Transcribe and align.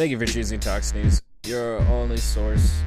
Thank 0.00 0.12
you 0.12 0.18
for 0.18 0.24
choosing 0.24 0.58
Talks 0.58 0.94
News, 0.94 1.20
your 1.44 1.76
only 1.80 2.16
source 2.16 2.84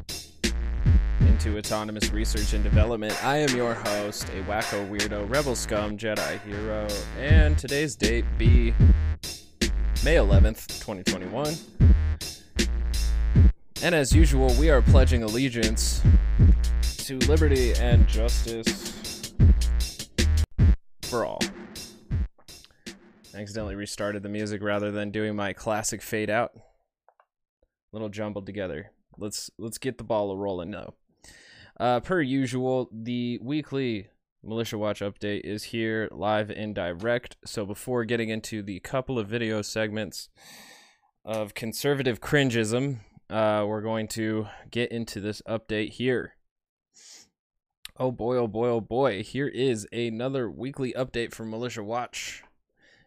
into 1.19 1.59
autonomous 1.59 2.11
research 2.11 2.53
and 2.53 2.63
development. 2.63 3.23
I 3.23 3.37
am 3.37 3.55
your 3.55 3.75
host, 3.75 4.23
a 4.29 4.41
wacko 4.49 4.89
weirdo, 4.89 5.29
rebel 5.29 5.55
scum, 5.55 5.95
Jedi 5.95 6.41
hero, 6.41 6.87
and 7.19 7.55
today's 7.55 7.95
date 7.95 8.25
be 8.39 8.73
May 10.03 10.15
11th, 10.15 10.65
2021. 10.83 11.55
And 13.83 13.93
as 13.93 14.11
usual, 14.11 14.51
we 14.59 14.71
are 14.71 14.81
pledging 14.81 15.21
allegiance 15.21 16.01
to 16.81 17.19
liberty 17.19 17.73
and 17.73 18.07
justice 18.07 19.35
for 21.03 21.27
all. 21.27 21.41
I 23.35 23.41
accidentally 23.41 23.75
restarted 23.75 24.23
the 24.23 24.29
music 24.29 24.63
rather 24.63 24.89
than 24.89 25.11
doing 25.11 25.35
my 25.35 25.53
classic 25.53 26.01
fade 26.01 26.31
out. 26.31 26.53
Little 27.93 28.09
jumbled 28.09 28.47
together. 28.47 28.91
Let's 29.17 29.51
let's 29.57 29.77
get 29.77 29.97
the 29.97 30.03
ball 30.03 30.35
rolling 30.35 30.71
now. 30.71 30.95
Uh, 31.79 31.99
per 31.99 32.21
usual, 32.21 32.89
the 32.91 33.39
weekly 33.41 34.09
Militia 34.43 34.77
Watch 34.77 34.99
update 34.99 35.41
is 35.45 35.65
here 35.65 36.09
live 36.11 36.49
and 36.49 36.73
direct. 36.75 37.37
So 37.45 37.65
before 37.65 38.03
getting 38.03 38.29
into 38.29 38.61
the 38.63 38.79
couple 38.79 39.17
of 39.17 39.27
video 39.27 39.61
segments 39.61 40.29
of 41.23 41.53
conservative 41.53 42.19
cringeism, 42.19 42.99
uh, 43.29 43.63
we're 43.67 43.81
going 43.81 44.07
to 44.09 44.47
get 44.69 44.91
into 44.91 45.19
this 45.21 45.41
update 45.47 45.91
here. 45.91 46.35
Oh 47.97 48.11
boy, 48.11 48.37
oh 48.37 48.47
boy, 48.47 48.69
oh 48.69 48.81
boy. 48.81 49.21
Here 49.23 49.47
is 49.47 49.87
another 49.93 50.49
weekly 50.49 50.93
update 50.97 51.31
from 51.31 51.51
Militia 51.51 51.83
Watch. 51.83 52.43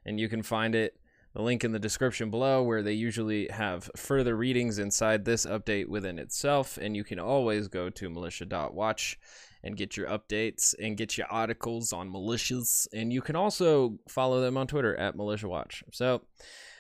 And 0.05 0.21
you 0.21 0.29
can 0.29 0.43
find 0.45 0.77
it, 0.77 0.97
the 1.37 1.43
link 1.43 1.65
in 1.65 1.73
the 1.73 1.79
description 1.79 2.31
below, 2.31 2.63
where 2.63 2.83
they 2.83 2.95
usually 2.95 3.47
have 3.49 3.91
further 3.95 4.35
readings 4.35 4.79
inside 4.79 5.23
this 5.23 5.45
update 5.45 5.87
within 5.87 6.19
itself. 6.19 6.79
And 6.81 6.97
you 6.97 7.05
can 7.05 7.19
always 7.19 7.69
go 7.69 7.91
to 7.91 8.09
militia.watch 8.09 9.19
and 9.63 9.77
get 9.77 9.99
your 9.99 10.09
updates 10.09 10.75
and 10.81 10.97
get 10.97 11.19
your 11.19 11.27
articles 11.27 11.93
on 11.93 12.11
militias. 12.11 12.89
And 12.95 13.13
you 13.13 13.21
can 13.21 13.37
also 13.37 13.99
follow 14.09 14.41
them 14.41 14.57
on 14.57 14.67
Twitter 14.67 14.97
at 14.97 15.15
Militia 15.15 15.47
Watch. 15.47 15.85
So, 15.93 16.23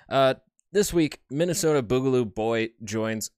uh, 0.08 0.34
this 0.72 0.90
week, 0.90 1.20
Minnesota 1.30 1.82
Boogaloo 1.82 2.34
Boy 2.34 2.70
joins 2.82 3.30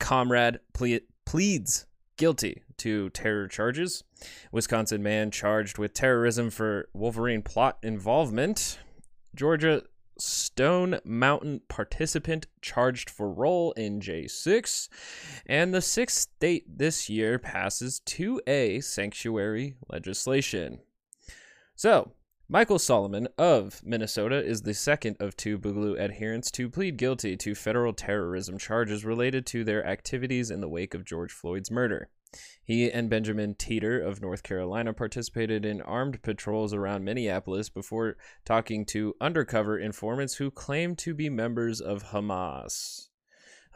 comrade 0.00 0.58
ple- 0.74 0.98
pleads 1.24 1.86
guilty 2.16 2.64
to 2.78 3.10
terror 3.10 3.46
charges. 3.46 4.02
Wisconsin 4.50 5.04
man 5.04 5.30
charged 5.30 5.78
with 5.78 5.94
terrorism 5.94 6.50
for 6.50 6.88
Wolverine 6.94 7.42
plot 7.42 7.78
involvement. 7.84 8.80
Georgia 9.36 9.82
Stone 10.18 11.00
Mountain 11.04 11.62
participant 11.68 12.46
charged 12.60 13.08
for 13.08 13.30
role 13.30 13.72
in 13.72 14.00
J6. 14.00 14.88
And 15.46 15.72
the 15.72 15.82
sixth 15.82 16.16
state 16.18 16.78
this 16.78 17.08
year 17.08 17.38
passes 17.38 18.00
2A 18.06 18.82
sanctuary 18.82 19.76
legislation. 19.88 20.80
So, 21.74 22.12
Michael 22.48 22.78
Solomon 22.78 23.28
of 23.36 23.82
Minnesota 23.84 24.42
is 24.42 24.62
the 24.62 24.72
second 24.72 25.16
of 25.20 25.36
two 25.36 25.58
Boogaloo 25.58 26.00
adherents 26.00 26.50
to 26.52 26.70
plead 26.70 26.96
guilty 26.96 27.36
to 27.36 27.54
federal 27.54 27.92
terrorism 27.92 28.56
charges 28.56 29.04
related 29.04 29.44
to 29.46 29.64
their 29.64 29.86
activities 29.86 30.50
in 30.50 30.62
the 30.62 30.68
wake 30.68 30.94
of 30.94 31.04
George 31.04 31.30
Floyd's 31.30 31.70
murder. 31.70 32.08
He 32.62 32.90
and 32.90 33.08
Benjamin 33.08 33.54
Teeter 33.54 33.98
of 34.00 34.20
North 34.20 34.42
Carolina 34.42 34.92
participated 34.92 35.64
in 35.64 35.80
armed 35.80 36.22
patrols 36.22 36.74
around 36.74 37.04
Minneapolis 37.04 37.70
before 37.70 38.16
talking 38.44 38.84
to 38.86 39.14
undercover 39.20 39.78
informants 39.78 40.34
who 40.34 40.50
claimed 40.50 40.98
to 40.98 41.14
be 41.14 41.30
members 41.30 41.80
of 41.80 42.10
Hamas. 42.10 43.08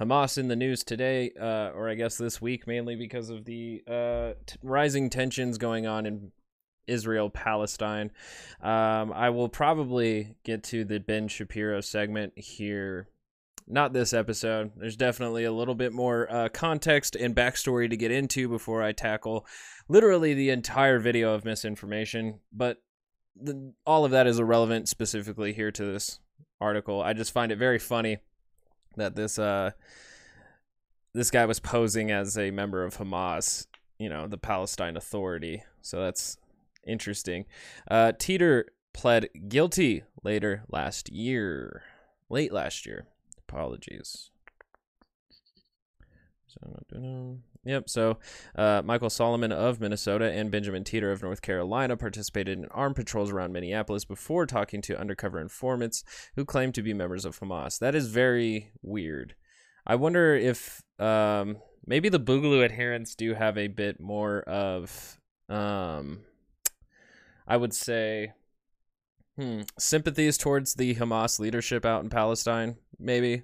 Hamas 0.01 0.37
in 0.37 0.49
the 0.49 0.57
news 0.57 0.85
today, 0.85 1.31
uh, 1.41 1.71
or 1.75 1.89
I 1.89 1.95
guess 1.95 2.17
this 2.17 2.41
week, 2.43 2.67
mainly 2.67 2.97
because 2.97 3.31
of 3.31 3.45
the 3.45 3.83
uh, 3.87 4.33
t- 4.47 4.57
rising 4.63 5.11
tensions 5.11 5.59
going 5.59 5.87
on 5.87 6.07
in 6.07 6.33
Israel 6.87 7.31
Palestine. 7.31 8.11
Um, 8.61 9.13
I 9.13 9.31
will 9.31 9.49
probably 9.49 10.37
get 10.45 10.65
to 10.65 10.85
the 10.85 10.99
Ben 10.99 11.29
Shapiro 11.29 11.81
segment 11.81 12.33
here 12.37 13.09
not 13.67 13.93
this 13.93 14.13
episode. 14.13 14.73
There's 14.77 14.97
definitely 14.97 15.45
a 15.45 15.53
little 15.53 15.75
bit 15.75 15.93
more 15.93 16.31
uh, 16.31 16.49
context 16.49 17.17
and 17.17 17.35
backstory 17.35 17.89
to 17.89 17.97
get 17.97 18.11
into 18.11 18.49
before 18.49 18.83
I 18.83 18.93
tackle 18.93 19.47
literally 19.89 20.35
the 20.35 20.51
entire 20.51 20.99
video 20.99 21.35
of 21.35 21.45
misinformation. 21.45 22.41
But 22.53 22.83
the, 23.37 23.73
all 23.87 24.05
of 24.05 24.11
that 24.11 24.27
is 24.27 24.39
irrelevant 24.39 24.89
specifically 24.89 25.53
here 25.53 25.71
to 25.71 25.85
this 25.85 26.21
article. 26.61 27.03
I 27.03 27.13
just 27.13 27.33
find 27.33 27.53
it 27.53 27.57
very 27.57 27.79
funny 27.79 28.19
that 28.97 29.15
this 29.17 29.39
uh, 29.39 29.71
this 31.15 31.31
guy 31.31 31.47
was 31.47 31.61
posing 31.61 32.11
as 32.11 32.37
a 32.39 32.51
member 32.51 32.85
of 32.85 32.97
Hamas, 32.97 33.67
you 33.99 34.09
know, 34.09 34.27
the 34.27 34.39
Palestine 34.39 34.97
Authority. 34.97 35.63
So 35.81 36.01
that's 36.01 36.39
interesting. 36.87 37.47
Uh, 37.91 38.13
Teeter 38.19 38.73
pled 38.93 39.29
guilty 39.49 40.05
later 40.23 40.65
last 40.69 41.11
year, 41.11 41.83
late 42.29 42.53
last 42.53 42.87
year 42.87 43.07
apologies. 43.53 44.31
Yep. 47.65 47.89
So, 47.89 48.19
uh, 48.57 48.83
Michael 48.85 49.09
Solomon 49.09 49.53
of 49.53 49.81
Minnesota 49.81 50.31
and 50.31 50.51
Benjamin 50.51 50.85
Teeter 50.85 51.11
of 51.11 51.23
North 51.23 51.41
Carolina 51.41 51.97
participated 51.97 52.59
in 52.59 52.67
armed 52.67 52.97
patrols 52.97 53.31
around 53.31 53.53
Minneapolis 53.53 54.05
before 54.05 54.47
talking 54.47 54.83
to 54.83 54.99
undercover 54.99 55.41
informants 55.41 56.05
who 56.35 56.45
claimed 56.45 56.75
to 56.75 56.83
be 56.83 56.93
members 56.93 57.25
of 57.25 57.39
Hamas. 57.39 57.79
That 57.79 57.95
is 57.95 58.09
very 58.09 58.73
weird. 58.83 59.35
I 59.87 59.95
wonder 59.95 60.35
if 60.35 60.83
um, 60.99 61.57
maybe 61.87 62.09
the 62.09 62.21
Boogaloo 62.21 62.65
adherents 62.65 63.15
do 63.15 63.35
have 63.35 63.57
a 63.57 63.69
bit 63.69 63.99
more 63.99 64.43
of, 64.43 65.19
um, 65.49 66.21
I 67.47 67.57
would 67.57 67.73
say, 67.73 68.33
Hmm. 69.37 69.63
Sympathies 69.79 70.37
towards 70.37 70.75
the 70.75 70.95
Hamas 70.97 71.39
leadership 71.39 71.87
out 71.87 72.05
in 72.05 72.11
Palestine, 72.11 72.77
maybe. 73.03 73.43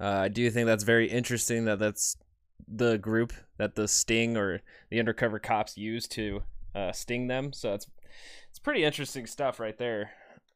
Uh, 0.00 0.22
I 0.22 0.28
do 0.28 0.50
think 0.50 0.66
that's 0.66 0.84
very 0.84 1.08
interesting 1.08 1.64
that 1.66 1.78
that's 1.78 2.16
the 2.68 2.98
group 2.98 3.32
that 3.58 3.74
the 3.74 3.88
sting 3.88 4.36
or 4.36 4.60
the 4.90 4.98
undercover 4.98 5.38
cops 5.38 5.76
use 5.76 6.06
to 6.08 6.42
uh, 6.74 6.92
sting 6.92 7.26
them. 7.26 7.52
So 7.52 7.74
it's 7.74 7.86
it's 8.50 8.58
pretty 8.58 8.84
interesting 8.84 9.26
stuff 9.26 9.60
right 9.60 9.76
there. 9.78 10.10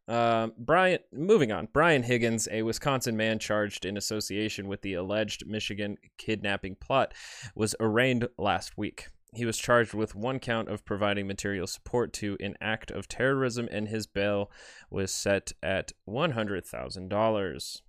Uh, 0.09 0.49
Brian, 0.59 1.01
moving 1.13 1.51
on. 1.51 1.69
Brian 1.73 2.05
Higgins, 2.05 2.47
a 2.51 2.63
Wisconsin 2.63 3.17
man 3.17 3.39
charged 3.39 3.85
in 3.85 3.97
association 3.97 4.69
with 4.69 4.83
the 4.83 4.95
alleged 4.95 5.47
Michigan 5.47 5.97
kidnapping 6.17 6.77
plot, 6.77 7.13
was 7.55 7.75
arraigned 7.81 8.29
last 8.39 8.79
week. 8.79 9.09
He 9.35 9.45
was 9.45 9.59
charged 9.59 9.95
with 9.95 10.15
one 10.15 10.39
count 10.39 10.69
of 10.69 10.85
providing 10.85 11.27
material 11.27 11.67
support 11.67 12.13
to 12.15 12.37
an 12.41 12.55
act 12.61 12.91
of 12.91 13.09
terrorism, 13.09 13.69
and 13.71 13.89
his 13.89 14.07
bail 14.07 14.51
was 14.91 15.13
set 15.13 15.53
at 15.63 15.93
$100,000. 16.09 17.81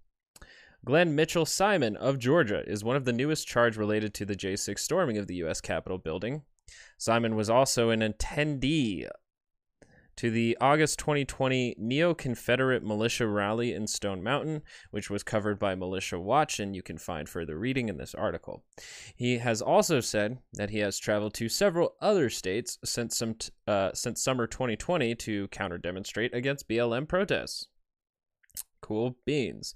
Glenn 0.85 1.15
Mitchell 1.15 1.45
Simon 1.45 1.95
of 1.95 2.19
Georgia 2.19 2.63
is 2.65 2.83
one 2.83 2.95
of 2.95 3.05
the 3.05 3.13
newest 3.13 3.47
charged 3.47 3.77
related 3.77 4.13
to 4.15 4.25
the 4.25 4.35
J6 4.35 4.79
storming 4.79 5.17
of 5.17 5.27
the 5.27 5.35
U.S. 5.35 5.61
Capitol 5.61 5.97
building. 5.97 6.43
Simon 6.97 7.35
was 7.35 7.49
also 7.49 7.89
an 7.89 8.01
attendee 8.01 9.07
to 10.17 10.31
the 10.31 10.57
August 10.59 10.97
2020 10.99 11.75
Neo 11.77 12.13
Confederate 12.13 12.83
Militia 12.83 13.27
Rally 13.27 13.73
in 13.73 13.85
Stone 13.85 14.23
Mountain, 14.23 14.63
which 14.89 15.09
was 15.09 15.23
covered 15.23 15.59
by 15.59 15.75
Militia 15.75 16.19
Watch, 16.19 16.59
and 16.59 16.75
you 16.75 16.81
can 16.81 16.97
find 16.97 17.29
further 17.29 17.57
reading 17.57 17.87
in 17.87 17.97
this 17.97 18.15
article. 18.15 18.63
He 19.15 19.37
has 19.37 19.61
also 19.61 19.99
said 19.99 20.39
that 20.53 20.71
he 20.71 20.79
has 20.79 20.97
traveled 20.97 21.35
to 21.35 21.47
several 21.47 21.95
other 22.01 22.29
states 22.29 22.79
since, 22.83 23.15
some 23.15 23.35
t- 23.35 23.51
uh, 23.67 23.91
since 23.93 24.23
summer 24.23 24.47
2020 24.47 25.13
to 25.15 25.47
counter 25.49 25.77
demonstrate 25.77 26.33
against 26.33 26.67
BLM 26.67 27.07
protests. 27.07 27.67
Cool 28.81 29.17
beans. 29.25 29.75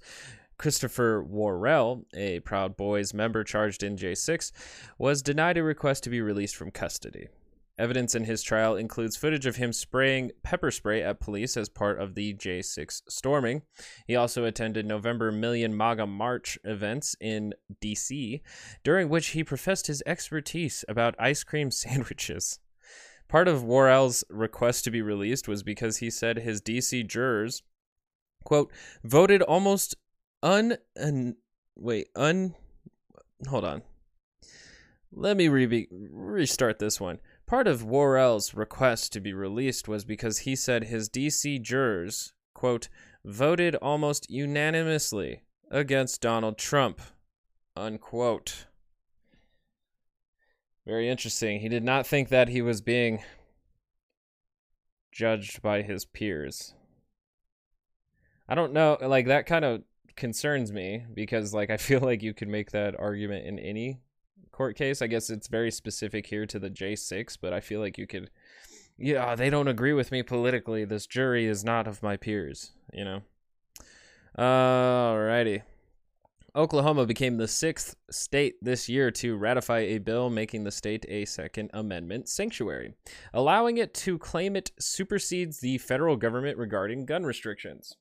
Christopher 0.58 1.22
Worrell, 1.22 2.04
a 2.14 2.40
Proud 2.40 2.76
Boys 2.76 3.12
member 3.12 3.44
charged 3.44 3.82
in 3.82 3.96
J6, 3.96 4.52
was 4.98 5.22
denied 5.22 5.58
a 5.58 5.62
request 5.62 6.04
to 6.04 6.10
be 6.10 6.20
released 6.20 6.56
from 6.56 6.70
custody. 6.70 7.28
Evidence 7.78 8.14
in 8.14 8.24
his 8.24 8.42
trial 8.42 8.76
includes 8.76 9.16
footage 9.16 9.46
of 9.46 9.56
him 9.56 9.72
spraying 9.72 10.30
pepper 10.42 10.70
spray 10.70 11.02
at 11.02 11.20
police 11.20 11.56
as 11.56 11.68
part 11.68 11.98
of 11.98 12.14
the 12.14 12.34
J6 12.34 13.02
storming. 13.08 13.62
He 14.06 14.14
also 14.14 14.44
attended 14.44 14.84
November 14.84 15.32
Million 15.32 15.74
MAGA 15.74 16.06
March 16.06 16.58
events 16.64 17.16
in 17.20 17.54
D.C., 17.80 18.42
during 18.84 19.08
which 19.08 19.28
he 19.28 19.42
professed 19.42 19.86
his 19.86 20.02
expertise 20.04 20.84
about 20.86 21.16
ice 21.18 21.42
cream 21.44 21.70
sandwiches. 21.72 22.60
Part 23.26 23.48
of 23.48 23.64
Worrell's 23.64 24.22
request 24.28 24.84
to 24.84 24.90
be 24.90 25.00
released 25.00 25.48
was 25.48 25.62
because 25.62 25.96
he 25.96 26.10
said 26.10 26.38
his 26.38 26.60
D.C. 26.60 27.02
jurors, 27.04 27.62
quote, 28.44 28.70
voted 29.02 29.40
almost 29.40 29.96
un. 30.42 30.76
un 30.96 31.36
wait, 31.76 32.08
un. 32.16 32.54
Hold 33.48 33.64
on. 33.64 33.82
Let 35.12 35.36
me 35.36 35.48
re- 35.48 35.88
restart 35.90 36.78
this 36.78 37.00
one. 37.00 37.20
Part 37.46 37.66
of 37.66 37.84
Worrell's 37.84 38.54
request 38.54 39.12
to 39.12 39.20
be 39.20 39.34
released 39.34 39.88
was 39.88 40.04
because 40.04 40.38
he 40.38 40.56
said 40.56 40.84
his 40.84 41.10
DC 41.10 41.60
jurors, 41.60 42.32
quote, 42.54 42.88
voted 43.24 43.76
almost 43.76 44.30
unanimously 44.30 45.42
against 45.70 46.22
Donald 46.22 46.56
Trump. 46.56 47.00
Unquote. 47.76 48.66
Very 50.86 51.08
interesting. 51.08 51.60
He 51.60 51.68
did 51.68 51.84
not 51.84 52.06
think 52.06 52.28
that 52.30 52.48
he 52.48 52.62
was 52.62 52.80
being 52.80 53.22
judged 55.12 55.62
by 55.62 55.82
his 55.82 56.04
peers. 56.04 56.74
I 58.48 58.54
don't 58.54 58.72
know, 58.72 58.98
like 59.00 59.26
that 59.26 59.46
kind 59.46 59.64
of 59.64 59.82
concerns 60.16 60.72
me 60.72 61.04
because 61.14 61.54
like 61.54 61.70
I 61.70 61.76
feel 61.88 62.00
like 62.00 62.22
you 62.22 62.34
could 62.34 62.48
make 62.48 62.70
that 62.72 62.98
argument 62.98 63.46
in 63.46 63.58
any 63.58 64.00
court 64.50 64.76
case. 64.76 65.02
I 65.02 65.06
guess 65.06 65.30
it's 65.30 65.48
very 65.48 65.70
specific 65.70 66.26
here 66.26 66.46
to 66.46 66.58
the 66.58 66.70
J6, 66.70 67.38
but 67.40 67.52
I 67.52 67.60
feel 67.60 67.80
like 67.80 67.98
you 67.98 68.06
could 68.06 68.30
yeah, 68.98 69.34
they 69.34 69.50
don't 69.50 69.68
agree 69.68 69.94
with 69.94 70.12
me 70.12 70.22
politically. 70.22 70.84
This 70.84 71.06
jury 71.06 71.46
is 71.46 71.64
not 71.64 71.86
of 71.88 72.02
my 72.02 72.16
peers, 72.16 72.72
you 72.92 73.04
know. 73.04 73.22
Alrighty. 74.38 75.62
Oklahoma 76.54 77.06
became 77.06 77.38
the 77.38 77.48
sixth 77.48 77.96
state 78.10 78.56
this 78.62 78.86
year 78.86 79.10
to 79.10 79.36
ratify 79.36 79.80
a 79.80 79.98
bill 79.98 80.28
making 80.28 80.64
the 80.64 80.70
state 80.70 81.06
a 81.08 81.24
Second 81.24 81.70
Amendment 81.72 82.28
sanctuary, 82.28 82.92
allowing 83.32 83.78
it 83.78 83.94
to 83.94 84.18
claim 84.18 84.54
it 84.54 84.70
supersedes 84.78 85.60
the 85.60 85.78
federal 85.78 86.16
government 86.16 86.58
regarding 86.58 87.06
gun 87.06 87.24
restrictions. 87.24 87.96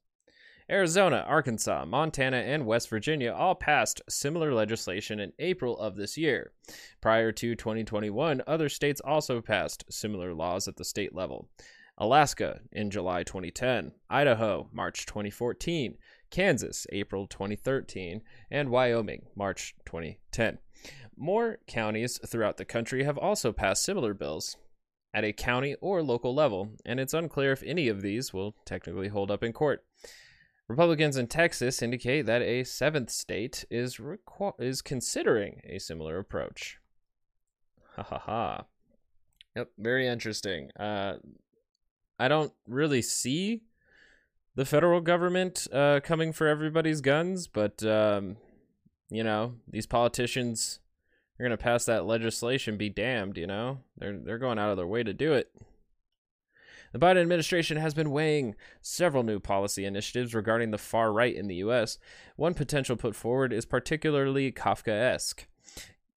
Arizona, 0.71 1.25
Arkansas, 1.27 1.83
Montana, 1.83 2.37
and 2.37 2.65
West 2.65 2.89
Virginia 2.89 3.33
all 3.33 3.55
passed 3.55 4.01
similar 4.07 4.53
legislation 4.53 5.19
in 5.19 5.33
April 5.37 5.77
of 5.77 5.97
this 5.97 6.17
year. 6.17 6.53
Prior 7.01 7.33
to 7.33 7.55
2021, 7.55 8.41
other 8.47 8.69
states 8.69 9.01
also 9.03 9.41
passed 9.41 9.83
similar 9.89 10.33
laws 10.33 10.69
at 10.69 10.77
the 10.77 10.85
state 10.85 11.13
level. 11.13 11.49
Alaska 11.97 12.61
in 12.71 12.89
July 12.89 13.23
2010, 13.23 13.91
Idaho, 14.09 14.69
March 14.71 15.05
2014, 15.05 15.97
Kansas, 16.29 16.87
April 16.93 17.27
2013, 17.27 18.21
and 18.49 18.69
Wyoming, 18.69 19.25
March 19.35 19.75
2010. 19.85 20.57
More 21.17 21.59
counties 21.67 22.17
throughout 22.25 22.55
the 22.55 22.63
country 22.63 23.03
have 23.03 23.17
also 23.17 23.51
passed 23.51 23.83
similar 23.83 24.13
bills 24.13 24.55
at 25.13 25.25
a 25.25 25.33
county 25.33 25.75
or 25.81 26.01
local 26.01 26.33
level, 26.33 26.77
and 26.85 26.97
it's 26.97 27.13
unclear 27.13 27.51
if 27.51 27.61
any 27.63 27.89
of 27.89 28.01
these 28.01 28.33
will 28.33 28.55
technically 28.63 29.09
hold 29.09 29.29
up 29.29 29.43
in 29.43 29.51
court. 29.51 29.83
Republicans 30.71 31.17
in 31.17 31.27
Texas 31.27 31.81
indicate 31.81 32.25
that 32.27 32.41
a 32.41 32.63
seventh 32.63 33.09
state 33.09 33.65
is 33.69 33.97
requ- 33.97 34.53
is 34.57 34.81
considering 34.81 35.59
a 35.65 35.79
similar 35.79 36.17
approach. 36.17 36.79
Ha 37.97 38.03
ha 38.03 38.17
ha. 38.17 38.63
Yep, 39.57 39.71
very 39.77 40.07
interesting. 40.07 40.69
Uh, 40.79 41.15
I 42.17 42.29
don't 42.29 42.53
really 42.65 43.01
see 43.01 43.63
the 44.55 44.63
federal 44.63 45.01
government 45.01 45.67
uh, 45.73 45.99
coming 46.05 46.31
for 46.31 46.47
everybody's 46.47 47.01
guns, 47.01 47.47
but 47.47 47.83
um, 47.83 48.37
you 49.09 49.25
know 49.25 49.55
these 49.69 49.85
politicians 49.85 50.79
are 51.37 51.43
going 51.43 51.57
to 51.57 51.61
pass 51.61 51.83
that 51.83 52.05
legislation. 52.05 52.77
Be 52.77 52.87
damned, 52.87 53.37
you 53.37 53.47
know 53.47 53.79
they're 53.97 54.17
they're 54.17 54.37
going 54.37 54.57
out 54.57 54.71
of 54.71 54.77
their 54.77 54.87
way 54.87 55.03
to 55.03 55.13
do 55.13 55.33
it. 55.33 55.51
The 56.91 56.99
Biden 56.99 57.21
administration 57.21 57.77
has 57.77 57.93
been 57.93 58.11
weighing 58.11 58.55
several 58.81 59.23
new 59.23 59.39
policy 59.39 59.85
initiatives 59.85 60.33
regarding 60.33 60.71
the 60.71 60.77
far 60.77 61.13
right 61.13 61.33
in 61.33 61.47
the 61.47 61.55
U.S. 61.55 61.97
One 62.35 62.53
potential 62.53 62.97
put 62.97 63.15
forward 63.15 63.53
is 63.53 63.65
particularly 63.65 64.51
Kafkaesque, 64.51 65.45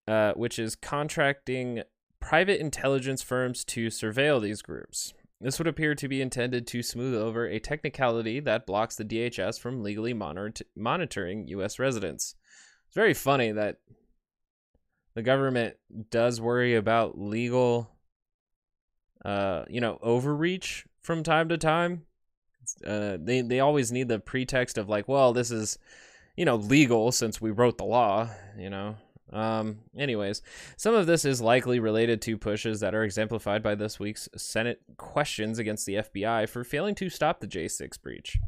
uh, 0.08 0.32
which 0.32 0.58
is 0.58 0.74
contracting 0.74 1.82
private 2.18 2.60
intelligence 2.60 3.22
firms 3.22 3.64
to 3.66 3.86
surveil 3.86 4.42
these 4.42 4.62
groups. 4.62 5.14
This 5.40 5.58
would 5.58 5.68
appear 5.68 5.94
to 5.94 6.08
be 6.08 6.22
intended 6.22 6.66
to 6.68 6.82
smooth 6.82 7.14
over 7.14 7.46
a 7.46 7.60
technicality 7.60 8.40
that 8.40 8.66
blocks 8.66 8.96
the 8.96 9.04
DHS 9.04 9.60
from 9.60 9.82
legally 9.82 10.14
monitor- 10.14 10.64
monitoring 10.74 11.46
U.S. 11.48 11.78
residents. 11.78 12.34
It's 12.86 12.94
very 12.94 13.14
funny 13.14 13.52
that 13.52 13.76
the 15.14 15.22
government 15.22 15.76
does 16.10 16.40
worry 16.40 16.74
about 16.74 17.18
legal 17.18 17.93
uh, 19.24 19.64
you 19.68 19.80
know, 19.80 19.98
overreach 20.02 20.86
from 21.02 21.22
time 21.22 21.48
to 21.48 21.58
time. 21.58 22.04
Uh, 22.86 23.18
they 23.20 23.42
they 23.42 23.60
always 23.60 23.92
need 23.92 24.08
the 24.08 24.18
pretext 24.18 24.78
of 24.78 24.88
like, 24.88 25.08
well, 25.08 25.32
this 25.32 25.50
is, 25.50 25.78
you 26.36 26.44
know, 26.44 26.56
legal 26.56 27.12
since 27.12 27.40
we 27.40 27.50
wrote 27.50 27.78
the 27.78 27.84
law. 27.84 28.28
You 28.58 28.70
know. 28.70 28.96
Um. 29.32 29.78
Anyways, 29.98 30.42
some 30.76 30.94
of 30.94 31.06
this 31.06 31.24
is 31.24 31.40
likely 31.40 31.80
related 31.80 32.22
to 32.22 32.38
pushes 32.38 32.80
that 32.80 32.94
are 32.94 33.04
exemplified 33.04 33.62
by 33.62 33.74
this 33.74 33.98
week's 33.98 34.28
Senate 34.36 34.80
questions 34.96 35.58
against 35.58 35.86
the 35.86 35.94
FBI 35.94 36.48
for 36.48 36.62
failing 36.62 36.94
to 36.96 37.08
stop 37.08 37.40
the 37.40 37.48
J6 37.48 38.00
breach. 38.00 38.38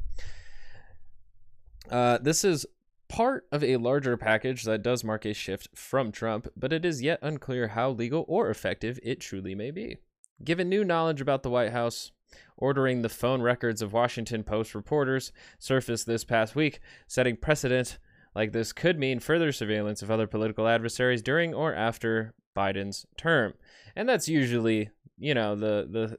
Uh, 1.90 2.19
this 2.19 2.44
is 2.44 2.67
part 3.08 3.46
of 3.52 3.62
a 3.62 3.76
larger 3.76 4.17
package 4.17 4.64
that 4.64 4.82
does 4.82 5.05
mark 5.05 5.25
a 5.25 5.32
shift 5.32 5.69
from 5.75 6.12
Trump, 6.12 6.49
but 6.56 6.72
it 6.72 6.84
is 6.84 7.02
yet 7.02 7.19
unclear 7.22 7.69
how 7.69 7.90
legal 7.90 8.25
or 8.29 8.50
effective 8.50 8.99
it 9.02 9.20
truly 9.20 9.55
may 9.55 9.70
be. 9.70 9.96
Given 10.42 10.68
new 10.68 10.84
knowledge 10.84 11.20
about 11.20 11.42
the 11.42 11.50
White 11.50 11.72
House, 11.72 12.12
ordering 12.56 13.02
the 13.02 13.08
phone 13.08 13.42
records 13.42 13.82
of 13.82 13.92
Washington 13.92 14.44
Post 14.44 14.74
reporters 14.74 15.32
surfaced 15.58 16.06
this 16.06 16.24
past 16.24 16.54
week, 16.54 16.80
setting 17.06 17.36
precedent 17.36 17.98
like 18.34 18.52
this 18.52 18.72
could 18.72 18.98
mean 18.98 19.18
further 19.18 19.50
surveillance 19.50 20.02
of 20.02 20.10
other 20.10 20.26
political 20.26 20.68
adversaries 20.68 21.22
during 21.22 21.54
or 21.54 21.74
after 21.74 22.34
Biden's 22.54 23.06
term. 23.16 23.54
And 23.94 24.08
that's 24.08 24.28
usually, 24.28 24.90
you 25.18 25.34
know, 25.34 25.56
the 25.56 25.88
the 25.90 26.18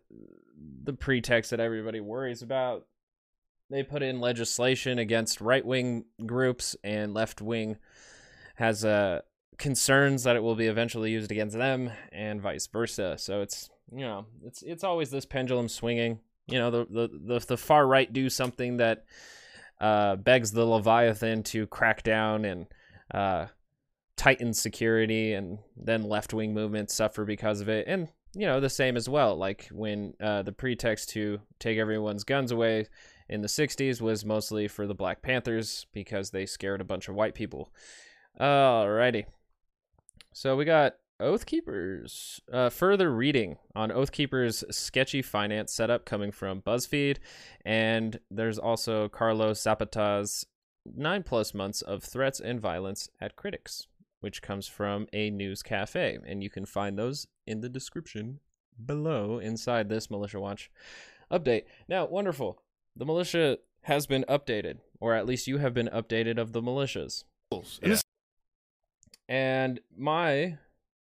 the 0.84 0.94
pretext 0.94 1.52
that 1.52 1.60
everybody 1.60 2.00
worries 2.00 2.42
about. 2.42 2.86
They 3.70 3.84
put 3.84 4.02
in 4.02 4.22
legislation 4.22 4.98
against 4.98 5.42
right-wing 5.42 6.06
groups 6.26 6.76
and 6.84 7.14
left-wing 7.14 7.78
has 8.56 8.86
uh, 8.86 9.22
concerns 9.58 10.24
that 10.24 10.38
it 10.38 10.42
will 10.42 10.56
be 10.56 10.68
eventually 10.68 11.12
used 11.12 11.32
against 11.32 11.58
them 11.58 11.92
and 12.12 12.42
vice 12.42 12.66
versa. 12.66 13.18
So 13.20 13.42
it's 13.42 13.70
you 13.92 14.06
know, 14.06 14.26
it's 14.46 14.62
it's 14.62 14.84
always 14.84 15.10
this 15.10 15.26
pendulum 15.26 15.70
swinging. 15.70 16.20
You 16.48 16.60
know, 16.60 16.72
the 16.72 16.86
the 16.90 17.10
the, 17.40 17.46
the 17.46 17.58
far 17.58 17.86
right 17.86 18.12
do 18.12 18.30
something 18.30 18.78
that 18.78 19.06
uh, 19.80 20.16
begs 20.16 20.52
the 20.52 20.66
Leviathan 20.66 21.44
to 21.44 21.68
crack 21.68 22.04
down 22.04 22.46
and 22.46 22.66
uh, 23.14 23.48
tighten 24.16 24.54
security, 24.54 25.34
and 25.34 25.60
then 25.76 26.04
left 26.04 26.34
wing 26.34 26.54
movements 26.54 26.94
suffer 26.94 27.26
because 27.26 27.62
of 27.62 27.70
it. 27.70 27.86
And 27.88 28.10
you 28.34 28.46
know, 28.46 28.60
the 28.60 28.70
same 28.70 28.98
as 28.98 29.10
well. 29.10 29.36
Like 29.36 29.68
when 29.72 30.14
uh, 30.22 30.44
the 30.44 30.52
pretext 30.52 31.10
to 31.10 31.40
take 31.60 31.78
everyone's 31.78 32.24
guns 32.24 32.52
away 32.52 32.88
in 33.30 33.42
the 33.42 33.48
60s 33.48 34.02
was 34.02 34.26
mostly 34.26 34.68
for 34.68 34.88
the 34.88 34.94
Black 34.94 35.22
Panthers 35.22 35.86
because 35.92 36.30
they 36.30 36.46
scared 36.46 36.82
a 36.82 36.86
bunch 36.86 37.08
of 37.08 37.16
white 37.16 37.36
people. 37.36 37.74
Alrighty. 38.40 39.26
So 40.34 40.56
we 40.56 40.66
got 40.66 40.96
Oathkeepers. 41.20 42.40
Uh, 42.52 42.70
further 42.70 43.12
reading 43.12 43.58
on 43.76 43.90
Oathkeepers' 43.90 44.64
sketchy 44.74 45.22
finance 45.22 45.74
setup 45.74 46.06
coming 46.06 46.32
from 46.32 46.62
BuzzFeed, 46.62 47.18
and 47.66 48.20
there's 48.30 48.60
also 48.60 49.10
Carlos 49.10 49.62
Zapata's 49.62 50.46
nine 50.86 51.24
plus 51.24 51.54
months 51.54 51.82
of 51.82 52.04
threats 52.04 52.40
and 52.40 52.62
violence 52.62 53.10
at 53.20 53.36
critics, 53.36 53.88
which 54.20 54.42
comes 54.42 54.68
from 54.68 55.08
a 55.12 55.30
news 55.30 55.64
cafe, 55.64 56.18
and 56.26 56.44
you 56.44 56.50
can 56.50 56.66
find 56.66 56.98
those 56.98 57.28
in 57.46 57.62
the 57.62 57.70
description 57.70 58.40
below 58.86 59.40
inside 59.40 59.90
this 59.90 60.12
Militia 60.12 60.40
Watch 60.40 60.70
update. 61.32 61.64
Now, 61.90 62.06
wonderful. 62.06 62.62
The 62.96 63.06
militia 63.06 63.58
has 63.82 64.06
been 64.06 64.26
updated, 64.30 64.78
or 65.00 65.14
at 65.14 65.26
least 65.26 65.48
you 65.48 65.58
have 65.58 65.74
been 65.74 65.90
updated 65.94 66.38
of 66.38 66.52
the 66.52 66.62
militias. 66.62 67.24
Yeah. 67.82 69.36
And 69.36 69.80
my 69.96 70.58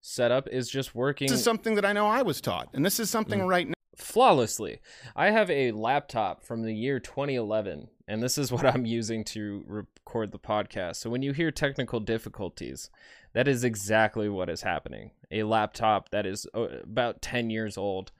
setup 0.07 0.47
is 0.49 0.69
just 0.69 0.95
working. 0.95 1.27
This 1.27 1.39
is 1.39 1.43
something 1.43 1.75
that 1.75 1.85
I 1.85 1.93
know 1.93 2.07
I 2.07 2.21
was 2.21 2.39
taught, 2.39 2.69
and 2.73 2.85
this 2.85 2.99
is 2.99 3.09
something 3.09 3.41
mm. 3.41 3.47
right 3.47 3.67
now. 3.67 3.73
Flawlessly. 3.95 4.79
I 5.15 5.31
have 5.31 5.49
a 5.49 5.71
laptop 5.71 6.43
from 6.43 6.61
the 6.61 6.73
year 6.73 6.99
2011, 6.99 7.89
and 8.07 8.23
this 8.23 8.37
is 8.37 8.51
what 8.53 8.65
I'm 8.65 8.85
using 8.85 9.23
to 9.25 9.63
record 9.67 10.31
the 10.31 10.39
podcast. 10.39 10.97
So 10.97 11.09
when 11.09 11.23
you 11.23 11.33
hear 11.33 11.51
technical 11.51 11.99
difficulties, 11.99 12.89
that 13.33 13.47
is 13.47 13.63
exactly 13.63 14.29
what 14.29 14.49
is 14.49 14.61
happening. 14.61 15.11
A 15.29 15.43
laptop 15.43 16.09
that 16.09 16.25
is 16.25 16.47
uh, 16.55 16.67
about 16.83 17.21
10 17.21 17.49
years 17.49 17.77
old, 17.77 18.11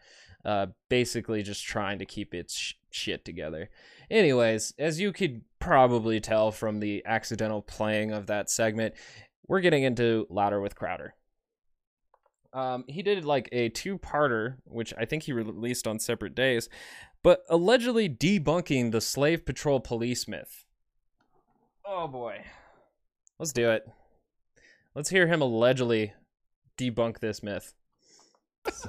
uh, 0.43 0.67
basically 0.89 1.41
just 1.41 1.63
trying 1.63 1.99
to 1.99 2.05
keep 2.05 2.33
its 2.33 2.55
sh- 2.55 2.73
shit 2.89 3.23
together. 3.23 3.69
Anyways, 4.09 4.73
as 4.77 4.99
you 4.99 5.13
could 5.13 5.41
probably 5.59 6.19
tell 6.19 6.51
from 6.51 6.79
the 6.79 7.03
accidental 7.05 7.61
playing 7.61 8.11
of 8.11 8.27
that 8.27 8.49
segment, 8.49 8.95
we're 9.47 9.61
getting 9.61 9.83
into 9.83 10.25
Louder 10.29 10.59
with 10.59 10.75
Crowder. 10.75 11.13
Um, 12.53 12.85
he 12.87 13.01
did 13.01 13.25
like 13.25 13.49
a 13.51 13.69
two-parter, 13.69 14.55
which 14.65 14.93
I 14.97 15.05
think 15.05 15.23
he 15.23 15.33
released 15.33 15.87
on 15.87 15.99
separate 15.99 16.33
days, 16.33 16.69
but 17.23 17.43
allegedly 17.49 18.09
debunking 18.09 18.91
the 18.91 19.01
slave 19.01 19.45
patrol 19.45 19.79
police 19.79 20.27
myth. 20.27 20.65
Oh 21.85 22.07
boy, 22.07 22.43
let's 23.39 23.51
do 23.51 23.69
it. 23.71 23.87
Let's 24.95 25.09
hear 25.09 25.27
him 25.27 25.41
allegedly 25.41 26.13
debunk 26.77 27.19
this 27.19 27.43
myth. 27.43 27.73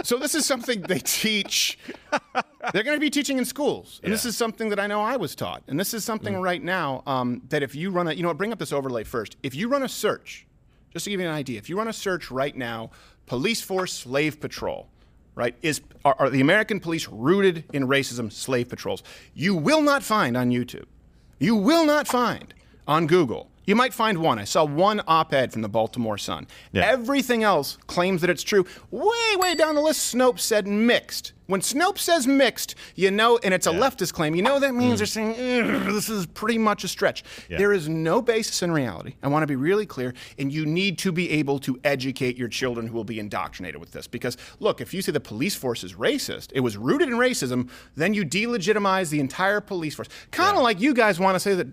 So 0.03 0.19
this 0.19 0.35
is 0.35 0.45
something 0.45 0.83
they 0.83 0.99
teach. 0.99 1.79
They're 2.73 2.83
going 2.83 2.97
to 2.97 3.01
be 3.01 3.11
teaching 3.11 3.39
in 3.39 3.45
schools, 3.45 4.01
and 4.03 4.13
this 4.13 4.25
is 4.25 4.37
something 4.37 4.71
that 4.71 4.81
I 4.81 4.87
know 4.87 5.01
I 5.01 5.17
was 5.17 5.35
taught. 5.35 5.63
And 5.69 5.79
this 5.79 5.95
is 5.95 6.05
something 6.05 6.37
right 6.41 6.63
now 6.63 7.03
um, 7.07 7.43
that 7.49 7.63
if 7.63 7.75
you 7.75 7.91
run 7.91 8.09
a, 8.09 8.13
you 8.13 8.23
know, 8.23 8.35
bring 8.35 8.53
up 8.53 8.59
this 8.59 8.73
overlay 8.73 9.05
first. 9.05 9.37
If 9.43 9.55
you 9.55 9.69
run 9.69 9.83
a 9.83 9.89
search, 9.89 10.47
just 10.93 11.05
to 11.05 11.11
give 11.11 11.21
you 11.21 11.27
an 11.27 11.33
idea, 11.33 11.59
if 11.59 11.69
you 11.69 11.77
run 11.79 11.89
a 11.89 11.93
search 11.93 12.31
right 12.31 12.57
now, 12.57 12.91
police 13.29 13.61
force 13.61 13.93
slave 13.93 14.41
patrol, 14.41 14.89
right? 15.35 15.55
Is 15.63 15.83
are, 16.05 16.17
are 16.19 16.31
the 16.31 16.41
American 16.41 16.81
police 16.81 17.07
rooted 17.09 17.65
in 17.73 17.87
racism? 17.87 18.33
Slave 18.33 18.69
patrols. 18.69 19.03
You 19.35 19.55
will 19.55 19.83
not 19.83 20.03
find 20.03 20.37
on 20.37 20.51
YouTube. 20.51 20.87
You 21.39 21.55
will 21.55 21.85
not 21.85 22.09
find 22.09 22.53
on 22.87 23.07
Google. 23.07 23.51
You 23.69 23.77
might 23.77 23.93
find 23.93 24.17
one. 24.17 24.39
I 24.39 24.45
saw 24.45 24.65
one 24.65 25.03
op 25.07 25.35
ed 25.35 25.53
from 25.53 25.61
the 25.61 25.69
Baltimore 25.69 26.17
Sun. 26.17 26.47
Everything 26.75 27.45
else 27.45 27.77
claims 27.87 28.23
that 28.23 28.31
it's 28.31 28.43
true. 28.43 28.65
Way, 28.91 29.37
way 29.37 29.55
down 29.55 29.75
the 29.75 29.83
list, 29.83 30.15
Snopes 30.15 30.41
said 30.41 30.67
mixed. 30.67 31.35
When 31.49 31.61
Snopes 31.61 31.99
says 31.99 32.27
mixed, 32.27 32.77
you 32.95 33.11
know, 33.11 33.39
and 33.45 33.53
it's 33.53 33.67
a 33.67 33.71
leftist 33.71 34.15
claim, 34.15 34.35
you 34.35 34.41
know 34.41 34.59
that 34.59 34.75
means 34.75 35.01
they're 35.01 35.07
saying 35.07 35.35
this 35.93 36.09
is 36.09 36.25
pretty 36.25 36.57
much 36.57 36.83
a 36.83 36.89
stretch. 36.89 37.23
There 37.51 37.75
is 37.75 37.91
no 37.91 38.23
basis 38.23 38.63
in 38.63 38.73
reality. 38.73 39.17
I 39.23 39.29
want 39.29 39.43
to 39.43 39.47
be 39.47 39.57
really 39.57 39.85
clear, 39.85 40.15
and 40.39 40.51
you 40.51 40.65
need 40.65 40.97
to 41.01 41.13
be 41.13 41.29
able 41.33 41.59
to 41.59 41.79
educate 41.85 42.39
your 42.39 42.49
children 42.49 42.87
who 42.87 42.95
will 42.95 43.05
be 43.05 43.21
indoctrinated 43.21 43.81
with 43.81 43.93
this. 43.93 44.07
Because, 44.07 44.39
look, 44.61 44.81
if 44.81 44.95
you 44.95 45.03
say 45.03 45.13
the 45.13 45.21
police 45.21 45.55
force 45.55 45.85
is 45.85 45.93
racist, 45.93 46.53
it 46.55 46.61
was 46.61 46.79
rooted 46.79 47.11
in 47.11 47.17
racism, 47.17 47.69
then 47.97 48.15
you 48.15 48.25
delegitimize 48.25 49.11
the 49.11 49.21
entire 49.21 49.61
police 49.61 49.95
force. 49.95 50.09
Kind 50.31 50.57
of 50.57 50.63
like 50.63 50.81
you 50.81 50.95
guys 50.95 51.21
want 51.21 51.35
to 51.35 51.41
say 51.41 51.55
that 51.55 51.67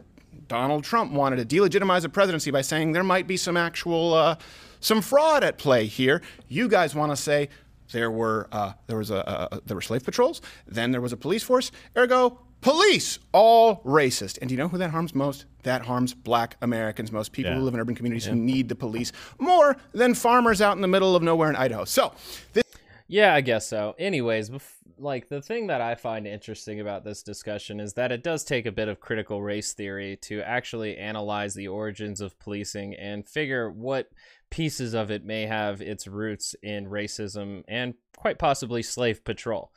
Donald 0.48 0.84
Trump 0.84 1.12
wanted 1.12 1.48
to 1.48 1.56
delegitimize 1.56 2.02
the 2.02 2.10
presidency 2.10 2.52
by 2.52 2.62
saying 2.62 2.92
there 2.92 3.04
might 3.04 3.28
be 3.28 3.38
some 3.38 3.58
actual 3.58 4.14
uh, 4.14 4.36
some 4.80 5.02
fraud 5.02 5.44
at 5.44 5.58
play 5.58 5.86
here. 5.86 6.22
You 6.48 6.68
guys 6.68 6.94
want 6.96 7.12
to 7.12 7.16
say 7.16 7.50
there 7.92 8.12
were 8.12 8.48
uh, 8.52 8.74
there 8.88 8.98
was 8.98 9.12
a, 9.12 9.50
a, 9.52 9.62
there 9.66 9.76
were 9.76 9.82
slave 9.82 10.04
patrols, 10.04 10.42
then 10.68 10.92
there 10.92 11.02
was 11.02 11.14
a 11.14 11.18
police 11.18 11.44
force. 11.44 11.72
Ergo, 11.98 12.40
police 12.62 13.20
all 13.32 13.82
racist. 13.84 14.38
And 14.40 14.50
do 14.50 14.54
you 14.56 14.58
know 14.58 14.68
who 14.68 14.78
that 14.78 14.92
harms 14.92 15.14
most? 15.14 15.46
That 15.64 15.84
harms 15.84 16.14
Black 16.14 16.58
Americans 16.62 17.12
most, 17.12 17.32
people 17.32 17.54
who 17.54 17.62
live 17.62 17.74
in 17.74 17.80
urban 17.80 17.96
communities 17.96 18.26
who 18.26 18.36
need 18.36 18.70
the 18.70 18.76
police 18.76 19.12
more 19.40 19.78
than 19.94 20.14
farmers 20.14 20.62
out 20.62 20.76
in 20.76 20.82
the 20.82 20.88
middle 20.88 21.16
of 21.16 21.24
nowhere 21.24 21.50
in 21.50 21.56
Idaho. 21.56 21.86
So 21.86 22.14
this 22.54 22.64
Yeah, 23.08 23.34
I 23.34 23.42
guess 23.42 23.68
so. 23.68 23.96
Anyways, 24.00 24.50
bef- 24.50 24.75
like 24.98 25.28
the 25.28 25.42
thing 25.42 25.68
that 25.68 25.82
I 25.82 25.96
find 25.96 26.28
interesting 26.28 26.80
about 26.80 27.04
this 27.04 27.24
discussion 27.24 27.80
is 27.80 27.94
that 27.94 28.12
it 28.12 28.24
does 28.24 28.44
take 28.44 28.66
a 28.66 28.72
bit 28.72 28.88
of 28.88 29.00
critical 29.00 29.42
race 29.42 29.74
theory 29.74 30.18
to 30.24 30.42
actually 30.42 30.98
analyze 30.98 31.54
the 31.54 31.68
origins 31.68 32.22
of 32.22 32.40
policing 32.40 32.96
and 32.96 33.28
figure 33.28 33.70
what 33.70 34.10
pieces 34.50 34.94
of 34.94 35.12
it 35.12 35.26
may 35.26 35.46
have 35.46 35.82
its 35.82 36.08
roots 36.08 36.56
in 36.64 36.86
racism 36.86 37.64
and 37.68 37.94
quite 38.16 38.40
possibly 38.40 38.82
slave 38.82 39.24
patrol. 39.24 39.72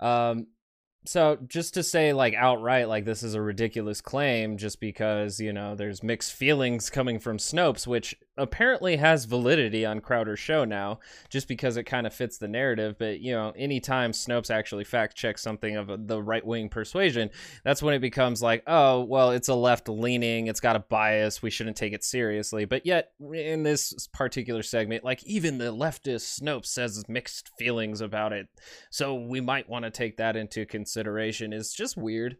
Um, 0.00 0.46
so 1.08 1.38
just 1.46 1.74
to 1.74 1.82
say 1.82 2.12
like 2.12 2.34
outright 2.34 2.88
like 2.88 3.04
this 3.04 3.22
is 3.22 3.34
a 3.34 3.40
ridiculous 3.40 4.00
claim 4.00 4.56
just 4.56 4.80
because 4.80 5.40
you 5.40 5.52
know 5.52 5.74
there's 5.74 6.02
mixed 6.02 6.32
feelings 6.32 6.90
coming 6.90 7.18
from 7.18 7.38
snopes 7.38 7.86
which 7.86 8.14
apparently 8.38 8.96
has 8.96 9.24
validity 9.24 9.86
on 9.86 10.00
crowder's 10.00 10.38
show 10.38 10.64
now 10.64 10.98
just 11.30 11.48
because 11.48 11.76
it 11.76 11.84
kind 11.84 12.06
of 12.06 12.12
fits 12.12 12.38
the 12.38 12.48
narrative. 12.48 12.96
But 12.98 13.20
you 13.20 13.32
know 13.32 13.52
anytime 13.56 14.12
snopes 14.12 14.50
actually 14.50 14.84
fact 14.84 15.16
checks 15.16 15.42
something 15.42 15.76
of 15.76 16.06
the 16.06 16.22
right-wing 16.22 16.68
persuasion 16.68 17.30
that's 17.64 17.82
when 17.82 17.94
it 17.94 18.00
becomes 18.00 18.42
like 18.42 18.62
oh 18.66 19.02
well 19.04 19.30
it's 19.30 19.48
a 19.48 19.54
left 19.54 19.88
leaning 19.88 20.48
it's 20.48 20.60
got 20.60 20.76
a 20.76 20.80
bias 20.80 21.42
we 21.42 21.50
shouldn't 21.50 21.76
take 21.76 21.92
it 21.92 22.04
seriously. 22.04 22.64
But 22.64 22.84
yet 22.84 23.12
in 23.32 23.62
this 23.62 24.08
particular 24.12 24.62
segment 24.62 25.04
like 25.04 25.24
even 25.24 25.58
the 25.58 25.72
leftist 25.72 26.40
snopes 26.40 26.66
says 26.66 27.02
mixed 27.08 27.50
feelings 27.58 28.00
about 28.00 28.32
it. 28.32 28.48
So 28.90 29.14
we 29.14 29.40
might 29.40 29.68
want 29.68 29.84
to 29.84 29.90
take 29.90 30.18
that 30.18 30.36
into 30.36 30.66
consideration 30.66 30.95
is 31.52 31.72
just 31.72 31.96
weird. 31.96 32.36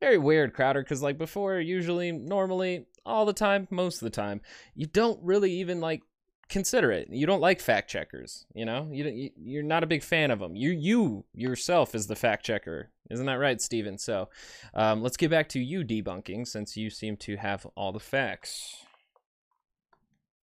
Very 0.00 0.18
weird 0.18 0.54
crowder 0.54 0.82
because 0.82 1.02
like 1.02 1.18
before 1.18 1.60
usually 1.60 2.12
normally 2.12 2.86
all 3.04 3.26
the 3.26 3.32
time 3.32 3.66
most 3.70 3.96
of 3.96 4.06
the 4.06 4.10
time 4.10 4.40
you 4.74 4.86
don't 4.86 5.18
really 5.22 5.52
even 5.52 5.80
like 5.80 6.02
consider 6.48 6.90
it. 6.90 7.08
You 7.10 7.26
don't 7.26 7.40
like 7.40 7.60
fact 7.60 7.90
checkers 7.90 8.46
you 8.54 8.64
know? 8.64 8.88
You 8.92 9.30
you're 9.36 9.62
not 9.62 9.84
a 9.84 9.86
big 9.86 10.02
fan 10.02 10.30
of 10.30 10.38
them 10.38 10.56
you 10.56 10.70
you 10.70 11.24
yourself 11.34 11.94
is 11.94 12.06
the 12.06 12.16
fact 12.16 12.44
checker. 12.44 12.90
Isn't 13.10 13.26
that 13.26 13.34
right 13.34 13.60
steven? 13.60 13.98
So 13.98 14.28
um, 14.74 15.02
let's 15.02 15.16
get 15.16 15.30
back 15.30 15.48
to 15.50 15.60
you 15.60 15.84
debunking 15.84 16.46
since 16.46 16.76
you 16.76 16.90
seem 16.90 17.16
to 17.18 17.36
have 17.36 17.66
all 17.76 17.92
the 17.92 18.00
facts. 18.00 18.84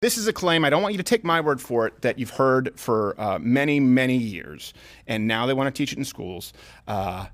This 0.03 0.19
is 0.19 0.29
a 0.29 0.33
claim, 0.33 0.65
I 0.65 0.71
don't 0.71 0.83
want 0.83 0.93
you 0.93 0.99
to 0.99 1.05
take 1.05 1.25
my 1.25 1.41
word 1.41 1.59
for 1.59 1.87
it, 1.87 2.03
that 2.03 2.19
you've 2.19 2.31
heard 2.31 2.79
for 2.79 3.19
uh, 3.19 3.39
many, 3.39 3.81
many 3.81 4.19
years. 4.19 4.75
And 5.07 5.27
now 5.27 5.47
they 5.47 5.55
want 5.55 5.75
to 5.75 5.77
teach 5.77 5.93
it 5.93 5.99
in 5.99 6.05
schools. 6.05 6.53
Uh, 6.87 7.27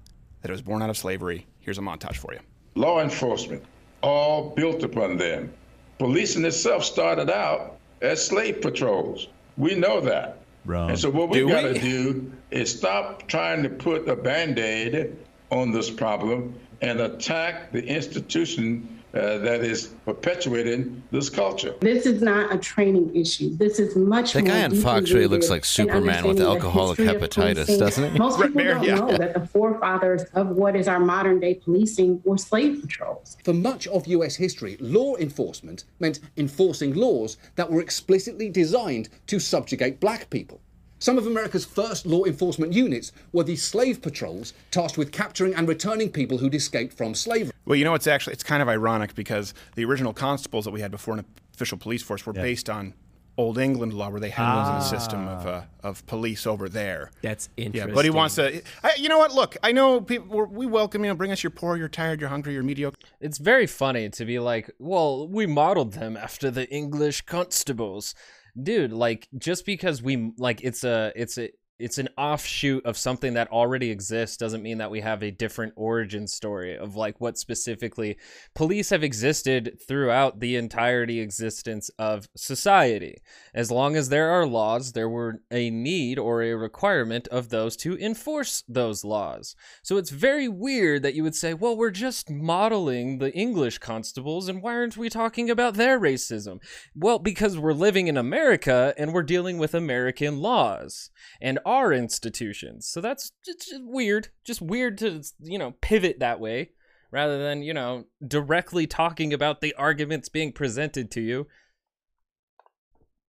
that 0.42 0.50
it 0.50 0.52
was 0.52 0.62
born 0.62 0.82
out 0.82 0.90
of 0.90 0.96
slavery. 0.96 1.46
Here's 1.61 1.78
a 1.78 1.80
montage 1.80 2.16
for 2.16 2.32
you. 2.34 2.40
law 2.75 3.00
enforcement, 3.00 3.64
all 4.02 4.50
built 4.50 4.82
upon 4.82 5.16
them. 5.16 5.52
Policing 5.99 6.44
itself 6.44 6.84
started 6.84 7.30
out 7.30 7.78
as 8.00 8.25
slave 8.25 8.61
patrols. 8.61 9.28
We 9.56 9.75
know 9.75 10.00
that. 10.00 10.38
Wrong. 10.64 10.90
And 10.90 10.99
so 10.99 11.11
what 11.11 11.28
we 11.28 11.38
Do 11.38 11.49
got 11.49 11.62
to 11.62 11.75
do 11.75 12.32
is 12.50 12.76
stop 12.76 13.26
trying 13.28 13.62
to 13.62 13.68
put 13.68 14.08
a 14.08 14.16
band-aid 14.16 15.16
on 15.50 15.70
this 15.70 15.90
problem 15.90 16.54
and 16.80 17.00
attack 17.00 17.72
the 17.72 17.84
institution 17.84 19.01
uh, 19.14 19.38
that 19.38 19.62
is 19.62 19.88
perpetuating 20.04 21.02
this 21.11 21.28
culture. 21.28 21.75
This 21.81 22.07
is 22.07 22.23
not 22.23 22.54
a 22.54 22.59
training 22.59 23.14
issue. 23.14 23.54
This 23.57 23.78
is 23.78 23.95
much 23.95 24.33
That 24.33 24.45
more 24.45 24.52
guy 24.52 24.64
on 24.64 24.71
deeply 24.71 24.83
Fox 24.83 25.11
really 25.12 25.26
looks 25.26 25.50
like 25.50 25.64
Superman 25.64 26.26
with 26.26 26.40
alcoholic 26.40 26.99
hepatitis, 26.99 27.78
doesn't 27.78 28.12
he? 28.12 28.19
Most 28.19 28.38
Right, 28.38 28.49
people 28.49 28.62
Bear, 28.62 28.75
don't 28.75 28.85
yeah. 28.85 28.95
know 28.95 29.16
that 29.16 29.35
the 29.35 29.47
forefathers 29.47 30.23
of 30.35 30.49
what 30.49 30.75
is 30.75 30.88
our 30.88 31.00
modern 31.00 31.40
day 31.40 31.54
policing 31.54 32.23
were 32.25 32.38
slave 32.38 32.81
patrols. 32.81 33.37
For 33.45 33.52
much 33.52 33.87
of 33.88 34.07
US 34.07 34.37
history, 34.37 34.76
law 34.81 35.16
enforcement 35.16 35.85
meant 36.00 36.21
enforcing 36.37 36.95
laws 36.95 37.37
that 37.57 37.71
were 37.71 37.81
explicitly 37.81 38.49
designed 38.49 39.11
to 39.26 39.38
subjugate 39.38 40.00
black 40.00 40.31
people. 40.31 40.61
Some 41.02 41.18
of 41.18 41.26
America's 41.26 41.64
first 41.64 42.06
law 42.06 42.23
enforcement 42.26 42.73
units 42.73 43.11
were 43.32 43.42
the 43.42 43.56
slave 43.56 44.00
patrols 44.00 44.52
tasked 44.71 44.97
with 44.97 45.11
capturing 45.11 45.52
and 45.52 45.66
returning 45.66 46.11
people 46.11 46.38
who'd 46.38 46.54
escaped 46.54 46.97
from 46.97 47.16
slavery. 47.16 47.50
Well, 47.64 47.75
you 47.75 47.85
know, 47.85 47.94
it's 47.94 48.06
actually 48.06 48.35
it's 48.35 48.44
kind 48.44 48.62
of 48.62 48.68
ironic 48.68 49.16
because 49.16 49.52
the 49.75 49.85
original 49.85 50.12
constables 50.12 50.64
that 50.64 50.71
we 50.71 50.80
had 50.80 50.92
before 50.92 51.14
an 51.14 51.25
official 51.54 51.76
police 51.76 52.04
force 52.04 52.25
were 52.25 52.32
based 52.32 52.71
on 52.71 52.94
Old 53.37 53.59
England 53.59 53.94
law, 53.94 54.11
where 54.11 54.21
they 54.21 54.30
had 54.30 54.54
those 54.62 54.68
in 54.68 54.75
a 54.76 55.00
system 55.00 55.26
of 55.26 55.44
uh, 55.44 55.62
of 55.82 56.06
police 56.06 56.47
over 56.47 56.68
there. 56.68 57.11
That's 57.21 57.49
interesting. 57.56 57.75
Yeah, 57.75 57.82
interesting. 57.82 57.94
but 57.97 58.04
he 58.04 58.11
wants 58.11 58.35
to. 58.37 58.62
I, 58.85 58.92
you 58.97 59.09
know 59.09 59.18
what? 59.18 59.35
Look, 59.35 59.56
I 59.61 59.73
know 59.73 60.00
people. 60.00 60.28
we're- 60.28 60.49
We 60.52 60.66
welcome 60.66 61.02
you. 61.02 61.11
Know, 61.11 61.16
bring 61.16 61.32
us. 61.32 61.42
You're 61.42 61.50
poor. 61.50 61.76
You're 61.76 61.88
tired. 61.88 62.21
You're 62.21 62.30
hungry. 62.30 62.52
You're 62.52 62.62
mediocre. 62.62 62.97
it's 63.21 63.38
very 63.38 63.66
funny 63.66 64.09
to 64.11 64.25
be 64.25 64.38
like, 64.38 64.71
well, 64.78 65.26
we 65.26 65.47
modeled 65.47 65.94
them 65.94 66.16
after 66.16 66.49
the 66.49 66.71
English 66.71 67.23
constables. 67.23 68.14
Dude, 68.61 68.92
like 68.92 69.28
just 69.38 69.64
because 69.64 70.02
we 70.02 70.32
like 70.37 70.62
it's 70.62 70.85
a 70.85 71.12
it's 71.16 71.38
a 71.38 71.50
it's 71.78 71.98
an 71.98 72.08
offshoot 72.16 72.84
of 72.86 72.96
something 72.96 73.34
that 73.34 73.50
already 73.50 73.90
exists 73.90 74.36
doesn't 74.36 74.62
mean 74.62 74.78
that 74.78 74.90
we 74.90 75.00
have 75.00 75.22
a 75.22 75.30
different 75.30 75.72
origin 75.76 76.26
story 76.26 76.76
of 76.76 76.94
like 76.96 77.20
what 77.20 77.38
specifically 77.38 78.16
police 78.54 78.90
have 78.90 79.02
existed 79.02 79.78
throughout 79.86 80.40
the 80.40 80.56
entirety 80.56 81.20
existence 81.20 81.90
of 81.98 82.28
society. 82.36 83.16
As 83.54 83.70
long 83.70 83.96
as 83.96 84.08
there 84.08 84.30
are 84.30 84.46
laws, 84.46 84.92
there 84.92 85.08
were 85.08 85.40
a 85.50 85.70
need 85.70 86.18
or 86.18 86.42
a 86.42 86.54
requirement 86.54 87.26
of 87.28 87.48
those 87.48 87.76
to 87.78 87.98
enforce 87.98 88.62
those 88.68 89.04
laws. 89.04 89.56
So 89.82 89.96
it's 89.96 90.10
very 90.10 90.48
weird 90.48 91.02
that 91.02 91.14
you 91.14 91.22
would 91.22 91.34
say, 91.34 91.54
well, 91.54 91.76
we're 91.76 91.90
just 91.90 92.30
modeling 92.30 93.18
the 93.18 93.32
English 93.34 93.78
constables, 93.78 94.48
and 94.48 94.62
why 94.62 94.74
aren't 94.74 94.96
we 94.96 95.08
talking 95.08 95.50
about 95.50 95.74
their 95.74 95.98
racism? 95.98 96.60
Well, 96.94 97.18
because 97.18 97.58
we're 97.58 97.72
living 97.72 98.06
in 98.06 98.16
America 98.16 98.94
and 98.96 99.12
we're 99.12 99.22
dealing 99.22 99.58
with 99.58 99.74
American 99.74 100.40
laws 100.40 101.10
and 101.40 101.58
our 101.64 101.92
institutions. 101.92 102.87
So 102.87 103.00
that's 103.00 103.33
just 103.45 103.69
just 103.69 103.83
weird. 103.85 104.28
Just 104.45 104.62
weird 104.62 104.99
to, 104.99 105.23
you 105.40 105.59
know, 105.59 105.75
pivot 105.81 106.21
that 106.21 106.40
way 106.40 106.71
rather 107.11 107.42
than, 107.42 107.62
you 107.62 107.75
know, 107.75 108.07
directly 108.26 108.87
talking 108.87 109.33
about 109.33 109.61
the 109.61 109.75
arguments 109.75 110.28
being 110.28 110.52
presented 110.52 111.11
to 111.12 111.21
you. 111.21 111.47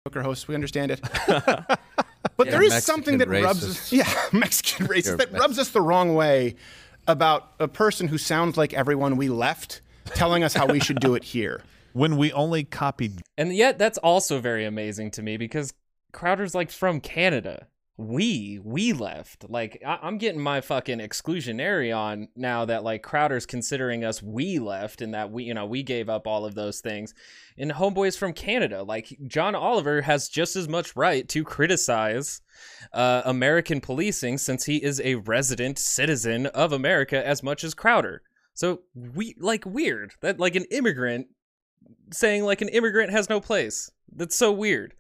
Mediocre 0.05 0.23
hosts. 0.23 0.49
We 0.49 0.55
understand 0.55 0.91
it. 0.91 1.01
but 1.27 1.79
there 2.51 2.63
is 2.63 2.73
Mexican 2.73 2.81
something 2.81 3.19
that 3.19 3.29
rubs 3.29 3.65
us. 3.65 3.93
Yeah, 3.93 4.13
Mexican 4.33 4.87
racist 4.87 5.07
You're 5.07 5.17
that 5.19 5.33
rubs 5.33 5.59
us 5.59 5.71
the 5.71 5.81
wrong 5.81 6.15
way 6.15 6.57
about 7.07 7.53
a 7.59 7.69
person 7.69 8.09
who 8.09 8.19
sounds 8.19 8.57
like 8.57 8.73
everyone 8.73 9.17
we 9.17 9.29
left 9.29 9.81
telling 10.07 10.45
us 10.45 10.55
how 10.55 10.67
we 10.67 10.81
should 10.81 11.01
do 11.01 11.15
it 11.15 11.25
here. 11.25 11.63
when 11.93 12.17
we 12.17 12.33
only 12.33 12.65
copied 12.65 13.23
And 13.37 13.55
yet 13.55 13.79
that's 13.79 13.99
also 13.99 14.41
very 14.41 14.65
amazing 14.65 15.11
to 15.13 15.23
me 15.23 15.37
because 15.37 15.73
Crowder's 16.13 16.55
like 16.55 16.71
from 16.71 17.01
Canada. 17.01 17.67
We 18.03 18.61
we 18.63 18.93
left. 18.93 19.49
Like 19.49 19.81
I, 19.87 19.99
i'm 20.03 20.19
getting 20.19 20.41
my 20.41 20.61
fucking 20.61 20.99
exclusionary 20.99 21.97
on 21.97 22.29
now 22.37 22.65
that 22.65 22.85
like 22.85 23.03
crowder's 23.03 23.47
considering 23.47 24.05
us 24.05 24.23
we 24.23 24.59
left 24.59 25.01
and 25.01 25.15
that 25.15 25.31
we 25.31 25.45
you 25.45 25.55
know 25.55 25.67
we 25.67 25.83
gave 25.83 26.09
up 26.09 26.27
all 26.27 26.45
of 26.45 26.55
those 26.55 26.81
things. 26.81 27.15
And 27.57 27.71
homeboys 27.71 28.19
from 28.19 28.33
canada. 28.33 28.83
Like 28.83 29.17
john 29.27 29.55
oliver 29.55 30.03
has 30.03 30.29
just 30.29 30.57
as 30.57 30.69
much 30.69 30.97
right 30.97 31.29
to 31.29 31.45
criticize 31.45 32.41
uh, 32.93 33.23
american 33.25 33.81
policing 33.81 34.39
since 34.39 34.65
he 34.65 34.83
is 34.83 35.01
a 35.01 35.17
resident 35.17 35.79
citizen 35.79 36.47
of 36.47 36.73
america 36.73 37.27
as 37.27 37.43
much 37.43 37.65
as 37.65 37.75
crowder. 37.75 38.23
So 38.55 38.83
we 38.95 39.35
like 39.39 39.65
weird 39.65 40.15
that 40.21 40.39
like 40.41 40.57
an 40.57 40.67
immigrant 40.71 41.29
saying 42.13 42.45
like 42.45 42.61
an 42.61 42.69
immigrant 42.69 43.11
has 43.11 43.29
no 43.29 43.41
place. 43.41 43.91
That's 44.15 44.37
so 44.37 44.53
weird. 44.53 44.95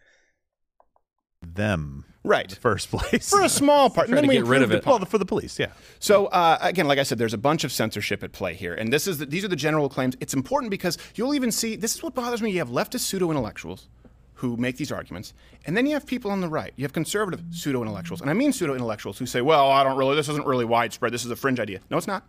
Them 1.42 2.04
Right. 2.24 2.44
in 2.44 2.50
the 2.50 2.56
first 2.56 2.90
place. 2.92 3.28
For 3.30 3.42
a 3.42 3.48
small 3.48 3.90
part. 3.90 4.08
Trying 4.08 4.14
then 4.16 4.24
to 4.24 4.28
we 4.28 4.34
get 4.36 4.44
rid 4.44 4.62
of 4.62 4.70
it. 4.72 4.86
well, 4.86 4.98
for 5.04 5.18
the 5.18 5.24
police, 5.24 5.58
yeah. 5.58 5.72
So 5.98 6.26
uh, 6.26 6.58
again, 6.60 6.86
like 6.86 6.98
I 6.98 7.02
said, 7.02 7.18
there's 7.18 7.34
a 7.34 7.38
bunch 7.38 7.64
of 7.64 7.72
censorship 7.72 8.22
at 8.22 8.32
play 8.32 8.54
here, 8.54 8.74
and 8.74 8.92
this 8.92 9.06
is 9.06 9.18
the, 9.18 9.26
these 9.26 9.44
are 9.44 9.48
the 9.48 9.56
general 9.56 9.88
claims. 9.88 10.16
It's 10.20 10.34
important 10.34 10.70
because 10.70 10.98
you'll 11.14 11.34
even 11.34 11.50
see 11.50 11.74
this 11.76 11.94
is 11.94 12.02
what 12.02 12.14
bothers 12.14 12.40
me. 12.42 12.50
You 12.52 12.58
have 12.58 12.68
leftist 12.68 13.00
pseudo 13.00 13.30
intellectuals 13.30 13.88
who 14.34 14.56
make 14.56 14.76
these 14.76 14.90
arguments, 14.92 15.34
and 15.66 15.76
then 15.76 15.86
you 15.86 15.94
have 15.94 16.06
people 16.06 16.30
on 16.30 16.40
the 16.40 16.48
right. 16.48 16.72
You 16.76 16.84
have 16.84 16.92
conservative 16.92 17.42
pseudo 17.50 17.80
intellectuals, 17.82 18.20
and 18.20 18.30
I 18.30 18.34
mean 18.34 18.52
pseudo 18.52 18.74
intellectuals 18.74 19.18
who 19.18 19.26
say, 19.26 19.40
"Well, 19.40 19.70
I 19.70 19.82
don't 19.84 19.96
really. 19.96 20.14
This 20.16 20.28
isn't 20.28 20.46
really 20.46 20.64
widespread. 20.64 21.12
This 21.12 21.24
is 21.24 21.30
a 21.30 21.36
fringe 21.36 21.58
idea." 21.60 21.80
No, 21.90 21.96
it's 21.96 22.06
not. 22.06 22.24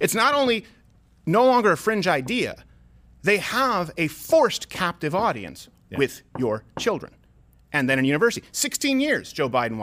It's 0.00 0.14
not 0.14 0.34
only 0.34 0.64
no 1.26 1.44
longer 1.44 1.72
a 1.72 1.76
fringe 1.76 2.06
idea. 2.06 2.64
They 3.22 3.38
have 3.38 3.90
a 3.98 4.08
forced 4.08 4.68
captive 4.70 5.14
audience 5.14 5.68
with 5.96 6.22
your 6.38 6.64
children, 6.78 7.12
and 7.72 7.88
then 7.88 7.98
in 7.98 8.04
university, 8.04 8.46
16 8.52 9.00
years. 9.00 9.32
Joe 9.32 9.48
Biden. 9.48 9.72
Won. 9.72 9.82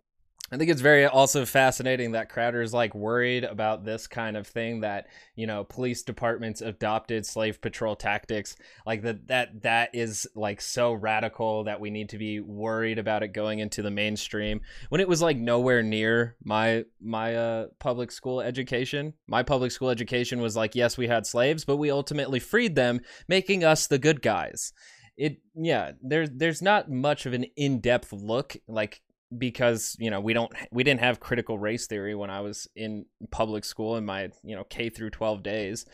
I 0.51 0.58
think 0.58 0.70
it's 0.70 0.82
very 0.82 1.06
also 1.06 1.44
fascinating 1.44 2.12
that 2.12 2.30
Crowder 2.30 2.62
is 2.62 2.72
like 2.72 2.94
worried 2.94 3.44
about 3.44 3.84
this 3.84 4.06
kind 4.06 4.38
of 4.38 4.46
thing 4.46 4.82
that 4.82 5.08
you 5.36 5.48
know 5.48 5.63
police 5.63 6.04
departments 6.04 6.62
adopted 6.62 7.25
slave 7.25 7.60
patrol 7.60 7.96
tactics 7.96 8.56
like 8.86 9.01
that 9.01 9.27
that 9.27 9.63
that 9.63 9.89
is 9.94 10.27
like 10.36 10.62
so 10.62 10.94
radical 10.94 11.63
that 11.63 11.82
we 11.82 11.89
need 11.89 12.10
to 12.10 12.20
be 12.20 12.42
worried 12.42 13.00
about 13.00 13.24
it 13.24 13.30
going 13.30 13.58
into 13.58 13.82
the 13.82 13.89
mainstream 13.89 14.62
when 14.89 15.01
it 15.01 15.08
was 15.08 15.20
like 15.20 15.36
nowhere 15.36 15.82
near 15.82 16.36
my 16.44 16.86
my 17.01 17.36
uh, 17.36 17.65
public 17.80 18.12
school 18.12 18.39
education. 18.39 19.13
My 19.27 19.42
public 19.42 19.72
school 19.72 19.89
education 19.89 20.42
was 20.42 20.56
like 20.56 20.75
yes 20.75 20.96
we 20.96 21.08
had 21.08 21.25
slaves 21.25 21.65
but 21.65 21.77
we 21.77 21.89
ultimately 21.89 22.39
freed 22.39 22.75
them 22.75 23.01
making 23.27 23.63
us 23.63 23.88
the 23.88 23.98
good 23.98 24.22
guys. 24.22 24.74
It 25.17 25.38
yeah 25.55 25.93
there's 26.01 26.29
there's 26.34 26.62
not 26.62 26.91
much 26.91 27.25
of 27.25 27.34
an 27.34 27.45
in-depth 27.55 28.12
look 28.12 28.57
like 28.67 29.01
because 29.38 29.95
you 30.00 30.10
know 30.10 30.19
we 30.19 30.34
don't 30.34 30.51
we 30.72 30.84
didn't 30.84 31.00
have 31.00 31.19
critical 31.19 31.57
race 31.57 31.88
theory 31.88 32.15
when 32.15 32.29
I 32.29 32.41
was 32.41 32.67
in 32.75 33.05
public 33.31 33.65
school 33.65 33.98
in 33.98 34.05
my 34.05 34.29
you 34.43 34.55
know 34.55 34.63
K 34.65 34.89
through 34.89 35.12
12 35.12 35.43
days. 35.43 35.86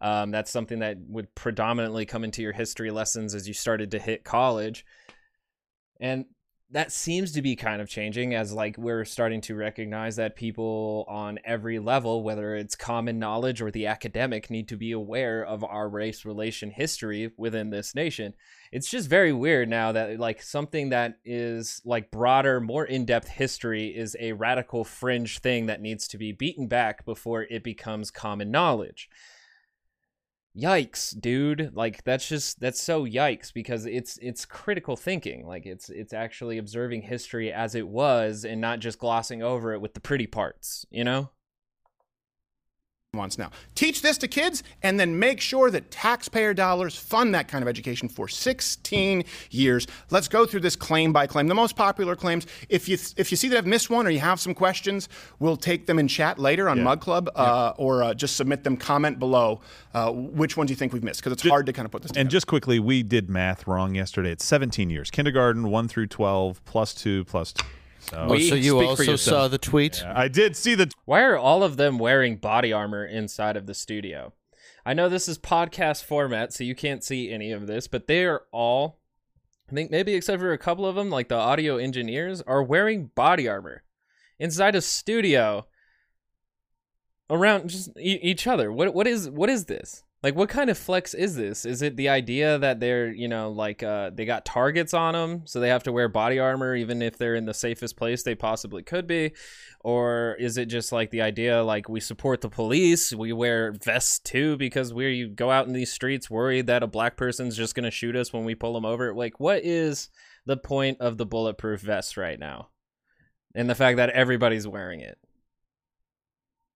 Um, 0.00 0.30
that's 0.30 0.50
something 0.50 0.80
that 0.80 0.96
would 1.08 1.34
predominantly 1.34 2.06
come 2.06 2.24
into 2.24 2.42
your 2.42 2.52
history 2.52 2.90
lessons 2.90 3.34
as 3.34 3.46
you 3.46 3.54
started 3.54 3.90
to 3.92 3.98
hit 3.98 4.24
college, 4.24 4.84
and 6.00 6.24
that 6.72 6.92
seems 6.92 7.32
to 7.32 7.42
be 7.42 7.56
kind 7.56 7.82
of 7.82 7.88
changing 7.88 8.34
as 8.34 8.52
like 8.52 8.78
we're 8.78 9.04
starting 9.04 9.40
to 9.40 9.56
recognize 9.56 10.16
that 10.16 10.36
people 10.36 11.04
on 11.08 11.38
every 11.44 11.78
level 11.80 12.22
whether 12.22 12.54
it's 12.54 12.76
common 12.76 13.18
knowledge 13.18 13.60
or 13.60 13.70
the 13.70 13.86
academic 13.86 14.50
need 14.50 14.68
to 14.68 14.76
be 14.76 14.92
aware 14.92 15.44
of 15.44 15.64
our 15.64 15.88
race 15.88 16.24
relation 16.24 16.70
history 16.70 17.32
within 17.36 17.70
this 17.70 17.94
nation. 17.94 18.34
It's 18.70 18.88
just 18.88 19.08
very 19.08 19.32
weird 19.32 19.68
now 19.68 19.92
that 19.92 20.20
like 20.20 20.42
something 20.42 20.90
that 20.90 21.18
is 21.24 21.82
like 21.84 22.10
broader 22.10 22.60
more 22.60 22.84
in-depth 22.84 23.28
history 23.28 23.88
is 23.88 24.16
a 24.20 24.32
radical 24.32 24.84
fringe 24.84 25.40
thing 25.40 25.66
that 25.66 25.80
needs 25.80 26.06
to 26.08 26.18
be 26.18 26.30
beaten 26.30 26.68
back 26.68 27.04
before 27.04 27.42
it 27.42 27.64
becomes 27.64 28.10
common 28.10 28.50
knowledge 28.50 29.08
yikes 30.56 31.18
dude. 31.20 31.70
Like 31.74 32.04
that's 32.04 32.28
just 32.28 32.60
that's 32.60 32.82
so 32.82 33.04
yikes 33.04 33.52
because 33.52 33.86
it's 33.86 34.18
it's 34.22 34.44
critical 34.44 34.96
thinking. 34.96 35.46
Like 35.46 35.66
it's 35.66 35.90
it's 35.90 36.12
actually 36.12 36.58
observing 36.58 37.02
history 37.02 37.52
as 37.52 37.74
it 37.74 37.86
was 37.86 38.44
and 38.44 38.60
not 38.60 38.80
just 38.80 38.98
glossing 38.98 39.42
over 39.42 39.72
it 39.72 39.80
with 39.80 39.94
the 39.94 40.00
pretty 40.00 40.26
parts 40.26 40.86
you 40.90 41.04
know 41.04 41.30
wants 43.14 43.38
now. 43.38 43.50
Teach 43.74 44.02
this 44.02 44.16
to 44.18 44.28
kids 44.28 44.62
and 44.84 44.98
then 45.00 45.18
make 45.18 45.40
sure 45.40 45.68
that 45.72 45.90
taxpayer 45.90 46.54
dollars 46.54 46.94
fund 46.94 47.34
that 47.34 47.48
kind 47.48 47.60
of 47.60 47.66
education 47.66 48.08
for 48.08 48.28
16 48.28 49.24
years. 49.50 49.88
Let's 50.10 50.28
go 50.28 50.46
through 50.46 50.60
this 50.60 50.76
claim 50.76 51.12
by 51.12 51.26
claim. 51.26 51.48
The 51.48 51.54
most 51.56 51.74
popular 51.74 52.14
claims, 52.14 52.46
if 52.68 52.88
you 52.88 52.96
if 53.16 53.32
you 53.32 53.36
see 53.36 53.48
that 53.48 53.58
I've 53.58 53.66
missed 53.66 53.90
one 53.90 54.06
or 54.06 54.10
you 54.10 54.20
have 54.20 54.38
some 54.38 54.54
questions, 54.54 55.08
we'll 55.40 55.56
take 55.56 55.86
them 55.86 55.98
in 55.98 56.06
chat 56.06 56.38
later 56.38 56.68
on 56.68 56.84
Mug 56.84 57.00
Club 57.00 57.28
uh, 57.34 57.72
or 57.76 58.04
uh, 58.04 58.14
just 58.14 58.36
submit 58.36 58.62
them 58.62 58.76
comment 58.76 59.18
below 59.18 59.60
uh, 59.92 60.12
which 60.12 60.56
ones 60.56 60.70
you 60.70 60.76
think 60.76 60.92
we've 60.92 61.02
missed 61.02 61.20
because 61.20 61.32
it's 61.32 61.48
hard 61.48 61.66
to 61.66 61.72
kind 61.72 61.86
of 61.86 61.90
put 61.90 62.02
this 62.02 62.12
together. 62.12 62.20
And 62.20 62.30
just 62.30 62.46
quickly, 62.46 62.78
we 62.78 63.02
did 63.02 63.28
math 63.28 63.66
wrong 63.66 63.96
yesterday. 63.96 64.30
It's 64.30 64.44
17 64.44 64.88
years. 64.88 65.10
Kindergarten, 65.10 65.68
1 65.68 65.88
through 65.88 66.06
12, 66.06 66.64
plus 66.64 66.94
2, 66.94 67.24
plus 67.24 67.52
2. 67.54 67.64
So 68.10 68.26
Oh, 68.28 68.38
so 68.38 68.54
you 68.56 68.80
also 68.80 69.16
saw 69.16 69.46
the 69.48 69.58
tweet? 69.58 70.04
I 70.04 70.28
did 70.28 70.56
see 70.56 70.74
the. 70.74 70.90
Why 71.04 71.22
are 71.22 71.36
all 71.38 71.62
of 71.62 71.76
them 71.76 71.98
wearing 71.98 72.36
body 72.36 72.72
armor 72.72 73.04
inside 73.04 73.56
of 73.56 73.66
the 73.66 73.74
studio? 73.74 74.32
I 74.84 74.94
know 74.94 75.08
this 75.08 75.28
is 75.28 75.38
podcast 75.38 76.04
format, 76.04 76.52
so 76.52 76.64
you 76.64 76.74
can't 76.74 77.04
see 77.04 77.30
any 77.30 77.52
of 77.52 77.66
this, 77.66 77.86
but 77.86 78.06
they 78.06 78.24
are 78.24 78.42
all, 78.50 78.98
I 79.70 79.74
think 79.74 79.90
maybe 79.90 80.14
except 80.14 80.40
for 80.40 80.52
a 80.52 80.58
couple 80.58 80.86
of 80.86 80.96
them, 80.96 81.10
like 81.10 81.28
the 81.28 81.36
audio 81.36 81.76
engineers, 81.76 82.40
are 82.42 82.62
wearing 82.62 83.10
body 83.14 83.46
armor 83.46 83.84
inside 84.38 84.74
a 84.74 84.80
studio 84.80 85.66
around 87.28 87.68
just 87.68 87.90
e- 87.98 88.18
each 88.22 88.46
other. 88.46 88.72
What 88.72 88.94
what 88.94 89.06
is 89.06 89.30
what 89.30 89.50
is 89.50 89.66
this? 89.66 90.02
Like 90.22 90.34
what 90.34 90.50
kind 90.50 90.68
of 90.68 90.76
flex 90.76 91.14
is 91.14 91.34
this? 91.34 91.64
Is 91.64 91.80
it 91.80 91.96
the 91.96 92.10
idea 92.10 92.58
that 92.58 92.78
they're, 92.78 93.10
you 93.10 93.26
know, 93.26 93.50
like 93.50 93.82
uh 93.82 94.10
they 94.10 94.26
got 94.26 94.44
targets 94.44 94.92
on 94.92 95.14
them, 95.14 95.46
so 95.46 95.60
they 95.60 95.70
have 95.70 95.84
to 95.84 95.92
wear 95.92 96.08
body 96.08 96.38
armor 96.38 96.76
even 96.76 97.00
if 97.00 97.16
they're 97.16 97.34
in 97.34 97.46
the 97.46 97.54
safest 97.54 97.96
place 97.96 98.22
they 98.22 98.34
possibly 98.34 98.82
could 98.82 99.06
be? 99.06 99.32
Or 99.80 100.36
is 100.38 100.58
it 100.58 100.66
just 100.66 100.92
like 100.92 101.10
the 101.10 101.22
idea 101.22 101.64
like 101.64 101.88
we 101.88 102.00
support 102.00 102.42
the 102.42 102.50
police, 102.50 103.14
we 103.14 103.32
wear 103.32 103.72
vests 103.72 104.18
too 104.18 104.58
because 104.58 104.92
we 104.92 105.26
go 105.26 105.50
out 105.50 105.66
in 105.66 105.72
these 105.72 105.92
streets 105.92 106.28
worried 106.28 106.66
that 106.66 106.82
a 106.82 106.86
black 106.86 107.16
person's 107.16 107.56
just 107.56 107.74
going 107.74 107.84
to 107.84 107.90
shoot 107.90 108.14
us 108.14 108.30
when 108.30 108.44
we 108.44 108.54
pull 108.54 108.74
them 108.74 108.84
over? 108.84 109.14
Like 109.14 109.40
what 109.40 109.64
is 109.64 110.10
the 110.44 110.58
point 110.58 110.98
of 111.00 111.16
the 111.16 111.26
bulletproof 111.26 111.80
vest 111.80 112.18
right 112.18 112.38
now? 112.38 112.68
And 113.54 113.70
the 113.70 113.74
fact 113.74 113.96
that 113.96 114.10
everybody's 114.10 114.68
wearing 114.68 115.00
it. 115.00 115.18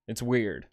It's 0.07 0.21
weird. 0.21 0.65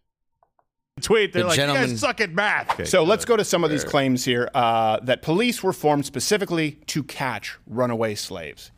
Tweet. 1.00 1.32
They're 1.32 1.42
The 1.42 1.48
like, 1.48 1.58
you 1.58 1.66
guys 1.66 2.00
suck 2.00 2.20
at 2.20 2.32
math. 2.32 2.86
So 2.86 3.02
let's 3.02 3.24
go 3.24 3.36
to 3.36 3.44
some 3.44 3.64
of 3.64 3.70
these 3.70 3.84
claims 3.84 4.24
here 4.24 4.48
uh, 4.54 5.00
that 5.02 5.22
police 5.22 5.62
were 5.62 5.72
formed 5.72 6.06
specifically 6.06 6.72
to 6.86 7.02
catch 7.02 7.58
runaway 7.66 8.14
slaves. 8.14 8.70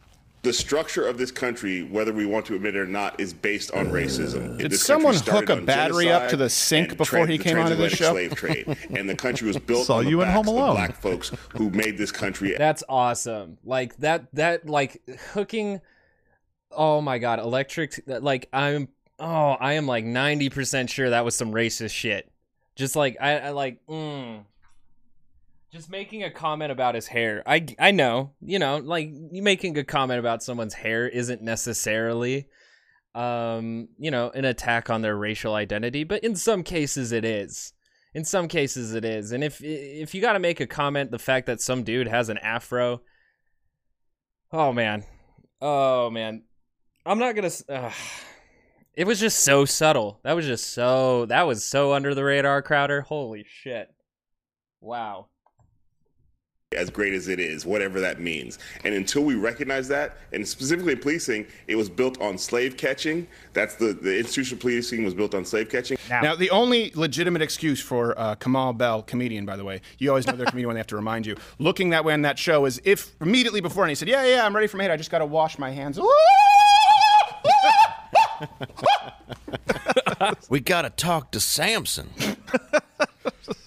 The 0.42 0.53
structure 0.53 1.07
of 1.07 1.16
this 1.16 1.31
country, 1.31 1.85
whether 1.85 2.12
we 2.12 2.27
want 2.27 2.44
to 2.46 2.55
admit 2.55 2.77
it 2.77 2.81
or 2.81 2.87
not, 2.87 3.18
is 3.18 3.33
based 3.33 3.70
on 3.72 3.87
racism. 3.87 4.59
Did 4.59 4.72
This 4.72 4.83
someone 4.85 5.14
hook 5.14 5.48
a 5.48 5.57
battery 5.57 6.11
up 6.12 6.29
to 6.29 6.37
the 6.37 6.50
sink 6.50 6.98
before 6.98 7.20
tra- 7.20 7.33
he 7.33 7.38
came 7.38 7.59
onto 7.59 7.74
the 7.74 7.88
show? 7.88 8.11
Slave 8.12 8.35
trade, 8.35 8.77
and 8.94 9.09
the 9.09 9.14
country 9.14 9.48
was 9.48 9.57
built 9.57 9.87
Saw 9.87 9.96
on 9.96 10.05
the 10.05 10.11
you 10.11 10.20
in 10.20 10.27
backs 10.29 10.35
Home 10.37 10.48
of 10.48 10.55
Alone. 10.55 10.74
black 10.74 11.00
folks 11.00 11.33
who 11.57 11.70
made 11.70 11.96
this 11.96 12.12
country 12.12 12.55
That's 12.59 12.85
awesome. 12.90 13.57
Like 13.64 13.96
that 13.98 14.27
that 14.35 14.68
like 14.68 15.00
hooking 15.33 15.81
Oh 16.70 17.00
my 17.00 17.16
god, 17.18 17.38
electric 17.38 18.03
like 18.07 18.48
I'm 18.53 18.88
oh, 19.18 19.53
I 19.53 19.74
am 19.74 19.87
like 19.87 20.05
90% 20.05 20.88
sure 20.88 21.11
that 21.11 21.24
was 21.24 21.37
some 21.37 21.53
racist 21.53 21.92
shit. 21.92 22.31
Just 22.77 22.96
like 22.96 23.16
I, 23.20 23.38
I 23.38 23.50
like 23.50 23.81
mm. 23.88 24.44
just 25.70 25.88
making 25.88 26.24
a 26.24 26.31
comment 26.31 26.72
about 26.72 26.96
his 26.96 27.07
hair. 27.07 27.42
I 27.46 27.66
I 27.79 27.92
know, 27.92 28.33
you 28.40 28.59
know, 28.59 28.79
like 28.79 29.11
you 29.31 29.42
making 29.42 29.79
a 29.79 29.85
comment 29.85 30.18
about 30.18 30.42
someone's 30.42 30.74
hair 30.74 31.09
isn't 31.09 31.40
necessarily 31.40 32.48
um, 33.14 33.88
you 33.96 34.11
know, 34.11 34.31
an 34.31 34.44
attack 34.44 34.90
on 34.90 35.03
their 35.03 35.16
racial 35.16 35.55
identity, 35.55 36.05
but 36.05 36.24
in 36.24 36.35
some 36.35 36.62
cases 36.62 37.12
it 37.12 37.24
is. 37.24 37.72
In 38.12 38.24
some 38.24 38.48
cases 38.48 38.94
it 38.94 39.05
is. 39.05 39.33
And 39.33 39.42
if 39.42 39.61
if 39.62 40.14
you 40.14 40.20
got 40.20 40.35
to 40.35 40.38
make 40.38 40.61
a 40.61 40.66
comment 40.66 41.11
the 41.11 41.18
fact 41.18 41.46
that 41.46 41.61
some 41.61 41.83
dude 41.83 42.09
has 42.09 42.29
an 42.29 42.38
afro, 42.38 43.03
oh 44.53 44.72
man. 44.72 45.05
Oh 45.61 46.11
man. 46.11 46.42
I'm 47.07 47.18
not 47.18 47.35
going 47.35 47.50
to 47.50 47.72
uh, 47.72 47.92
It 48.96 49.07
was 49.07 49.18
just 49.18 49.40
so 49.40 49.64
subtle. 49.64 50.20
That 50.22 50.35
was 50.35 50.46
just 50.46 50.72
so 50.72 51.26
that 51.26 51.42
was 51.46 51.64
so 51.64 51.92
under 51.92 52.14
the 52.14 52.22
radar 52.24 52.62
Crowder. 52.62 53.00
Holy 53.02 53.44
shit. 53.48 53.92
Wow. 54.80 55.26
as 56.76 56.90
great 56.90 57.12
as 57.14 57.28
it 57.28 57.38
is, 57.38 57.64
whatever 57.64 58.00
that 58.00 58.20
means. 58.20 58.59
And 58.85 58.94
until 58.94 59.22
we 59.22 59.35
recognize 59.37 59.87
that, 59.88 60.16
and 60.33 60.46
specifically 60.46 60.92
in 60.92 60.98
policing, 60.98 61.46
it 61.68 61.76
was 61.76 61.88
built 61.88 62.20
on 62.20 62.37
slave 62.37 62.76
catching. 62.76 63.26
That's 63.52 63.74
the 63.76 63.92
the 63.94 64.16
institution 64.18 64.57
of 64.57 64.61
policing 64.61 65.04
was 65.04 65.14
built 65.14 65.35
on 65.35 65.44
slave 65.44 65.68
catching. 65.68 65.96
Now, 66.09 66.35
the 66.37 66.50
only 66.50 66.92
legitimate 66.94 67.42
excuse 67.42 67.80
for 67.80 68.18
uh, 68.18 68.37
Kamau 68.37 68.76
Bell, 68.76 69.02
comedian, 69.02 69.44
by 69.46 69.57
the 69.57 69.64
way, 69.64 69.80
you 69.98 70.09
always 70.11 70.26
know 70.26 70.35
they're 70.35 70.46
a 70.46 70.50
comedian 70.50 70.68
when 70.68 70.74
they 70.74 70.80
have 70.80 70.87
to 70.88 70.96
remind 70.96 71.26
you, 71.26 71.37
looking 71.59 71.90
that 71.90 72.04
way 72.04 72.12
on 72.12 72.22
that 72.22 72.38
show 72.38 72.64
is 72.64 72.80
if 72.85 73.14
immediately 73.20 73.61
before, 73.61 73.85
and 73.85 73.90
he 73.90 73.94
said, 73.96 74.09
Yeah, 74.09 74.24
yeah, 74.24 74.46
I'm 74.46 74.54
ready 74.54 74.66
for 74.68 74.76
my 74.76 74.85
hit. 74.85 74.92
I 74.92 74.96
just 74.96 75.11
got 75.11 75.18
to 75.18 75.26
wash 75.26 75.59
my 75.59 75.70
hands. 75.70 75.98
we 80.48 80.61
got 80.61 80.83
to 80.83 80.90
talk 80.90 81.30
to 81.33 81.40
Samson. 81.40 82.11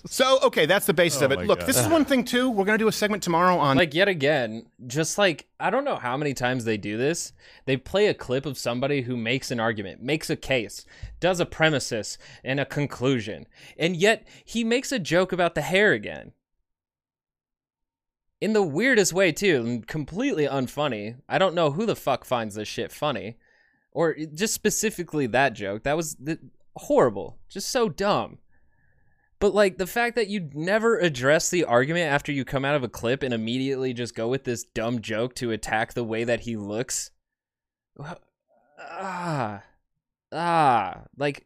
So, 0.09 0.39
okay, 0.41 0.65
that's 0.65 0.85
the 0.85 0.93
basis 0.93 1.21
Oh 1.21 1.25
of 1.25 1.31
it. 1.33 1.39
Oh 1.39 1.43
Look, 1.43 1.59
God. 1.59 1.67
this 1.67 1.77
is 1.77 1.87
one 1.87 2.05
thing 2.05 2.23
too. 2.23 2.49
We're 2.49 2.65
gonna 2.65 2.77
do 2.77 2.87
a 2.87 2.93
segment 2.93 3.23
tomorrow 3.23 3.57
on 3.57 3.77
like 3.77 3.93
yet 3.93 4.07
again 4.07 4.65
just 4.85 5.17
like 5.17 5.47
i 5.59 5.69
don't 5.69 5.83
know 5.83 5.95
how 5.95 6.15
many 6.15 6.33
times 6.33 6.65
they 6.65 6.77
do 6.77 6.97
this 6.97 7.33
they 7.65 7.75
play 7.75 8.07
a 8.07 8.13
clip 8.13 8.45
of 8.45 8.57
somebody 8.57 9.01
who 9.01 9.17
makes 9.17 9.51
an 9.51 9.59
argument 9.59 10.01
makes 10.01 10.29
a 10.29 10.35
case 10.35 10.85
does 11.19 11.39
a 11.39 11.45
premises 11.45 12.17
and 12.43 12.59
a 12.59 12.65
conclusion 12.65 13.47
and 13.77 13.95
yet 13.95 14.25
he 14.45 14.63
makes 14.63 14.91
a 14.91 14.99
joke 14.99 15.31
about 15.31 15.55
the 15.55 15.61
hair 15.61 15.93
again 15.93 16.31
in 18.39 18.53
the 18.53 18.63
weirdest 18.63 19.13
way 19.13 19.31
too 19.31 19.63
and 19.65 19.87
completely 19.87 20.45
unfunny 20.45 21.15
i 21.27 21.37
don't 21.37 21.55
know 21.55 21.71
who 21.71 21.85
the 21.85 21.95
fuck 21.95 22.23
finds 22.23 22.55
this 22.55 22.67
shit 22.67 22.91
funny 22.91 23.35
or 23.91 24.15
just 24.33 24.53
specifically 24.53 25.27
that 25.27 25.53
joke 25.53 25.83
that 25.83 25.97
was 25.97 26.15
th- 26.15 26.39
horrible 26.75 27.37
just 27.49 27.69
so 27.69 27.89
dumb 27.89 28.37
but 29.39 29.53
like 29.53 29.77
the 29.77 29.87
fact 29.87 30.15
that 30.15 30.29
you 30.29 30.49
never 30.53 30.97
address 30.97 31.49
the 31.49 31.63
argument 31.63 32.11
after 32.11 32.31
you 32.31 32.43
come 32.43 32.65
out 32.65 32.75
of 32.75 32.83
a 32.83 32.89
clip 32.89 33.21
and 33.21 33.33
immediately 33.33 33.93
just 33.93 34.15
go 34.15 34.27
with 34.27 34.45
this 34.45 34.63
dumb 34.63 34.99
joke 34.99 35.35
to 35.35 35.51
attack 35.51 35.93
the 35.93 36.03
way 36.03 36.23
that 36.23 36.41
he 36.41 36.55
looks. 36.55 37.11
Ah. 38.79 39.61
Ah, 40.31 41.03
like 41.17 41.45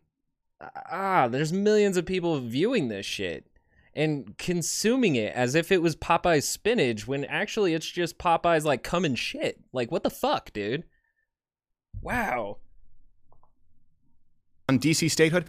ah, 0.92 1.28
there's 1.28 1.54
millions 1.54 1.98
of 1.98 2.06
people 2.06 2.40
viewing 2.40 2.88
this 2.88 3.06
shit 3.06 3.48
and 3.94 4.38
consuming 4.38 5.16
it 5.16 5.34
as 5.36 5.54
if 5.54 5.72
it 5.72 5.82
was 5.82 5.96
Popeye's 5.96 6.48
spinach 6.48 7.08
when 7.08 7.26
actually 7.26 7.74
it's 7.74 7.86
just 7.86 8.18
Popeye's 8.18 8.66
like 8.66 8.84
cum 8.84 9.06
and 9.06 9.20
shit. 9.20 9.60
Like 9.74 9.92
what 9.92 10.04
the 10.04 10.10
fuck, 10.10 10.54
dude? 10.54 10.86
Wow. 12.02 12.58
on 14.70 14.80
DC 14.80 15.10
statehood. 15.12 15.46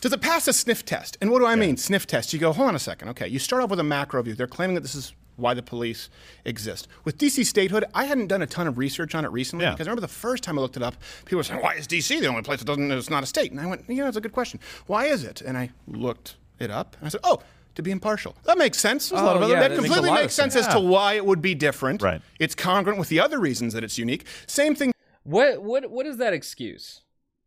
Does 0.00 0.12
it 0.12 0.20
pass 0.20 0.46
a 0.46 0.52
sniff 0.52 0.84
test? 0.84 1.18
And 1.20 1.30
what 1.30 1.40
do 1.40 1.46
I 1.46 1.56
mean, 1.56 1.76
sniff 1.76 2.06
test? 2.06 2.32
You 2.32 2.38
go, 2.38 2.52
hold 2.52 2.68
on 2.68 2.74
a 2.76 2.78
second. 2.78 3.08
Okay, 3.08 3.26
you 3.26 3.38
start 3.40 3.62
off 3.62 3.70
with 3.70 3.80
a 3.80 3.84
macro 3.84 4.22
view. 4.22 4.34
They're 4.34 4.46
claiming 4.46 4.74
that 4.74 4.82
this 4.82 4.94
is 4.94 5.12
why 5.34 5.54
the 5.54 5.62
police 5.62 6.08
exist. 6.44 6.86
With 7.04 7.18
DC 7.18 7.44
statehood, 7.46 7.84
I 7.94 8.04
hadn't 8.04 8.28
done 8.28 8.42
a 8.42 8.46
ton 8.46 8.66
of 8.68 8.78
research 8.78 9.14
on 9.16 9.24
it 9.24 9.28
recently 9.32 9.64
Yeah. 9.64 9.72
because 9.72 9.86
I 9.88 9.90
remember 9.90 10.02
the 10.02 10.08
first 10.08 10.42
time 10.44 10.56
I 10.58 10.62
looked 10.62 10.76
it 10.76 10.82
up, 10.84 10.94
people 11.24 11.38
were 11.38 11.42
saying, 11.44 11.62
why 11.62 11.74
is 11.74 11.86
DC 11.88 12.20
the 12.20 12.26
only 12.26 12.42
place 12.42 12.60
that 12.60 12.64
doesn't, 12.66 12.90
it's 12.92 13.10
not 13.10 13.22
a 13.22 13.26
state? 13.26 13.50
And 13.50 13.60
I 13.60 13.66
went, 13.66 13.84
yeah, 13.88 14.04
that's 14.04 14.16
a 14.16 14.20
good 14.20 14.32
question. 14.32 14.60
Why 14.86 15.06
is 15.06 15.24
it? 15.24 15.40
And 15.42 15.56
I 15.58 15.70
looked 15.88 16.36
it 16.60 16.70
up 16.70 16.96
and 16.98 17.06
I 17.06 17.08
said, 17.10 17.20
oh, 17.24 17.40
to 17.74 17.82
be 17.82 17.90
impartial. 17.92 18.34
That 18.44 18.58
makes 18.58 18.78
sense. 18.78 19.08
There's 19.10 19.20
a 19.20 19.24
lot 19.24 19.34
oh, 19.34 19.36
of 19.38 19.42
Oh, 19.42 19.44
other- 19.46 19.54
that 19.54 19.68
that 19.70 19.74
completely 19.76 20.08
of 20.10 20.14
makes 20.16 20.34
sense 20.34 20.54
sense. 20.54 20.66
as 20.66 20.74
to 20.74 20.80
why 20.80 21.14
it 21.14 21.24
would 21.26 21.40
be 21.42 21.54
different. 21.54 22.02
Right. 22.02 22.20
It's 22.40 22.54
congruent 22.56 22.98
with 22.98 23.08
the 23.08 23.20
other 23.20 23.38
reasons 23.38 23.72
that 23.74 23.82
it's 23.84 23.98
unique. 23.98 24.26
Same 24.46 24.74
thing 24.74 24.92
What 25.28 25.62
what 25.62 25.90
what 25.90 26.06
is 26.06 26.16
that 26.16 26.32
excuse? 26.32 27.02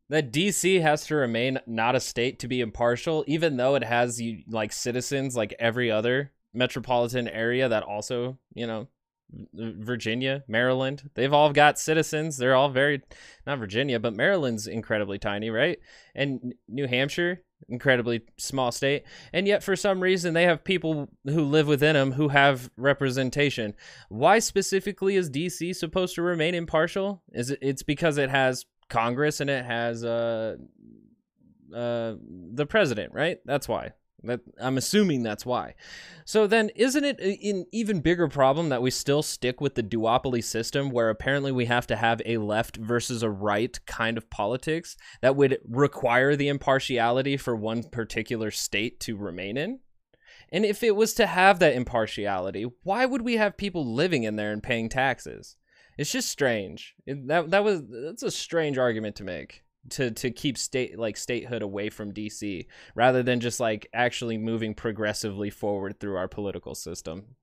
That 0.08 0.32
DC 0.32 0.82
has 0.84 1.04
to 1.08 1.15
remain 1.15 1.60
not 1.65 1.96
a 1.96 2.00
state 2.00 2.38
to 2.39 2.48
be 2.48 2.62
impartial, 2.62 3.24
even 3.26 3.58
though 3.58 3.74
it 3.74 3.84
has 3.84 4.22
you 4.22 4.44
like 4.48 4.72
citizens 4.72 5.36
like 5.36 5.56
every 5.58 5.89
other 5.89 6.32
metropolitan 6.54 7.28
area 7.28 7.67
that 7.67 7.82
also, 7.82 8.38
you 8.54 8.67
know, 8.67 8.88
Virginia, 9.56 10.44
Maryland, 10.48 11.10
they've 11.15 11.34
all 11.34 11.52
got 11.52 11.80
citizens. 11.80 12.38
They're 12.38 12.54
all 12.54 12.70
very 12.70 13.02
not 13.48 13.58
Virginia, 13.58 14.00
but 14.00 14.13
Maryland's 14.13 14.67
incredibly 14.67 15.17
tiny, 15.17 15.50
right? 15.50 15.80
And 16.13 16.54
New 16.67 16.86
Hampshire, 16.86 17.41
incredibly 17.69 18.21
small 18.38 18.71
state, 18.71 19.04
and 19.34 19.47
yet 19.47 19.63
for 19.63 19.76
some 19.76 20.02
reason 20.02 20.34
they 20.34 20.43
have 20.43 20.63
people 20.63 21.10
who 21.26 21.43
live 21.43 21.67
within 21.67 21.93
them 21.93 22.13
who 22.13 22.30
have 22.30 22.69
representation. 22.78 23.74
Why 24.10 24.39
specifically 24.39 25.15
is 25.15 25.30
DC 25.30 25.76
supposed 25.76 26.15
to 26.15 26.21
remain 26.21 26.56
impartial? 26.56 27.24
Is 27.32 27.52
it 27.52 27.60
it's 27.62 27.84
because 27.84 28.17
it 28.17 28.30
has 28.30 28.65
Congress 28.89 29.39
and 29.39 29.50
it 29.50 29.65
has 29.65 30.04
uh 30.04 30.58
uh 31.74 32.15
the 32.54 32.65
president, 32.67 33.13
right? 33.13 33.38
That's 33.45 33.67
why. 33.67 33.93
That 34.24 34.42
I'm 34.60 34.78
assuming 34.78 35.24
that's 35.24 35.46
why. 35.46 35.74
So 36.26 36.46
then 36.46 36.70
isn't 36.76 37.04
it 37.04 37.20
an 37.20 37.66
even 37.72 38.02
bigger 38.02 38.28
problem 38.28 38.70
that 38.70 38.82
we 38.82 38.92
still 38.92 39.24
stick 39.24 39.60
with 39.60 39.76
the 39.76 39.84
duopoly 39.84 40.44
system 40.44 40.92
where 40.92 41.10
apparently 41.10 41.52
we 41.52 41.66
have 41.66 41.88
to 41.88 41.96
have 41.96 42.22
a 42.26 42.38
left 42.38 42.78
versus 42.78 43.24
a 43.24 43.30
right 43.30 43.80
kind 43.88 44.18
of 44.18 44.30
politics 44.30 44.96
that 45.22 45.36
would 45.36 45.58
require 45.68 46.36
the 46.36 46.50
impartiality 46.50 47.36
for 47.36 47.56
one 47.56 47.84
particular 47.84 48.52
state 48.52 49.00
to 49.02 49.18
remain 49.18 49.58
in? 49.58 49.80
And 50.52 50.66
if 50.66 50.84
it 50.84 50.96
was 50.96 51.14
to 51.16 51.26
have 51.26 51.60
that 51.60 51.74
impartiality, 51.74 52.66
why 52.84 53.06
would 53.06 53.22
we 53.22 53.38
have 53.38 53.58
people 53.58 53.94
living 53.94 54.24
in 54.24 54.36
there 54.36 54.52
and 54.52 54.62
paying 54.62 54.90
taxes? 54.90 55.56
It's 55.98 56.12
just 56.12 56.30
strange. 56.30 56.96
That 57.08 57.52
that 57.52 57.64
was 57.64 57.82
that's 57.90 58.24
a 58.24 58.32
strange 58.32 58.78
argument 58.78 59.16
to 59.18 59.24
make 59.24 59.64
to 59.89 60.12
to 60.12 60.32
keep 60.32 60.58
state 60.58 60.98
like 60.98 61.17
statehood 61.17 61.62
away 61.62 61.89
from 61.89 62.13
DC 62.13 62.65
rather 62.96 63.24
than 63.24 63.39
just 63.39 63.60
like 63.60 63.88
actually 63.94 64.38
moving 64.38 64.74
progressively 64.74 65.50
forward 65.50 66.00
through 66.00 66.15
our 66.15 66.28
political 66.28 66.76
system. 66.76 67.36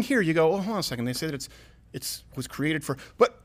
here 0.00 0.20
you 0.20 0.32
go, 0.32 0.52
oh, 0.52 0.58
hold 0.58 0.74
on 0.74 0.80
a 0.80 0.82
second. 0.82 1.04
They 1.04 1.12
say 1.12 1.26
that 1.26 1.34
it's 1.34 1.48
it's 1.92 2.24
was 2.36 2.46
created 2.46 2.84
for 2.84 2.96
but 3.18 3.42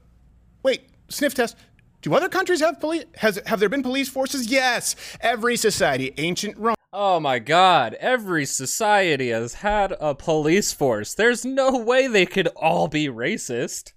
wait, 0.63 0.89
sniff 1.09 1.33
test. 1.33 1.57
Do 2.01 2.13
other 2.13 2.29
countries 2.29 2.59
have 2.59 2.79
police 2.79 3.05
has 3.15 3.41
have 3.47 3.59
there 3.59 3.69
been 3.69 3.83
police 3.83 4.09
forces? 4.09 4.47
Yes. 4.47 4.95
Every 5.21 5.57
society, 5.57 6.13
ancient 6.17 6.55
Rome. 6.57 6.75
Oh 6.93 7.19
my 7.19 7.39
god, 7.39 7.95
every 7.95 8.45
society 8.45 9.29
has 9.29 9.55
had 9.55 9.93
a 9.99 10.13
police 10.13 10.71
force. 10.71 11.15
There's 11.15 11.43
no 11.43 11.77
way 11.77 12.07
they 12.07 12.25
could 12.25 12.47
all 12.55 12.87
be 12.87 13.07
racist. 13.07 13.93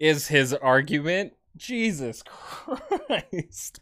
Is 0.00 0.28
his 0.28 0.52
argument. 0.52 1.32
Jesus 1.58 2.22
Christ. 2.22 3.80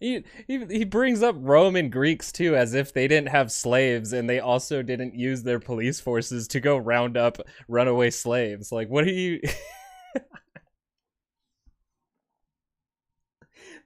He, 0.00 0.24
he 0.46 0.64
he 0.66 0.84
brings 0.84 1.22
up 1.22 1.36
Roman 1.38 1.88
Greeks 1.88 2.30
too 2.32 2.54
as 2.54 2.74
if 2.74 2.92
they 2.92 3.08
didn't 3.08 3.30
have 3.30 3.50
slaves 3.50 4.12
and 4.12 4.28
they 4.28 4.40
also 4.40 4.82
didn't 4.82 5.14
use 5.14 5.42
their 5.42 5.60
police 5.60 6.00
forces 6.00 6.48
to 6.48 6.60
go 6.60 6.76
round 6.76 7.16
up 7.16 7.38
runaway 7.68 8.10
slaves. 8.10 8.70
Like 8.72 8.88
what 8.88 9.04
are 9.04 9.10
you 9.10 9.40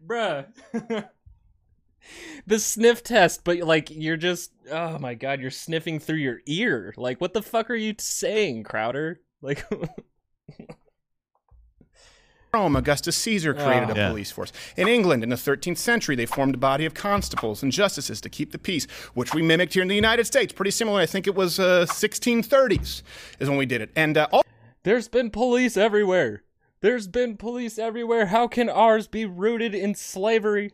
Bruh. 0.07 0.47
the 2.47 2.59
sniff 2.59 3.03
test, 3.03 3.45
but 3.45 3.59
like 3.59 3.91
you're 3.91 4.17
just 4.17 4.53
oh 4.71 4.99
my 4.99 5.15
god, 5.15 5.41
you're 5.41 5.51
sniffing 5.51 5.99
through 5.99 6.17
your 6.17 6.41
ear. 6.47 6.95
Like 6.97 7.21
what 7.21 7.35
the 7.35 7.43
fuck 7.43 7.71
are 7.71 7.75
you 7.75 7.95
saying, 7.99 8.65
Crowder? 8.65 9.21
Like 9.43 9.65
Rome, 12.53 12.75
Augustus 12.75 13.17
Caesar 13.17 13.55
created 13.55 13.91
Oh. 13.91 13.93
a 13.93 13.97
Yeah. 13.97 14.09
police 14.09 14.31
force. 14.33 14.51
In 14.77 14.89
England, 14.89 15.23
in 15.23 15.29
the 15.29 15.37
13th 15.37 15.79
century, 15.79 16.17
they 16.17 16.27
formed 16.27 16.57
a 16.57 16.59
body 16.59 16.85
of 16.85 16.95
constables 16.95 17.63
and 17.63 17.71
justices 17.71 18.21
to 18.23 18.29
keep 18.29 18.51
the 18.51 18.59
peace, 18.59 18.87
which 19.15 19.33
we 19.33 19.41
mimicked 19.43 19.75
here 19.75 19.83
in 19.83 19.89
the 19.89 19.95
United 19.95 20.27
States. 20.27 20.53
Pretty 20.53 20.73
similar. 20.73 21.01
I 21.01 21.07
think 21.07 21.27
it 21.29 21.35
was 21.37 21.61
uh, 21.61 21.87
1630s 21.89 23.03
is 23.39 23.49
when 23.49 23.57
we 23.57 23.67
did 23.67 23.81
it. 23.81 23.91
And 23.95 24.19
uh, 24.19 24.27
all 24.33 24.45
There's 24.83 25.07
been 25.09 25.31
police 25.31 25.77
everywhere. 25.77 26.43
There's 26.81 27.07
been 27.07 27.37
police 27.37 27.79
everywhere. 27.79 28.27
How 28.27 28.49
can 28.49 28.69
ours 28.69 29.07
be 29.07 29.27
rooted 29.27 29.75
in 29.75 29.95
slavery? 29.95 30.73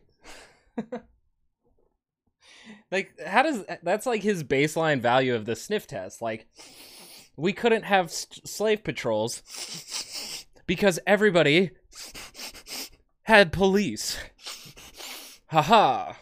like, 2.91 3.11
how 3.23 3.43
does 3.43 3.65
that's 3.83 4.05
like 4.07 4.23
his 4.23 4.43
baseline 4.43 4.99
value 5.01 5.35
of 5.35 5.45
the 5.45 5.55
sniff 5.55 5.85
test? 5.85 6.21
Like, 6.21 6.47
we 7.35 7.53
couldn't 7.53 7.83
have 7.83 8.09
slave 8.11 8.83
patrols 8.83 9.43
because 10.67 10.99
everybody 11.07 11.71
had 13.23 13.51
police. 13.51 14.17
Haha. 15.47 16.13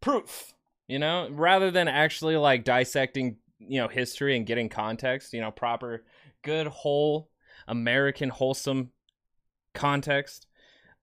Proof. 0.00 0.54
You 0.86 0.98
know, 0.98 1.28
rather 1.30 1.70
than 1.70 1.88
actually 1.88 2.36
like 2.36 2.64
dissecting, 2.64 3.36
you 3.58 3.80
know, 3.80 3.88
history 3.88 4.36
and 4.36 4.46
getting 4.46 4.68
context, 4.68 5.34
you 5.34 5.40
know, 5.40 5.50
proper, 5.50 6.04
good, 6.42 6.66
whole, 6.66 7.28
American, 7.66 8.30
wholesome 8.30 8.90
context. 9.74 10.46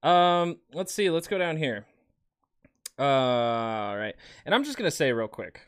Um, 0.02 0.58
let's 0.74 0.93
see. 0.93 1.10
Let's 1.10 1.28
go 1.28 1.38
down 1.38 1.58
here. 1.58 1.86
Uh, 2.98 3.04
all 3.04 3.98
right. 3.98 4.15
And 4.45 4.56
I'm 4.56 4.63
just 4.63 4.78
gonna 4.78 4.89
say 4.89 5.12
real 5.12 5.28
quick. 5.28 5.62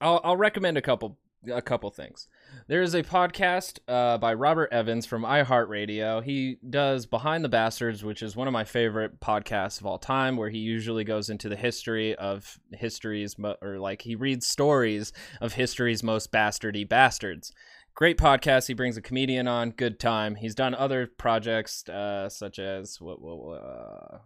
I'll 0.00 0.20
I'll 0.24 0.36
recommend 0.36 0.76
a 0.76 0.82
couple 0.82 1.18
a 1.52 1.62
couple 1.62 1.90
things. 1.90 2.28
There 2.68 2.82
is 2.82 2.94
a 2.94 3.02
podcast 3.04 3.78
uh, 3.86 4.18
by 4.18 4.34
Robert 4.34 4.72
Evans 4.72 5.06
from 5.06 5.22
iHeartRadio. 5.22 6.24
He 6.24 6.58
does 6.68 7.06
Behind 7.06 7.44
the 7.44 7.48
Bastards, 7.48 8.02
which 8.02 8.22
is 8.22 8.34
one 8.34 8.48
of 8.48 8.52
my 8.52 8.64
favorite 8.64 9.20
podcasts 9.20 9.78
of 9.78 9.86
all 9.86 9.98
time, 9.98 10.36
where 10.36 10.50
he 10.50 10.58
usually 10.58 11.04
goes 11.04 11.30
into 11.30 11.48
the 11.48 11.54
history 11.54 12.16
of 12.16 12.58
history's, 12.72 13.38
mo- 13.38 13.54
or 13.62 13.78
like 13.78 14.02
he 14.02 14.16
reads 14.16 14.48
stories 14.48 15.12
of 15.40 15.52
history's 15.52 16.02
most 16.02 16.32
bastardy 16.32 16.88
bastards. 16.88 17.52
Great 17.94 18.18
podcast. 18.18 18.66
He 18.66 18.74
brings 18.74 18.96
a 18.96 19.02
comedian 19.02 19.46
on. 19.46 19.70
Good 19.70 20.00
time. 20.00 20.34
He's 20.34 20.54
done 20.56 20.74
other 20.74 21.06
projects 21.06 21.88
uh, 21.88 22.28
such 22.28 22.58
as 22.58 23.00
what, 23.00 23.22
what, 23.22 23.62
uh, 23.62 24.18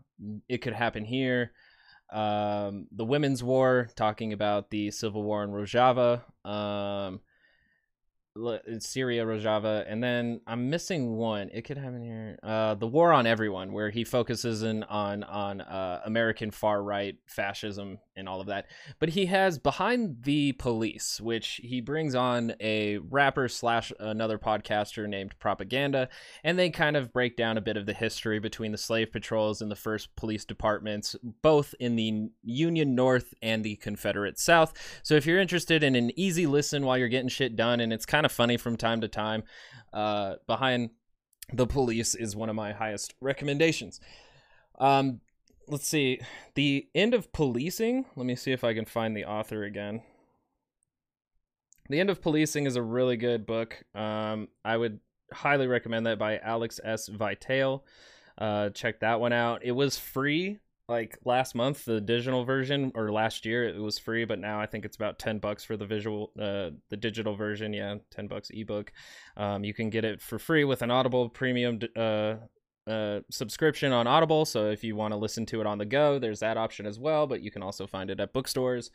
It 0.49 0.59
Could 0.59 0.73
Happen 0.73 1.05
Here, 1.05 1.53
um, 2.11 2.87
the 2.91 3.05
Women's 3.05 3.45
War, 3.45 3.91
talking 3.95 4.33
about 4.33 4.71
the 4.71 4.91
Civil 4.91 5.23
War 5.23 5.45
in 5.45 5.51
Rojava. 5.51 6.23
Um, 6.45 7.21
Syria 8.79 9.25
Rojava, 9.25 9.85
and 9.89 10.03
then 10.03 10.41
I'm 10.47 10.71
missing 10.71 11.17
one. 11.17 11.51
It 11.53 11.63
could 11.63 11.79
have 11.79 11.95
in 11.95 12.03
here. 12.03 12.39
Uh, 12.43 12.75
the 12.75 12.87
War 12.87 13.13
on 13.13 13.27
Everyone, 13.27 13.73
where 13.73 13.91
he 13.91 14.05
focuses 14.05 14.63
in 14.63 14.85
on 14.85 15.25
on 15.25 15.61
uh, 15.61 16.01
American 16.05 16.51
far 16.51 16.83
right 16.83 17.17
fascism 17.27 17.99
and 18.21 18.29
all 18.29 18.41
of 18.41 18.47
that. 18.47 18.67
But 19.01 19.11
he 19.11 19.27
has 19.27 19.59
Behind 19.59 20.23
the 20.23 20.53
Police, 20.53 21.21
which 21.21 21.61
he 21.65 21.81
brings 21.81 22.15
on 22.15 22.55
a 22.61 22.99
rapper 22.99 23.49
slash 23.49 23.93
another 23.99 24.39
podcaster 24.39 25.09
named 25.09 25.37
Propaganda, 25.41 26.09
and 26.45 26.59
they 26.59 26.71
kind 26.71 26.97
of 26.97 27.13
break 27.13 27.37
down 27.37 27.59
a 27.59 27.63
bit 27.63 27.77
of 27.77 27.87
the 27.87 27.95
history 27.95 28.39
between 28.39 28.71
the 28.71 28.79
slave 28.79 29.11
patrols 29.11 29.61
and 29.61 29.71
the 29.71 29.77
first 29.77 30.15
police 30.15 30.45
departments, 30.45 31.17
both 31.43 31.75
in 31.81 31.97
the 31.97 32.29
Union 32.45 32.95
North 32.95 33.35
and 33.43 33.65
the 33.65 33.77
Confederate 33.77 34.39
South. 34.39 34.73
So 35.03 35.15
if 35.15 35.27
you're 35.27 35.41
interested 35.41 35.83
in 35.83 35.97
an 35.97 36.13
easy 36.19 36.47
listen 36.47 36.85
while 36.85 36.99
you're 36.99 37.09
getting 37.09 37.29
shit 37.29 37.57
done, 37.57 37.81
and 37.81 37.93
it's 37.93 38.07
kind 38.07 38.25
of 38.25 38.31
funny 38.31 38.57
from 38.57 38.77
time 38.77 39.01
to 39.01 39.09
time, 39.09 39.43
uh, 39.93 40.35
behind 40.47 40.91
the 41.53 41.67
police 41.67 42.15
is 42.15 42.37
one 42.37 42.49
of 42.49 42.55
my 42.55 42.73
highest 42.73 43.15
recommendations. 43.21 44.01
Um, 44.79 45.21
let's 45.71 45.87
see, 45.87 46.21
the 46.55 46.89
end 46.95 47.15
of 47.15 47.33
policing. 47.33 48.07
Let 48.17 48.27
me 48.27 48.37
see 48.37 48.53
if 48.53 48.65
I 48.65 48.75
can 48.75 48.85
find 48.85 49.17
the 49.17 49.25
author 49.25 49.65
again. 49.65 50.03
The 51.89 51.99
End 51.99 52.09
of 52.09 52.23
Policing 52.23 52.67
is 52.67 52.77
a 52.77 52.83
really 52.83 53.17
good 53.17 53.47
book. 53.47 53.83
Um, 53.97 54.47
I 54.65 54.77
would 54.77 55.01
highly 55.33 55.67
recommend 55.67 56.07
that 56.07 56.21
by 56.21 56.39
Alex 56.39 56.79
S. 56.85 57.09
Vitale. 57.09 57.85
Uh, 58.39 58.71
check 58.71 59.01
that 59.01 59.19
one 59.19 59.33
out. 59.33 59.65
It 59.65 59.73
was 59.73 59.99
free 59.99 60.61
like 60.89 61.19
last 61.25 61.55
month, 61.55 61.85
the 61.85 62.01
digital 62.01 62.45
version, 62.45 62.91
or 62.95 63.13
last 63.13 63.47
year 63.47 63.69
it 63.69 63.81
was 63.81 63.99
free, 63.99 64.25
but 64.25 64.39
now 64.39 64.61
I 64.61 64.67
think 64.67 64.85
it's 64.85 64.97
about 64.97 65.19
ten 65.19 65.39
bucks 65.39 65.63
for 65.63 65.77
the 65.77 65.87
visual, 65.87 66.33
uh, 66.39 66.71
the 66.91 66.97
digital 66.97 67.35
version. 67.35 67.73
Yeah, 67.73 67.97
ten 68.11 68.27
bucks 68.27 68.51
ebook. 68.53 68.93
Um, 69.37 69.65
you 69.65 69.73
can 69.73 69.89
get 69.89 70.05
it 70.05 70.21
for 70.21 70.39
free 70.39 70.65
with 70.65 70.83
an 70.83 70.91
Audible 70.91 71.29
premium 71.29 71.79
uh, 71.97 72.35
uh, 72.87 73.21
subscription 73.31 73.93
on 73.93 74.07
Audible. 74.07 74.45
So 74.45 74.71
if 74.71 74.83
you 74.85 74.97
want 74.97 75.13
to 75.13 75.19
listen 75.19 75.47
to 75.47 75.61
it 75.61 75.67
on 75.67 75.79
the 75.79 75.85
go, 75.85 76.19
there's 76.19 76.41
that 76.41 76.57
option 76.57 76.87
as 76.87 76.99
well. 76.99 77.27
But 77.27 77.43
you 77.43 77.51
can 77.51 77.63
also 77.63 77.87
find 77.87 78.11
it 78.11 78.21
at 78.21 78.33
bookstores. 78.33 78.91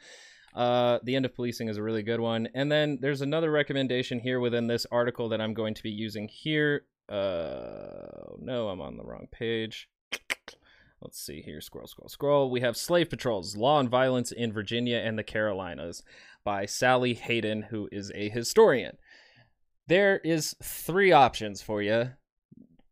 Uh, 0.54 1.00
the 1.04 1.16
end 1.16 1.26
of 1.26 1.36
policing 1.36 1.68
is 1.68 1.78
a 1.78 1.84
really 1.84 2.04
good 2.04 2.20
one. 2.20 2.48
And 2.54 2.72
then 2.72 2.98
there's 3.02 3.22
another 3.22 3.52
recommendation 3.52 4.20
here 4.20 4.40
within 4.40 4.68
this 4.68 4.86
article 4.92 5.30
that 5.30 5.42
I'm 5.42 5.54
going 5.54 5.74
to 5.74 5.84
be 5.84 5.92
using 5.92 6.28
here. 6.28 6.86
Uh, 7.10 8.34
no, 8.40 8.70
I'm 8.70 8.82
on 8.82 8.98
the 8.98 9.04
wrong 9.04 9.28
page. 9.32 9.90
Let's 11.02 11.20
see 11.20 11.42
here. 11.42 11.62
Scroll, 11.62 11.88
scroll, 11.88 12.10
scroll. 12.10 12.50
We 12.50 12.62
have 12.62 12.78
Slave 12.78 13.10
Patrols 13.10 13.56
Law 13.56 13.80
and 13.80 13.90
Violence 13.90 14.32
in 14.32 14.54
Virginia 14.54 14.98
and 14.98 15.20
the 15.20 15.24
Carolinas 15.24 16.04
by 16.44 16.66
Sally 16.66 17.14
Hayden, 17.14 17.64
who 17.64 17.90
is 17.92 18.12
a 18.16 18.30
historian. 18.30 18.98
There 19.88 20.20
is 20.20 20.56
three 20.64 21.12
options 21.12 21.62
for 21.62 21.82
you 21.82 22.12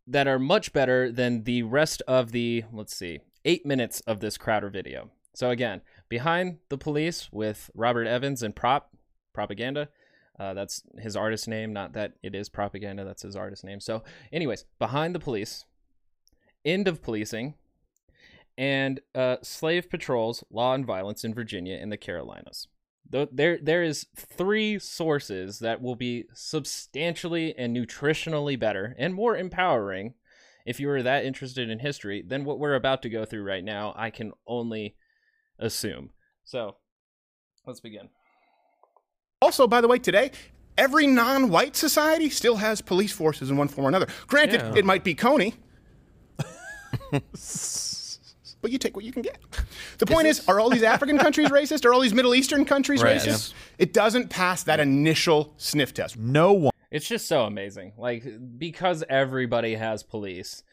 that 0.08 0.28
are 0.28 0.39
much 0.39 0.74
better 0.74 1.12
than 1.12 1.44
the 1.44 1.63
rest 1.63 2.02
of 2.08 2.32
the, 2.32 2.63
let's 2.72 2.96
see, 2.96 3.20
eight 3.46 3.66
minutes 3.66 4.02
of 4.02 4.20
this 4.20 4.38
Crowder 4.38 4.70
video. 4.70 5.10
So 5.34 5.50
again, 5.50 5.82
Behind 6.10 6.60
the 6.70 6.78
Police 6.78 7.30
with 7.32 7.72
Robert 7.74 8.06
Evans 8.06 8.44
and 8.44 8.56
Prop 8.56 8.92
Propaganda. 9.34 9.89
Uh, 10.39 10.54
that's 10.54 10.84
his 11.00 11.16
artist 11.16 11.48
name, 11.48 11.74
not 11.74 11.94
that 11.94 12.13
it 12.24 12.34
is 12.36 12.50
propaganda. 12.50 13.04
That's 13.06 13.22
his 13.22 13.36
artist 13.36 13.63
name. 13.63 13.80
So, 13.80 14.04
anyways, 14.32 14.66
Behind 14.80 15.13
the 15.13 15.20
Police, 15.20 15.66
End 16.66 16.88
of 16.88 17.02
Policing, 17.04 17.54
and 18.58 19.00
uh, 19.13 19.38
Slave 19.42 19.89
Patrols, 19.89 20.44
Law 20.50 20.74
and 20.74 20.86
Violence 20.86 21.24
in 21.24 21.34
Virginia 21.34 21.78
and 21.80 21.92
the 21.92 21.98
Carolinas. 21.98 22.68
There, 23.32 23.60
there 23.62 23.84
is 23.84 24.08
three 24.15 24.80
sources 24.80 25.60
that 25.60 25.82
will 25.82 25.95
be 25.95 26.26
substantially 26.34 27.54
and 27.58 27.76
nutritionally 27.76 28.60
better 28.60 28.95
and 28.97 29.13
more 29.13 29.38
empowering 29.38 30.15
if 30.65 30.80
you 30.80 30.89
are 30.89 31.04
that 31.04 31.23
interested 31.23 31.69
in 31.69 31.80
history 31.80 32.23
than 32.26 32.43
what 32.43 32.58
we're 32.58 32.73
about 32.73 33.02
to 33.04 33.10
go 33.10 33.23
through 33.23 33.43
right 33.43 33.63
now. 33.63 33.93
I 33.95 34.10
can 34.10 34.32
only 34.47 34.95
assume. 35.60 36.10
So, 36.43 36.78
let's 37.67 37.80
begin. 37.82 38.10
Also, 39.41 39.67
by 39.67 39.82
the 39.82 39.88
way, 39.88 39.99
today, 39.99 40.32
every 40.78 41.06
non 41.06 41.49
white 41.49 41.76
society 41.76 42.30
still 42.30 42.56
has 42.56 42.82
police 42.82 43.12
forces 43.12 43.52
in 43.52 43.58
one 43.58 43.67
form 43.67 43.86
or 43.86 43.89
another. 43.89 44.08
Granted, 44.26 44.62
Yeah. 44.62 44.73
it 44.76 44.86
might 44.86 45.04
be 45.04 45.13
Kony. 45.13 45.54
but 48.63 48.71
you 48.71 48.80
take 48.80 48.95
what 48.95 49.06
you 49.06 49.12
can 49.12 49.21
get. 49.21 49.38
The 49.99 50.08
point 50.08 50.26
is, 50.26 50.47
are 50.47 50.60
all 50.60 50.69
these 50.71 50.84
African 50.84 51.19
countries 51.19 51.49
racist? 51.60 51.86
Are 51.86 51.93
all 51.93 51.99
these 51.99 52.13
Middle 52.15 52.34
Eastern 52.34 52.65
countries 52.65 53.04
Right, 53.04 53.17
racist? 53.17 53.54
It 53.78 53.93
doesn't 53.93 54.30
pass 54.30 54.63
that 54.63 54.80
initial 54.80 55.54
sniff 55.58 55.93
test. 55.93 56.17
No 56.17 56.52
one. 56.54 56.71
It's 56.89 57.08
just 57.08 57.28
so 57.28 57.43
amazing. 57.43 57.93
Like 57.97 58.23
because 58.58 59.04
everybody 59.08 59.76
has 59.76 60.02
police, 60.02 60.63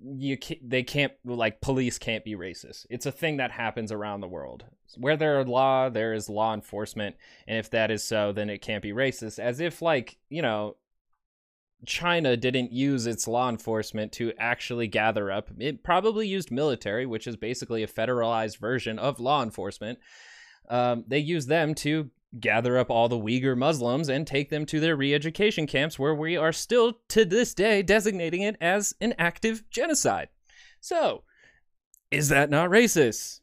you 0.00 0.36
can 0.36 0.58
they 0.62 0.82
can't 0.82 1.12
like 1.24 1.60
police 1.60 1.98
can't 1.98 2.24
be 2.24 2.34
racist. 2.34 2.86
It's 2.90 3.06
a 3.06 3.12
thing 3.12 3.38
that 3.38 3.50
happens 3.50 3.92
around 3.92 4.20
the 4.20 4.28
world. 4.28 4.64
Where 4.96 5.16
there 5.16 5.38
are 5.40 5.44
law, 5.44 5.88
there 5.88 6.12
is 6.12 6.28
law 6.28 6.52
enforcement, 6.54 7.16
and 7.46 7.58
if 7.58 7.70
that 7.70 7.90
is 7.90 8.02
so, 8.02 8.32
then 8.32 8.50
it 8.50 8.62
can't 8.62 8.82
be 8.82 8.92
racist. 8.92 9.38
As 9.38 9.60
if 9.60 9.80
like, 9.82 10.18
you 10.28 10.42
know, 10.42 10.76
China 11.86 12.36
didn't 12.36 12.72
use 12.72 13.06
its 13.06 13.26
law 13.26 13.48
enforcement 13.48 14.12
to 14.12 14.32
actually 14.38 14.86
gather 14.86 15.30
up. 15.30 15.50
It 15.58 15.82
probably 15.82 16.28
used 16.28 16.50
military, 16.50 17.06
which 17.06 17.26
is 17.26 17.36
basically 17.36 17.82
a 17.82 17.88
federalized 17.88 18.58
version 18.58 18.98
of 18.98 19.20
law 19.20 19.42
enforcement. 19.42 19.98
Um, 20.68 21.04
they 21.06 21.18
used 21.18 21.48
them 21.48 21.74
to 21.76 22.10
gather 22.38 22.78
up 22.78 22.90
all 22.90 23.08
the 23.08 23.18
Uyghur 23.18 23.56
Muslims 23.56 24.08
and 24.08 24.26
take 24.26 24.50
them 24.50 24.64
to 24.66 24.78
their 24.78 24.94
re 24.94 25.14
education 25.14 25.66
camps, 25.66 25.98
where 25.98 26.14
we 26.14 26.36
are 26.36 26.52
still 26.52 26.98
to 27.08 27.24
this 27.24 27.54
day 27.54 27.82
designating 27.82 28.42
it 28.42 28.56
as 28.60 28.94
an 29.00 29.14
active 29.18 29.68
genocide. 29.70 30.28
So, 30.80 31.24
is 32.10 32.28
that 32.28 32.50
not 32.50 32.70
racist? 32.70 33.40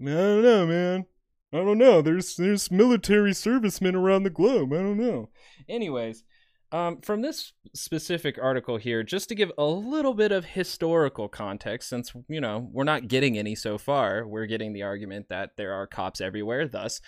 I 0.00 0.04
don't 0.06 0.42
know, 0.42 0.66
man. 0.66 1.06
I 1.52 1.58
don't 1.58 1.78
know. 1.78 2.02
There's 2.02 2.36
there's 2.36 2.70
military 2.70 3.32
servicemen 3.32 3.94
around 3.94 4.24
the 4.24 4.30
globe. 4.30 4.72
I 4.72 4.78
don't 4.78 4.98
know. 4.98 5.28
Anyways, 5.68 6.24
um, 6.72 7.00
from 7.00 7.22
this 7.22 7.52
specific 7.74 8.38
article 8.40 8.76
here, 8.76 9.02
just 9.02 9.28
to 9.28 9.34
give 9.34 9.52
a 9.56 9.64
little 9.64 10.14
bit 10.14 10.32
of 10.32 10.44
historical 10.44 11.28
context, 11.28 11.88
since 11.88 12.12
you 12.28 12.40
know 12.40 12.68
we're 12.72 12.84
not 12.84 13.08
getting 13.08 13.38
any 13.38 13.54
so 13.54 13.78
far, 13.78 14.26
we're 14.26 14.46
getting 14.46 14.72
the 14.72 14.82
argument 14.82 15.28
that 15.28 15.50
there 15.56 15.72
are 15.72 15.86
cops 15.86 16.20
everywhere, 16.20 16.66
thus 16.66 17.00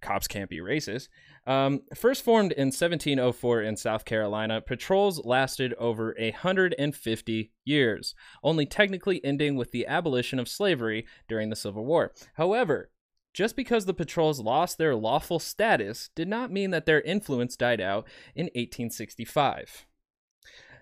cops 0.00 0.28
can't 0.28 0.50
be 0.50 0.58
racist. 0.58 1.08
Um, 1.46 1.80
first 1.94 2.24
formed 2.24 2.52
in 2.52 2.66
1704 2.66 3.62
in 3.62 3.76
South 3.76 4.04
Carolina, 4.04 4.60
patrols 4.60 5.24
lasted 5.24 5.74
over 5.74 6.14
150 6.18 7.52
years, 7.64 8.14
only 8.42 8.66
technically 8.66 9.24
ending 9.24 9.56
with 9.56 9.70
the 9.72 9.86
abolition 9.86 10.38
of 10.38 10.48
slavery 10.48 11.06
during 11.26 11.48
the 11.48 11.56
Civil 11.56 11.86
War. 11.86 12.12
However, 12.34 12.90
just 13.38 13.54
because 13.54 13.84
the 13.84 13.94
patrols 13.94 14.40
lost 14.40 14.78
their 14.78 14.96
lawful 14.96 15.38
status 15.38 16.10
did 16.16 16.26
not 16.26 16.50
mean 16.50 16.72
that 16.72 16.86
their 16.86 17.00
influence 17.02 17.54
died 17.54 17.80
out 17.80 18.04
in 18.34 18.46
1865. 18.46 19.86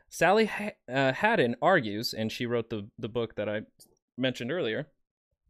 Sally 0.09 0.47
ha- 0.47 0.71
uh, 0.91 1.13
Hadden 1.13 1.57
argues, 1.61 2.15
and 2.15 2.33
she 2.33 2.47
wrote 2.47 2.71
the, 2.71 2.89
the 2.99 3.11
book 3.11 3.35
that 3.35 3.47
I 3.47 3.65
mentioned 4.17 4.51
earlier, 4.51 4.87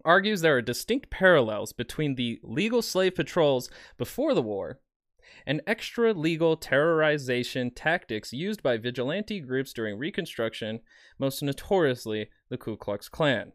argues 0.04 0.40
there 0.40 0.56
are 0.56 0.62
distinct 0.62 1.08
parallels 1.08 1.72
between 1.72 2.16
the 2.16 2.40
legal 2.42 2.82
slave 2.82 3.14
patrols 3.14 3.70
before 3.96 4.34
the 4.34 4.42
war 4.42 4.80
and 5.46 5.62
extra 5.64 6.12
legal 6.12 6.56
terrorization 6.56 7.70
tactics 7.72 8.32
used 8.32 8.64
by 8.64 8.78
vigilante 8.78 9.38
groups 9.38 9.72
during 9.72 9.96
Reconstruction, 9.96 10.80
most 11.20 11.40
notoriously 11.40 12.30
the 12.48 12.58
Ku 12.58 12.76
Klux 12.76 13.08
Klan. 13.08 13.52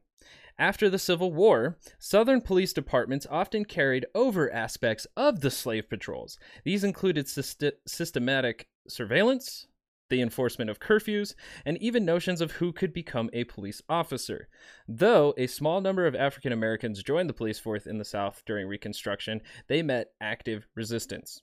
After 0.61 0.91
the 0.91 0.99
Civil 0.99 1.33
War, 1.33 1.79
Southern 1.97 2.39
police 2.39 2.71
departments 2.71 3.25
often 3.31 3.65
carried 3.65 4.05
over 4.13 4.53
aspects 4.53 5.07
of 5.17 5.39
the 5.39 5.49
slave 5.49 5.89
patrols. 5.89 6.37
These 6.63 6.83
included 6.83 7.25
syst- 7.25 7.71
systematic 7.87 8.67
surveillance, 8.87 9.65
the 10.11 10.21
enforcement 10.21 10.69
of 10.69 10.79
curfews, 10.79 11.33
and 11.65 11.79
even 11.79 12.05
notions 12.05 12.41
of 12.41 12.51
who 12.51 12.71
could 12.71 12.93
become 12.93 13.31
a 13.33 13.45
police 13.45 13.81
officer. 13.89 14.49
Though 14.87 15.33
a 15.35 15.47
small 15.47 15.81
number 15.81 16.05
of 16.05 16.13
African 16.13 16.51
Americans 16.51 17.01
joined 17.01 17.27
the 17.27 17.33
police 17.33 17.57
force 17.57 17.87
in 17.87 17.97
the 17.97 18.05
South 18.05 18.43
during 18.45 18.67
Reconstruction, 18.67 19.41
they 19.67 19.81
met 19.81 20.13
active 20.21 20.67
resistance. 20.75 21.41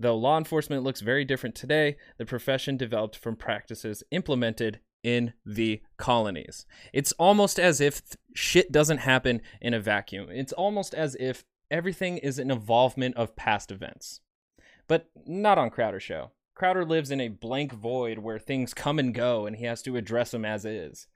Though 0.00 0.16
law 0.16 0.38
enforcement 0.38 0.82
looks 0.82 1.02
very 1.02 1.26
different 1.26 1.56
today, 1.56 1.98
the 2.16 2.24
profession 2.24 2.78
developed 2.78 3.16
from 3.16 3.36
practices 3.36 4.02
implemented 4.10 4.80
in 5.06 5.32
the 5.46 5.80
colonies. 5.96 6.66
It's 6.92 7.12
almost 7.12 7.60
as 7.60 7.80
if 7.80 8.02
shit 8.34 8.72
doesn't 8.72 8.98
happen 8.98 9.40
in 9.60 9.72
a 9.72 9.78
vacuum. 9.78 10.26
It's 10.32 10.52
almost 10.52 10.94
as 10.94 11.14
if 11.20 11.44
everything 11.70 12.18
is 12.18 12.40
an 12.40 12.50
evolvement 12.50 13.16
of 13.16 13.36
past 13.36 13.70
events. 13.70 14.20
But 14.88 15.08
not 15.24 15.58
on 15.58 15.70
Crowder 15.70 16.00
Show. 16.00 16.32
Crowder 16.56 16.84
lives 16.84 17.12
in 17.12 17.20
a 17.20 17.28
blank 17.28 17.72
void 17.72 18.18
where 18.18 18.40
things 18.40 18.74
come 18.74 18.98
and 18.98 19.14
go 19.14 19.46
and 19.46 19.54
he 19.54 19.64
has 19.66 19.80
to 19.82 19.96
address 19.96 20.32
them 20.32 20.44
as 20.44 20.64
is. 20.64 21.06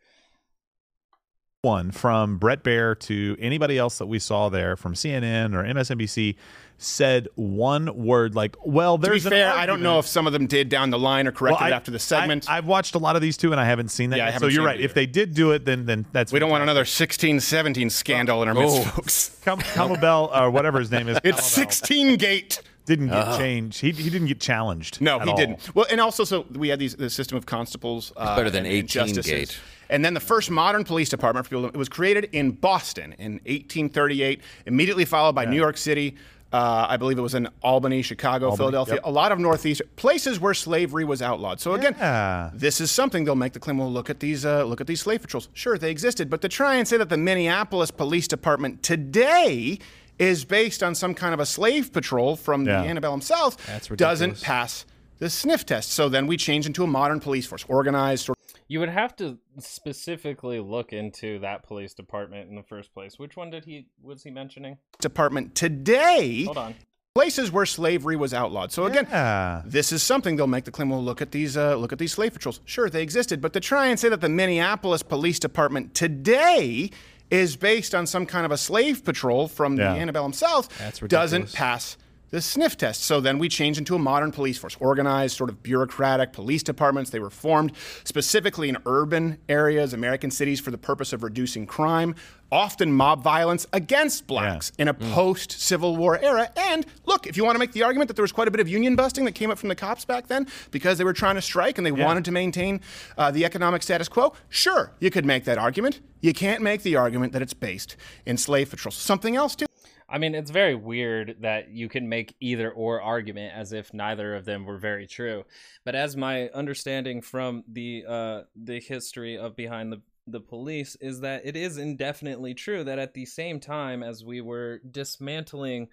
One 1.62 1.90
from 1.90 2.38
Bret 2.38 2.64
Baier 2.64 2.98
to 3.00 3.36
anybody 3.38 3.76
else 3.76 3.98
that 3.98 4.06
we 4.06 4.18
saw 4.18 4.48
there 4.48 4.76
from 4.78 4.94
CNN 4.94 5.54
or 5.54 5.62
MSNBC 5.62 6.36
said 6.78 7.28
one 7.34 7.94
word 8.06 8.34
like, 8.34 8.56
"Well, 8.64 8.96
To 8.96 9.02
be 9.02 9.08
there's 9.08 9.26
an 9.26 9.32
fair, 9.32 9.52
I 9.52 9.66
don't 9.66 9.82
know 9.82 9.98
if 9.98 10.06
some 10.06 10.26
of 10.26 10.32
them 10.32 10.46
did 10.46 10.70
down 10.70 10.88
the 10.88 10.98
line 10.98 11.26
or 11.26 11.32
corrected 11.32 11.60
Well, 11.62 11.70
I- 11.70 11.76
after 11.76 11.90
the 11.90 11.98
segment. 11.98 12.48
I, 12.48 12.54
have 12.54 12.64
watched 12.64 12.94
a 12.94 12.98
lot 12.98 13.14
of 13.14 13.20
these 13.20 13.36
too, 13.36 13.52
and 13.52 13.60
I 13.60 13.66
haven't 13.66 13.90
seen 13.90 14.08
that. 14.08 14.16
Yeah, 14.16 14.22
I 14.22 14.26
yet. 14.28 14.32
haven't 14.32 14.48
so 14.48 14.54
you're 14.54 14.64
right. 14.64 14.80
If 14.80 14.94
they 14.94 15.04
did 15.04 15.34
do 15.34 15.50
it, 15.50 15.66
then 15.66 15.84
then 15.84 16.06
that's 16.12 16.32
we 16.32 16.38
don't 16.38 16.48
want 16.48 16.62
another 16.62 16.86
16, 16.86 17.40
17 17.40 17.90
scandal 17.90 18.40
in 18.42 18.48
our 18.48 18.54
midst, 18.54 18.78
Oh. 18.78 18.82
folks. 18.92 19.38
Come, 19.44 19.58
Bell 20.00 20.30
or 20.34 20.50
whatever 20.50 20.78
his 20.78 20.90
name 20.90 21.10
is. 21.10 21.18
It's 21.24 21.44
16 21.44 22.16
gate. 22.16 22.62
Didn't 22.86 23.08
get 23.08 23.36
changed. 23.36 23.82
He, 23.82 23.90
he 23.90 24.08
didn't 24.08 24.28
get 24.28 24.40
challenged. 24.40 25.02
No, 25.02 25.16
at 25.20 25.24
he 25.26 25.30
all. 25.32 25.36
didn't. 25.36 25.74
Well, 25.76 25.84
and 25.90 26.00
also, 26.00 26.24
so 26.24 26.46
we 26.54 26.70
had 26.70 26.78
these 26.78 26.96
the 26.96 27.10
system 27.10 27.36
of 27.36 27.44
constables. 27.44 28.14
Uh, 28.16 28.34
better 28.34 28.48
than 28.48 28.64
and- 28.64 28.68
and 28.68 28.76
18 28.84 28.86
justices. 28.88 29.26
gate. 29.30 29.60
And 29.90 30.04
then 30.04 30.14
the 30.14 30.20
first 30.20 30.50
modern 30.50 30.84
police 30.84 31.08
department 31.10 31.44
for 31.46 31.50
people. 31.50 31.66
It 31.66 31.76
was 31.76 31.88
created 31.88 32.30
in 32.32 32.52
Boston 32.52 33.12
in 33.18 33.32
1838, 33.44 34.40
immediately 34.66 35.04
followed 35.04 35.34
by 35.34 35.44
New 35.44 35.56
York 35.56 35.76
City. 35.76 36.16
Uh, 36.52 36.86
I 36.88 36.96
believe 36.96 37.16
it 37.16 37.22
was 37.22 37.34
in 37.36 37.48
Albany, 37.62 38.02
Chicago, 38.02 38.50
Philadelphia, 38.56 38.94
yep. 38.96 39.04
a 39.04 39.10
lot 39.10 39.30
of 39.30 39.38
Northeast 39.38 39.82
places 39.94 40.40
where 40.40 40.52
slavery 40.52 41.04
was 41.04 41.22
outlawed. 41.22 41.60
So 41.60 41.74
again, 41.74 41.94
Yeah. 41.96 42.50
this 42.52 42.80
is 42.80 42.90
something 42.90 43.24
they'll 43.24 43.36
make 43.36 43.52
the 43.52 43.60
claim. 43.60 43.78
Well, 43.78 43.92
look 43.92 44.10
at 44.10 44.18
these, 44.18 44.44
uh, 44.44 44.64
look 44.64 44.80
at 44.80 44.88
these 44.88 45.00
slave 45.00 45.22
patrols. 45.22 45.48
Sure, 45.52 45.78
they 45.78 45.92
existed, 45.92 46.28
but 46.28 46.40
to 46.42 46.48
try 46.48 46.74
and 46.74 46.88
say 46.88 46.96
that 46.96 47.08
the 47.08 47.16
Minneapolis 47.16 47.92
Police 47.92 48.26
Department 48.26 48.82
today 48.82 49.78
is 50.18 50.44
based 50.44 50.82
on 50.82 50.96
some 50.96 51.14
kind 51.14 51.32
of 51.34 51.38
a 51.38 51.46
slave 51.46 51.92
patrol 51.92 52.34
from 52.34 52.66
Yeah. 52.66 52.82
the 52.82 52.88
antebellum 52.88 53.20
South 53.20 53.56
doesn't 53.96 54.42
pass 54.42 54.84
the 55.20 55.30
sniff 55.30 55.64
test. 55.64 55.92
So 55.92 56.08
then 56.08 56.26
we 56.26 56.36
change 56.36 56.66
into 56.66 56.82
a 56.82 56.86
modern 56.88 57.20
police 57.20 57.46
force, 57.46 57.64
organized. 57.68 58.24
Sort 58.26 58.36
You 58.70 58.78
would 58.78 58.88
have 58.88 59.16
to 59.16 59.36
specifically 59.58 60.60
look 60.60 60.92
into 60.92 61.40
that 61.40 61.64
police 61.64 61.92
department 61.92 62.48
in 62.48 62.54
the 62.54 62.62
first 62.62 62.94
place. 62.94 63.18
Which 63.18 63.36
one 63.36 63.50
did 63.50 63.64
he 63.64 63.88
was 64.00 64.22
he 64.22 64.30
mentioning? 64.30 64.78
department 65.00 65.56
today. 65.56 66.44
Hold 66.44 66.56
on. 66.58 66.74
Places 67.16 67.50
where 67.50 67.66
slavery 67.66 68.14
was 68.14 68.32
outlawed. 68.32 68.70
So 68.70 68.84
again, 68.84 69.08
Yeah. 69.10 69.62
this 69.66 69.90
is 69.90 70.04
something 70.04 70.36
they'll 70.36 70.46
make 70.46 70.66
the 70.66 70.70
claim. 70.70 70.90
Well, 70.90 71.02
look 71.02 71.20
at 71.20 71.32
these, 71.32 71.56
uh, 71.56 71.74
look 71.74 71.92
at 71.92 71.98
these 71.98 72.12
slave 72.12 72.32
patrols. 72.32 72.60
Sure, 72.64 72.88
they 72.88 73.02
existed, 73.02 73.40
but 73.40 73.52
to 73.54 73.60
try 73.60 73.88
and 73.88 73.98
say 73.98 74.08
that 74.08 74.20
the 74.20 74.28
Minneapolis 74.28 75.02
Police 75.02 75.40
Department 75.40 75.92
today 75.92 76.90
is 77.28 77.56
based 77.56 77.92
on 77.92 78.06
some 78.06 78.24
kind 78.24 78.46
of 78.46 78.52
a 78.52 78.56
slave 78.56 79.04
patrol 79.04 79.48
from 79.48 79.76
Yeah. 79.76 79.94
the 79.94 79.98
antebellum 80.00 80.32
South 80.32 80.68
doesn't 81.08 81.52
pass 81.52 81.96
the 82.30 82.40
sniff 82.40 82.76
test. 82.76 83.02
So 83.02 83.20
then 83.20 83.38
we 83.38 83.48
change 83.48 83.78
into 83.78 83.94
a 83.94 83.98
modern 83.98 84.32
police 84.32 84.58
force, 84.58 84.76
organized, 84.80 85.36
sort 85.36 85.50
of 85.50 85.62
bureaucratic 85.62 86.32
police 86.32 86.62
departments. 86.62 87.10
They 87.10 87.20
were 87.20 87.30
formed 87.30 87.72
specifically 88.04 88.68
in 88.68 88.78
urban 88.86 89.38
areas, 89.48 89.92
American 89.92 90.30
cities, 90.30 90.60
for 90.60 90.70
the 90.70 90.78
purpose 90.78 91.12
of 91.12 91.22
reducing 91.22 91.66
crime, 91.66 92.14
often 92.52 92.92
mob 92.92 93.22
violence 93.22 93.66
against 93.72 94.26
blacks 94.26 94.72
in 94.78 94.88
a 94.88 94.94
post 94.94 95.52
Civil 95.52 95.96
War 95.96 96.18
era. 96.18 96.50
And 96.56 96.84
look, 97.06 97.26
if 97.26 97.36
you 97.36 97.44
want 97.44 97.54
to 97.54 97.60
make 97.60 97.72
the 97.72 97.82
argument 97.82 98.08
that 98.08 98.14
there 98.14 98.24
was 98.24 98.32
quite 98.32 98.48
a 98.48 98.50
bit 98.50 98.60
of 98.60 98.68
union 98.68 98.96
busting 98.96 99.24
that 99.24 99.32
came 99.32 99.50
up 99.50 99.58
from 99.58 99.68
the 99.68 99.76
cops 99.76 100.04
back 100.04 100.26
then 100.26 100.46
because 100.70 100.98
they 100.98 101.04
were 101.04 101.12
trying 101.12 101.36
to 101.36 101.42
strike 101.42 101.78
and 101.78 101.86
they 101.86 101.92
wanted 101.92 102.24
to 102.24 102.32
maintain 102.32 102.80
uh, 103.16 103.30
the 103.30 103.44
economic 103.44 103.82
status 103.82 104.08
quo, 104.08 104.32
sure, 104.48 104.92
you 104.98 105.10
could 105.10 105.24
make 105.24 105.44
that 105.44 105.58
argument. 105.58 106.00
You 106.20 106.32
can't 106.32 106.62
make 106.62 106.82
the 106.82 106.96
argument 106.96 107.32
that 107.32 107.42
it's 107.42 107.54
based 107.54 107.96
in 108.26 108.36
slave 108.36 108.70
patrols. 108.70 108.96
Something 108.96 109.36
else, 109.36 109.54
too. 109.54 109.66
I 110.10 110.18
mean, 110.18 110.34
it's 110.34 110.50
very 110.50 110.74
weird 110.74 111.36
that 111.40 111.70
you 111.70 111.88
can 111.88 112.08
make 112.08 112.34
either 112.40 112.70
or 112.70 113.00
argument 113.00 113.54
as 113.54 113.72
if 113.72 113.94
neither 113.94 114.34
of 114.34 114.44
them 114.44 114.66
were 114.66 114.78
very 114.78 115.06
true. 115.06 115.44
But 115.84 115.94
as 115.94 116.16
my 116.16 116.48
understanding 116.48 117.22
from 117.22 117.62
the 117.68 118.04
uh, 118.08 118.40
the 118.56 118.80
history 118.80 119.38
of 119.38 119.54
behind 119.56 119.92
the 119.92 120.02
the 120.26 120.40
police 120.40 120.96
is 121.00 121.20
that 121.20 121.42
it 121.44 121.56
is 121.56 121.76
indefinitely 121.76 122.54
true 122.54 122.84
that 122.84 122.98
at 122.98 123.14
the 123.14 123.24
same 123.24 123.60
time 123.60 124.02
as 124.02 124.24
we 124.24 124.40
were 124.40 124.80
dismantling 124.90 125.88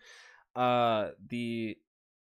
uh, 0.55 1.09
the 1.29 1.77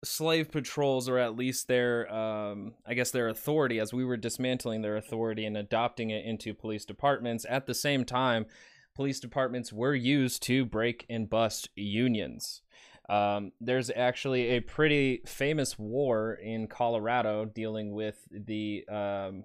slave 0.03 0.51
patrols 0.51 1.09
or 1.09 1.19
at 1.19 1.37
least 1.37 1.69
their 1.69 2.11
um, 2.13 2.73
i 2.87 2.95
guess 2.95 3.11
their 3.11 3.29
authority 3.29 3.79
as 3.79 3.93
we 3.93 4.03
were 4.03 4.17
dismantling 4.17 4.81
their 4.81 4.97
authority 4.97 5.45
and 5.45 5.59
adopting 5.59 6.09
it 6.09 6.25
into 6.25 6.55
police 6.55 6.87
departments 6.87 7.45
at 7.51 7.67
the 7.67 7.75
same 7.75 8.05
time 8.05 8.47
police 8.95 9.21
departments 9.21 9.73
were 9.73 9.95
used 9.95 10.43
to 10.45 10.65
break 10.65 11.07
and 11.09 11.29
bust 11.29 11.69
unions. 11.75 12.63
Um, 13.09 13.53
there's 13.61 13.91
actually 13.95 14.51
a 14.51 14.61
pretty 14.61 15.23
famous 15.27 15.77
war 15.77 16.35
in 16.35 16.69
colorado 16.69 17.45
dealing 17.45 17.93
with 17.93 18.19
the 18.31 18.85
um, 18.89 19.45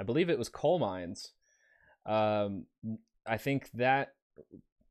i 0.00 0.02
believe 0.04 0.28
it 0.28 0.38
was 0.38 0.48
coal 0.48 0.78
mines. 0.78 1.32
Um, 2.06 2.66
i 3.26 3.36
think 3.36 3.70
that 3.74 4.14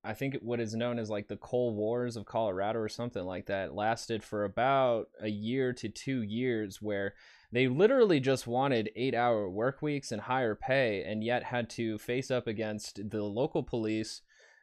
I 0.03 0.13
think 0.13 0.37
what 0.41 0.59
is 0.59 0.75
known 0.75 0.97
as 0.97 1.09
like 1.09 1.27
the 1.27 1.37
coal 1.37 1.75
wars 1.75 2.15
of 2.15 2.25
Colorado 2.25 2.79
or 2.79 2.87
something 2.87 3.23
like 3.23 3.47
that 3.47 3.75
lasted 3.75 4.23
for 4.23 4.45
about 4.45 5.09
a 5.21 5.27
year 5.27 5.73
to 5.73 5.89
two 5.89 6.21
years, 6.21 6.81
where 6.81 7.15
they 7.51 7.67
literally 7.67 8.19
just 8.19 8.47
wanted 8.47 8.91
eight 8.95 9.15
hour 9.15 9.49
work 9.49 9.81
weeks 9.81 10.11
and 10.11 10.21
higher 10.21 10.55
pay, 10.55 11.03
and 11.03 11.23
yet 11.23 11.43
had 11.43 11.69
to 11.71 11.97
face 11.97 12.29
up 12.29 12.47
against 12.47 13.09
the 13.09 13.23
local 13.23 13.63
police, 13.63 14.21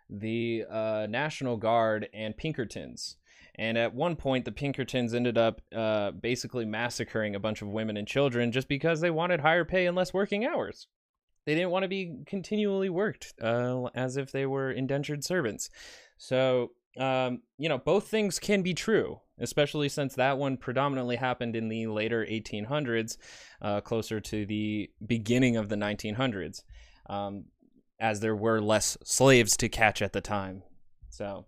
the 0.09 0.65
uh, 0.71 1.07
National 1.09 1.57
Guard, 1.57 2.09
and 2.13 2.37
Pinkertons. 2.37 3.17
And 3.59 3.79
at 3.79 3.95
one 3.95 4.17
point, 4.17 4.45
the 4.45 4.53
Pinkertons 4.53 5.15
ended 5.15 5.39
up 5.39 5.63
uh, 5.75 6.11
basically 6.11 6.67
massacring 6.67 7.35
a 7.35 7.41
bunch 7.41 7.63
of 7.63 7.69
women 7.69 7.97
and 7.97 8.07
children 8.07 8.53
just 8.53 8.69
because 8.69 9.01
they 9.01 9.11
wanted 9.11 9.41
higher 9.41 9.65
pay 9.65 9.87
and 9.87 9.97
less 9.97 10.13
working 10.13 10.45
hours 10.45 10.89
they 11.47 11.55
didn't 11.55 11.71
want 11.71 11.85
to 11.85 11.89
be 11.89 12.13
continually 12.27 12.91
worked 12.91 13.33
uh, 13.41 13.85
as 13.95 14.17
if 14.17 14.33
they 14.33 14.45
were 14.45 14.71
indentured 14.71 15.25
servants. 15.25 15.71
So, 16.19 16.73
um, 16.99 17.43
you 17.57 17.69
know, 17.69 17.79
both 17.79 18.09
things 18.09 18.39
can 18.39 18.63
be 18.63 18.75
true, 18.75 19.21
especially 19.39 19.89
since 19.89 20.15
that 20.15 20.39
one 20.39 20.57
predominantly 20.57 21.17
happened 21.17 21.55
in 21.57 21.69
the 21.69 21.87
later 21.87 22.25
1800s, 22.25 23.17
uh, 23.63 23.81
closer 23.81 24.21
to 24.21 24.47
the 24.47 24.91
beginning 25.07 25.57
of 25.57 25.69
the 25.69 25.77
1900s, 25.77 26.63
um, 27.09 27.45
as 28.01 28.21
there 28.21 28.37
were 28.37 28.61
less 28.61 28.97
slaves 29.05 29.57
to 29.57 29.69
catch 29.69 30.03
at 30.03 30.13
the 30.13 30.21
time. 30.21 30.63
So, 31.11 31.47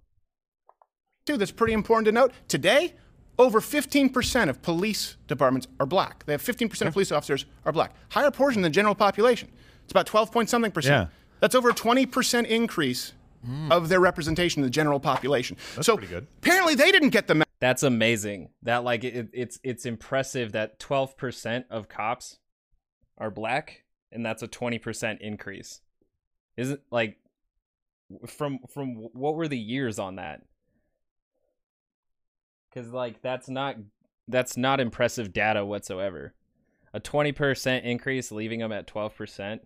too, 1.27 1.37
that's 1.37 1.51
pretty 1.51 1.75
important 1.75 2.07
to 2.07 2.13
note. 2.13 2.33
Today, 2.49 2.95
over 3.39 3.61
15% 3.61 4.49
of 4.49 4.63
police 4.63 5.17
departments 5.27 5.69
are 5.79 5.87
black. 5.87 6.25
They 6.27 6.33
have 6.33 6.43
15% 6.43 6.87
of 6.87 6.93
police 6.93 7.13
officers 7.13 7.47
are 7.65 7.73
black. 7.73 7.95
Higher 8.11 8.31
portion 8.31 8.63
than 8.63 8.73
general 8.73 8.95
population. 8.95 9.51
It's 9.85 9.93
about 9.93 10.07
12 10.07 10.33
point 10.33 10.51
something 10.51 10.73
percent. 10.73 11.09
Yeah. 11.11 11.15
That's 11.41 11.55
over 11.55 11.69
a 11.71 11.75
20% 11.75 12.47
increase 12.47 13.13
of 13.71 13.89
their 13.89 14.01
representation 14.01 14.61
in 14.61 14.65
the 14.67 14.71
general 14.71 14.99
population. 15.01 15.57
so 15.81 15.97
pretty 15.97 16.13
good. 16.13 16.27
apparently 16.39 16.75
they 16.75 16.91
didn't 16.91 17.11
get 17.11 17.29
the 17.29 17.35
memo. 17.37 17.45
That's 17.61 17.83
amazing. 17.83 18.51
That 18.63 18.85
like 18.85 19.05
it, 19.05 19.31
it's 19.33 19.59
it's 19.63 19.87
impressive 19.87 20.53
that 20.53 20.79
12% 20.79 21.65
of 21.71 21.89
cops 21.89 22.39
are 23.17 23.31
black 23.31 23.85
and 24.13 24.25
that's 24.25 24.43
a 24.43 24.49
20% 24.49 25.21
increase. 25.21 25.81
Isn't 26.57 26.81
like 26.91 27.19
from 28.27 28.61
from 28.73 28.95
what 29.13 29.35
were 29.35 29.49
the 29.49 29.59
years 29.59 29.99
on 29.99 30.17
that? 30.17 30.43
Cuz 32.73 32.93
like 32.93 33.23
that's 33.23 33.49
not 33.49 33.77
that's 34.29 34.57
not 34.57 34.81
impressive 34.81 35.33
data 35.33 35.65
whatsoever. 35.65 36.35
A 36.95 37.01
20% 37.01 37.83
increase 37.83 38.33
leaving 38.33 38.61
them 38.61 38.73
at 38.73 38.87
12%. 38.87 39.61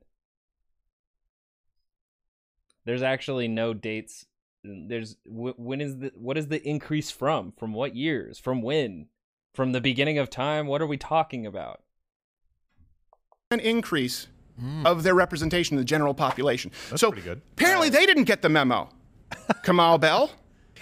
There's 2.84 3.02
actually 3.02 3.48
no 3.48 3.74
dates 3.74 4.26
there's 4.64 5.16
when 5.26 5.80
is 5.80 5.98
the 5.98 6.12
what 6.14 6.38
is 6.38 6.48
the 6.48 6.62
increase 6.66 7.10
from 7.10 7.52
from 7.58 7.72
what 7.72 7.96
years 7.96 8.38
from 8.38 8.62
when 8.62 9.08
from 9.54 9.72
the 9.72 9.80
beginning 9.80 10.18
of 10.18 10.30
time 10.30 10.66
what 10.66 10.80
are 10.80 10.86
we 10.86 10.96
talking 10.96 11.44
about 11.44 11.82
an 13.52 13.60
increase 13.60 14.26
hmm. 14.58 14.84
of 14.86 15.02
their 15.02 15.14
representation 15.14 15.74
in 15.74 15.78
the 15.78 15.84
general 15.84 16.14
population. 16.14 16.72
so 16.96 17.10
pretty 17.10 17.24
good. 17.24 17.40
apparently 17.52 17.88
they 17.88 18.06
didn't 18.06 18.24
get 18.24 18.42
the 18.42 18.48
memo. 18.48 18.88
Kamau 19.64 20.00
Bell. 20.00 20.30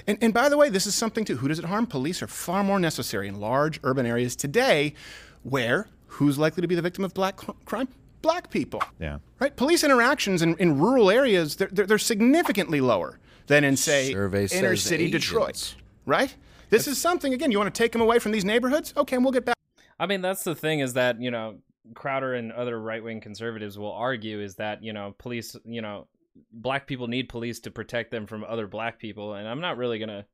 And, 0.06 0.16
and 0.22 0.32
by 0.32 0.48
the 0.48 0.56
way, 0.56 0.70
this 0.70 0.86
is 0.86 0.94
something 0.94 1.24
too. 1.24 1.36
Who 1.36 1.48
does 1.48 1.58
it 1.58 1.66
harm? 1.66 1.86
Police 1.86 2.22
are 2.22 2.26
far 2.26 2.64
more 2.64 2.80
necessary 2.80 3.28
in 3.28 3.38
large 3.38 3.78
urban 3.82 4.06
areas 4.06 4.34
today 4.34 4.94
where 5.42 5.88
who's 6.06 6.38
likely 6.38 6.62
to 6.62 6.68
be 6.68 6.74
the 6.74 6.82
victim 6.82 7.04
of 7.04 7.12
black 7.12 7.36
crime? 7.64 7.88
Black 8.22 8.50
people. 8.50 8.82
Yeah. 8.98 9.18
Right? 9.38 9.54
Police 9.54 9.84
interactions 9.84 10.42
in, 10.42 10.56
in 10.56 10.78
rural 10.78 11.10
areas, 11.10 11.56
they're, 11.56 11.68
they're, 11.70 11.86
they're 11.86 11.98
significantly 11.98 12.80
lower 12.80 13.18
than 13.50 13.64
in, 13.64 13.76
say, 13.76 14.12
Survey 14.12 14.48
inner 14.52 14.76
city 14.76 15.04
Asians. 15.04 15.22
Detroit. 15.24 15.74
Right? 16.06 16.34
This 16.70 16.86
is 16.86 16.98
something, 16.98 17.34
again, 17.34 17.50
you 17.50 17.58
want 17.58 17.72
to 17.74 17.78
take 17.78 17.92
them 17.92 18.00
away 18.00 18.18
from 18.18 18.32
these 18.32 18.44
neighborhoods? 18.44 18.94
Okay, 18.96 19.16
and 19.16 19.24
we'll 19.24 19.32
get 19.32 19.44
back. 19.44 19.56
i 19.98 20.06
mean 20.06 20.22
that's 20.22 20.44
the 20.44 20.54
thing 20.54 20.80
is 20.80 20.94
that 20.94 21.20
you 21.20 21.30
know 21.30 21.58
crowder 21.94 22.34
and 22.34 22.52
other 22.52 22.80
right-wing 22.80 23.20
conservatives 23.20 23.78
will 23.78 23.92
argue 23.92 24.40
is 24.40 24.54
that 24.56 24.82
you 24.82 24.92
know 24.92 25.14
police 25.18 25.56
you 25.64 25.82
know 25.82 26.06
black 26.52 26.86
people 26.86 27.06
need 27.08 27.28
police 27.28 27.60
to 27.60 27.70
protect 27.70 28.10
them 28.10 28.26
from 28.26 28.44
other 28.44 28.66
black 28.66 28.98
people 28.98 29.34
and 29.34 29.48
i'm 29.48 29.60
not 29.60 29.76
really 29.76 29.98
going 29.98 30.08
to 30.08 30.24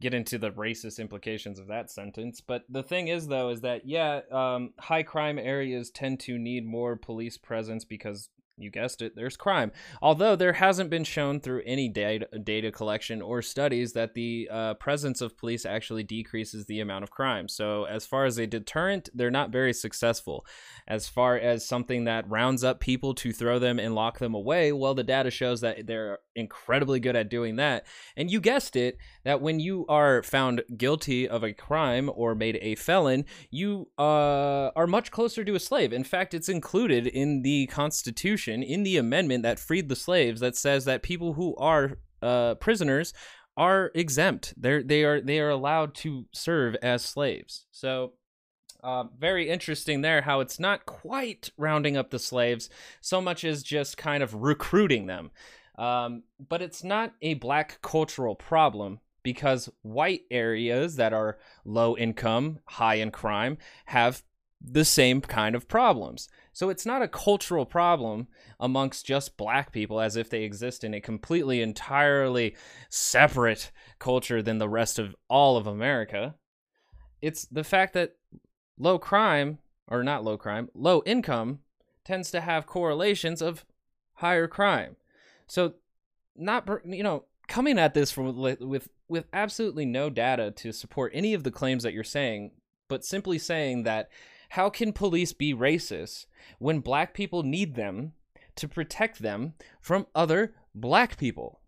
get 0.00 0.14
into 0.14 0.38
the 0.38 0.50
racist 0.50 0.98
implications 0.98 1.58
of 1.58 1.68
that 1.68 1.90
sentence 1.90 2.40
but 2.40 2.64
the 2.68 2.82
thing 2.82 3.08
is 3.08 3.28
though 3.28 3.50
is 3.50 3.60
that 3.62 3.86
yeah 3.86 4.20
um, 4.32 4.72
high 4.78 5.02
crime 5.02 5.38
areas 5.38 5.90
tend 5.90 6.18
to 6.20 6.38
need 6.38 6.66
more 6.66 6.96
police 6.96 7.36
presence 7.38 7.84
because 7.84 8.28
you 8.58 8.70
guessed 8.70 9.02
it, 9.02 9.14
there's 9.16 9.36
crime. 9.36 9.72
Although 10.02 10.36
there 10.36 10.54
hasn't 10.54 10.90
been 10.90 11.04
shown 11.04 11.40
through 11.40 11.62
any 11.64 11.88
data, 11.88 12.26
data 12.42 12.70
collection 12.70 13.22
or 13.22 13.42
studies 13.42 13.92
that 13.92 14.14
the 14.14 14.48
uh, 14.50 14.74
presence 14.74 15.20
of 15.20 15.36
police 15.36 15.64
actually 15.64 16.02
decreases 16.02 16.66
the 16.66 16.80
amount 16.80 17.04
of 17.04 17.10
crime. 17.10 17.48
So, 17.48 17.84
as 17.84 18.06
far 18.06 18.24
as 18.24 18.38
a 18.38 18.46
deterrent, 18.46 19.08
they're 19.14 19.30
not 19.30 19.50
very 19.50 19.72
successful. 19.72 20.44
As 20.86 21.08
far 21.08 21.36
as 21.36 21.66
something 21.66 22.04
that 22.04 22.28
rounds 22.28 22.64
up 22.64 22.80
people 22.80 23.14
to 23.14 23.32
throw 23.32 23.58
them 23.58 23.78
and 23.78 23.94
lock 23.94 24.18
them 24.18 24.34
away, 24.34 24.72
well, 24.72 24.94
the 24.94 25.04
data 25.04 25.30
shows 25.30 25.60
that 25.60 25.86
they're 25.86 26.18
incredibly 26.34 27.00
good 27.00 27.16
at 27.16 27.28
doing 27.28 27.56
that. 27.56 27.86
And 28.16 28.30
you 28.30 28.40
guessed 28.40 28.76
it, 28.76 28.98
that 29.24 29.40
when 29.42 29.60
you 29.60 29.84
are 29.88 30.22
found 30.22 30.62
guilty 30.76 31.28
of 31.28 31.42
a 31.42 31.52
crime 31.52 32.10
or 32.14 32.34
made 32.34 32.58
a 32.62 32.76
felon, 32.76 33.24
you 33.50 33.88
uh, 33.98 34.70
are 34.74 34.86
much 34.86 35.10
closer 35.10 35.44
to 35.44 35.54
a 35.54 35.60
slave. 35.60 35.92
In 35.92 36.04
fact, 36.04 36.34
it's 36.34 36.48
included 36.48 37.06
in 37.06 37.42
the 37.42 37.66
Constitution, 37.66 38.47
in 38.48 38.82
the 38.82 38.96
amendment 38.96 39.42
that 39.42 39.58
freed 39.58 39.88
the 39.88 39.96
slaves, 39.96 40.40
that 40.40 40.56
says 40.56 40.84
that 40.84 41.02
people 41.02 41.34
who 41.34 41.54
are 41.56 41.98
uh, 42.22 42.54
prisoners 42.56 43.12
are 43.56 43.90
exempt. 43.94 44.54
They're 44.56 44.82
they 44.82 45.04
are 45.04 45.20
they 45.20 45.40
are 45.40 45.50
allowed 45.50 45.94
to 45.96 46.26
serve 46.32 46.76
as 46.76 47.04
slaves. 47.04 47.66
So 47.70 48.12
uh, 48.82 49.04
very 49.18 49.48
interesting 49.48 50.00
there 50.00 50.22
how 50.22 50.40
it's 50.40 50.60
not 50.60 50.86
quite 50.86 51.50
rounding 51.56 51.96
up 51.96 52.10
the 52.10 52.18
slaves 52.18 52.70
so 53.00 53.20
much 53.20 53.44
as 53.44 53.62
just 53.62 53.96
kind 53.96 54.22
of 54.22 54.34
recruiting 54.34 55.06
them. 55.06 55.30
Um, 55.76 56.24
but 56.48 56.62
it's 56.62 56.82
not 56.82 57.14
a 57.22 57.34
black 57.34 57.80
cultural 57.82 58.34
problem 58.34 59.00
because 59.22 59.68
white 59.82 60.22
areas 60.30 60.96
that 60.96 61.12
are 61.12 61.38
low 61.64 61.96
income, 61.96 62.60
high 62.66 62.94
in 62.94 63.10
crime, 63.10 63.58
have 63.86 64.22
the 64.60 64.84
same 64.84 65.20
kind 65.20 65.54
of 65.54 65.68
problems. 65.68 66.28
So 66.58 66.70
it's 66.70 66.84
not 66.84 67.02
a 67.02 67.08
cultural 67.08 67.64
problem 67.64 68.26
amongst 68.58 69.06
just 69.06 69.36
black 69.36 69.70
people 69.70 70.00
as 70.00 70.16
if 70.16 70.28
they 70.28 70.42
exist 70.42 70.82
in 70.82 70.92
a 70.92 71.00
completely, 71.00 71.62
entirely 71.62 72.56
separate 72.90 73.70
culture 74.00 74.42
than 74.42 74.58
the 74.58 74.68
rest 74.68 74.98
of 74.98 75.14
all 75.28 75.56
of 75.56 75.68
America. 75.68 76.34
It's 77.22 77.44
the 77.44 77.62
fact 77.62 77.92
that 77.92 78.16
low 78.76 78.98
crime, 78.98 79.58
or 79.86 80.02
not 80.02 80.24
low 80.24 80.36
crime, 80.36 80.68
low 80.74 81.00
income 81.06 81.60
tends 82.04 82.32
to 82.32 82.40
have 82.40 82.66
correlations 82.66 83.40
of 83.40 83.64
higher 84.14 84.48
crime. 84.48 84.96
So, 85.46 85.74
not, 86.34 86.68
you 86.84 87.04
know, 87.04 87.26
coming 87.46 87.78
at 87.78 87.94
this 87.94 88.10
from 88.10 88.36
with 88.36 88.88
with 89.08 89.26
absolutely 89.32 89.86
no 89.86 90.10
data 90.10 90.50
to 90.56 90.72
support 90.72 91.12
any 91.14 91.34
of 91.34 91.44
the 91.44 91.52
claims 91.52 91.84
that 91.84 91.92
you're 91.92 92.02
saying, 92.02 92.50
but 92.88 93.04
simply 93.04 93.38
saying 93.38 93.84
that 93.84 94.10
how 94.48 94.70
can 94.70 94.92
police 94.92 95.32
be 95.32 95.54
racist 95.54 96.26
when 96.58 96.80
black 96.80 97.14
people 97.14 97.42
need 97.42 97.74
them 97.74 98.12
to 98.56 98.68
protect 98.68 99.20
them 99.20 99.54
from 99.80 100.06
other 100.14 100.54
black 100.74 101.16
people? 101.16 101.60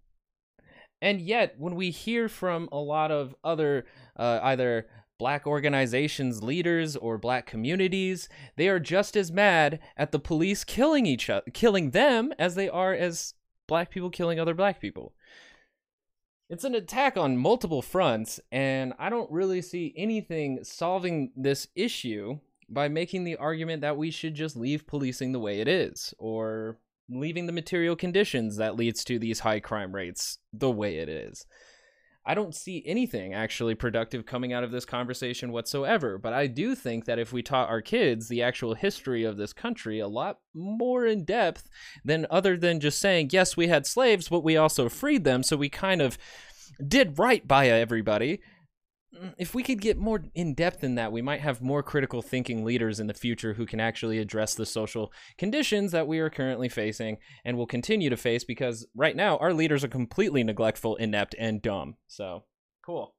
And 1.03 1.21
yet, 1.21 1.55
when 1.59 1.77
we 1.77 1.91
hear 1.91 2.29
from 2.29 2.69
a 2.71 2.79
lot 2.79 3.11
of 3.11 3.35
other 3.43 3.87
uh, 4.17 4.41
either 4.43 4.87
black 5.19 5.47
organizations 5.47 6.43
leaders 6.43 6.97
or 6.97 7.19
black 7.19 7.45
communities 7.45 8.27
they 8.57 8.71
are 8.71 8.81
just 8.81 9.15
as 9.19 9.31
mad 9.31 9.79
at 9.95 10.13
the 10.13 10.19
police 10.19 10.65
killing 10.65 11.05
each 11.05 11.29
other 11.29 11.45
killing 11.53 11.91
them 11.91 12.33
as 12.39 12.55
they 12.55 12.71
are 12.71 12.95
as 12.95 13.35
black 13.69 13.91
people 13.91 14.09
killing 14.09 14.41
other 14.41 14.55
black 14.55 14.81
people 14.81 15.13
it's 16.51 16.65
an 16.65 16.75
attack 16.75 17.17
on 17.17 17.37
multiple 17.37 17.81
fronts, 17.81 18.41
and 18.51 18.93
I 18.99 19.09
don't 19.09 19.31
really 19.31 19.63
see 19.63 19.95
anything 19.97 20.65
solving 20.65 21.31
this 21.37 21.69
issue 21.77 22.41
by 22.71 22.89
making 22.89 23.25
the 23.25 23.37
argument 23.37 23.83
that 23.83 23.97
we 23.97 24.11
should 24.11 24.35
just 24.35 24.57
leave 24.57 24.87
policing 24.87 25.33
the 25.33 25.41
way 25.41 25.61
it 25.61 25.69
is, 25.69 26.15
or 26.19 26.79
leaving 27.09 27.47
the 27.47 27.53
material 27.53 27.97
conditions 27.97 28.57
that 28.57 28.77
leads 28.77 29.03
to 29.05 29.19
these 29.19 29.41
high 29.41 29.61
crime 29.61 29.93
rates 29.93 30.39
the 30.53 30.71
way 30.71 30.99
it 30.99 31.09
is. 31.09 31.45
I 32.25 32.35
don't 32.35 32.55
see 32.55 32.83
anything 32.87 33.33
actually 33.33 33.75
productive 33.75 34.27
coming 34.27 34.53
out 34.53 34.63
of 34.63 34.71
this 34.71 34.85
conversation 34.85 35.53
whatsoever. 35.53 36.19
But 36.19 36.35
I 36.35 36.47
do 36.47 36.75
think 36.75 37.07
that 37.07 37.19
if 37.19 37.33
we 37.33 37.43
taught 37.43 37.71
our 37.71 37.81
kids 37.81 38.29
the 38.29 38.43
actual 38.43 38.75
history 38.75 39.25
of 39.25 39.39
this 39.39 39.55
country 39.55 40.01
a 40.01 40.07
lot 40.07 40.39
more 40.55 41.07
in 41.07 41.25
depth 41.25 41.69
than 42.05 42.27
other 42.31 42.59
than 42.59 42.79
just 42.79 43.01
saying, 43.01 43.31
yes, 43.33 43.57
we 43.57 43.69
had 43.69 43.87
slaves, 43.87 44.29
but 44.29 44.45
we 44.45 44.57
also 44.57 44.89
freed 44.91 45.25
them. 45.25 45.43
So 45.43 45.57
we 45.57 45.71
kind 45.71 46.03
of 46.03 46.19
did 46.87 47.19
right 47.19 47.49
by 47.49 47.69
everybody. 47.69 48.41
Mm, 49.19 49.35
if 49.39 49.55
we 49.55 49.63
could 49.63 49.81
get 49.81 49.99
more 49.99 50.23
in 50.35 50.55
depth 50.55 50.85
in 50.85 50.95
that, 50.95 51.11
we 51.11 51.23
might 51.23 51.41
have 51.41 51.61
more 51.61 51.83
critical 51.83 52.23
thinking 52.23 52.65
leaders 52.65 53.01
in 53.01 53.07
the 53.07 53.15
future 53.15 53.55
who 53.55 53.67
can 53.67 53.81
actually 53.81 54.19
address 54.19 54.55
the 54.55 54.67
social 54.67 55.13
conditions 55.37 55.93
that 55.93 56.07
we 56.07 56.21
are 56.21 56.31
currently 56.31 56.69
facing 56.69 57.19
and 57.45 57.57
will 57.57 57.67
continue 57.67 58.09
to 58.11 58.17
face 58.17 58.45
because 58.45 58.87
right 58.95 59.17
now 59.17 59.37
our 59.39 59.53
leaders 59.53 59.83
are 59.83 59.89
completely 59.89 60.45
neglectful, 60.45 60.97
inept, 60.97 61.35
and 61.39 61.61
dumb. 61.61 61.97
So, 62.07 62.45
cool. 62.85 63.15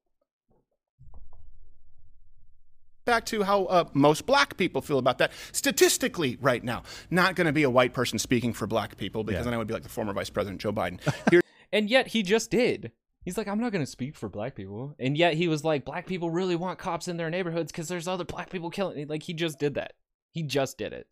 Back 3.04 3.26
to 3.26 3.44
how 3.44 3.66
uh, 3.66 3.86
most 3.94 4.26
black 4.26 4.56
people 4.58 4.82
feel 4.82 5.00
about 5.00 5.18
that. 5.18 5.32
Statistically, 5.52 6.38
right 6.40 6.64
now, 6.64 6.84
not 7.10 7.36
going 7.36 7.48
to 7.48 7.54
be 7.54 7.64
a 7.64 7.70
white 7.70 7.94
person 7.94 8.20
speaking 8.20 8.54
for 8.54 8.68
black 8.68 8.96
people 8.96 9.24
because 9.24 9.40
yeah. 9.40 9.44
then 9.46 9.54
I 9.56 9.58
would 9.58 9.68
be 9.68 9.74
like 9.74 9.84
the 9.84 9.90
former 9.90 10.14
Vice 10.14 10.30
President 10.30 10.62
Joe 10.62 10.72
Biden. 10.72 11.00
Here- 11.32 11.42
and 11.74 11.90
yet 11.90 12.08
he 12.08 12.24
just 12.24 12.52
did. 12.52 12.92
He's 13.24 13.38
like, 13.38 13.48
I'm 13.48 13.60
not 13.60 13.72
going 13.72 13.84
to 13.84 13.92
speak 13.92 14.16
for 14.16 14.30
black 14.30 14.56
people. 14.56 14.96
And 14.98 15.16
yet 15.16 15.36
he 15.36 15.48
was 15.48 15.64
like, 15.64 15.86
black 15.86 16.08
people 16.08 16.32
really 16.32 16.56
want 16.56 16.80
cops 16.80 17.08
in 17.08 17.18
their 17.18 17.30
neighborhoods 17.30 17.72
because 17.72 17.88
there's 17.88 18.08
other 18.08 18.24
black 18.24 18.50
people 18.50 18.72
killing. 18.72 19.08
Like, 19.08 19.24
he 19.24 19.34
just 19.34 19.60
did 19.60 19.76
that. 19.76 19.94
He 20.32 20.42
just 20.42 20.78
did 20.78 20.94
it. 20.94 21.08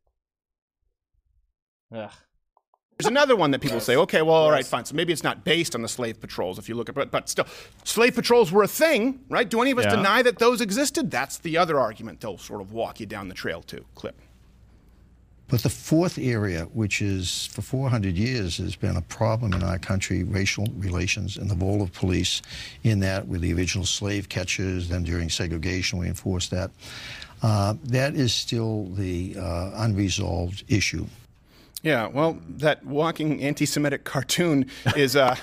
Ugh. 1.93 2.11
There's 2.97 3.07
another 3.07 3.35
one 3.35 3.51
that 3.51 3.61
people 3.61 3.79
say, 3.79 3.95
okay, 3.95 4.21
well, 4.21 4.35
all 4.35 4.51
right, 4.51 4.65
fine. 4.65 4.83
So 4.83 4.93
maybe 4.93 5.13
it's 5.13 5.23
not 5.23 5.45
based 5.45 5.73
on 5.73 5.81
the 5.81 5.87
slave 5.87 6.19
patrols 6.19 6.59
if 6.59 6.67
you 6.67 6.75
look 6.75 6.89
at, 6.89 6.95
but, 6.95 7.11
but 7.11 7.29
still, 7.29 7.45
slave 7.85 8.13
patrols 8.13 8.51
were 8.51 8.63
a 8.63 8.67
thing, 8.67 9.21
right? 9.29 9.49
Do 9.49 9.61
any 9.61 9.71
of 9.71 9.77
us 9.77 9.85
yeah. 9.85 9.95
deny 9.95 10.21
that 10.23 10.37
those 10.37 10.59
existed? 10.59 11.09
That's 11.09 11.37
the 11.37 11.57
other 11.57 11.79
argument 11.79 12.19
they'll 12.19 12.37
sort 12.37 12.59
of 12.59 12.73
walk 12.73 12.99
you 12.99 13.05
down 13.05 13.29
the 13.29 13.35
trail 13.35 13.61
to. 13.63 13.85
Clip. 13.95 14.19
But 15.49 15.63
the 15.63 15.69
fourth 15.69 16.19
area, 16.19 16.65
which 16.73 17.01
is 17.01 17.47
for 17.47 17.63
400 17.63 18.15
years 18.15 18.57
has 18.57 18.75
been 18.75 18.95
a 18.95 19.01
problem 19.01 19.53
in 19.53 19.63
our 19.63 19.79
country, 19.79 20.23
racial 20.23 20.67
relations 20.77 21.37
and 21.37 21.49
the 21.49 21.55
role 21.55 21.81
of 21.81 21.91
police 21.91 22.43
in 22.83 22.99
that 22.99 23.27
with 23.27 23.41
the 23.41 23.51
original 23.53 23.85
slave 23.85 24.29
catchers, 24.29 24.89
then 24.89 25.03
during 25.03 25.29
segregation 25.29 25.97
we 25.97 26.07
enforced 26.07 26.51
that. 26.51 26.69
Uh, 27.41 27.73
that 27.83 28.15
is 28.15 28.33
still 28.33 28.85
the 28.93 29.35
uh, 29.39 29.71
unresolved 29.75 30.63
issue. 30.67 31.07
Yeah, 31.81 32.07
well, 32.07 32.37
that 32.57 32.85
walking 32.85 33.41
anti 33.41 33.65
Semitic 33.65 34.03
cartoon 34.03 34.69
is 34.97 35.15
uh, 35.15 35.35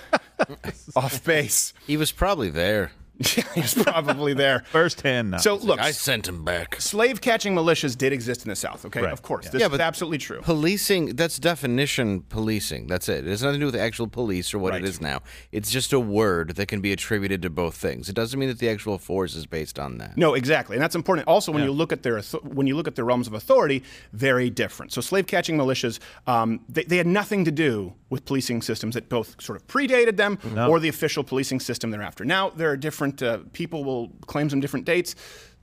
off 0.96 1.24
base. 1.24 1.72
He 1.86 1.96
was 1.96 2.12
probably 2.12 2.50
there. 2.50 2.92
Yeah, 3.18 3.44
he's 3.54 3.74
probably 3.74 4.34
there. 4.34 4.60
First 4.70 5.00
hand. 5.00 5.30
Now. 5.30 5.38
So 5.38 5.56
look, 5.56 5.80
I 5.80 5.90
sent 5.90 6.28
him 6.28 6.44
back. 6.44 6.80
Slave 6.80 7.20
catching 7.20 7.54
militias 7.54 7.96
did 7.96 8.12
exist 8.12 8.44
in 8.44 8.50
the 8.50 8.56
South. 8.56 8.84
Okay, 8.84 9.02
right. 9.02 9.12
of 9.12 9.22
course, 9.22 9.46
yeah. 9.46 9.50
this 9.52 9.60
yeah, 9.60 9.72
is 9.72 9.80
absolutely 9.80 10.18
true. 10.18 10.40
Policing. 10.42 11.16
That's 11.16 11.38
definition 11.38 12.22
policing. 12.22 12.86
That's 12.86 13.08
it. 13.08 13.26
It 13.26 13.30
has 13.30 13.42
nothing 13.42 13.60
to 13.60 13.66
do 13.66 13.66
with 13.66 13.80
actual 13.80 14.06
police 14.06 14.52
or 14.52 14.58
what 14.58 14.72
right. 14.72 14.82
it 14.82 14.88
is 14.88 15.00
now. 15.00 15.22
It's 15.52 15.70
just 15.70 15.92
a 15.92 16.00
word 16.00 16.56
that 16.56 16.66
can 16.66 16.80
be 16.80 16.92
attributed 16.92 17.42
to 17.42 17.50
both 17.50 17.74
things. 17.76 18.08
It 18.08 18.14
doesn't 18.14 18.38
mean 18.38 18.48
that 18.48 18.58
the 18.58 18.68
actual 18.68 18.98
force 18.98 19.34
is 19.34 19.46
based 19.46 19.78
on 19.78 19.98
that. 19.98 20.16
No, 20.16 20.34
exactly, 20.34 20.76
and 20.76 20.82
that's 20.82 20.94
important. 20.94 21.26
Also, 21.28 21.52
when 21.52 21.62
yeah. 21.62 21.68
you 21.68 21.72
look 21.72 21.92
at 21.92 22.02
their 22.02 22.20
when 22.42 22.66
you 22.66 22.76
look 22.76 22.88
at 22.88 22.96
their 22.96 23.04
realms 23.04 23.26
of 23.26 23.34
authority, 23.34 23.82
very 24.12 24.50
different. 24.50 24.92
So 24.92 25.00
slave 25.00 25.26
catching 25.26 25.56
militias, 25.56 25.98
um, 26.26 26.60
they, 26.68 26.84
they 26.84 26.96
had 26.96 27.06
nothing 27.06 27.44
to 27.44 27.50
do 27.50 27.94
with 28.10 28.24
policing 28.24 28.62
systems 28.62 28.94
that 28.94 29.08
both 29.08 29.40
sort 29.40 29.56
of 29.56 29.66
predated 29.66 30.16
them 30.16 30.38
no. 30.54 30.70
or 30.70 30.78
the 30.78 30.88
official 30.88 31.24
policing 31.24 31.60
system 31.60 31.90
thereafter. 31.90 32.24
Now 32.24 32.50
there 32.50 32.70
are 32.70 32.76
different 32.76 33.22
uh, 33.22 33.38
people 33.52 33.84
will 33.84 34.10
claim 34.26 34.48
some 34.48 34.60
different 34.60 34.86
dates. 34.86 35.14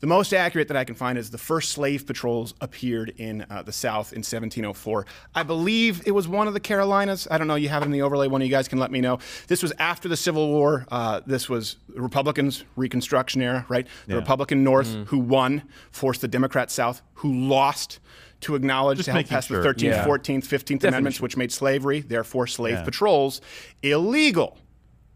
The 0.04 0.08
most 0.08 0.34
accurate 0.34 0.68
that 0.68 0.76
I 0.76 0.84
can 0.84 0.96
find 0.96 1.18
is 1.18 1.30
the 1.30 1.38
first 1.38 1.72
slave 1.72 2.06
patrols 2.06 2.56
appeared 2.60 3.14
in 3.16 3.46
uh, 3.50 3.62
the 3.62 3.72
South 3.72 4.12
in 4.12 4.18
1704. 4.18 5.06
I 5.34 5.44
believe 5.44 6.06
it 6.06 6.12
was 6.12 6.28
one 6.28 6.46
of 6.46 6.54
the 6.54 6.60
Carolinas. 6.60 7.26
I 7.32 7.38
don't 7.38 7.48
know. 7.48 7.56
You 7.56 7.70
have 7.70 7.84
it 7.84 7.86
in 7.86 7.92
the 7.92 8.02
overlay. 8.02 8.28
One 8.28 8.42
of 8.42 8.46
you 8.46 8.52
guys 8.52 8.68
can 8.68 8.80
let 8.80 8.92
me 8.92 9.00
know. 9.00 9.20
This 9.48 9.64
was 9.64 9.72
after 9.80 10.10
the 10.10 10.18
Civil 10.18 10.50
War. 10.50 10.86
Uh, 10.92 11.22
this 11.26 11.48
was 11.48 11.78
Republicans 11.96 12.66
Reconstruction 12.76 13.42
era, 13.42 13.66
right? 13.70 13.88
The 14.08 14.16
yeah. 14.16 14.20
Republican 14.20 14.62
North 14.62 14.90
mm. 14.90 15.06
who 15.06 15.20
won 15.20 15.64
forced 15.92 16.20
the 16.20 16.28
Democrat 16.28 16.70
South 16.70 17.02
who 17.14 17.34
lost 17.34 18.00
to 18.42 18.56
acknowledge 18.56 18.98
Just 18.98 19.06
to 19.06 19.14
help 19.14 19.28
pass 19.28 19.48
sure. 19.48 19.64
the 19.64 19.70
13th, 19.70 19.84
yeah. 19.84 20.06
14th, 20.06 20.46
15th 20.46 20.84
Amendments, 20.84 21.22
which 21.22 21.38
made 21.38 21.50
slavery, 21.50 22.02
therefore 22.02 22.46
slave 22.46 22.74
yeah. 22.74 22.84
patrols, 22.84 23.40
illegal. 23.82 24.58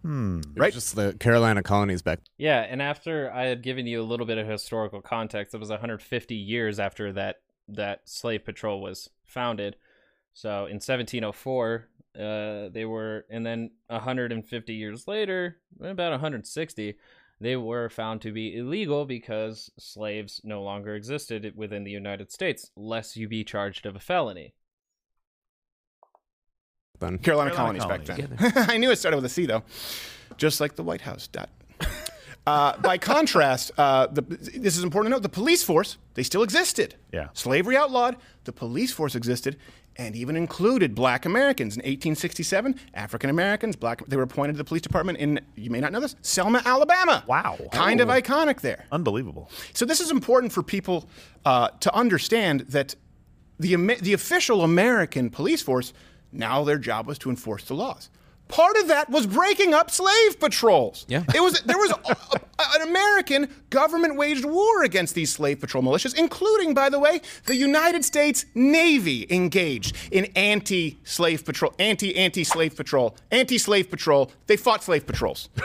Hmm. 0.07 0.39
Right. 0.55 0.71
Just 0.71 0.95
the 0.95 1.17
Carolina 1.19 1.61
colonies 1.61 2.01
back. 2.01 2.21
Yeah, 2.37 2.61
and 2.61 2.81
after 2.81 3.29
I 3.29 3.47
had 3.47 3.61
given 3.61 3.85
you 3.85 4.01
a 4.01 4.07
little 4.07 4.25
bit 4.25 4.37
of 4.37 4.47
historical 4.47 5.01
context, 5.01 5.53
it 5.53 5.57
was 5.57 5.69
150 5.69 6.33
years 6.33 6.79
after 6.79 7.11
that 7.11 7.41
that 7.67 8.07
slave 8.07 8.45
patrol 8.45 8.79
was 8.79 9.09
founded. 9.25 9.75
So 10.33 10.67
in 10.67 10.75
1704, 10.75 11.89
uh, 12.15 12.69
they 12.69 12.85
were, 12.85 13.25
and 13.29 13.45
then 13.45 13.71
150 13.87 14.73
years 14.73 15.09
later, 15.09 15.57
about 15.81 16.11
160, 16.11 16.97
they 17.41 17.55
were 17.57 17.89
found 17.89 18.21
to 18.21 18.31
be 18.31 18.55
illegal 18.55 19.03
because 19.03 19.69
slaves 19.77 20.39
no 20.45 20.63
longer 20.63 20.95
existed 20.95 21.51
within 21.53 21.83
the 21.83 21.91
United 21.91 22.31
States, 22.31 22.71
lest 22.77 23.17
you 23.17 23.27
be 23.27 23.43
charged 23.43 23.85
of 23.85 23.97
a 23.97 23.99
felony. 23.99 24.53
Then. 26.99 27.17
Carolina, 27.19 27.51
Carolina 27.51 27.79
colonies, 27.79 28.07
colonies. 28.07 28.29
back 28.37 28.53
then. 28.55 28.69
I 28.69 28.77
knew 28.77 28.91
it 28.91 28.97
started 28.97 29.17
with 29.17 29.25
a 29.25 29.29
C 29.29 29.45
though, 29.45 29.63
just 30.37 30.59
like 30.59 30.75
the 30.75 30.83
White 30.83 31.01
House. 31.01 31.27
Dot. 31.27 31.49
Uh, 32.47 32.77
by 32.77 32.97
contrast, 32.97 33.71
uh, 33.77 34.07
the, 34.07 34.21
this 34.21 34.77
is 34.77 34.83
important 34.85 35.11
to 35.11 35.17
note: 35.17 35.21
the 35.21 35.27
police 35.27 35.63
force 35.63 35.97
they 36.13 36.23
still 36.23 36.43
existed. 36.43 36.95
Yeah. 37.11 37.27
Slavery 37.33 37.75
outlawed, 37.75 38.15
the 38.45 38.53
police 38.53 38.93
force 38.93 39.15
existed, 39.15 39.57
and 39.97 40.15
even 40.15 40.37
included 40.37 40.95
Black 40.95 41.25
Americans 41.25 41.75
in 41.75 41.79
1867. 41.79 42.79
African 42.93 43.29
Americans, 43.29 43.75
Black, 43.75 44.05
they 44.07 44.15
were 44.15 44.23
appointed 44.23 44.53
to 44.53 44.57
the 44.57 44.63
police 44.63 44.81
department 44.81 45.17
in 45.17 45.41
you 45.55 45.69
may 45.69 45.81
not 45.81 45.91
know 45.91 45.99
this 45.99 46.15
Selma, 46.21 46.61
Alabama. 46.63 47.23
Wow. 47.27 47.57
Kind 47.73 47.99
of 47.99 48.07
iconic 48.07 48.61
there. 48.61 48.85
Unbelievable. 48.93 49.51
So 49.73 49.83
this 49.85 49.99
is 49.99 50.09
important 50.09 50.53
for 50.53 50.63
people 50.63 51.09
uh, 51.43 51.69
to 51.81 51.93
understand 51.93 52.61
that 52.69 52.95
the 53.59 53.75
the 54.01 54.13
official 54.13 54.63
American 54.63 55.29
police 55.29 55.61
force 55.61 55.91
now 56.37 56.63
their 56.63 56.77
job 56.77 57.07
was 57.07 57.17
to 57.19 57.29
enforce 57.29 57.63
the 57.63 57.73
laws. 57.73 58.09
Part 58.47 58.77
of 58.77 58.87
that 58.87 59.09
was 59.09 59.27
breaking 59.27 59.73
up 59.73 59.91
slave 59.91 60.39
patrols. 60.39 61.05
Yeah. 61.07 61.23
it 61.35 61.41
was 61.41 61.61
there 61.61 61.77
was 61.77 61.91
a, 61.91 62.11
a- 62.35 62.41
an 62.81 62.87
American 62.87 63.53
government 63.69 64.15
waged 64.15 64.45
war 64.45 64.83
against 64.83 65.13
these 65.13 65.31
slave 65.31 65.59
patrol 65.59 65.83
militias, 65.83 66.17
including, 66.17 66.73
by 66.73 66.89
the 66.89 66.97
way, 66.99 67.21
the 67.45 67.55
United 67.55 68.03
States 68.03 68.45
Navy 68.55 69.27
engaged 69.29 69.95
in 70.11 70.25
anti-slave 70.35 71.45
patrol, 71.45 71.73
anti-anti-slave 71.79 72.75
patrol, 72.75 73.15
anti-slave 73.31 73.89
patrol. 73.89 74.31
They 74.47 74.57
fought 74.57 74.83
slave 74.83 75.05
patrols. 75.05 75.49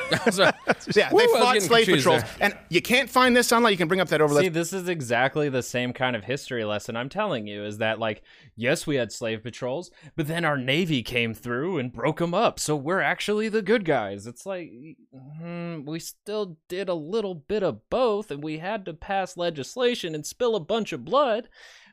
Yeah, 0.95 1.09
they 1.11 1.14
was 1.14 1.41
fought 1.41 1.62
slave 1.62 1.87
patrols, 1.87 2.22
there. 2.22 2.30
and 2.41 2.59
you 2.68 2.83
can't 2.83 3.09
find 3.09 3.35
this 3.37 3.53
online. 3.53 3.72
You 3.72 3.78
can 3.78 3.89
bring 3.89 4.01
up 4.01 4.09
that 4.09 4.20
overlap. 4.20 4.43
See, 4.45 4.49
this 4.49 4.72
is 4.72 4.89
exactly 4.89 5.49
the 5.49 5.62
same 5.62 5.93
kind 5.93 6.14
of 6.16 6.24
history 6.24 6.64
lesson 6.64 6.97
I'm 6.97 7.09
telling 7.09 7.47
you 7.47 7.64
is 7.64 7.78
that, 7.78 7.99
like, 7.99 8.22
yes, 8.57 8.87
we 8.87 8.97
had 8.97 9.12
slave 9.12 9.43
patrols, 9.43 9.91
but 10.16 10.26
then 10.28 10.45
our 10.45 10.57
Navy 10.59 11.03
came 11.03 11.35
through 11.35 11.78
and 11.78 11.93
broke 11.93 12.18
them 12.18 12.35
up. 12.35 12.59
So 12.61 12.72
we're 12.77 13.01
actually 13.01 13.49
the 13.49 13.62
good 13.62 13.85
guys. 13.85 14.27
It's 14.27 14.47
like, 14.47 14.70
hmm, 15.12 15.85
we 15.85 15.99
still 15.99 16.59
did 16.68 16.89
a 16.89 16.95
little 16.95 17.35
bit 17.35 17.62
of 17.62 17.89
both, 17.91 18.31
and 18.31 18.43
we 18.43 18.59
had 18.59 18.85
to 18.87 18.95
pass 18.95 19.37
legislation 19.37 20.14
and 20.14 20.27
spill 20.27 20.55
a 20.55 20.61
bunch 20.61 20.93
of 20.93 21.05
blood 21.05 21.49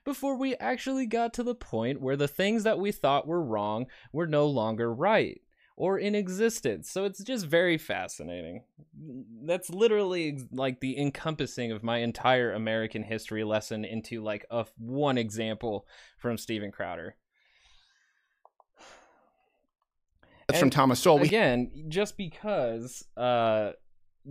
before 0.05 0.35
we 0.35 0.55
actually 0.55 1.05
got 1.05 1.33
to 1.33 1.43
the 1.43 1.55
point 1.55 2.01
where 2.01 2.15
the 2.15 2.27
things 2.27 2.63
that 2.63 2.79
we 2.79 2.91
thought 2.91 3.27
were 3.27 3.43
wrong 3.43 3.85
were 4.11 4.27
no 4.27 4.47
longer 4.47 4.93
right 4.93 5.41
or 5.79 5.97
in 5.97 6.13
existence. 6.13 6.91
So 6.91 7.05
it's 7.05 7.23
just 7.23 7.45
very 7.45 7.77
fascinating. 7.77 8.63
That's 9.45 9.69
literally 9.69 10.39
like 10.51 10.81
the 10.81 10.99
encompassing 10.99 11.71
of 11.71 11.83
my 11.83 11.99
entire 11.99 12.51
American 12.51 13.01
history 13.01 13.45
lesson 13.45 13.85
into 13.85 14.21
like 14.21 14.45
a 14.51 14.65
one 14.77 15.17
example 15.17 15.87
from 16.17 16.37
Steven 16.37 16.71
Crowder. 16.71 17.15
That's 20.49 20.59
from 20.59 20.69
Thomas 20.69 20.99
Sowell. 20.99 21.21
Again, 21.21 21.85
just 21.87 22.17
because 22.17 23.05
uh 23.15 23.71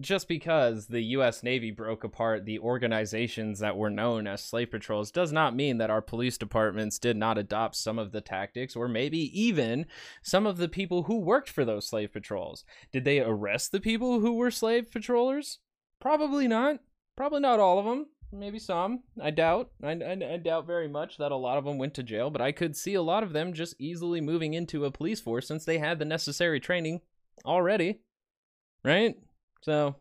just 0.01 0.29
because 0.29 0.87
the 0.87 1.01
US 1.01 1.43
Navy 1.43 1.71
broke 1.71 2.05
apart 2.05 2.45
the 2.45 2.59
organizations 2.59 3.59
that 3.61 3.77
were 3.77 3.91
known 3.91 4.27
as 4.27 4.45
slave 4.45 4.71
patrols 4.71 5.11
does 5.11 5.33
not 5.33 5.57
mean 5.57 5.79
that 5.79 5.91
our 5.91 6.03
police 6.03 6.39
departments 6.39 6.99
did 6.99 7.17
not 7.17 7.39
adopt 7.39 7.75
some 7.77 7.99
of 7.99 8.13
the 8.13 8.21
tactics 8.21 8.77
or 8.77 8.87
maybe 8.87 9.19
even 9.41 9.87
some 10.23 10.47
of 10.47 10.59
the 10.59 10.69
people 10.69 11.05
who 11.05 11.19
worked 11.19 11.49
for 11.49 11.65
those 11.65 11.89
slave 11.89 12.13
patrols. 12.13 12.65
Did 12.93 13.05
they 13.05 13.21
arrest 13.21 13.73
the 13.73 13.81
people 13.81 14.21
who 14.21 14.35
were 14.35 14.51
slave 14.51 14.91
patrollers? 14.91 15.59
Probably 16.01 16.47
not. 16.47 16.81
Probably 17.17 17.41
not 17.41 17.59
all 17.59 17.79
of 17.79 17.85
them. 17.85 18.07
Maybe 18.31 18.59
some. 18.59 19.03
I 19.21 19.31
doubt. 19.31 19.71
I, 19.83 19.93
I, 19.93 20.35
I 20.35 20.37
doubt 20.37 20.67
very 20.67 20.89
much 20.89 21.17
that 21.17 21.33
a 21.33 21.37
lot 21.37 21.57
of 21.57 21.65
them 21.65 21.79
went 21.79 21.95
to 21.95 22.03
jail, 22.03 22.31
but 22.31 22.43
I 22.43 22.53
could 22.53 22.77
see 22.77 22.95
a 22.95 23.03
lot 23.03 23.23
of 23.23 23.33
them 23.33 23.55
just 23.55 23.75
easily 23.79 24.21
moving 24.21 24.55
into 24.55 24.85
a 24.85 24.91
police 24.91 25.21
force 25.21 25.49
since 25.49 25.65
they 25.65 25.79
had 25.79 25.99
the 25.99 26.05
necessary 26.05 26.61
training 26.61 27.01
already. 27.47 28.01
Right? 28.85 29.17
So, 29.63 29.97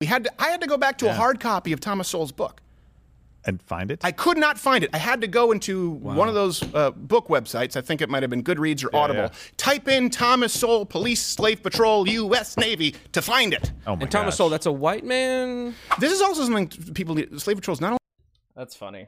we 0.00 0.06
had 0.06 0.24
to, 0.24 0.32
I 0.38 0.48
had 0.48 0.60
to 0.60 0.66
go 0.66 0.78
back 0.78 0.98
to 0.98 1.10
a 1.10 1.12
hard 1.12 1.40
copy 1.40 1.72
of 1.72 1.80
Thomas 1.80 2.08
Sowell's 2.08 2.32
book. 2.32 2.62
And 3.46 3.62
find 3.62 3.90
it? 3.90 4.00
I 4.04 4.12
could 4.12 4.36
not 4.36 4.58
find 4.58 4.84
it. 4.84 4.90
I 4.92 4.98
had 4.98 5.22
to 5.22 5.26
go 5.26 5.50
into 5.50 5.90
one 5.92 6.28
of 6.28 6.34
those 6.34 6.62
uh, 6.74 6.90
book 6.90 7.28
websites. 7.28 7.74
I 7.74 7.80
think 7.80 8.02
it 8.02 8.10
might 8.10 8.22
have 8.22 8.28
been 8.30 8.44
Goodreads 8.44 8.84
or 8.84 8.94
Audible. 8.94 9.22
yeah. 9.22 9.30
Type 9.56 9.88
in 9.88 10.10
Thomas 10.10 10.52
Sowell 10.52 10.84
Police 10.84 11.22
Slave 11.22 11.62
Patrol 11.62 12.06
U.S. 12.06 12.58
Navy 12.58 12.94
to 13.12 13.22
find 13.22 13.54
it. 13.54 13.72
oh 13.86 13.96
my 13.96 14.02
And 14.02 14.10
Thomas 14.10 14.32
gosh. 14.34 14.36
Sowell, 14.38 14.50
that's 14.50 14.66
a 14.66 14.72
white 14.72 15.04
man. 15.04 15.74
This 15.98 16.12
is 16.12 16.20
also 16.20 16.42
something 16.44 16.68
people 16.92 17.14
need. 17.14 17.40
Slave 17.40 17.56
patrols 17.56 17.80
not 17.80 17.92
only 17.92 17.98
that's 18.54 18.76
funny. 18.76 19.06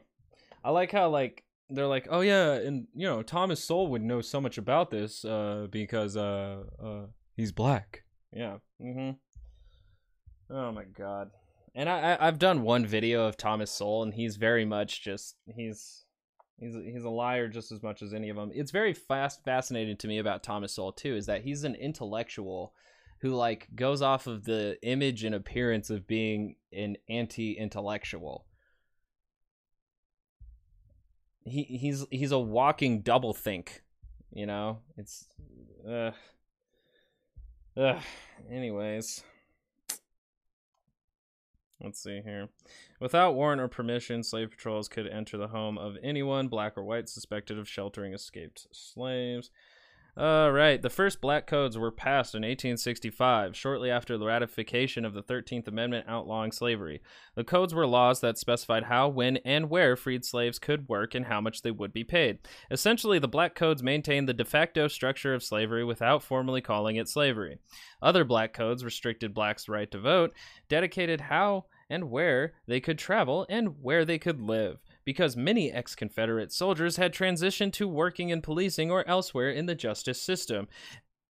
I 0.63 0.71
like 0.71 0.91
how 0.91 1.09
like 1.09 1.43
they're 1.69 1.85
like, 1.87 2.07
"Oh 2.09 2.21
yeah, 2.21 2.53
and 2.53 2.87
you 2.95 3.05
know, 3.05 3.21
Thomas 3.21 3.63
Sowell 3.63 3.87
would 3.89 4.01
know 4.01 4.21
so 4.21 4.41
much 4.41 4.57
about 4.57 4.89
this 4.89 5.23
uh 5.25 5.67
because 5.69 6.17
uh 6.17 6.63
uh 6.83 7.05
he's 7.35 7.51
black." 7.51 8.03
Yeah. 8.31 8.57
Mm 8.81 8.95
Mhm. 8.95 9.15
Oh 10.49 10.71
my 10.71 10.85
god. 10.85 11.29
And 11.75 11.89
I, 11.89 12.13
I 12.13 12.27
I've 12.27 12.39
done 12.39 12.61
one 12.61 12.85
video 12.85 13.25
of 13.25 13.37
Thomas 13.37 13.71
Sowell, 13.71 14.03
and 14.03 14.13
he's 14.13 14.35
very 14.35 14.65
much 14.65 15.03
just 15.03 15.35
he's 15.47 16.03
He's 16.59 16.75
he's 16.75 17.03
a 17.03 17.09
liar 17.09 17.47
just 17.47 17.71
as 17.71 17.83
much 17.83 18.01
as 18.01 18.13
any 18.13 18.29
of 18.29 18.37
them. 18.37 18.51
It's 18.53 18.71
very 18.71 18.93
fast 18.93 19.43
fascinating 19.43 19.97
to 19.97 20.07
me 20.07 20.19
about 20.19 20.43
Thomas 20.43 20.73
Sowell 20.73 20.93
too 20.93 21.15
is 21.15 21.25
that 21.25 21.41
he's 21.41 21.63
an 21.63 21.75
intellectual 21.75 22.73
who 23.19 23.35
like 23.35 23.67
goes 23.75 24.01
off 24.01 24.27
of 24.27 24.45
the 24.45 24.77
image 24.81 25.23
and 25.23 25.35
appearance 25.35 25.89
of 25.89 26.07
being 26.07 26.55
an 26.71 26.97
anti-intellectual. 27.09 28.45
He 31.43 31.63
he's 31.63 32.05
he's 32.11 32.31
a 32.31 32.39
walking 32.39 33.03
doublethink, 33.03 33.79
you 34.31 34.45
know. 34.45 34.79
It's 34.95 35.25
uh, 35.87 36.11
uh 37.75 37.99
anyways. 38.49 39.23
Let's 41.83 42.01
see 42.01 42.21
here. 42.23 42.47
Without 43.01 43.35
warrant 43.35 43.61
or 43.61 43.67
permission, 43.67 44.23
slave 44.23 44.51
patrols 44.51 44.87
could 44.87 45.07
enter 45.07 45.37
the 45.37 45.49
home 45.49 45.77
of 45.77 45.97
anyone, 46.01 46.47
black 46.47 46.77
or 46.77 46.83
white, 46.83 47.09
suspected 47.09 47.59
of 47.59 47.67
sheltering 47.67 48.13
escaped 48.13 48.67
slaves. 48.71 49.51
All 50.15 50.51
right. 50.51 50.79
The 50.79 50.91
first 50.91 51.21
black 51.21 51.47
codes 51.47 51.75
were 51.75 51.91
passed 51.91 52.35
in 52.35 52.43
1865, 52.43 53.55
shortly 53.55 53.89
after 53.89 54.15
the 54.15 54.27
ratification 54.27 55.05
of 55.05 55.15
the 55.15 55.23
13th 55.23 55.67
Amendment 55.67 56.05
outlawing 56.07 56.51
slavery. 56.51 57.01
The 57.33 57.43
codes 57.43 57.73
were 57.73 57.87
laws 57.87 58.19
that 58.21 58.37
specified 58.37 58.83
how, 58.83 59.07
when, 59.07 59.37
and 59.37 59.71
where 59.71 59.95
freed 59.95 60.23
slaves 60.23 60.59
could 60.59 60.87
work 60.87 61.15
and 61.15 61.25
how 61.25 61.41
much 61.41 61.63
they 61.63 61.71
would 61.71 61.93
be 61.93 62.03
paid. 62.03 62.37
Essentially, 62.69 63.17
the 63.17 63.27
black 63.27 63.55
codes 63.55 63.81
maintained 63.81 64.29
the 64.29 64.35
de 64.35 64.45
facto 64.45 64.87
structure 64.87 65.33
of 65.33 65.41
slavery 65.41 65.83
without 65.83 66.21
formally 66.21 66.61
calling 66.61 66.95
it 66.95 67.09
slavery. 67.09 67.57
Other 67.99 68.23
black 68.23 68.53
codes 68.53 68.85
restricted 68.85 69.33
blacks' 69.33 69.67
right 69.67 69.89
to 69.89 69.99
vote, 69.99 70.35
dedicated 70.69 71.21
how 71.21 71.65
and 71.93 72.09
where 72.09 72.53
they 72.65 72.79
could 72.79 72.97
travel 72.97 73.45
and 73.49 73.83
where 73.83 74.03
they 74.03 74.17
could 74.17 74.41
live 74.41 74.79
because 75.05 75.37
many 75.37 75.71
ex 75.71 75.93
Confederate 75.93 76.51
soldiers 76.51 76.95
had 76.95 77.13
transitioned 77.13 77.71
to 77.73 77.87
working 77.87 78.29
in 78.29 78.41
policing 78.41 78.89
or 78.89 79.07
elsewhere 79.07 79.51
in 79.51 79.67
the 79.67 79.75
justice 79.75 80.19
system, 80.19 80.67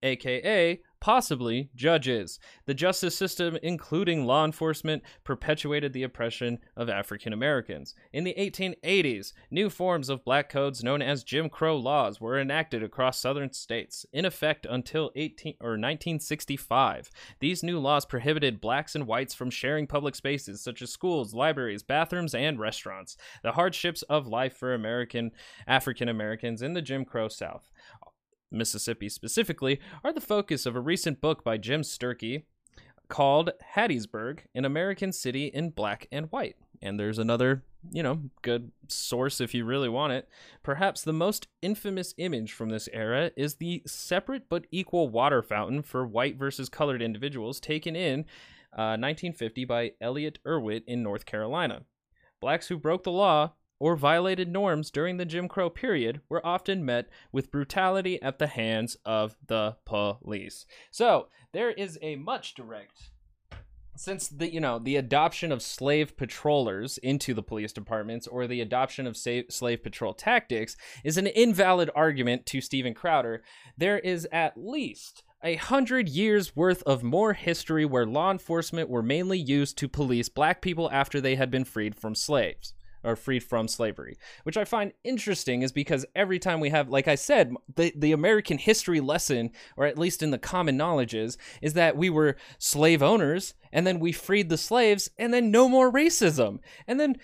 aka 0.03 0.79
possibly 1.03 1.69
judges. 1.75 2.39
The 2.65 2.73
justice 2.73 3.13
system, 3.13 3.57
including 3.61 4.25
law 4.25 4.45
enforcement, 4.45 5.03
perpetuated 5.25 5.91
the 5.91 6.03
oppression 6.03 6.59
of 6.77 6.89
African 6.89 7.33
Americans. 7.33 7.93
In 8.13 8.23
the 8.23 8.33
1880s, 8.37 9.33
new 9.51 9.69
forms 9.69 10.07
of 10.07 10.23
black 10.23 10.47
codes 10.47 10.81
known 10.81 11.01
as 11.01 11.25
Jim 11.25 11.49
Crow 11.49 11.75
laws 11.75 12.21
were 12.21 12.39
enacted 12.39 12.83
across 12.83 13.19
southern 13.19 13.51
states, 13.51 14.05
in 14.13 14.23
effect 14.23 14.65
until 14.69 15.11
18 15.17 15.55
or 15.59 15.71
1965. 15.71 17.09
These 17.41 17.63
new 17.63 17.79
laws 17.79 18.05
prohibited 18.05 18.61
blacks 18.61 18.95
and 18.95 19.05
whites 19.05 19.33
from 19.33 19.49
sharing 19.49 19.87
public 19.87 20.15
spaces 20.15 20.61
such 20.61 20.81
as 20.81 20.89
schools, 20.89 21.33
libraries, 21.33 21.83
bathrooms, 21.83 22.33
and 22.33 22.57
restaurants. 22.57 23.17
The 23.43 23.51
hardships 23.51 24.03
of 24.03 24.25
life 24.25 24.55
for 24.55 24.73
American 24.73 25.31
African 25.67 26.07
Americans 26.07 26.61
in 26.61 26.75
the 26.75 26.81
Jim 26.81 27.03
Crow 27.03 27.27
South. 27.27 27.72
Mississippi 28.53 29.09
specifically, 29.09 29.79
are 30.03 30.13
the 30.13 30.21
focus 30.21 30.65
of 30.65 30.75
a 30.75 30.81
recent 30.81 31.21
book 31.21 31.43
by 31.43 31.57
Jim 31.57 31.81
Sturkey 31.81 32.43
called 33.09 33.51
Hattiesburg, 33.75 34.39
an 34.55 34.65
American 34.65 35.11
City 35.11 35.47
in 35.47 35.69
Black 35.69 36.07
and 36.11 36.31
White. 36.31 36.55
And 36.81 36.99
there's 36.99 37.19
another, 37.19 37.63
you 37.91 38.03
know, 38.03 38.21
good 38.41 38.71
source 38.87 39.39
if 39.39 39.53
you 39.53 39.65
really 39.65 39.87
want 39.87 40.13
it. 40.13 40.27
Perhaps 40.63 41.01
the 41.01 41.13
most 41.13 41.47
infamous 41.61 42.13
image 42.17 42.51
from 42.51 42.69
this 42.69 42.89
era 42.91 43.31
is 43.37 43.55
the 43.55 43.83
separate 43.85 44.49
but 44.49 44.65
equal 44.71 45.09
water 45.09 45.41
fountain 45.41 45.81
for 45.81 46.05
white 46.05 46.37
versus 46.37 46.69
colored 46.69 47.01
individuals 47.01 47.59
taken 47.59 47.95
in 47.95 48.21
uh, 48.73 48.97
1950 48.97 49.65
by 49.65 49.91
Elliott 50.01 50.39
Erwitt 50.45 50.83
in 50.87 51.03
North 51.03 51.25
Carolina. 51.25 51.83
Blacks 52.41 52.67
who 52.67 52.77
broke 52.77 53.03
the 53.03 53.11
law 53.11 53.53
or 53.83 53.97
violated 53.97 54.47
norms 54.47 54.89
during 54.89 55.17
the 55.17 55.25
Jim 55.25 55.49
Crow 55.49 55.69
period 55.69 56.21
were 56.29 56.45
often 56.45 56.85
met 56.85 57.09
with 57.33 57.51
brutality 57.51 58.21
at 58.21 58.39
the 58.39 58.47
hands 58.47 58.95
of 59.03 59.35
the 59.47 59.75
police. 59.83 60.65
So, 60.89 61.27
there 61.51 61.69
is 61.69 61.99
a 62.01 62.15
much 62.15 62.53
direct 62.53 63.09
since 63.97 64.29
the 64.29 64.51
you 64.51 64.61
know 64.61 64.79
the 64.79 64.95
adoption 64.95 65.51
of 65.51 65.61
slave 65.61 66.15
patrollers 66.15 66.97
into 66.99 67.33
the 67.33 67.43
police 67.43 67.73
departments 67.73 68.25
or 68.25 68.47
the 68.47 68.61
adoption 68.61 69.05
of 69.05 69.17
sa- 69.17 69.41
slave 69.49 69.83
patrol 69.83 70.13
tactics 70.13 70.77
is 71.03 71.17
an 71.17 71.27
invalid 71.27 71.89
argument 71.93 72.45
to 72.45 72.61
Steven 72.61 72.93
Crowder, 72.93 73.43
there 73.77 73.99
is 73.99 74.25
at 74.31 74.55
least 74.55 75.23
a 75.43 75.55
hundred 75.55 76.07
years 76.07 76.55
worth 76.55 76.83
of 76.83 77.03
more 77.03 77.33
history 77.33 77.83
where 77.83 78.05
law 78.05 78.31
enforcement 78.31 78.89
were 78.89 79.03
mainly 79.03 79.37
used 79.37 79.77
to 79.77 79.89
police 79.89 80.29
black 80.29 80.61
people 80.61 80.89
after 80.89 81.19
they 81.19 81.35
had 81.35 81.51
been 81.51 81.65
freed 81.65 81.93
from 81.97 82.15
slaves 82.15 82.73
or 83.03 83.15
freed 83.15 83.43
from 83.43 83.67
slavery, 83.67 84.17
which 84.43 84.57
I 84.57 84.65
find 84.65 84.93
interesting 85.03 85.61
is 85.61 85.71
because 85.71 86.05
every 86.15 86.39
time 86.39 86.59
we 86.59 86.69
have, 86.69 86.89
like 86.89 87.07
I 87.07 87.15
said, 87.15 87.53
the, 87.75 87.93
the 87.95 88.11
American 88.11 88.57
history 88.57 88.99
lesson, 88.99 89.51
or 89.77 89.85
at 89.85 89.97
least 89.97 90.23
in 90.23 90.31
the 90.31 90.37
common 90.37 90.77
knowledges, 90.77 91.37
is 91.61 91.73
that 91.73 91.97
we 91.97 92.09
were 92.09 92.37
slave 92.57 93.03
owners 93.03 93.53
and 93.71 93.85
then 93.85 93.99
we 93.99 94.11
freed 94.11 94.49
the 94.49 94.57
slaves 94.57 95.09
and 95.17 95.33
then 95.33 95.51
no 95.51 95.67
more 95.67 95.91
racism. 95.91 96.59
And 96.87 96.99
then 96.99 97.17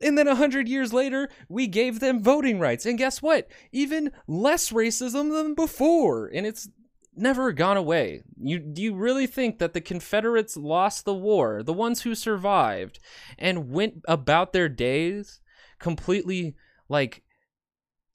and 0.00 0.18
then 0.18 0.28
a 0.28 0.34
hundred 0.34 0.68
years 0.68 0.92
later, 0.92 1.30
we 1.48 1.66
gave 1.66 2.00
them 2.00 2.22
voting 2.22 2.58
rights. 2.58 2.84
And 2.84 2.98
guess 2.98 3.22
what? 3.22 3.48
Even 3.72 4.10
less 4.26 4.70
racism 4.70 5.30
than 5.30 5.54
before. 5.54 6.26
And 6.26 6.46
it's 6.46 6.68
never 7.16 7.52
gone 7.52 7.76
away. 7.76 8.22
You 8.40 8.58
do 8.58 8.82
you 8.82 8.94
really 8.94 9.26
think 9.26 9.58
that 9.58 9.74
the 9.74 9.80
Confederates 9.80 10.56
lost 10.56 11.04
the 11.04 11.14
war, 11.14 11.62
the 11.62 11.72
ones 11.72 12.02
who 12.02 12.14
survived, 12.14 12.98
and 13.38 13.70
went 13.70 14.02
about 14.06 14.52
their 14.52 14.68
days 14.68 15.40
completely 15.78 16.54
like 16.88 17.22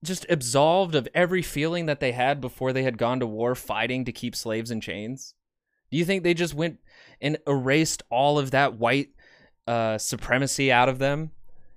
just 0.04 0.26
absolved 0.30 0.96
of 0.96 1.08
every 1.14 1.42
feeling 1.42 1.86
that 1.86 2.00
they 2.00 2.12
had 2.12 2.40
before 2.40 2.72
they 2.72 2.84
had 2.84 2.98
gone 2.98 3.20
to 3.20 3.28
war 3.28 3.56
fighting 3.56 4.06
to 4.06 4.12
keep 4.12 4.36
slaves 4.36 4.72
in 4.72 4.82
chains? 4.82 5.34
Do 5.92 5.98
you 5.98 6.06
think 6.06 6.24
they 6.24 6.34
just 6.34 6.54
went 6.54 6.80
and 7.20 7.38
erased 7.48 8.04
all 8.10 8.40
of 8.40 8.52
that 8.52 8.76
white 8.76 9.10
uh, 9.68 9.98
supremacy 9.98 10.72
out 10.72 10.90
of 10.90 11.00
them? 11.00 11.32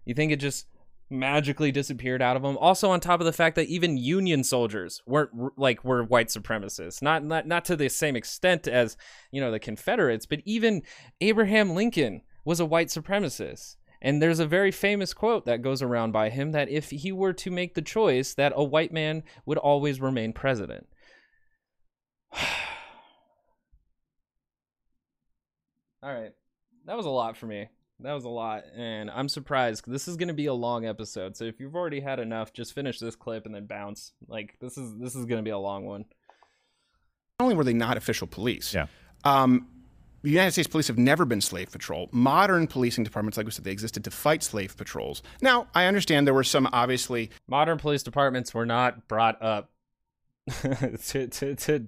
You 0.05 0.15
think 0.15 0.33
it 0.33 0.37
just 0.37 0.67
magically 1.13 1.71
disappeared 1.71 2.23
out 2.23 2.37
of 2.37 2.43
them. 2.43 2.57
Also, 2.59 2.91
on 2.91 3.01
top 3.01 3.21
of 3.21 3.27
the 3.27 3.33
fact 3.33 3.57
that 3.57 3.69
even 3.69 3.97
Union 3.97 4.43
soldiers 4.43 5.03
weren't 5.07 5.31
like 5.57 5.85
were 5.85 6.03
white 6.03 6.29
supremacists, 6.29 7.03
not 7.03 7.25
not 7.25 7.47
not 7.47 7.65
to 7.67 7.77
the 7.77 7.89
same 7.89 8.17
extent 8.17 8.67
as 8.67 8.97
you 9.31 9.41
know 9.41 9.51
the 9.51 9.59
Confederates, 9.59 10.27
but 10.27 10.41
even 10.45 10.83
Abraham 11.21 11.75
Lincoln 11.75 12.23
was 12.45 12.59
a 12.61 12.67
white 12.67 12.89
supremacist. 12.89 13.77
And 14.05 14.21
there's 14.21 14.41
a 14.41 14.47
very 14.47 14.73
famous 14.73 15.15
quote 15.15 15.47
that 15.47 15.63
goes 15.63 15.81
around 15.81 16.11
by 16.11 16.29
him 16.29 16.51
that 16.53 16.69
if 16.69 16.91
he 16.91 17.13
were 17.13 17.33
to 17.35 17.53
make 17.53 17.75
the 17.75 17.83
choice, 17.83 18.35
that 18.35 18.53
a 18.57 18.65
white 18.65 18.93
man 18.93 19.23
would 19.47 19.59
always 19.59 20.01
remain 20.01 20.33
president. 20.33 20.89
All 26.03 26.13
right, 26.13 26.33
that 26.87 26.97
was 26.97 27.07
a 27.07 27.11
lot 27.11 27.37
for 27.37 27.47
me 27.47 27.69
that 28.03 28.13
was 28.13 28.25
a 28.25 28.29
lot 28.29 28.65
and 28.77 29.11
i'm 29.11 29.29
surprised 29.29 29.85
this 29.87 30.09
is 30.09 30.17
going 30.17 30.29
to 30.29 30.35
be 30.35 30.47
a 30.47 30.55
long 30.55 30.87
episode 30.87 31.37
so 31.37 31.45
if 31.45 31.61
you've 31.61 31.75
already 31.75 32.01
had 32.01 32.19
enough 32.19 32.53
just 32.53 32.75
finish 32.75 32.99
this 32.99 33.17
clip 33.17 33.47
and 33.47 33.55
then 33.55 33.67
bounce 33.67 34.13
like 34.29 34.57
this 34.61 34.77
is 34.77 34.97
this 34.99 35.15
is 35.15 35.25
going 35.25 35.39
to 35.39 35.45
be 35.45 35.51
a 35.51 35.59
long 35.59 35.85
one 35.85 36.05
not 37.39 37.45
only 37.45 37.55
were 37.55 37.65
they 37.65 37.73
not 37.73 37.97
official 37.97 38.27
police 38.27 38.75
yeah 38.75 38.87
um, 39.25 39.69
the 40.23 40.31
United 40.31 40.53
States 40.53 40.69
police 40.69 40.87
have 40.87 40.99
never 40.99 41.25
been 41.25 41.41
slave 41.41 41.71
patrol. 41.71 42.09
Modern 42.13 42.67
policing 42.67 43.05
departments, 43.05 43.37
like 43.37 43.47
we 43.47 43.53
said, 43.53 43.65
they 43.65 43.73
existed 43.73 44.05
to 44.05 44.11
fight 44.11 44.43
slave 44.43 44.77
patrols. 44.77 45.23
Now, 45.41 45.67
I 45.75 45.87
understand 45.87 46.27
there 46.27 46.35
were 46.35 46.45
some 46.45 46.69
obviously. 46.73 47.31
Modern 47.49 47.79
police 47.79 48.03
departments 48.03 48.55
were 48.55 48.67
not 48.67 49.09
brought 49.09 49.43
up 49.43 49.71
to, 50.63 51.27
to, 51.27 51.55
to 51.57 51.87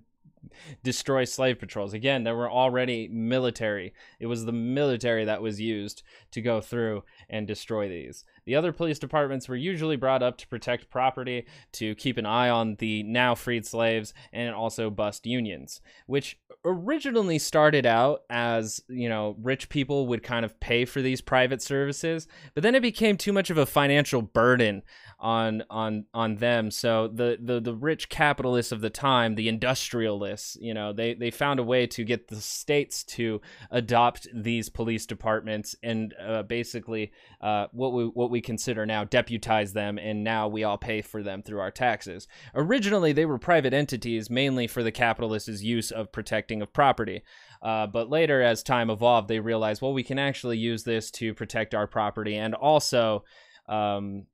destroy 0.82 1.24
slave 1.24 1.59
patrols. 1.59 1.92
Again, 1.92 2.24
there 2.24 2.36
were 2.36 2.51
already 2.51 3.09
military. 3.09 3.92
It 4.20 4.26
was 4.26 4.45
the 4.45 4.53
military 4.53 5.24
that 5.24 5.42
was 5.42 5.61
used 5.61 6.03
to 6.32 6.40
go 6.40 6.61
through 6.61 7.05
and 7.28 7.47
destroy 7.47 7.88
these. 7.88 8.24
The 8.47 8.55
other 8.57 8.72
police 8.72 8.99
departments 8.99 9.49
were 9.49 9.57
usually 9.57 9.97
brought 9.97 10.22
up 10.22 10.38
to 10.38 10.49
protect 10.49 10.90
property, 10.90 11.47
to 11.72 11.95
keep 11.95 12.18
an 12.18 12.26
eye 12.26 12.49
on 12.49 12.76
the 12.76 13.03
now 13.03 13.34
freed 13.34 13.66
slaves, 13.66 14.14
and 14.32 14.55
also 14.55 14.90
bust 14.90 15.26
unions, 15.26 15.80
which 16.07 16.38
originally 16.64 17.38
started 17.38 17.86
out 17.86 18.22
as, 18.30 18.80
you 18.88 19.09
know, 19.09 19.36
rich 19.42 19.68
people 19.68 20.07
would 20.07 20.22
kind 20.22 20.45
of 20.45 20.59
pay 20.61 20.84
for 20.84 21.03
these 21.03 21.20
private 21.20 21.62
services, 21.62 22.26
but 22.55 22.62
then 22.62 22.74
it 22.74 22.82
became 22.82 23.16
too 23.16 23.32
much 23.32 23.51
of 23.51 23.59
a 23.59 23.66
financial 23.66 24.22
burden 24.22 24.82
on 25.18 25.62
on 25.70 26.05
on 26.12 26.36
them. 26.36 26.70
So 26.70 27.09
the 27.09 27.38
the 27.40 27.61
the 27.61 27.74
rich 27.74 28.09
capitalists 28.09 28.72
of 28.72 28.80
the 28.80 28.90
time, 28.90 29.34
the 29.34 29.49
industrialists, 29.49 30.57
you 30.61 30.74
know, 30.74 30.92
they 30.92 31.14
they 31.14 31.30
found 31.30 31.61
a 31.61 31.64
way 31.64 31.86
to 31.88 32.05
get 32.05 32.28
the 32.28 32.40
states 32.40 33.05
to 33.05 33.40
adopt 33.70 34.28
these 34.34 34.68
police 34.68 35.07
departments 35.07 35.74
and 35.82 36.14
uh, 36.20 36.42
basically 36.42 37.12
uh, 37.40 37.66
what 37.72 37.92
we 37.92 38.05
what 38.05 38.30
we 38.30 38.34
consider 38.41 38.87
now 38.87 39.05
deputize 39.05 39.72
them, 39.72 39.99
and 39.99 40.24
now 40.24 40.49
we 40.49 40.64
all 40.64 40.78
pay 40.78 41.03
for 41.03 41.22
them 41.22 41.43
through 41.43 41.61
our 41.61 41.70
taxes. 41.70 42.28
Originally, 42.55 43.12
they 43.12 43.26
were 43.26 43.39
private 43.39 43.74
entities, 43.74 44.30
mainly 44.30 44.66
for 44.66 44.82
the 44.82 44.93
capitalists' 44.93 45.62
use 45.62 45.91
of 45.91 46.12
protecting 46.12 46.62
of 46.62 46.72
property. 46.72 47.22
Uh, 47.62 47.87
but 47.87 48.11
later, 48.11 48.43
as 48.43 48.62
time 48.62 48.91
evolved, 48.91 49.28
they 49.28 49.41
realized, 49.41 49.80
well, 49.80 49.93
we 49.93 50.03
can 50.03 50.18
actually 50.18 50.59
use 50.59 50.85
this 50.85 51.11
to 51.11 51.32
protect 51.35 51.74
our 51.74 51.87
property 51.87 52.37
and 52.37 52.55
also 52.55 53.24
um, 53.68 54.26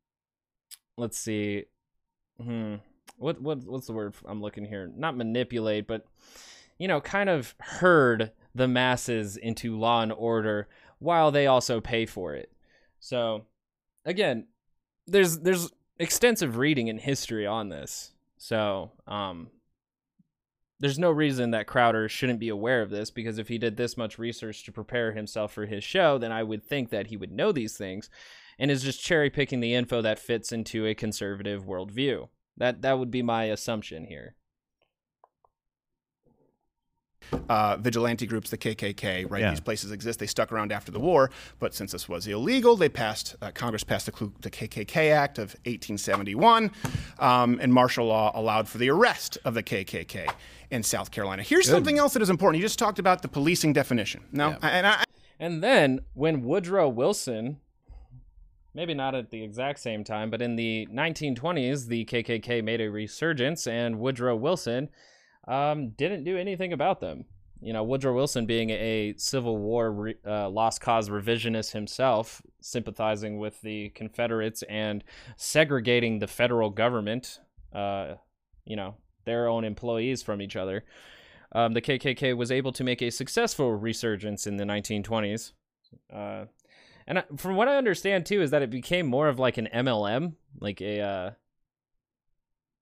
let's 0.97 1.19
see. 1.19 1.65
Hmm. 2.41 2.77
What 3.17 3.41
what 3.41 3.65
what's 3.65 3.87
the 3.87 3.93
word 3.93 4.15
I'm 4.27 4.41
looking 4.41 4.65
here? 4.65 4.91
Not 4.95 5.17
manipulate, 5.17 5.87
but 5.87 6.07
you 6.79 6.89
know, 6.89 7.01
kind 7.01 7.29
of 7.29 7.55
herd 7.61 8.33
the 8.55 8.69
masses 8.69 9.37
into 9.37 9.79
law 9.79 10.03
and 10.03 10.13
order 10.13 10.69
while 10.99 11.31
they 11.31 11.47
also 11.47 11.81
pay 11.81 12.07
for 12.07 12.35
it. 12.35 12.51
So, 12.99 13.45
again, 14.05 14.47
there's 15.07 15.39
there's 15.39 15.71
extensive 15.99 16.57
reading 16.57 16.89
in 16.89 16.99
history 16.99 17.47
on 17.47 17.69
this. 17.69 18.13
So, 18.39 18.93
um 19.07 19.51
there's 20.81 20.99
no 20.99 21.11
reason 21.11 21.51
that 21.51 21.67
Crowder 21.67 22.09
shouldn't 22.09 22.41
be 22.41 22.49
aware 22.49 22.81
of 22.81 22.89
this 22.89 23.11
because 23.11 23.39
if 23.39 23.49
he 23.49 23.59
did 23.59 23.77
this 23.77 23.99
much 23.99 24.19
research 24.19 24.65
to 24.65 24.73
prepare 24.73 25.13
himself 25.13 25.53
for 25.53 25.67
his 25.67 25.85
show, 25.85 26.17
then 26.17 26.33
I 26.33 26.43
would 26.43 26.65
think 26.65 26.89
that 26.89 27.09
he 27.09 27.19
would 27.19 27.31
know 27.31 27.53
these 27.53 27.77
things 27.77 28.09
and 28.59 28.71
is 28.71 28.83
just 28.83 29.03
cherry 29.03 29.29
picking 29.29 29.61
the 29.61 29.75
info 29.75 30.01
that 30.01 30.19
fits 30.19 30.53
into 30.53 30.87
a 30.87 30.95
conservative 30.95 31.65
worldview. 31.65 32.29
That 32.57 32.83
that 32.83 32.99
would 32.99 33.11
be 33.11 33.23
my 33.23 33.45
assumption 33.45 34.07
here. 34.07 34.35
Uh, 37.49 37.77
vigilante 37.77 38.27
groups, 38.27 38.51
the 38.51 38.59
KKK, 38.59 39.31
right? 39.31 39.41
Yeah. 39.41 39.51
These 39.51 39.61
places 39.61 39.93
exist. 39.93 40.19
They 40.19 40.27
stuck 40.27 40.51
around 40.51 40.73
after 40.73 40.91
the 40.91 40.99
war, 40.99 41.31
but 41.59 41.75
since 41.75 41.93
this 41.93 42.09
was 42.09 42.27
illegal, 42.27 42.77
they 42.77 42.89
passed. 42.89 43.37
Uh, 43.41 43.51
Congress 43.53 43.85
passed 43.85 44.07
the, 44.07 44.33
the, 44.41 44.51
KKK 44.51 45.13
Act 45.13 45.39
of 45.39 45.51
1871, 45.65 46.71
um, 47.19 47.59
and 47.61 47.73
martial 47.73 48.07
law 48.07 48.33
allowed 48.35 48.69
for 48.69 48.79
the 48.79 48.91
arrest 48.91 49.39
of 49.45 49.55
the 49.55 49.63
KKK 49.63 50.29
in 50.71 50.83
South 50.83 51.11
Carolina. 51.11 51.43
Here's 51.43 51.67
Good. 51.67 51.73
something 51.73 51.99
else 51.99 52.15
that 52.15 52.23
is 52.23 52.31
important. 52.31 52.61
You 52.61 52.65
just 52.65 52.79
talked 52.79 52.99
about 52.99 53.23
the 53.23 53.29
policing 53.29 53.73
definition. 53.73 54.23
No, 54.33 54.51
yeah. 54.51 54.59
and 54.63 54.87
I, 54.87 55.05
and 55.39 55.63
then 55.63 56.01
when 56.15 56.43
Woodrow 56.43 56.89
Wilson 56.89 57.59
maybe 58.75 58.95
not 58.95 59.15
at 59.15 59.31
the 59.31 59.43
exact 59.43 59.81
same 59.81 60.05
time, 60.05 60.31
but 60.31 60.41
in 60.41 60.57
the 60.57 60.87
1920s, 60.93 61.87
the 61.87 62.05
KKK 62.05 62.63
made 62.63 62.81
a 62.81 62.91
resurgence, 62.91 63.67
and 63.67 63.99
Woodrow 63.99 64.37
Wilson 64.37 64.89
um, 65.49 65.91
didn't 65.91 66.25
do 66.25 66.37
anything 66.37 66.73
about 66.73 67.01
them. 67.01 67.25
You 67.63 67.75
know, 67.75 67.85
Woodrow 67.85 68.15
Wilson 68.15 68.47
being 68.47 68.71
a 68.71 69.15
Civil 69.19 69.59
War 69.59 69.93
re- 69.93 70.15
uh, 70.27 70.49
lost 70.49 70.81
cause 70.81 71.11
revisionist 71.11 71.73
himself, 71.73 72.41
sympathizing 72.63 73.39
with 73.39 73.61
the 73.61 73.91
Confederates 73.91 74.63
and 74.63 75.05
segregating 75.37 76.19
the 76.19 76.27
federal 76.27 76.71
government, 76.71 77.41
uh, 77.75 78.15
you 78.65 78.77
know, 78.77 78.97
their 79.27 79.47
own 79.47 79.65
employees 79.65 80.23
from 80.23 80.41
each 80.41 80.57
other. 80.57 80.85
Um, 81.53 81.73
the 81.73 81.83
KKK 81.83 82.37
was 82.37 82.51
able 82.51 82.73
to 82.73 82.85
make 82.85 83.03
a 83.03 83.11
successful 83.11 83.75
resurgence 83.75 84.47
in 84.47 84.57
the 84.57 84.65
1920s. 84.65 85.53
Uh, 86.13 86.47
and 87.07 87.25
from 87.37 87.57
what 87.57 87.69
I 87.69 87.77
understand 87.77 88.25
too, 88.25 88.41
is 88.41 88.53
that 88.53 88.63
it 88.63 88.71
became 88.71 89.07
more 89.07 89.29
of 89.29 89.39
like 89.39 89.59
an 89.59 89.69
MLM, 89.75 90.35
like 90.61 90.81
a, 90.81 91.01
uh, 91.01 91.31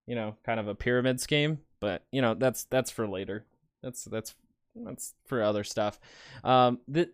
you 0.06 0.14
know, 0.14 0.36
kind 0.44 0.60
of 0.60 0.68
a 0.68 0.74
pyramid 0.74 1.20
scheme. 1.20 1.58
But 1.80 2.04
you 2.10 2.22
know, 2.22 2.34
that's 2.34 2.64
that's 2.64 2.90
for 2.90 3.06
later. 3.06 3.44
That's 3.82 4.04
that's 4.04 4.34
that's 4.74 5.14
for 5.26 5.42
other 5.42 5.64
stuff. 5.64 5.98
Um, 6.44 6.80
the 6.88 7.10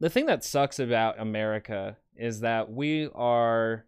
the 0.00 0.10
thing 0.10 0.26
that 0.26 0.44
sucks 0.44 0.78
about 0.78 1.20
America 1.20 1.96
is 2.16 2.40
that 2.40 2.70
we 2.70 3.08
are 3.14 3.84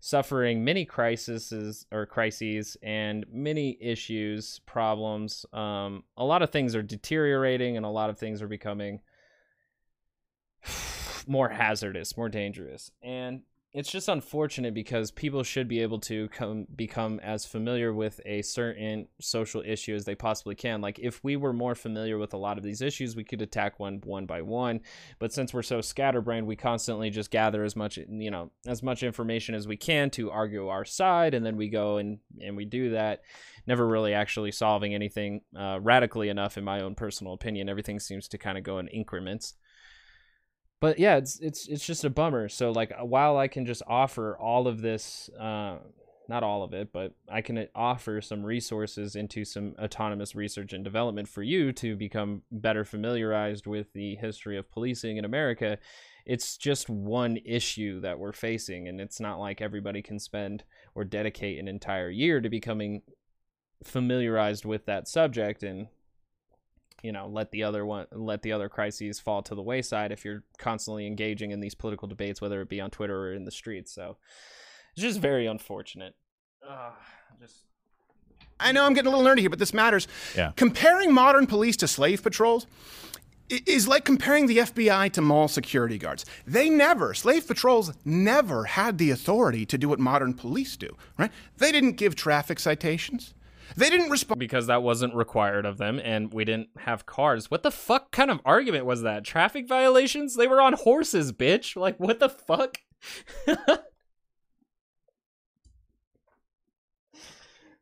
suffering 0.00 0.64
many 0.64 0.84
crises 0.84 1.86
or 1.90 2.06
crises 2.06 2.76
and 2.82 3.24
many 3.32 3.76
issues, 3.80 4.60
problems. 4.66 5.46
Um, 5.52 6.04
a 6.16 6.24
lot 6.24 6.42
of 6.42 6.50
things 6.50 6.74
are 6.74 6.82
deteriorating, 6.82 7.76
and 7.76 7.86
a 7.86 7.90
lot 7.90 8.10
of 8.10 8.18
things 8.18 8.42
are 8.42 8.48
becoming 8.48 9.00
more 11.26 11.48
hazardous, 11.48 12.16
more 12.16 12.28
dangerous. 12.28 12.90
And 13.02 13.42
it's 13.76 13.90
just 13.90 14.08
unfortunate 14.08 14.72
because 14.72 15.10
people 15.10 15.42
should 15.42 15.68
be 15.68 15.80
able 15.80 16.00
to 16.00 16.30
come 16.30 16.66
become 16.76 17.20
as 17.20 17.44
familiar 17.44 17.92
with 17.92 18.18
a 18.24 18.40
certain 18.40 19.06
social 19.20 19.62
issue 19.66 19.94
as 19.94 20.06
they 20.06 20.14
possibly 20.14 20.54
can. 20.54 20.80
Like 20.80 20.98
if 20.98 21.22
we 21.22 21.36
were 21.36 21.52
more 21.52 21.74
familiar 21.74 22.16
with 22.16 22.32
a 22.32 22.38
lot 22.38 22.56
of 22.56 22.64
these 22.64 22.80
issues, 22.80 23.14
we 23.14 23.22
could 23.22 23.42
attack 23.42 23.78
one 23.78 24.00
one 24.02 24.24
by 24.24 24.40
one. 24.40 24.80
But 25.18 25.34
since 25.34 25.52
we're 25.52 25.62
so 25.62 25.82
scatterbrained, 25.82 26.46
we 26.46 26.56
constantly 26.56 27.10
just 27.10 27.30
gather 27.30 27.64
as 27.64 27.76
much 27.76 27.98
you 27.98 28.30
know 28.30 28.50
as 28.66 28.82
much 28.82 29.02
information 29.02 29.54
as 29.54 29.68
we 29.68 29.76
can 29.76 30.08
to 30.12 30.30
argue 30.30 30.68
our 30.68 30.86
side, 30.86 31.34
and 31.34 31.44
then 31.44 31.58
we 31.58 31.68
go 31.68 31.98
and 31.98 32.18
and 32.40 32.56
we 32.56 32.64
do 32.64 32.92
that, 32.92 33.20
never 33.66 33.86
really 33.86 34.14
actually 34.14 34.52
solving 34.52 34.94
anything 34.94 35.42
uh, 35.54 35.78
radically 35.82 36.30
enough, 36.30 36.56
in 36.56 36.64
my 36.64 36.80
own 36.80 36.94
personal 36.94 37.34
opinion. 37.34 37.68
Everything 37.68 38.00
seems 38.00 38.26
to 38.28 38.38
kind 38.38 38.56
of 38.56 38.64
go 38.64 38.78
in 38.78 38.88
increments 38.88 39.52
but 40.80 40.98
yeah, 40.98 41.16
it's 41.16 41.38
it's 41.40 41.66
it's 41.68 41.84
just 41.84 42.04
a 42.04 42.10
bummer. 42.10 42.48
So 42.48 42.70
like 42.70 42.92
uh, 42.92 43.04
while 43.04 43.38
I 43.38 43.48
can 43.48 43.66
just 43.66 43.82
offer 43.86 44.36
all 44.38 44.68
of 44.68 44.82
this, 44.82 45.30
uh, 45.38 45.78
not 46.28 46.42
all 46.42 46.62
of 46.62 46.74
it, 46.74 46.92
but 46.92 47.14
I 47.30 47.40
can 47.40 47.58
uh, 47.58 47.64
offer 47.74 48.20
some 48.20 48.44
resources 48.44 49.16
into 49.16 49.44
some 49.44 49.74
autonomous 49.78 50.34
research 50.34 50.72
and 50.72 50.84
development 50.84 51.28
for 51.28 51.42
you 51.42 51.72
to 51.72 51.96
become 51.96 52.42
better 52.50 52.84
familiarized 52.84 53.66
with 53.66 53.92
the 53.94 54.16
history 54.16 54.58
of 54.58 54.70
policing 54.70 55.16
in 55.16 55.24
America. 55.24 55.78
It's 56.26 56.56
just 56.56 56.90
one 56.90 57.38
issue 57.44 58.00
that 58.00 58.18
we're 58.18 58.32
facing, 58.32 58.88
and 58.88 59.00
it's 59.00 59.20
not 59.20 59.38
like 59.38 59.60
everybody 59.60 60.02
can 60.02 60.18
spend 60.18 60.64
or 60.94 61.04
dedicate 61.04 61.58
an 61.58 61.68
entire 61.68 62.10
year 62.10 62.40
to 62.40 62.50
becoming 62.50 63.02
familiarized 63.84 64.64
with 64.64 64.86
that 64.86 65.06
subject 65.08 65.62
and 65.62 65.86
you 67.06 67.12
know 67.12 67.28
let 67.28 67.52
the 67.52 67.62
other 67.62 67.86
one 67.86 68.06
let 68.12 68.42
the 68.42 68.52
other 68.52 68.68
crises 68.68 69.20
fall 69.20 69.40
to 69.42 69.54
the 69.54 69.62
wayside 69.62 70.10
if 70.10 70.24
you're 70.24 70.42
constantly 70.58 71.06
engaging 71.06 71.52
in 71.52 71.60
these 71.60 71.74
political 71.74 72.08
debates 72.08 72.40
whether 72.40 72.60
it 72.60 72.68
be 72.68 72.80
on 72.80 72.90
twitter 72.90 73.28
or 73.28 73.32
in 73.32 73.44
the 73.44 73.50
streets 73.50 73.94
so 73.94 74.16
it's 74.92 75.02
just 75.02 75.20
very 75.20 75.46
unfortunate 75.46 76.14
uh, 76.68 76.90
just 77.40 77.62
I 78.58 78.72
know 78.72 78.86
I'm 78.86 78.94
getting 78.94 79.12
a 79.12 79.16
little 79.16 79.30
nerdy 79.30 79.40
here, 79.40 79.50
but 79.50 79.58
this 79.58 79.74
matters. 79.74 80.08
Yeah. 80.34 80.52
Comparing 80.56 81.12
modern 81.12 81.46
police 81.46 81.76
to 81.76 81.86
slave 81.86 82.22
patrols 82.22 82.66
is 83.48 83.86
like 83.86 84.04
comparing 84.04 84.46
the 84.46 84.58
FBI 84.58 85.12
to 85.12 85.20
mall 85.20 85.46
security 85.46 85.98
guards. 85.98 86.24
They 86.46 86.68
never, 86.68 87.14
slave 87.14 87.46
patrols 87.46 87.92
never 88.04 88.64
had 88.64 88.98
the 88.98 89.10
authority 89.10 89.66
to 89.66 89.78
do 89.78 89.90
what 89.90 90.00
modern 90.00 90.34
police 90.34 90.76
do, 90.76 90.96
right? 91.18 91.30
They 91.58 91.70
didn't 91.70 91.92
give 91.92 92.16
traffic 92.16 92.58
citations. 92.58 93.34
They 93.76 93.90
didn't 93.90 94.10
respond 94.10 94.38
because 94.38 94.66
that 94.66 94.82
wasn't 94.82 95.14
required 95.14 95.66
of 95.66 95.78
them, 95.78 96.00
and 96.02 96.32
we 96.32 96.44
didn't 96.44 96.68
have 96.78 97.06
cars. 97.06 97.50
What 97.50 97.62
the 97.62 97.70
fuck 97.70 98.12
kind 98.12 98.30
of 98.30 98.40
argument 98.44 98.86
was 98.86 99.02
that? 99.02 99.24
Traffic 99.24 99.66
violations? 99.68 100.36
They 100.36 100.46
were 100.46 100.60
on 100.60 100.74
horses, 100.74 101.32
bitch. 101.32 101.74
Like, 101.76 101.98
what 101.98 102.20
the 102.20 102.28
fuck? 102.28 102.78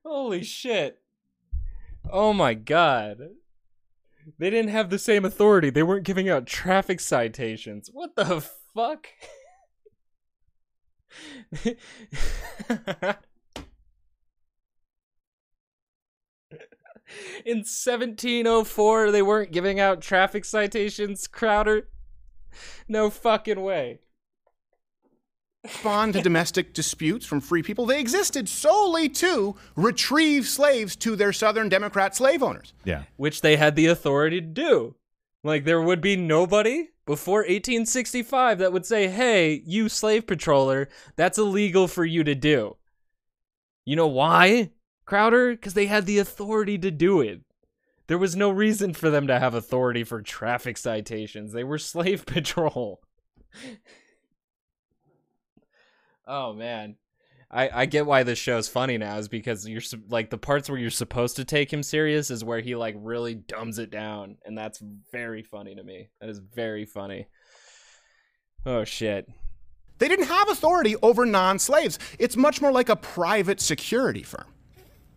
Holy 0.05 0.43
shit. 0.43 1.01
Oh 2.11 2.33
my 2.33 2.55
god. 2.55 3.31
They 4.39 4.51
didn't 4.51 4.71
have 4.71 4.91
the 4.91 4.99
same 4.99 5.25
authority. 5.25 5.71
They 5.71 5.83
weren't 5.83 6.05
giving 6.05 6.29
out 6.29 6.47
traffic 6.47 7.01
citations. 7.01 7.91
What 7.93 8.17
the 8.17 8.43
fuck? 8.75 9.09
in 17.45 17.59
1704 17.59 19.11
they 19.11 19.23
weren't 19.23 19.53
giving 19.53 19.81
out 19.81 20.01
traffic 20.01 20.45
citations, 20.45 21.27
Crowder? 21.27 21.89
No 22.89 23.11
fucking 23.11 23.61
way. 23.61 24.01
Respond 25.65 26.13
to 26.13 26.21
domestic 26.21 26.75
disputes 26.75 27.25
from 27.25 27.41
free 27.41 27.63
people. 27.63 27.87
They 27.87 27.99
existed 27.99 28.51
solely 28.51 29.09
to 29.11 29.57
retrieve 29.77 30.47
slaves 30.47 30.95
to 30.97 31.17
their 31.17 31.33
Southern 31.33 31.71
Democrat 31.71 32.15
slave 32.15 32.43
owners. 32.43 32.75
Yeah. 32.85 33.05
Which 33.17 33.41
they 33.41 33.57
had 33.57 33.75
the 33.75 33.87
authority 33.87 34.43
to 34.43 34.47
do. 34.47 34.95
Like, 35.43 35.65
there 35.65 35.81
would 35.81 36.03
be 36.03 36.17
nobody 36.17 36.91
before 37.07 37.41
1865 37.41 38.59
that 38.59 38.73
would 38.73 38.85
say, 38.85 39.09
hey, 39.09 39.63
you 39.65 39.89
slave 39.89 40.27
patroller, 40.27 40.89
that's 41.17 41.39
illegal 41.39 41.89
for 41.89 42.05
you 42.05 42.25
to 42.25 42.35
do. 42.35 42.77
You 43.87 43.97
know 43.97 44.07
why? 44.07 44.71
Crowder? 45.07 45.53
Because 45.53 45.75
they 45.75 45.87
had 45.87 46.07
the 46.07 46.19
authority 46.19 46.79
to 46.79 46.91
do 46.91 47.21
it. 47.21 47.41
There 48.07 48.19
was 48.19 48.37
no 48.37 48.51
reason 48.51 48.93
for 48.93 49.11
them 49.11 49.27
to 49.29 49.39
have 49.39 49.55
authority 49.55 50.05
for 50.05 50.21
traffic 50.21 50.77
citations. 50.77 51.53
They 51.53 51.65
were 51.65 51.79
slave 51.79 52.27
patrol. 52.27 53.01
oh 56.27 56.53
man. 56.53 56.97
I, 57.51 57.83
I 57.83 57.87
get 57.87 58.05
why 58.05 58.25
this 58.25 58.39
show's 58.39 58.69
funny 58.69 58.99
now 58.99 59.17
is 59.19 59.29
because 59.29 59.69
you're 59.69 59.83
like 60.09 60.29
the 60.29 60.39
parts 60.39 60.69
where 60.69 60.79
you're 60.79 60.91
supposed 60.91 61.37
to 61.37 61.45
take 61.45 61.73
him 61.73 61.85
serious 61.85 62.29
is 62.31 62.43
where 62.43 62.59
he 62.59 62.75
like 62.75 62.97
really 62.99 63.37
dumbs 63.37 63.79
it 63.79 63.91
down 63.91 64.39
and 64.45 64.59
that's 64.59 64.83
very 65.13 65.43
funny 65.45 65.77
to 65.77 65.85
me. 65.85 66.09
That 66.21 66.31
is 66.31 66.41
very 66.41 66.85
funny. 66.85 67.29
Oh 68.67 68.83
shit. 68.83 69.29
They 69.99 70.09
didn't 70.09 70.27
have 70.27 70.49
authority 70.49 70.97
over 71.01 71.25
non-slaves. 71.25 72.01
It's 72.19 72.37
much 72.37 72.61
more 72.61 72.73
like 72.73 72.89
a 72.89 72.97
private 72.97 73.61
security 73.61 74.25
firm. 74.25 74.54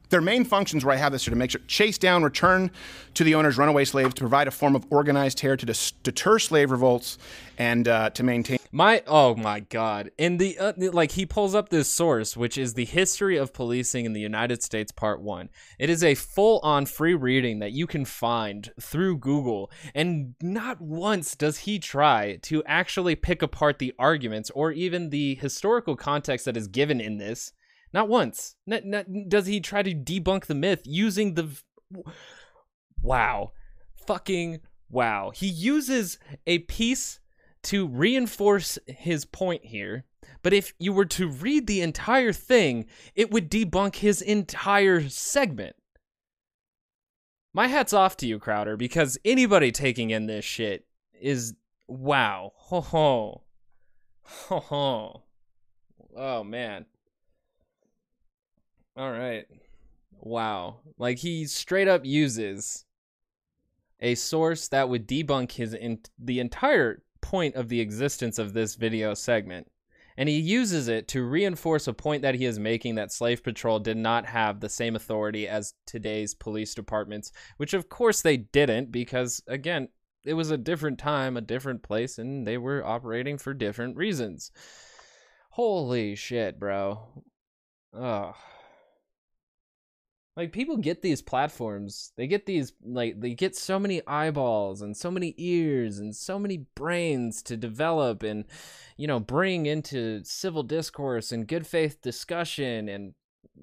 Their 0.10 0.22
main 0.22 0.46
functions, 0.46 0.86
where 0.86 0.96
I 0.96 0.98
have 0.98 1.12
this 1.12 1.26
here, 1.26 1.32
to 1.32 1.38
make 1.38 1.52
sure 1.52 1.62
chase 1.68 1.98
down, 1.98 2.24
return 2.24 2.72
to 3.14 3.24
the 3.24 3.36
owner's 3.36 3.58
runaway 3.58 3.86
slaves, 3.86 4.14
to 4.16 4.22
provide 4.22 4.48
a 4.48 4.52
form 4.52 4.76
of 4.76 4.86
organized 4.90 5.38
terror 5.38 5.58
to 5.58 5.66
dis- 5.66 5.92
deter 6.04 6.40
slave 6.40 6.72
revolts, 6.72 7.18
and 7.58 7.88
uh, 7.88 8.10
to 8.12 8.24
maintain. 8.24 8.60
My 8.72 9.04
oh 9.08 9.36
my 9.36 9.62
god! 9.62 10.12
And 10.20 10.40
the 10.40 10.58
uh, 10.58 10.74
like, 10.78 11.12
he 11.12 11.26
pulls 11.26 11.56
up 11.56 11.70
this 11.70 11.90
source, 11.90 12.38
which 12.38 12.58
is 12.58 12.74
the 12.74 12.86
history 12.86 13.38
of 13.38 13.54
policing 13.54 14.06
in 14.06 14.14
the 14.14 14.22
United 14.22 14.62
States, 14.64 14.92
Part 14.92 15.22
One. 15.22 15.50
It 15.80 15.90
is 15.90 16.04
a 16.04 16.16
full-on 16.16 16.86
free 16.86 17.14
reading 17.14 17.60
that 17.60 17.72
you 17.72 17.88
can 17.88 18.06
find 18.06 18.72
through 18.80 19.18
Google, 19.18 19.72
and 19.96 20.36
not 20.42 20.80
once 20.82 21.36
does 21.36 21.60
he 21.60 21.80
try 21.80 22.38
to 22.44 22.64
actually 22.66 23.16
pick 23.16 23.42
apart 23.42 23.80
the 23.80 23.94
arguments 23.98 24.50
or 24.52 24.72
even 24.72 25.10
the 25.10 25.36
historical 25.36 25.96
context 25.96 26.46
that 26.46 26.58
is 26.58 26.68
given 26.68 27.02
in 27.02 27.18
this 27.18 27.54
not 27.94 28.10
once. 28.10 28.56
Not, 28.66 28.86
not, 28.86 29.06
does 29.28 29.48
he 29.48 29.60
try 29.60 29.84
to 29.84 29.94
debunk 29.94 30.46
the 30.46 30.56
myth 30.56 30.82
using 30.86 31.34
the. 31.34 31.50
Wow. 33.02 33.52
Fucking 34.08 34.62
wow. 34.90 35.32
He 35.32 35.48
uses 35.48 36.18
a 36.46 36.60
piece 36.60 37.20
to 37.64 37.88
reinforce 37.88 38.80
his 38.88 39.26
point 39.26 39.66
here. 39.66 40.06
But 40.44 40.54
if 40.54 40.74
you 40.80 40.94
were 40.94 41.06
to 41.06 41.28
read 41.28 41.68
the 41.68 41.82
entire 41.82 42.34
thing, 42.34 42.86
it 43.16 43.32
would 43.32 43.50
debunk 43.50 43.96
his 43.96 44.22
entire 44.22 45.10
segment. 45.10 45.76
My 47.54 47.68
hat's 47.68 47.94
off 47.94 48.18
to 48.18 48.28
you, 48.28 48.40
Crowder, 48.40 48.78
because 48.78 49.18
anybody 49.26 49.72
taking 49.72 50.12
in 50.12 50.28
this 50.28 50.46
shit 50.46 50.86
is 51.20 51.56
wow. 51.88 52.54
Ho 52.56 52.82
ho. 52.82 53.44
Ho 54.24 54.60
ho. 54.60 55.24
Oh 56.16 56.44
man. 56.44 56.86
All 58.98 59.12
right. 59.12 59.46
Wow. 60.20 60.80
Like 60.98 61.20
he 61.20 61.46
straight 61.46 61.88
up 61.88 62.04
uses 62.04 62.86
a 64.00 64.16
source 64.16 64.68
that 64.70 64.90
would 64.90 65.08
debunk 65.08 65.52
his 65.52 65.76
in- 65.76 66.00
the 66.18 66.40
entire 66.40 67.04
point 67.22 67.56
of 67.56 67.70
the 67.70 67.80
existence 67.80 68.40
of 68.40 68.54
this 68.54 68.74
video 68.74 69.14
segment. 69.14 69.68
And 70.20 70.28
he 70.28 70.40
uses 70.40 70.88
it 70.88 71.08
to 71.10 71.24
reinforce 71.24 71.88
a 71.88 71.94
point 71.94 72.24
that 72.24 72.34
he 72.34 72.46
is 72.46 72.58
making 72.58 72.96
that 72.96 73.12
Slave 73.12 73.44
Patrol 73.44 73.80
did 73.80 73.98
not 73.98 74.26
have 74.26 74.60
the 74.60 74.70
same 74.70 74.96
authority 74.96 75.48
as 75.48 75.76
today's 75.86 76.34
police 76.34 76.74
departments, 76.74 77.32
which 77.58 77.76
of 77.76 77.90
course 77.90 78.24
they 78.24 78.38
didn't 78.38 78.92
because 78.92 79.44
again, 79.48 79.90
it 80.24 80.34
was 80.34 80.50
a 80.50 80.58
different 80.58 80.98
time, 80.98 81.38
a 81.38 81.42
different 81.42 81.84
place 81.84 82.18
and 82.18 82.48
they 82.48 82.58
were 82.58 82.84
operating 82.84 83.38
for 83.38 83.54
different 83.54 83.96
reasons. 83.96 84.52
Holy 85.52 86.16
shit, 86.16 86.60
bro. 86.60 87.24
Ugh 87.94 88.34
like 90.38 90.52
people 90.52 90.78
get 90.78 91.02
these 91.02 91.22
platforms. 91.22 92.14
They 92.16 92.28
get 92.28 92.46
these 92.46 92.72
like 92.86 93.20
they 93.20 93.34
get 93.34 93.56
so 93.56 93.80
many 93.80 94.06
eyeballs 94.06 94.84
and 94.84 94.96
so 94.96 95.10
many 95.10 95.34
ears 95.38 95.98
and 95.98 96.16
so 96.16 96.38
many 96.38 96.68
brains 96.76 97.42
to 97.44 97.58
develop 97.58 98.22
and 98.22 98.46
you 98.98 99.08
know 99.08 99.20
bring 99.20 99.66
into 99.66 100.24
civil 100.24 100.62
discourse 100.62 101.32
and 101.32 101.48
good 101.48 101.66
faith 101.66 102.04
discussion 102.04 102.88
and 102.88 103.16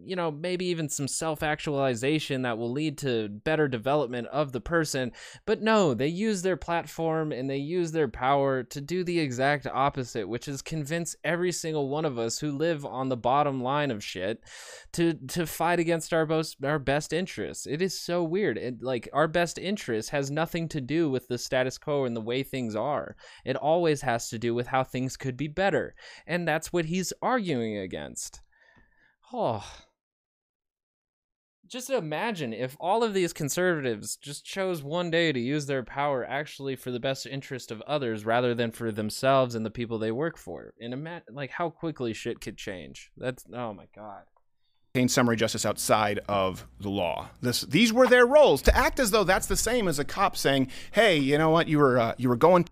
you 0.02 0.16
know, 0.16 0.30
maybe 0.30 0.66
even 0.66 0.88
some 0.88 1.08
self 1.08 1.42
actualization 1.42 2.42
that 2.42 2.58
will 2.58 2.70
lead 2.70 2.98
to 2.98 3.28
better 3.28 3.68
development 3.68 4.26
of 4.28 4.52
the 4.52 4.60
person. 4.60 5.12
But 5.46 5.62
no, 5.62 5.94
they 5.94 6.08
use 6.08 6.42
their 6.42 6.56
platform 6.56 7.32
and 7.32 7.48
they 7.48 7.56
use 7.58 7.92
their 7.92 8.08
power 8.08 8.62
to 8.64 8.80
do 8.80 9.04
the 9.04 9.18
exact 9.18 9.66
opposite, 9.66 10.28
which 10.28 10.48
is 10.48 10.62
convince 10.62 11.16
every 11.24 11.52
single 11.52 11.88
one 11.88 12.04
of 12.04 12.18
us 12.18 12.38
who 12.38 12.52
live 12.52 12.84
on 12.84 13.08
the 13.08 13.16
bottom 13.16 13.62
line 13.62 13.90
of 13.90 14.04
shit 14.04 14.42
to 14.92 15.14
to 15.28 15.46
fight 15.46 15.80
against 15.80 16.12
our 16.12 16.26
most 16.26 16.56
our 16.64 16.78
best 16.78 17.12
interests. 17.12 17.66
It 17.66 17.82
is 17.82 17.98
so 17.98 18.22
weird. 18.22 18.58
It, 18.58 18.82
like 18.82 19.08
our 19.12 19.28
best 19.28 19.58
interest 19.58 20.10
has 20.10 20.30
nothing 20.30 20.68
to 20.68 20.80
do 20.80 21.10
with 21.10 21.28
the 21.28 21.38
status 21.38 21.78
quo 21.78 22.04
and 22.04 22.16
the 22.16 22.20
way 22.20 22.42
things 22.42 22.76
are. 22.76 23.16
It 23.44 23.56
always 23.56 24.02
has 24.02 24.28
to 24.30 24.38
do 24.38 24.54
with 24.54 24.66
how 24.66 24.84
things 24.84 25.16
could 25.16 25.36
be 25.36 25.48
better. 25.48 25.94
And 26.26 26.46
that's 26.46 26.72
what 26.72 26.86
he's 26.86 27.12
arguing 27.22 27.78
against. 27.78 28.40
Oh. 29.36 29.64
Just 31.66 31.90
imagine 31.90 32.52
if 32.52 32.76
all 32.78 33.02
of 33.02 33.14
these 33.14 33.32
conservatives 33.32 34.16
just 34.16 34.44
chose 34.44 34.80
one 34.80 35.10
day 35.10 35.32
to 35.32 35.40
use 35.40 35.66
their 35.66 35.82
power 35.82 36.24
actually 36.24 36.76
for 36.76 36.92
the 36.92 37.00
best 37.00 37.26
interest 37.26 37.72
of 37.72 37.82
others 37.82 38.24
rather 38.24 38.54
than 38.54 38.70
for 38.70 38.92
themselves 38.92 39.56
and 39.56 39.66
the 39.66 39.70
people 39.70 39.98
they 39.98 40.12
work 40.12 40.38
for. 40.38 40.72
And 40.80 40.92
imagine 40.92 41.34
like 41.34 41.50
how 41.50 41.68
quickly 41.68 42.12
shit 42.12 42.40
could 42.40 42.56
change. 42.56 43.10
That's 43.16 43.44
oh 43.52 43.74
my 43.74 43.86
god 43.94 44.22
obtain 44.94 45.08
summary 45.08 45.34
justice 45.34 45.66
outside 45.66 46.20
of 46.28 46.68
the 46.78 46.88
law. 46.88 47.28
This, 47.40 47.62
these 47.62 47.92
were 47.92 48.06
their 48.06 48.24
roles 48.24 48.62
to 48.62 48.76
act 48.76 49.00
as 49.00 49.10
though 49.10 49.24
that's 49.24 49.48
the 49.48 49.56
same 49.56 49.88
as 49.88 49.98
a 49.98 50.04
cop 50.04 50.36
saying, 50.36 50.68
"Hey, 50.92 51.18
you 51.18 51.36
know 51.36 51.50
what? 51.50 51.66
You 51.66 51.80
were 51.80 51.98
uh, 51.98 52.14
you 52.16 52.28
were 52.28 52.36
going 52.36 52.68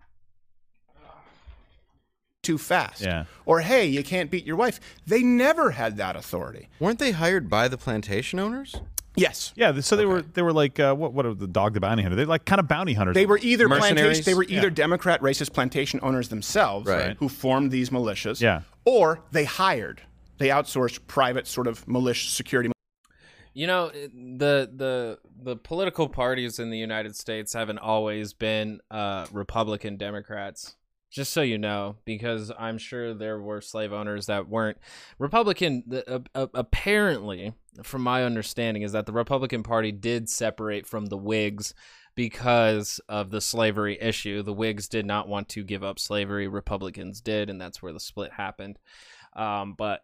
too 2.43 2.57
fast," 2.59 3.01
Yeah. 3.01 3.25
or 3.45 3.61
"Hey, 3.61 3.87
you 3.87 4.03
can't 4.03 4.29
beat 4.29 4.45
your 4.45 4.55
wife." 4.55 4.79
They 5.07 5.23
never 5.23 5.71
had 5.71 5.97
that 5.97 6.15
authority. 6.15 6.69
Weren't 6.79 6.99
they 6.99 7.11
hired 7.11 7.49
by 7.49 7.67
the 7.67 7.77
plantation 7.77 8.39
owners? 8.39 8.75
Yes. 9.15 9.53
Yeah, 9.55 9.79
so 9.79 9.95
they 9.95 10.05
were 10.05 10.21
they 10.23 10.41
were 10.41 10.53
like 10.53 10.79
uh, 10.79 10.93
what 10.95 11.13
what 11.13 11.25
are 11.25 11.33
the 11.33 11.47
dog 11.47 11.73
the 11.75 11.79
bounty 11.79 12.01
hunter? 12.03 12.15
They 12.15 12.25
like 12.25 12.45
kind 12.45 12.59
of 12.59 12.67
bounty 12.67 12.93
hunters. 12.93 13.13
They 13.13 13.25
were 13.25 13.39
either 13.41 13.67
plantation, 13.67 13.95
Mercenaries? 13.95 14.25
they 14.25 14.33
were 14.33 14.43
either 14.43 14.67
Yeah. 14.67 14.73
Democrat 14.73 15.21
racist 15.21 15.53
plantation 15.53 15.99
owners 16.03 16.29
themselves, 16.29 16.87
Right. 16.87 17.15
who 17.17 17.29
formed 17.29 17.71
these 17.71 17.89
militias, 17.91 18.41
Yeah. 18.41 18.61
or 18.85 19.21
they 19.31 19.45
hired, 19.45 20.01
they 20.39 20.47
outsourced 20.47 21.05
private 21.07 21.45
sort 21.47 21.67
of 21.67 21.87
militia 21.87 22.27
security. 22.29 22.71
You 23.53 23.67
know, 23.67 23.89
the 23.91 24.67
the 24.75 25.19
the 25.43 25.55
political 25.57 26.09
parties 26.09 26.57
in 26.57 26.71
the 26.71 26.77
United 26.79 27.15
States 27.15 27.53
haven't 27.53 27.77
always 27.77 28.33
been 28.33 28.79
uh, 28.89 29.27
Republican 29.31 29.97
Democrats. 29.97 30.75
Just 31.13 31.31
so 31.31 31.43
you 31.43 31.59
know, 31.59 31.97
because 32.05 32.51
I'm 32.57 32.79
sure 32.79 33.13
there 33.13 33.39
were 33.39 33.61
slave 33.61 33.93
owners 33.93 34.25
that 34.25 34.49
weren't 34.49 34.79
Republican. 35.19 35.83
The, 35.85 36.11
uh, 36.11 36.19
uh, 36.33 36.47
apparently, 36.55 37.53
from 37.83 38.01
my 38.01 38.23
understanding, 38.23 38.81
is 38.81 38.93
that 38.93 39.05
the 39.05 39.13
Republican 39.13 39.61
Party 39.61 39.91
did 39.91 40.27
separate 40.27 40.87
from 40.87 41.05
the 41.05 41.17
Whigs 41.17 41.75
because 42.15 42.99
of 43.07 43.29
the 43.29 43.41
slavery 43.41 43.95
issue. 44.01 44.41
The 44.41 44.53
Whigs 44.53 44.87
did 44.87 45.05
not 45.05 45.27
want 45.27 45.49
to 45.49 45.63
give 45.63 45.83
up 45.83 45.99
slavery. 45.99 46.47
Republicans 46.47 47.21
did, 47.21 47.47
and 47.47 47.61
that's 47.61 47.79
where 47.79 47.93
the 47.93 47.99
split 47.99 48.33
happened. 48.33 48.79
Um, 49.35 49.75
but 49.77 50.01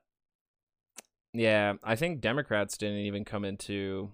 yeah, 1.34 1.74
I 1.84 1.96
think 1.96 2.22
Democrats 2.22 2.78
didn't 2.78 3.00
even 3.00 3.26
come 3.26 3.46
into 3.46 4.12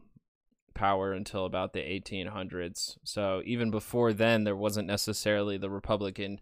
power 0.76 1.14
until 1.14 1.46
about 1.46 1.74
the 1.74 1.80
1800s. 1.80 2.98
So 3.04 3.42
even 3.46 3.72
before 3.72 4.14
then, 4.14 4.44
there 4.44 4.56
wasn't 4.56 4.88
necessarily 4.88 5.58
the 5.58 5.70
Republican 5.70 6.40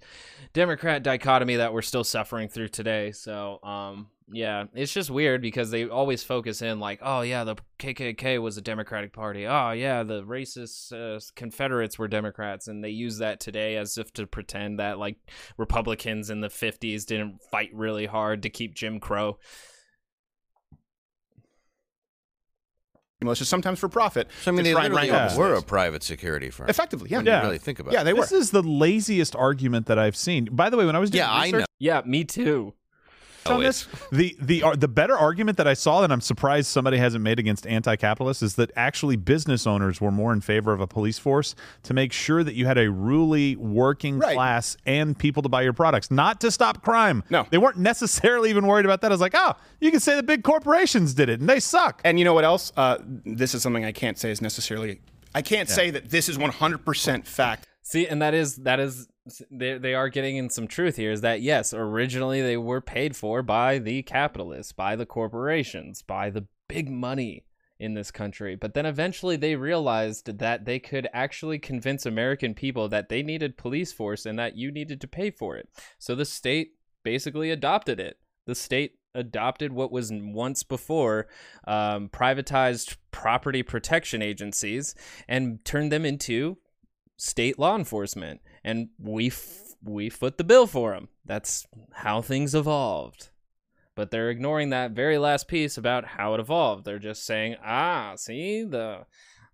Democrat 0.51 1.03
dichotomy 1.03 1.55
that 1.55 1.73
we're 1.73 1.81
still 1.81 2.03
suffering 2.03 2.49
through 2.49 2.69
today. 2.69 3.11
So, 3.13 3.63
um, 3.63 4.07
yeah, 4.31 4.65
it's 4.73 4.91
just 4.91 5.09
weird 5.09 5.41
because 5.41 5.71
they 5.71 5.87
always 5.87 6.23
focus 6.23 6.61
in 6.61 6.79
like, 6.79 6.99
oh 7.01 7.21
yeah, 7.21 7.43
the 7.43 7.55
KKK 7.79 8.41
was 8.41 8.57
a 8.57 8.61
Democratic 8.61 9.13
Party. 9.13 9.45
Oh 9.45 9.71
yeah, 9.71 10.03
the 10.03 10.23
racist 10.23 10.91
uh, 10.91 11.19
Confederates 11.35 11.99
were 11.99 12.07
Democrats, 12.07 12.67
and 12.67 12.83
they 12.83 12.89
use 12.89 13.17
that 13.19 13.39
today 13.39 13.77
as 13.77 13.97
if 13.97 14.11
to 14.13 14.25
pretend 14.25 14.79
that 14.79 14.97
like 14.97 15.17
Republicans 15.57 16.29
in 16.29 16.41
the 16.41 16.47
50s 16.47 17.05
didn't 17.05 17.41
fight 17.51 17.69
really 17.73 18.05
hard 18.05 18.43
to 18.43 18.49
keep 18.49 18.73
Jim 18.73 18.99
Crow. 18.99 19.37
Militias, 23.23 23.45
sometimes 23.45 23.79
for 23.79 23.89
profit. 23.89 24.27
So 24.43 24.51
I 24.51 24.55
mean, 24.55 24.63
they 24.63 24.73
literally 24.73 25.09
wrangle 25.09 25.29
the 25.29 25.37
were 25.39 25.53
a 25.55 25.61
private 25.61 26.03
security 26.03 26.49
firm. 26.49 26.69
effectively, 26.69 27.09
yeah, 27.09 27.17
When 27.17 27.25
you 27.25 27.31
Yeah. 27.31 27.41
really 27.41 27.57
think 27.57 27.79
about 27.79 27.93
yeah, 27.93 28.01
it. 28.01 28.03
they 28.05 28.13
were. 28.13 28.21
This 28.21 28.31
is 28.31 28.51
the 28.51 28.63
laziest 28.63 29.35
argument 29.35 29.85
that 29.87 29.97
I've 29.99 30.15
seen. 30.15 30.45
By 30.51 30.69
the 30.69 30.77
way, 30.77 30.85
when 30.85 30.95
I 30.95 30.99
was 30.99 31.09
doing 31.09 31.19
Yeah, 31.23 31.31
I 31.31 31.45
research 31.45 31.59
know. 31.61 31.65
Yeah, 31.79 32.01
me 32.05 32.23
too. 32.23 32.73
On 33.45 33.59
this, 33.61 33.87
the 34.11 34.35
the 34.39 34.63
ar- 34.63 34.75
the 34.75 34.87
better 34.87 35.17
argument 35.17 35.57
that 35.57 35.67
I 35.67 35.73
saw 35.73 36.01
that 36.01 36.11
I'm 36.11 36.21
surprised 36.21 36.67
somebody 36.67 36.97
hasn't 36.97 37.23
made 37.23 37.39
against 37.39 37.67
anti-capitalists 37.67 38.41
is 38.43 38.55
that 38.55 38.71
actually 38.75 39.15
business 39.15 39.67
owners 39.67 39.99
were 39.99 40.11
more 40.11 40.31
in 40.33 40.41
favor 40.41 40.71
of 40.73 40.79
a 40.81 40.87
police 40.87 41.17
force 41.19 41.55
to 41.83 41.93
make 41.93 42.13
sure 42.13 42.43
that 42.43 42.53
you 42.55 42.65
had 42.65 42.77
a 42.77 42.89
really 42.89 43.55
working 43.55 44.19
Right. 44.19 44.35
class 44.35 44.77
and 44.85 45.17
people 45.17 45.43
to 45.43 45.49
buy 45.49 45.61
your 45.63 45.73
products, 45.73 46.09
not 46.11 46.39
to 46.41 46.51
stop 46.51 46.83
crime. 46.83 47.23
No. 47.29 47.45
they 47.49 47.57
weren't 47.57 47.77
necessarily 47.77 48.49
even 48.49 48.65
worried 48.67 48.85
about 48.85 49.01
that. 49.01 49.11
I 49.11 49.13
was 49.13 49.21
like, 49.21 49.35
oh, 49.35 49.53
you 49.79 49.91
can 49.91 49.99
say 49.99 50.15
the 50.15 50.23
big 50.23 50.43
corporations 50.43 51.13
did 51.13 51.29
it 51.29 51.39
and 51.39 51.49
they 51.49 51.59
suck. 51.59 52.01
And 52.03 52.17
you 52.19 52.25
know 52.25 52.33
what 52.33 52.43
else? 52.45 52.71
Uh, 52.77 52.97
this 53.25 53.53
is 53.53 53.61
something 53.61 53.83
I 53.83 53.91
can't 53.91 54.17
say 54.17 54.31
is 54.31 54.41
necessarily. 54.41 55.01
I 55.35 55.41
can't 55.41 55.67
say 55.67 55.89
that 55.89 56.09
this 56.11 56.29
is 56.29 56.37
100% 56.37 57.25
fact. 57.25 57.67
See, 57.81 58.07
and 58.07 58.21
that 58.21 58.33
is 58.33 58.55
that 58.57 58.79
is 58.79 59.07
they 59.49 59.77
they 59.77 59.93
are 59.93 60.09
getting 60.09 60.37
in 60.37 60.49
some 60.49 60.67
truth 60.67 60.95
here. 60.95 61.11
Is 61.11 61.21
that 61.21 61.41
yes, 61.41 61.73
originally 61.73 62.41
they 62.41 62.57
were 62.57 62.81
paid 62.81 63.15
for 63.15 63.41
by 63.41 63.79
the 63.79 64.03
capitalists, 64.03 64.71
by 64.71 64.95
the 64.95 65.05
corporations, 65.05 66.01
by 66.01 66.29
the 66.29 66.47
big 66.67 66.89
money 66.89 67.45
in 67.79 67.93
this 67.93 68.11
country. 68.11 68.55
But 68.55 68.73
then 68.73 68.85
eventually 68.85 69.35
they 69.35 69.55
realized 69.55 70.37
that 70.39 70.65
they 70.65 70.79
could 70.79 71.07
actually 71.13 71.59
convince 71.59 72.05
American 72.05 72.53
people 72.53 72.87
that 72.89 73.09
they 73.09 73.23
needed 73.23 73.57
police 73.57 73.91
force 73.91 74.25
and 74.25 74.37
that 74.39 74.55
you 74.55 74.71
needed 74.71 75.01
to 75.01 75.07
pay 75.07 75.31
for 75.31 75.57
it. 75.57 75.69
So 75.99 76.15
the 76.15 76.25
state 76.25 76.75
basically 77.03 77.51
adopted 77.51 77.99
it. 77.99 78.17
The 78.45 78.55
state 78.55 78.99
adopted 79.15 79.73
what 79.73 79.91
was 79.91 80.11
once 80.13 80.63
before 80.63 81.27
um, 81.67 82.09
privatized 82.09 82.97
property 83.11 83.63
protection 83.63 84.21
agencies 84.21 84.95
and 85.27 85.63
turned 85.65 85.91
them 85.91 86.05
into 86.05 86.57
state 87.17 87.59
law 87.59 87.75
enforcement 87.75 88.41
and 88.63 88.89
we 88.99 89.27
f- 89.27 89.75
we 89.83 90.09
foot 90.09 90.37
the 90.37 90.43
bill 90.43 90.67
for 90.67 90.93
them 90.93 91.09
that's 91.25 91.65
how 91.91 92.21
things 92.21 92.55
evolved. 92.55 93.29
But 93.95 94.09
they're 94.09 94.31
ignoring 94.31 94.71
that 94.71 94.91
very 94.91 95.17
last 95.17 95.47
piece 95.47 95.77
about 95.77 96.05
how 96.05 96.33
it 96.33 96.39
evolved. 96.39 96.83
They're 96.83 96.99
just 96.99 97.25
saying 97.25 97.57
ah 97.63 98.13
see 98.15 98.63
the 98.63 99.05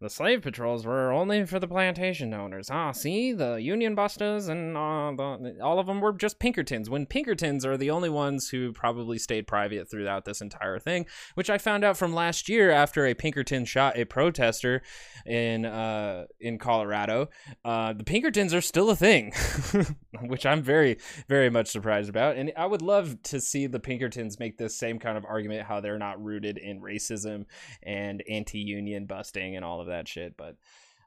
the 0.02 0.10
slave 0.10 0.42
patrols 0.42 0.86
were 0.86 1.12
only 1.12 1.46
for 1.46 1.60
the 1.60 1.68
plantation 1.68 2.34
owners. 2.34 2.70
Ah, 2.72 2.92
see, 2.94 3.34
the 3.34 3.56
Union 3.56 3.96
Busters 3.96 4.48
and 4.48 4.78
uh, 4.78 5.12
the, 5.16 5.58
all 5.62 5.78
of 5.78 5.88
them 5.88 6.00
were 6.00 6.14
just 6.14 6.40
Pinkertons. 6.40 6.90
When 6.90 7.06
Pinkertons 7.06 7.66
are 7.66 7.76
the 7.76 7.92
only 7.92 8.10
ones 8.10 8.50
who 8.50 8.72
probably 8.72 9.18
stayed 9.18 9.46
private 9.46 9.92
throughout 9.92 10.24
this 10.24 10.40
entire 10.40 10.80
thing, 10.80 11.06
which 11.36 11.50
I 11.50 11.58
found 11.58 11.84
out 11.84 11.98
from 11.98 12.14
last 12.14 12.48
year 12.48 12.72
after 12.72 13.06
a 13.06 13.14
Pinkerton 13.14 13.66
shot 13.66 13.98
a 13.98 14.06
protester 14.06 14.82
in 15.26 15.66
uh, 15.66 16.26
in 16.40 16.58
Colorado. 16.58 17.30
Uh, 17.66 17.92
the 17.92 18.06
Pinkertons 18.06 18.54
are 18.54 18.62
still 18.62 18.90
a 18.90 18.96
thing, 18.96 19.34
which 20.22 20.46
I'm 20.46 20.64
very 20.64 20.98
very 21.28 21.50
much 21.50 21.68
surprised 21.68 22.10
about. 22.10 22.38
And 22.38 22.54
I 22.58 22.66
would 22.66 22.82
love 22.82 23.22
to 23.24 23.42
see 23.42 23.68
the 23.68 23.82
Pinkertons 23.82 24.40
make 24.40 24.58
this 24.58 24.78
same 24.78 24.98
kind 24.98 25.18
of 25.18 25.26
argument 25.26 25.68
how 25.68 25.82
they're 25.82 26.00
not 26.00 26.24
rooted 26.24 26.58
in 26.58 26.80
racism 26.80 27.46
and 27.84 28.24
anti-union 28.30 29.06
busting 29.06 29.58
and 29.58 29.66
all 29.66 29.82
of 29.82 29.89
that 29.90 30.08
shit. 30.08 30.36
But 30.38 30.56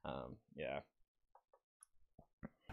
um, 0.04 0.36
yeah. 0.54 0.80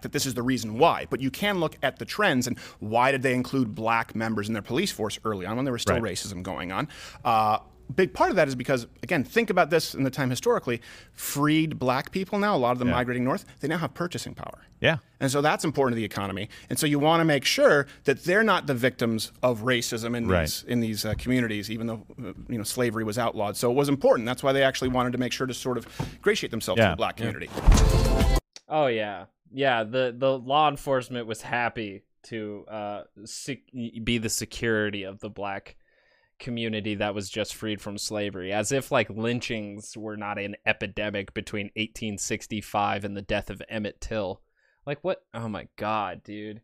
that 0.02 0.12
this 0.12 0.26
is 0.26 0.34
the 0.34 0.44
reason 0.44 0.78
why. 0.78 1.08
But 1.10 1.20
you 1.22 1.30
can 1.32 1.60
look 1.60 1.78
at 1.84 2.00
the 2.00 2.06
trends 2.06 2.48
and 2.48 2.58
why 2.80 3.12
did 3.12 3.22
they 3.22 3.34
include 3.34 3.76
black 3.76 4.16
members 4.16 4.48
in 4.48 4.54
their 4.54 4.62
police 4.62 4.92
force 4.92 5.20
early 5.26 5.46
on 5.46 5.56
when 5.56 5.66
there 5.66 5.74
was 5.74 5.82
still 5.82 6.00
Right. 6.00 6.14
racism 6.14 6.42
going 6.42 6.72
on? 6.72 6.88
Uh, 7.24 7.60
big 7.96 8.14
part 8.14 8.30
of 8.30 8.36
that 8.36 8.48
is 8.48 8.56
because, 8.56 8.88
again, 9.04 9.24
think 9.24 9.50
about 9.50 9.70
this 9.70 9.94
in 9.96 10.04
the 10.04 10.10
time 10.12 10.30
historically. 10.30 10.82
Freed 11.14 11.80
black 11.80 12.12
people 12.12 12.40
now, 12.40 12.56
a 12.56 12.58
lot 12.58 12.72
of 12.72 12.80
them 12.80 12.88
Yeah. 12.90 12.96
migrating 12.96 13.24
north, 13.24 13.46
they 13.60 13.68
now 13.68 13.78
have 13.78 13.94
purchasing 13.94 14.34
power. 14.36 14.60
Yeah. 14.80 14.98
And 15.20 15.30
so 15.32 15.42
that's 15.42 15.66
important 15.66 15.96
to 15.96 16.00
the 16.00 16.06
economy. 16.06 16.50
And 16.70 16.80
so 16.80 16.86
you 16.86 17.00
want 17.00 17.20
to 17.22 17.26
make 17.26 17.44
sure 17.46 17.88
that 18.06 18.24
they're 18.24 18.44
not 18.44 18.68
the 18.68 18.74
victims 18.74 19.32
of 19.44 19.62
racism 19.62 20.16
in 20.16 20.28
Right. 20.28 20.42
these 20.42 20.64
in 20.68 20.80
these 20.80 21.04
uh, 21.06 21.14
communities, 21.18 21.70
even 21.70 21.88
though 21.88 22.06
uh, 22.20 22.34
you 22.48 22.58
know 22.58 22.64
slavery 22.64 23.04
was 23.04 23.18
outlawed. 23.18 23.58
So 23.58 23.70
it 23.72 23.76
was 23.76 23.90
important. 23.90 24.26
That's 24.26 24.44
why 24.44 24.54
they 24.54 24.64
actually 24.64 24.90
wanted 24.90 25.12
to 25.14 25.18
make 25.18 25.34
sure 25.34 25.48
to 25.48 25.54
sort 25.54 25.78
of 25.78 25.86
gratiate 26.22 26.52
themselves 26.52 26.80
to 26.82 26.90
the 26.92 26.96
black 26.96 27.18
community. 27.18 27.50
Oh 28.68 28.88
yeah, 28.88 29.26
yeah. 29.52 29.84
The 29.84 30.14
the 30.18 30.38
law 30.38 30.70
enforcement 30.70 31.28
was 31.28 31.42
happy 31.42 32.04
to 32.24 32.66
uh 32.70 33.04
sec- 33.26 33.72
be 34.04 34.18
the 34.18 34.30
security 34.30 35.04
of 35.04 35.20
the 35.20 35.30
black 35.30 35.76
community 36.40 36.96
that 36.96 37.14
was 37.14 37.30
just 37.30 37.54
freed 37.56 37.82
from 37.82 37.98
slavery, 37.98 38.52
as 38.52 38.72
if 38.72 38.92
like 38.92 39.10
lynchings 39.10 39.96
were 39.98 40.18
not 40.18 40.40
an 40.40 40.56
epidemic 40.66 41.34
between 41.34 41.68
1865 41.76 43.04
and 43.06 43.16
the 43.16 43.22
death 43.22 43.50
of 43.50 43.62
Emmett 43.70 44.00
Till. 44.02 44.42
Like 44.86 45.00
what? 45.04 45.24
Oh 45.34 45.48
my 45.50 45.68
god, 45.76 46.24
dude. 46.24 46.62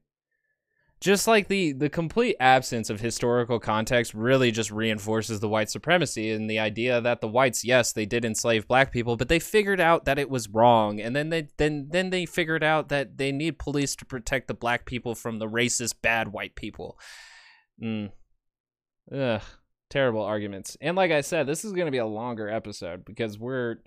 just 1.01 1.27
like 1.27 1.47
the 1.49 1.73
the 1.73 1.89
complete 1.89 2.35
absence 2.39 2.89
of 2.89 2.99
historical 3.01 3.59
context 3.59 4.13
really 4.13 4.49
just 4.49 4.71
reinforces 4.71 5.39
the 5.39 5.49
white 5.49 5.69
supremacy 5.69 6.31
and 6.31 6.49
the 6.49 6.57
idea 6.57 7.01
that 7.01 7.19
the 7.21 7.27
whites 7.27 7.63
yes 7.65 7.91
they 7.91 8.05
did 8.05 8.23
enslave 8.25 8.67
black 8.67 8.91
people 8.91 9.17
but 9.17 9.27
they 9.27 9.37
figured 9.37 9.79
out 9.81 10.05
that 10.05 10.17
it 10.17 10.29
was 10.29 10.49
wrong 10.49 10.99
and 11.01 11.15
then 11.15 11.29
they 11.29 11.47
then 11.57 11.87
then 11.91 12.09
they 12.09 12.25
figured 12.25 12.63
out 12.63 12.87
that 12.89 13.17
they 13.17 13.31
need 13.31 13.59
police 13.59 13.95
to 13.95 14.05
protect 14.05 14.47
the 14.47 14.53
black 14.53 14.85
people 14.85 15.13
from 15.13 15.37
the 15.37 15.47
racist 15.47 15.95
bad 16.01 16.29
white 16.29 16.55
people 16.55 16.97
mm. 17.81 18.09
Ugh, 19.13 19.41
terrible 19.95 20.23
arguments 20.23 20.75
and 20.81 20.97
like 20.97 21.11
i 21.11 21.21
said 21.21 21.47
this 21.47 21.63
is 21.63 21.71
going 21.71 21.85
to 21.85 21.91
be 21.91 21.97
a 21.97 22.05
longer 22.05 22.49
episode 22.49 23.05
because 23.05 23.39
we're 23.39 23.77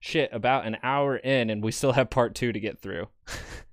shit 0.00 0.30
about 0.32 0.66
an 0.66 0.78
hour 0.82 1.16
in 1.16 1.50
and 1.50 1.62
we 1.62 1.70
still 1.70 1.92
have 1.92 2.08
part 2.08 2.34
two 2.34 2.50
to 2.50 2.60
get 2.60 2.80
through 2.80 3.06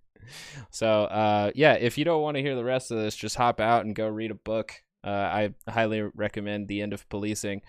so 0.70 1.04
uh, 1.04 1.52
yeah, 1.56 1.74
if 1.74 1.98
you 1.98 2.06
don't 2.06 2.22
want 2.22 2.36
to 2.36 2.42
hear 2.42 2.56
the 2.56 2.64
rest 2.64 2.92
of 2.92 2.98
this, 2.98 3.16
just 3.16 3.36
hop 3.36 3.60
out 3.60 3.86
and 3.86 3.96
go 3.96 4.08
read 4.08 4.32
a 4.32 4.36
book. 4.36 4.74
Uh, 5.04 5.10
I 5.10 5.54
highly 5.70 6.02
recommend 6.02 6.68
The 6.68 6.82
End 6.82 6.94
of 6.94 7.08
Policing. 7.10 7.62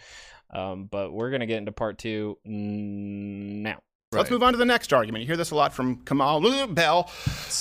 Um, 0.50 0.88
but 0.90 1.12
we're 1.12 1.30
gonna 1.30 1.46
get 1.46 1.58
into 1.58 1.72
part 1.72 1.98
two 1.98 2.38
now. 2.44 3.80
Let's 4.10 4.30
move 4.30 4.42
on 4.42 4.54
to 4.54 4.56
the 4.56 4.64
next 4.64 4.94
argument. 4.94 5.20
You 5.20 5.26
hear 5.26 5.36
this 5.36 5.50
a 5.50 5.54
lot 5.54 5.74
from 5.74 5.98
Kamau 5.98 6.74
Bell. 6.74 7.10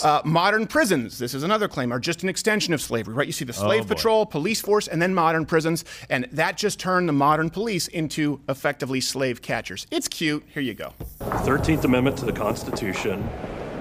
Uh, 0.02 0.22
modern 0.24 0.66
prisons, 0.66 1.20
this 1.20 1.34
is 1.34 1.44
another 1.44 1.68
claim, 1.68 1.92
are 1.92 2.00
just 2.00 2.24
an 2.24 2.30
extension 2.30 2.74
of 2.74 2.82
slavery, 2.82 3.14
right? 3.14 3.28
You 3.28 3.34
see 3.34 3.44
the 3.44 3.52
slave 3.52 3.82
boy. 3.86 3.96
patrol, 3.96 4.26
police 4.26 4.62
force, 4.62 4.88
and 4.88 5.02
then 5.02 5.14
modern 5.14 5.46
prisons, 5.46 5.84
and 6.10 6.26
that 6.32 6.56
just 6.56 6.80
turned 6.80 7.10
the 7.10 7.14
modern 7.14 7.50
police 7.50 7.90
into 7.90 8.40
effectively 8.48 9.02
slave 9.02 9.42
catchers. 9.42 9.88
It's 9.92 10.08
cute. 10.08 10.42
Here 10.54 10.64
you 10.64 10.74
go. 10.74 10.94
The 11.20 11.26
13th 11.26 11.84
Amendment 11.84 12.18
to 12.20 12.26
the 12.26 12.32
Constitution 12.32 13.30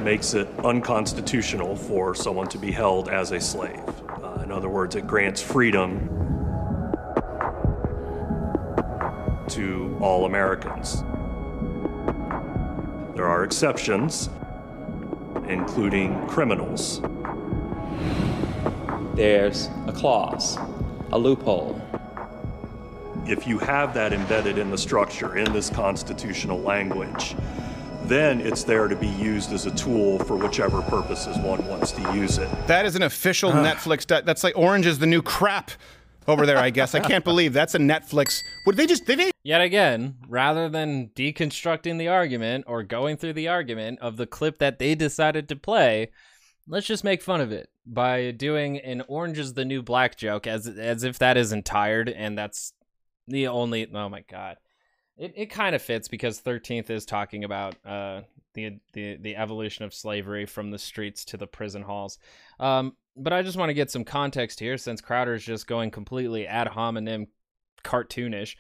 makes 0.03 0.35
it 0.35 0.49
unconstitutional 0.65 1.77
for 1.77 2.17
someone 2.17 2.49
to 2.49 2.59
be 2.59 2.73
held 2.73 3.09
as 3.09 3.31
a 3.31 3.41
slave. 3.41 3.79
Uh, 4.09 4.41
in 4.43 4.51
other 4.51 4.69
words, 4.69 4.97
it 4.97 5.07
grants 5.07 5.41
freedom 5.41 6.09
to 9.51 9.97
all 10.01 10.27
Americans. 10.27 11.05
There 13.17 13.27
are 13.27 13.45
exceptions, 13.45 14.29
including 15.49 16.27
criminals. 16.29 17.01
There's 19.15 19.71
a 19.87 19.93
clause, 19.93 20.59
a 21.13 21.19
loophole. 21.19 21.81
If 23.27 23.47
you 23.47 23.59
have 23.61 23.95
that 23.95 24.13
embedded 24.13 24.59
in 24.59 24.71
the 24.71 24.77
structure, 24.77 25.39
in 25.39 25.51
this 25.55 25.71
constitutional 25.71 26.61
language, 26.61 27.35
then 28.05 28.43
it's 28.43 28.63
there 28.65 28.87
to 28.87 28.95
be 28.95 29.09
used 29.09 29.51
as 29.51 29.65
a 29.65 29.71
tool 29.75 30.19
for 30.21 30.37
whichever 30.37 30.83
purposes 30.83 31.39
one 31.39 31.67
wants 31.67 31.93
to 31.93 32.03
use 32.15 32.37
it. 32.37 32.49
That 32.67 32.85
is 32.85 32.95
an 32.97 33.03
official 33.03 33.51
Netflix. 33.51 34.07
di- 34.07 34.21
That's 34.21 34.45
like 34.45 34.57
Orange 34.59 34.85
is 34.87 34.99
the 34.99 35.07
New 35.07 35.23
Crap 35.23 35.71
over 36.29 36.47
there, 36.47 36.59
I 36.59 36.71
guess. 36.71 36.95
I 36.95 37.01
can't 37.01 37.25
believe 37.25 37.53
that's 37.53 37.75
a 37.75 37.79
Netflix. 37.79 38.43
Would 38.67 38.77
they 38.77 38.87
just, 38.87 39.07
did 39.07 39.19
they? 39.19 39.31
Yet 39.43 39.61
again, 39.61 40.17
rather 40.29 40.69
than 40.69 41.11
deconstructing 41.15 41.99
the 41.99 42.09
argument 42.09 42.65
or 42.67 42.83
going 42.83 43.17
through 43.17 43.35
the 43.35 43.49
argument 43.49 44.01
of 44.01 44.17
the 44.17 44.27
clip 44.27 44.59
that 44.59 44.79
they 44.79 44.95
decided 44.95 45.49
to 45.49 45.57
play, 45.57 46.11
let's 46.69 46.87
just 46.87 47.05
make 47.05 47.23
fun 47.23 47.41
of 47.41 47.53
it 47.53 47.69
by 47.87 48.33
doing 48.33 48.79
an 48.79 49.03
orange 49.09 49.39
is 49.39 49.55
the 49.55 49.65
new 49.65 49.83
black 49.83 50.17
joke 50.17 50.47
as 50.47 50.67
as 50.67 51.05
if 51.05 51.19
that 51.19 51.37
isn't 51.37 51.65
tired 51.65 52.09
and 52.09 52.37
that's 52.37 52.73
the 53.29 53.47
only 53.47 53.89
oh 53.93 54.09
my 54.09 54.25
god. 54.29 54.57
It 55.17 55.33
it 55.37 55.47
kind 55.47 55.75
of 55.75 55.83
fits 55.83 56.09
because 56.09 56.41
13th 56.41 56.91
is 56.91 57.07
talking 57.07 57.45
about 57.45 57.77
uh 57.87 58.23
the 58.55 58.79
the 58.93 59.17
the 59.17 59.37
evolution 59.37 59.85
of 59.85 59.95
slavery 59.95 60.47
from 60.47 60.71
the 60.71 60.79
streets 60.79 61.25
to 61.27 61.37
the 61.37 61.47
prison 61.47 61.83
halls. 61.83 62.19
Um 62.59 62.97
but 63.17 63.33
I 63.33 63.43
just 63.43 63.57
want 63.57 63.71
to 63.71 63.75
get 63.75 63.91
some 63.91 64.05
context 64.05 64.61
here 64.61 64.77
since 64.77 65.01
Crowder's 65.01 65.45
just 65.45 65.67
going 65.67 65.91
completely 65.91 66.47
ad 66.47 66.69
hominem 66.69 67.29
cartoonish. 67.85 68.57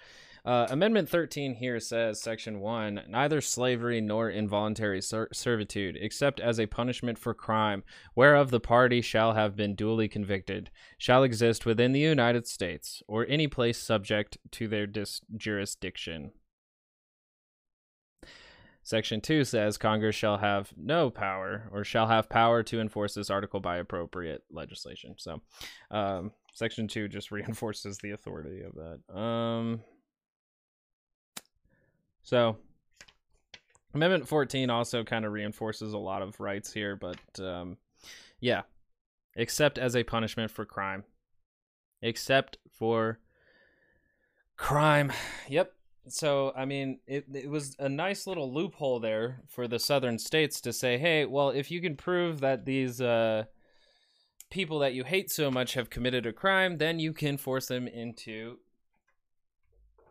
Uh, 0.46 0.64
Amendment 0.70 1.09
13 1.09 1.54
here 1.54 1.80
says, 1.80 2.20
Section 2.20 2.61
1 2.61 3.02
Neither 3.09 3.40
slavery 3.40 4.00
nor 4.00 4.30
involuntary 4.30 5.02
ser- 5.02 5.28
servitude, 5.32 5.98
except 6.00 6.38
as 6.38 6.61
a 6.61 6.66
punishment 6.66 7.18
for 7.18 7.34
crime, 7.34 7.82
whereof 8.14 8.50
the 8.52 8.61
party 8.61 9.00
shall 9.00 9.32
have 9.32 9.57
been 9.57 9.74
duly 9.74 10.07
convicted, 10.07 10.70
shall 10.98 11.24
exist 11.24 11.66
within 11.66 11.90
the 11.90 12.00
United 12.00 12.46
States, 12.46 13.02
or 13.09 13.26
any 13.28 13.48
place 13.48 13.76
subject 13.76 14.38
to 14.52 14.68
their 14.68 14.86
dis- 14.86 15.20
jurisdiction. 15.36 16.30
Section 18.87 19.20
2 19.20 19.43
says 19.43 19.78
Congress 19.78 20.14
shall 20.14 20.39
have 20.39 20.72
no 20.76 21.11
power 21.11 21.68
or 21.72 21.82
shall 21.82 22.07
have 22.07 22.28
power 22.28 22.62
to 22.62 22.80
enforce 22.80 23.14
this 23.14 23.30
article 23.30 23.59
by 23.59 23.78
appropriate 23.78 24.45
legislation. 24.49 25.16
So, 25.18 25.43
um, 25.91 26.30
Section 26.55 26.87
2 26.87 27.09
just 27.09 27.30
reinforces 27.32 27.99
the 27.99 28.12
authority 28.12 28.62
of 28.62 28.74
that. 28.76 29.12
Um, 29.12 29.80
so, 32.22 32.59
Amendment 33.93 34.28
14 34.28 34.70
also 34.70 35.03
kind 35.03 35.24
of 35.24 35.32
reinforces 35.32 35.93
a 35.93 35.99
lot 35.99 36.22
of 36.22 36.39
rights 36.39 36.72
here, 36.72 36.95
but 36.95 37.18
um, 37.41 37.78
yeah, 38.39 38.62
except 39.34 39.78
as 39.78 39.97
a 39.97 40.05
punishment 40.05 40.53
for 40.53 40.64
crime. 40.64 41.03
Except 42.03 42.59
for 42.70 43.18
crime. 44.57 45.12
Yep. 45.49 45.72
So, 46.09 46.52
I 46.57 46.64
mean, 46.64 47.00
it, 47.07 47.26
it 47.32 47.50
was 47.50 47.74
a 47.78 47.88
nice 47.88 48.26
little 48.26 48.52
loophole 48.52 49.00
there 49.00 49.42
for 49.48 49.66
the 49.66 49.78
southern 49.78 50.18
states 50.18 50.61
to 50.62 50.72
say, 50.72 50.98
hey, 50.98 51.24
well, 51.24 51.50
if 51.50 51.70
you 51.70 51.80
can 51.80 51.96
prove 51.96 52.40
that 52.40 52.64
these 52.64 53.00
uh, 53.00 53.44
people 54.50 54.78
that 54.80 54.94
you 54.94 55.04
hate 55.04 55.30
so 55.30 55.50
much 55.50 55.74
have 55.74 55.90
committed 55.90 56.24
a 56.26 56.32
crime, 56.32 56.78
then 56.78 56.98
you 56.98 57.12
can 57.12 57.36
force 57.36 57.66
them 57.66 57.88
into 57.88 58.59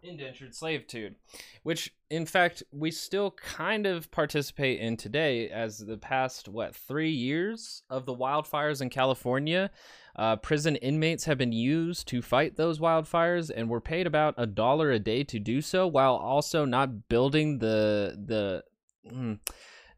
indentured 0.07 0.55
servitude, 0.55 1.15
which 1.63 1.93
in 2.09 2.25
fact 2.25 2.63
we 2.71 2.91
still 2.91 3.31
kind 3.31 3.85
of 3.85 4.11
participate 4.11 4.79
in 4.79 4.97
today 4.97 5.49
as 5.49 5.79
the 5.79 5.97
past 5.97 6.47
what 6.47 6.75
three 6.75 7.11
years 7.11 7.83
of 7.89 8.05
the 8.05 8.15
wildfires 8.15 8.81
in 8.81 8.89
California. 8.89 9.71
Uh, 10.15 10.35
prison 10.37 10.77
inmates 10.77 11.25
have 11.25 11.37
been 11.37 11.51
used 11.51 12.07
to 12.07 12.21
fight 12.21 12.55
those 12.55 12.79
wildfires, 12.79 13.51
and 13.53 13.69
were 13.69 13.81
paid 13.81 14.07
about 14.07 14.33
a 14.37 14.45
dollar 14.45 14.91
a 14.91 14.99
day 14.99 15.23
to 15.23 15.39
do 15.39 15.61
so, 15.61 15.85
while 15.85 16.15
also 16.15 16.63
not 16.65 17.09
building 17.09 17.59
the 17.59 18.15
the. 18.25 18.63
mm, 19.11 19.39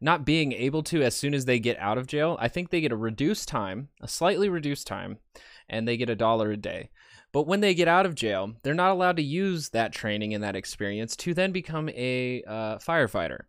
not 0.00 0.24
being 0.24 0.52
able 0.52 0.82
to 0.82 1.02
as 1.02 1.16
soon 1.16 1.34
as 1.34 1.44
they 1.44 1.58
get 1.58 1.76
out 1.78 1.98
of 1.98 2.06
jail. 2.06 2.36
I 2.40 2.46
think 2.48 2.70
they 2.70 2.80
get 2.80 2.92
a 2.92 2.96
reduced 2.96 3.48
time, 3.48 3.88
a 4.00 4.06
slightly 4.06 4.48
reduced 4.48 4.86
time, 4.86 5.18
and 5.68 5.88
they 5.88 5.96
get 5.96 6.08
a 6.08 6.14
dollar 6.14 6.52
a 6.52 6.56
day. 6.56 6.90
But 7.32 7.46
when 7.46 7.60
they 7.60 7.74
get 7.74 7.88
out 7.88 8.06
of 8.06 8.14
jail, 8.14 8.54
they're 8.62 8.74
not 8.74 8.90
allowed 8.90 9.16
to 9.16 9.22
use 9.22 9.70
that 9.70 9.92
training 9.92 10.34
and 10.34 10.42
that 10.42 10.56
experience 10.56 11.14
to 11.16 11.34
then 11.34 11.52
become 11.52 11.88
a 11.90 12.42
uh, 12.46 12.78
firefighter. 12.78 13.40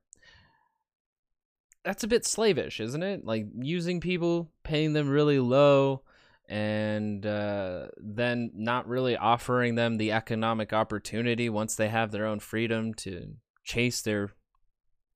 That's 1.85 2.03
a 2.03 2.07
bit 2.07 2.25
slavish, 2.25 2.79
isn't 2.81 3.03
it? 3.03 3.25
Like 3.25 3.47
using 3.57 4.01
people, 4.01 4.51
paying 4.63 4.93
them 4.93 5.09
really 5.09 5.39
low, 5.39 6.03
and 6.49 7.25
uh, 7.25 7.87
then 7.97 8.51
not 8.53 8.87
really 8.87 9.15
offering 9.15 9.75
them 9.75 9.97
the 9.97 10.11
economic 10.11 10.73
opportunity 10.73 11.47
once 11.47 11.75
they 11.75 11.87
have 11.87 12.11
their 12.11 12.25
own 12.25 12.39
freedom 12.39 12.93
to 12.95 13.35
chase 13.63 14.01
their 14.01 14.31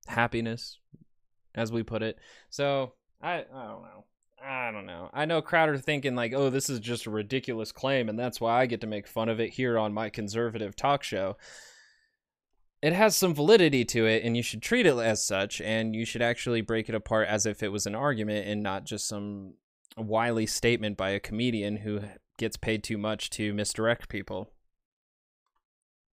happiness, 0.08 0.80
as 1.54 1.72
we 1.72 1.84
put 1.84 2.02
it. 2.02 2.18
So 2.50 2.94
I, 3.22 3.46
I 3.54 3.66
don't 3.68 3.82
know. 3.82 4.06
I 4.46 4.72
don't 4.72 4.86
know. 4.86 5.10
I 5.14 5.26
know 5.26 5.42
Crowder 5.42 5.78
thinking 5.78 6.16
like, 6.16 6.34
oh, 6.34 6.50
this 6.50 6.70
is 6.70 6.80
just 6.80 7.06
a 7.06 7.10
ridiculous 7.10 7.72
claim, 7.72 8.10
and 8.10 8.20
that's 8.20 8.42
why 8.42 8.60
I 8.60 8.66
get 8.66 8.82
to 8.82 8.88
make 8.88 9.08
fun 9.08 9.30
of 9.30 9.40
it 9.40 9.52
here 9.52 9.78
on 9.78 9.94
my 9.94 10.10
conservative 10.10 10.76
talk 10.76 11.02
show. 11.04 11.38
It 12.82 12.92
has 12.92 13.16
some 13.16 13.34
validity 13.34 13.86
to 13.86 14.06
it, 14.06 14.24
and 14.26 14.36
you 14.36 14.44
should 14.44 14.62
treat 14.62 14.86
it 14.86 14.98
as 14.98 15.26
such, 15.26 15.62
and 15.62 15.96
you 15.96 16.04
should 16.06 16.22
actually 16.22 16.60
break 16.60 16.90
it 16.90 16.96
apart 16.96 17.30
as 17.30 17.46
if 17.46 17.64
it 17.64 17.72
was 17.72 17.86
an 17.86 17.96
argument 17.96 18.46
and 18.46 18.62
not 18.62 18.84
just 18.84 19.08
some 19.08 19.54
wily 19.96 20.46
statement 20.46 20.98
by 20.98 21.12
a 21.12 21.20
comedian 21.22 21.78
who 21.78 22.02
gets 22.38 22.58
paid 22.58 22.84
too 22.84 22.98
much 22.98 23.30
to 23.30 23.54
misdirect 23.54 24.10
people. 24.10 24.50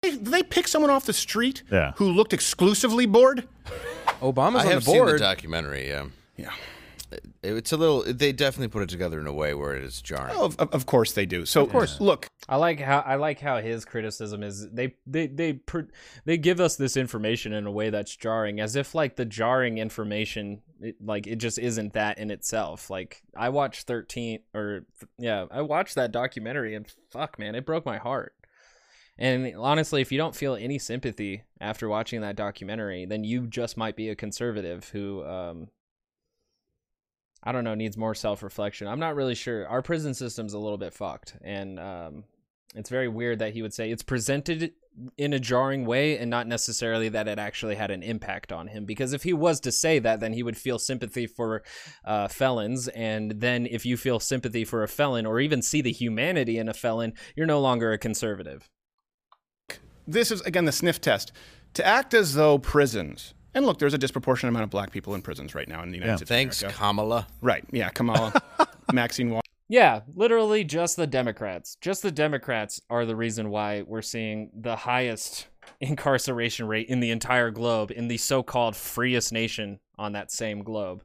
Did 0.01 0.25
they 0.25 0.43
pick 0.43 0.67
someone 0.67 0.89
off 0.91 1.05
the 1.05 1.13
street 1.13 1.63
Yeah. 1.69 1.91
who 1.97 2.09
looked 2.09 2.33
exclusively 2.33 3.05
bored? 3.05 3.47
I 3.65 4.11
Obama's 4.21 4.61
on 4.63 4.71
have 4.71 4.85
the 4.85 4.91
seen 4.91 4.95
board. 4.99 5.15
the 5.15 5.19
documentary. 5.19 5.89
Yeah, 5.89 6.05
Yeah. 6.37 6.51
It- 7.11 7.25
It's 7.43 7.71
a 7.71 7.77
little. 7.77 8.03
They 8.03 8.31
definitely 8.31 8.69
put 8.69 8.83
it 8.83 8.89
together 8.89 9.19
in 9.19 9.27
a 9.27 9.33
way 9.33 9.53
where 9.53 9.75
it 9.75 9.83
is 9.83 10.01
jarring. 10.01 10.35
Of, 10.37 10.55
of, 10.59 10.69
of 10.71 10.85
course 10.85 11.11
they 11.13 11.25
do. 11.25 11.45
So, 11.45 11.63
of 11.63 11.69
course. 11.69 11.99
look, 11.99 12.27
I 12.47 12.55
like 12.55 12.79
how 12.79 12.99
I 12.99 13.15
like 13.15 13.39
how 13.39 13.59
his 13.59 13.83
criticism 13.85 14.43
is 14.43 14.69
they 14.71 14.95
they 15.05 15.27
they 15.27 15.59
they 16.25 16.37
give 16.37 16.59
us 16.59 16.75
this 16.75 16.95
information 16.97 17.51
in 17.53 17.65
a 17.67 17.71
way 17.71 17.89
that's 17.89 18.15
jarring, 18.15 18.59
as 18.59 18.75
if 18.75 18.95
like 18.95 19.15
the 19.15 19.25
jarring 19.25 19.77
information, 19.77 20.61
it, 20.79 20.95
like 21.03 21.27
it 21.27 21.37
just 21.37 21.59
isn't 21.59 21.93
that 21.93 22.17
in 22.17 22.31
itself. 22.31 22.89
Like 22.89 23.21
I 23.35 23.49
watched 23.49 23.87
thirteen 23.87 24.39
or 24.53 24.85
yeah, 25.17 25.45
I 25.51 25.61
watched 25.61 25.95
that 25.95 26.11
documentary 26.11 26.75
and 26.75 26.85
fuck 27.09 27.37
man, 27.39 27.55
it 27.55 27.65
broke 27.65 27.85
my 27.85 27.97
heart. 27.97 28.33
And 29.17 29.55
honestly, 29.57 30.01
if 30.01 30.11
you 30.11 30.17
don't 30.17 30.35
feel 30.35 30.55
any 30.55 30.79
sympathy 30.79 31.43
after 31.59 31.87
watching 31.89 32.21
that 32.21 32.35
documentary, 32.35 33.05
then 33.05 33.23
you 33.23 33.45
just 33.45 33.77
might 33.77 33.95
be 33.95 34.09
a 34.09 34.15
conservative 34.15 34.89
who 34.89 35.23
um 35.25 35.67
I 37.43 37.51
don't 37.51 37.63
know, 37.63 37.75
needs 37.75 37.97
more 37.97 38.15
self 38.15 38.43
reflection. 38.43 38.87
I'm 38.87 38.99
not 38.99 39.15
really 39.15 39.35
sure. 39.35 39.67
Our 39.67 39.81
prison 39.81 40.13
system's 40.13 40.53
a 40.53 40.59
little 40.59 40.77
bit 40.77 40.93
fucked, 40.93 41.35
and 41.43 41.79
um, 41.79 42.23
it's 42.75 42.89
very 42.89 43.07
weird 43.07 43.39
that 43.39 43.53
he 43.53 43.61
would 43.61 43.73
say 43.73 43.91
it's 43.91 44.03
presented 44.03 44.73
in 45.17 45.33
a 45.33 45.39
jarring 45.39 45.85
way 45.85 46.17
and 46.17 46.29
not 46.29 46.47
necessarily 46.47 47.09
that 47.09 47.27
it 47.27 47.39
actually 47.39 47.75
had 47.75 47.91
an 47.91 48.03
impact 48.03 48.51
on 48.51 48.67
him. 48.67 48.85
Because 48.85 49.13
if 49.13 49.23
he 49.23 49.33
was 49.33 49.59
to 49.61 49.71
say 49.71 49.99
that, 49.99 50.19
then 50.19 50.33
he 50.33 50.43
would 50.43 50.57
feel 50.57 50.79
sympathy 50.79 51.27
for 51.27 51.63
uh, 52.03 52.27
felons. 52.27 52.87
And 52.89 53.31
then 53.39 53.65
if 53.65 53.85
you 53.85 53.97
feel 53.97 54.19
sympathy 54.19 54.65
for 54.65 54.83
a 54.83 54.87
felon 54.87 55.25
or 55.25 55.39
even 55.39 55.61
see 55.61 55.81
the 55.81 55.91
humanity 55.91 56.57
in 56.57 56.67
a 56.67 56.73
felon, 56.73 57.13
you're 57.35 57.47
no 57.47 57.61
longer 57.61 57.93
a 57.93 57.97
conservative. 57.97 58.69
This 60.07 60.31
is, 60.31 60.41
again, 60.41 60.65
the 60.65 60.71
sniff 60.71 60.99
test. 60.99 61.31
To 61.75 61.85
act 61.85 62.13
as 62.13 62.33
though 62.33 62.57
prisons, 62.57 63.33
and 63.53 63.65
look, 63.65 63.79
there's 63.79 63.93
a 63.93 63.97
disproportionate 63.97 64.51
amount 64.51 64.63
of 64.63 64.69
black 64.69 64.91
people 64.91 65.15
in 65.15 65.21
prisons 65.21 65.53
right 65.55 65.67
now 65.67 65.83
in 65.83 65.89
the 65.91 65.95
United 65.97 66.11
Yeah. 66.11 66.15
States. 66.17 66.29
Thanks, 66.29 66.61
America. 66.61 66.77
Kamala. 66.79 67.27
Right. 67.41 67.63
Yeah, 67.71 67.89
Kamala, 67.89 68.33
Maxine 68.93 69.29
Wall. 69.29 69.41
Yeah, 69.69 70.01
literally 70.15 70.63
just 70.65 70.97
the 70.97 71.07
Democrats. 71.07 71.77
Just 71.79 72.01
the 72.01 72.11
Democrats 72.11 72.81
are 72.89 73.05
the 73.05 73.15
reason 73.15 73.49
why 73.49 73.83
we're 73.83 74.01
seeing 74.01 74.49
the 74.53 74.75
highest 74.75 75.47
incarceration 75.79 76.67
rate 76.67 76.87
in 76.89 76.99
the 76.99 77.11
entire 77.11 77.51
globe 77.51 77.91
in 77.91 78.07
the 78.07 78.17
so-called 78.17 78.75
freest 78.75 79.31
nation 79.31 79.79
on 79.97 80.11
that 80.13 80.31
same 80.31 80.63
globe. 80.63 81.03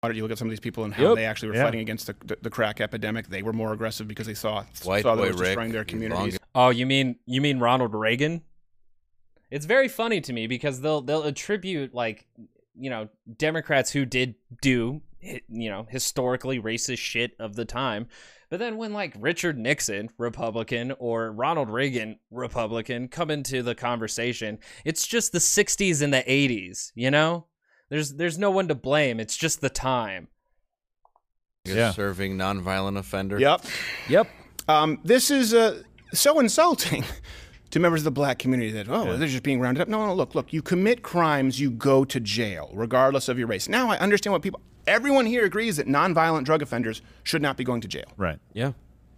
Why 0.00 0.08
don't 0.08 0.16
you 0.16 0.22
look 0.22 0.32
at 0.32 0.38
some 0.38 0.48
of 0.48 0.50
these 0.50 0.60
people 0.60 0.84
and 0.84 0.92
how 0.92 1.08
Yep. 1.10 1.14
they 1.16 1.24
actually 1.24 1.48
were 1.50 1.54
Yeah. 1.56 1.64
fighting 1.64 1.80
against 1.80 2.06
the, 2.08 2.16
the, 2.24 2.36
the 2.42 2.50
crack 2.50 2.80
epidemic? 2.80 3.28
They 3.28 3.42
were 3.42 3.52
more 3.52 3.72
aggressive 3.72 4.08
because 4.08 4.26
they 4.26 4.34
saw, 4.34 4.64
White 4.84 5.02
saw 5.02 5.14
that 5.14 5.20
boy 5.22 5.28
it 5.28 5.32
was 5.32 5.40
destroying 5.40 5.68
Rick, 5.68 5.72
their 5.72 5.80
you 5.82 5.86
communities. 5.86 6.38
Oh, 6.54 6.70
you 6.70 6.86
mean 6.86 7.16
you 7.26 7.40
mean 7.40 7.58
Ronald 7.60 7.94
Reagan? 7.94 8.42
It's 9.52 9.66
very 9.66 9.88
funny 9.88 10.22
to 10.22 10.32
me 10.32 10.46
because 10.46 10.80
they'll 10.80 11.02
they'll 11.02 11.24
attribute 11.24 11.94
like 11.94 12.26
you 12.74 12.88
know 12.88 13.10
Democrats 13.36 13.90
who 13.90 14.06
did 14.06 14.34
do 14.62 15.02
you 15.20 15.68
know 15.68 15.86
historically 15.90 16.58
racist 16.58 16.98
shit 16.98 17.36
of 17.38 17.54
the 17.54 17.66
time, 17.66 18.08
but 18.48 18.58
then 18.58 18.78
when 18.78 18.94
like 18.94 19.14
Richard 19.18 19.58
Nixon, 19.58 20.08
Republican, 20.16 20.92
or 20.98 21.30
Ronald 21.30 21.68
Reagan, 21.68 22.18
Republican, 22.30 23.08
come 23.08 23.30
into 23.30 23.62
the 23.62 23.74
conversation, 23.74 24.58
it's 24.86 25.06
just 25.06 25.32
the 25.32 25.38
'60s 25.38 26.00
and 26.00 26.14
the 26.14 26.22
'80s. 26.22 26.90
You 26.94 27.10
know, 27.10 27.44
there's 27.90 28.14
there's 28.14 28.38
no 28.38 28.50
one 28.50 28.68
to 28.68 28.74
blame. 28.74 29.20
It's 29.20 29.36
just 29.36 29.60
the 29.60 29.68
time. 29.68 30.28
Yeah. 31.66 31.92
Serving 31.92 32.38
nonviolent 32.38 32.98
offender. 32.98 33.38
Yep. 33.38 33.66
Yep. 34.08 34.28
Um, 34.66 35.00
this 35.04 35.30
is 35.30 35.52
uh, 35.52 35.82
so 36.14 36.40
insulting 36.40 37.04
to 37.72 37.80
members 37.80 38.02
of 38.02 38.04
the 38.04 38.10
black 38.10 38.38
community 38.38 38.70
that, 38.70 38.88
oh, 38.88 39.16
they're 39.16 39.26
just 39.26 39.42
being 39.42 39.58
rounded 39.58 39.80
up. 39.80 39.88
No, 39.88 40.06
no, 40.06 40.14
look, 40.14 40.34
look, 40.34 40.52
you 40.52 40.62
commit 40.62 41.02
crimes, 41.02 41.58
you 41.58 41.70
go 41.70 42.04
to 42.04 42.20
jail, 42.20 42.70
regardless 42.74 43.28
of 43.28 43.38
your 43.38 43.48
race. 43.48 43.68
Now 43.68 43.90
I 43.90 43.98
understand 43.98 44.32
what 44.32 44.42
people, 44.42 44.60
everyone 44.86 45.26
here 45.26 45.44
agrees 45.44 45.78
that 45.78 45.86
nonviolent 45.86 46.44
drug 46.44 46.62
offenders 46.62 47.02
should 47.24 47.42
not 47.42 47.56
be 47.56 47.64
going 47.64 47.80
to 47.80 47.88
jail. 47.88 48.12
Right. 48.16 48.38
Yeah. 48.52 48.72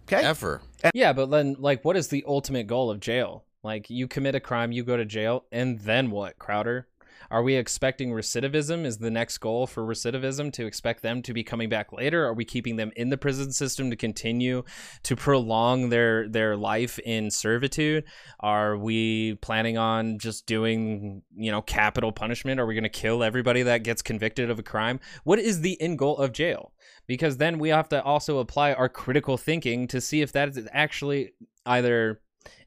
Okay. 0.07 0.23
Ever. 0.23 0.61
Yeah, 0.93 1.13
but 1.13 1.29
then 1.31 1.57
like 1.59 1.83
what 1.83 1.97
is 1.97 2.07
the 2.07 2.23
ultimate 2.27 2.67
goal 2.67 2.89
of 2.89 2.99
jail? 2.99 3.43
Like 3.63 3.89
you 3.89 4.07
commit 4.07 4.35
a 4.35 4.39
crime, 4.39 4.71
you 4.71 4.83
go 4.83 4.95
to 4.95 5.05
jail, 5.05 5.45
and 5.51 5.79
then 5.79 6.11
what, 6.11 6.37
Crowder? 6.37 6.87
Are 7.31 7.43
we 7.43 7.55
expecting 7.55 8.11
recidivism? 8.11 8.85
Is 8.85 8.97
the 8.97 9.11
next 9.11 9.39
goal 9.39 9.67
for 9.67 9.83
recidivism 9.83 10.51
to 10.53 10.65
expect 10.65 11.01
them 11.01 11.21
to 11.23 11.33
be 11.33 11.43
coming 11.43 11.69
back 11.69 11.91
later? 11.91 12.25
Are 12.25 12.33
we 12.33 12.45
keeping 12.45 12.75
them 12.75 12.91
in 12.95 13.09
the 13.09 13.17
prison 13.17 13.51
system 13.51 13.89
to 13.89 13.95
continue 13.95 14.63
to 15.03 15.15
prolong 15.15 15.89
their 15.89 16.27
their 16.27 16.55
life 16.55 16.99
in 16.99 17.31
servitude? 17.31 18.03
Are 18.39 18.77
we 18.77 19.35
planning 19.35 19.77
on 19.77 20.19
just 20.19 20.45
doing, 20.45 21.23
you 21.35 21.51
know, 21.51 21.61
capital 21.61 22.11
punishment? 22.11 22.59
Are 22.59 22.65
we 22.65 22.73
going 22.73 22.83
to 22.83 22.89
kill 22.89 23.23
everybody 23.23 23.63
that 23.63 23.83
gets 23.83 24.01
convicted 24.01 24.49
of 24.49 24.59
a 24.59 24.63
crime? 24.63 24.99
What 25.23 25.39
is 25.39 25.61
the 25.61 25.79
end 25.81 25.99
goal 25.99 26.17
of 26.17 26.31
jail? 26.31 26.73
Because 27.07 27.37
then 27.37 27.59
we 27.59 27.69
have 27.69 27.89
to 27.89 28.01
also 28.03 28.39
apply 28.39 28.73
our 28.73 28.89
critical 28.89 29.37
thinking 29.37 29.87
to 29.87 30.01
see 30.01 30.21
if 30.21 30.31
that 30.31 30.49
is 30.49 30.67
actually 30.71 31.33
either 31.65 32.21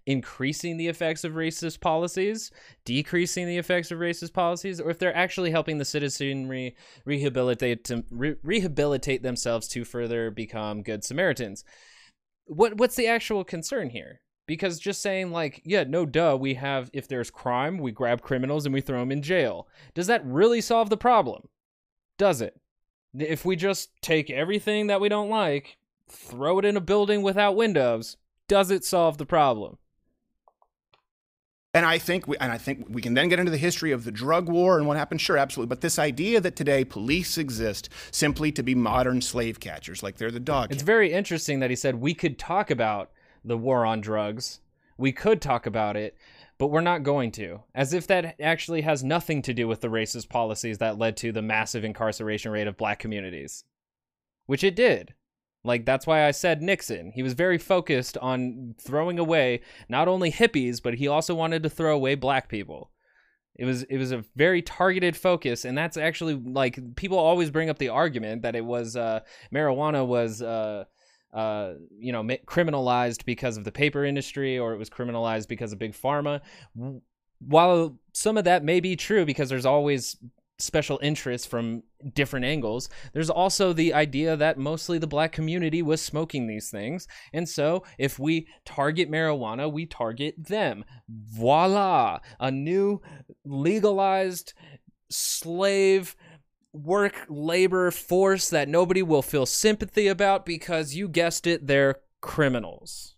increasing 0.09 0.79
the 0.79 0.89
effects 0.89 1.23
of 1.23 1.35
racist 1.35 1.83
policies, 1.83 2.51
decreasing 2.87 3.47
the 3.47 3.59
effects 3.59 3.91
of 3.91 3.99
racist 3.99 4.33
policies, 4.33 4.81
or 4.81 4.89
if 4.89 4.99
they're 4.99 5.15
actually 5.15 5.51
helping 5.51 5.77
the 5.77 5.85
citizenry 5.85 6.75
rehabilitate 7.05 7.85
to, 7.85 8.03
re- 8.11 8.37
rehabilitate 8.43 9.23
themselves 9.23 9.69
to 9.69 9.85
further 9.85 10.31
become 10.31 10.83
good 10.83 11.05
Samaritans. 11.05 11.63
What 12.47 12.79
what's 12.79 12.97
the 12.97 13.07
actual 13.07 13.45
concern 13.45 13.91
here? 13.91 14.23
Because 14.47 14.79
just 14.79 15.03
saying 15.03 15.31
like, 15.31 15.61
yeah, 15.67 15.85
no 15.85 16.07
duh, 16.07 16.39
we 16.41 16.55
have 16.55 16.89
if 16.95 17.07
there's 17.07 17.31
crime, 17.31 17.77
we 17.77 17.93
grab 17.93 18.23
criminals 18.23 18.65
and 18.65 18.73
we 18.73 18.81
throw 18.81 19.01
them 19.01 19.13
in 19.13 19.21
jail. 19.21 19.69
Does 19.93 20.07
that 20.07 20.25
really 20.25 20.63
solve 20.63 20.89
the 20.89 20.97
problem? 20.97 21.49
Does 22.17 22.41
it? 22.41 22.59
If 23.15 23.45
we 23.45 23.57
just 23.57 23.91
take 24.01 24.31
everything 24.31 24.87
that 24.87 25.03
we 25.03 25.11
don't 25.11 25.29
like, 25.29 25.77
throw 26.09 26.59
it 26.59 26.65
in 26.65 26.79
a 26.79 26.81
building 26.81 27.21
without 27.21 27.57
windows, 27.57 28.17
does 28.49 28.71
it 28.71 28.87
solve 28.87 29.19
the 29.19 29.27
problem? 29.27 29.77
And 31.75 31.85
I 31.85 31.99
think 31.99 32.27
we, 32.27 32.37
and 32.39 32.51
I 32.51 32.57
think 32.57 32.87
we 32.89 33.03
can 33.03 33.15
then 33.15 33.29
get 33.29 33.39
into 33.39 33.51
the 33.51 33.59
history 33.59 33.93
of 33.93 34.05
the 34.05 34.11
drug 34.11 34.49
war 34.49 34.79
and 34.79 34.87
what 34.87 34.97
happened. 34.97 35.21
Sure, 35.21 35.37
absolutely. 35.37 35.69
But 35.69 35.83
this 35.83 35.99
idea 35.99 36.41
that 36.41 36.57
today 36.57 36.85
police 36.85 37.37
exist 37.37 37.91
simply 38.11 38.51
to 38.53 38.63
be 38.63 38.75
modern 38.75 39.21
slave 39.21 39.61
catchers, 39.61 40.03
like 40.03 40.17
they're 40.17 40.31
the 40.31 40.41
dog. 40.41 40.73
It's 40.73 40.83
very 40.83 41.13
interesting 41.13 41.61
that 41.61 41.71
he 41.71 41.77
said 41.77 41.97
we 41.97 42.15
could 42.15 42.39
talk 42.39 42.71
about 42.71 43.11
the 43.45 43.59
war 43.59 43.85
on 43.85 44.01
drugs. 44.01 44.61
We 44.97 45.13
could 45.13 45.43
talk 45.43 45.67
about 45.67 45.97
it, 45.97 46.17
but 46.57 46.69
we're 46.69 46.81
not 46.81 47.03
going 47.03 47.31
to. 47.33 47.63
As 47.75 47.93
if 47.93 48.07
that 48.09 48.35
actually 48.41 48.81
has 48.81 49.05
nothing 49.05 49.43
to 49.43 49.55
do 49.55 49.69
with 49.69 49.81
the 49.81 49.89
racist 49.89 50.29
policies 50.29 50.79
that 50.79 50.99
led 50.99 51.17
to 51.19 51.33
the 51.33 51.43
massive 51.43 51.85
incarceration 51.85 52.51
rate 52.51 52.67
of 52.67 52.77
black 52.77 52.99
communities. 52.99 53.65
Which 54.47 54.65
it 54.65 54.75
did. 54.75 55.15
Like 55.69 55.85
that's 55.85 56.07
why 56.07 56.27
I 56.27 56.33
said 56.33 56.63
Nixon. 56.63 57.13
He 57.15 57.23
was 57.23 57.35
very 57.35 57.59
focused 57.59 58.17
on 58.19 58.75
throwing 58.81 59.19
away 59.19 59.61
not 59.89 60.09
only 60.09 60.33
hippies, 60.33 60.83
but 60.83 60.95
he 60.95 61.07
also 61.07 61.35
wanted 61.35 61.63
to 61.63 61.71
throw 61.71 61.95
away 61.95 62.15
black 62.15 62.49
people. 62.49 62.91
It 63.55 63.67
was 63.67 63.83
it 63.85 63.99
was 63.99 64.11
a 64.11 64.25
very 64.35 64.63
targeted 64.63 65.15
focus, 65.15 65.67
and 65.67 65.77
that's 65.77 65.99
actually 65.99 66.35
like 66.35 66.97
people 66.97 67.19
always 67.19 67.51
bring 67.51 67.69
up 67.69 67.79
the 67.79 67.91
argument 67.91 68.43
that 68.43 68.57
it 68.57 68.65
was 68.65 68.97
uh, 68.97 69.21
marijuana 69.55 70.07
was 70.07 70.41
uh, 70.41 70.85
uh, 71.35 71.75
you 71.99 72.13
know 72.13 72.23
criminalized 72.47 73.27
because 73.27 73.59
of 73.59 73.65
the 73.65 73.73
paper 73.73 74.05
industry, 74.05 74.59
or 74.59 74.73
it 74.73 74.79
was 74.79 74.89
criminalized 74.89 75.49
because 75.49 75.73
of 75.73 75.79
big 75.79 75.93
pharma. 75.93 76.41
While 77.41 77.99
some 78.15 78.39
of 78.39 78.45
that 78.45 78.65
may 78.65 78.81
be 78.81 78.97
true, 78.97 79.27
because 79.27 79.51
there's 79.51 79.67
always 79.67 80.17
special 80.59 80.99
interests 81.03 81.47
from 81.47 81.83
different 82.15 82.45
angles. 82.45 82.89
There's 83.13 83.31
also 83.31 83.73
the 83.73 83.95
idea 83.95 84.37
that 84.37 84.59
mostly 84.59 84.99
the 84.99 85.07
black 85.07 85.33
community 85.33 85.83
was 85.83 86.01
smoking 86.01 86.47
these 86.47 86.71
things. 86.71 87.07
And 87.33 87.49
so 87.49 87.85
if 87.99 88.19
we 88.19 88.49
target 88.65 89.11
marijuana, 89.11 89.71
we 89.71 89.87
target 89.87 90.35
them. 90.37 90.85
Voila! 91.09 92.19
A 92.41 92.51
new 92.51 93.01
legalized 93.45 94.53
slave 95.11 96.17
work 96.73 97.25
labor 97.29 97.91
force 97.91 98.51
that 98.51 98.69
nobody 98.69 99.03
will 99.03 99.23
feel 99.23 99.47
sympathy 99.47 100.07
about 100.09 100.45
because 100.45 100.95
you 100.95 101.09
guessed 101.09 101.47
it, 101.47 101.67
they're 101.67 101.97
criminals. 102.21 103.15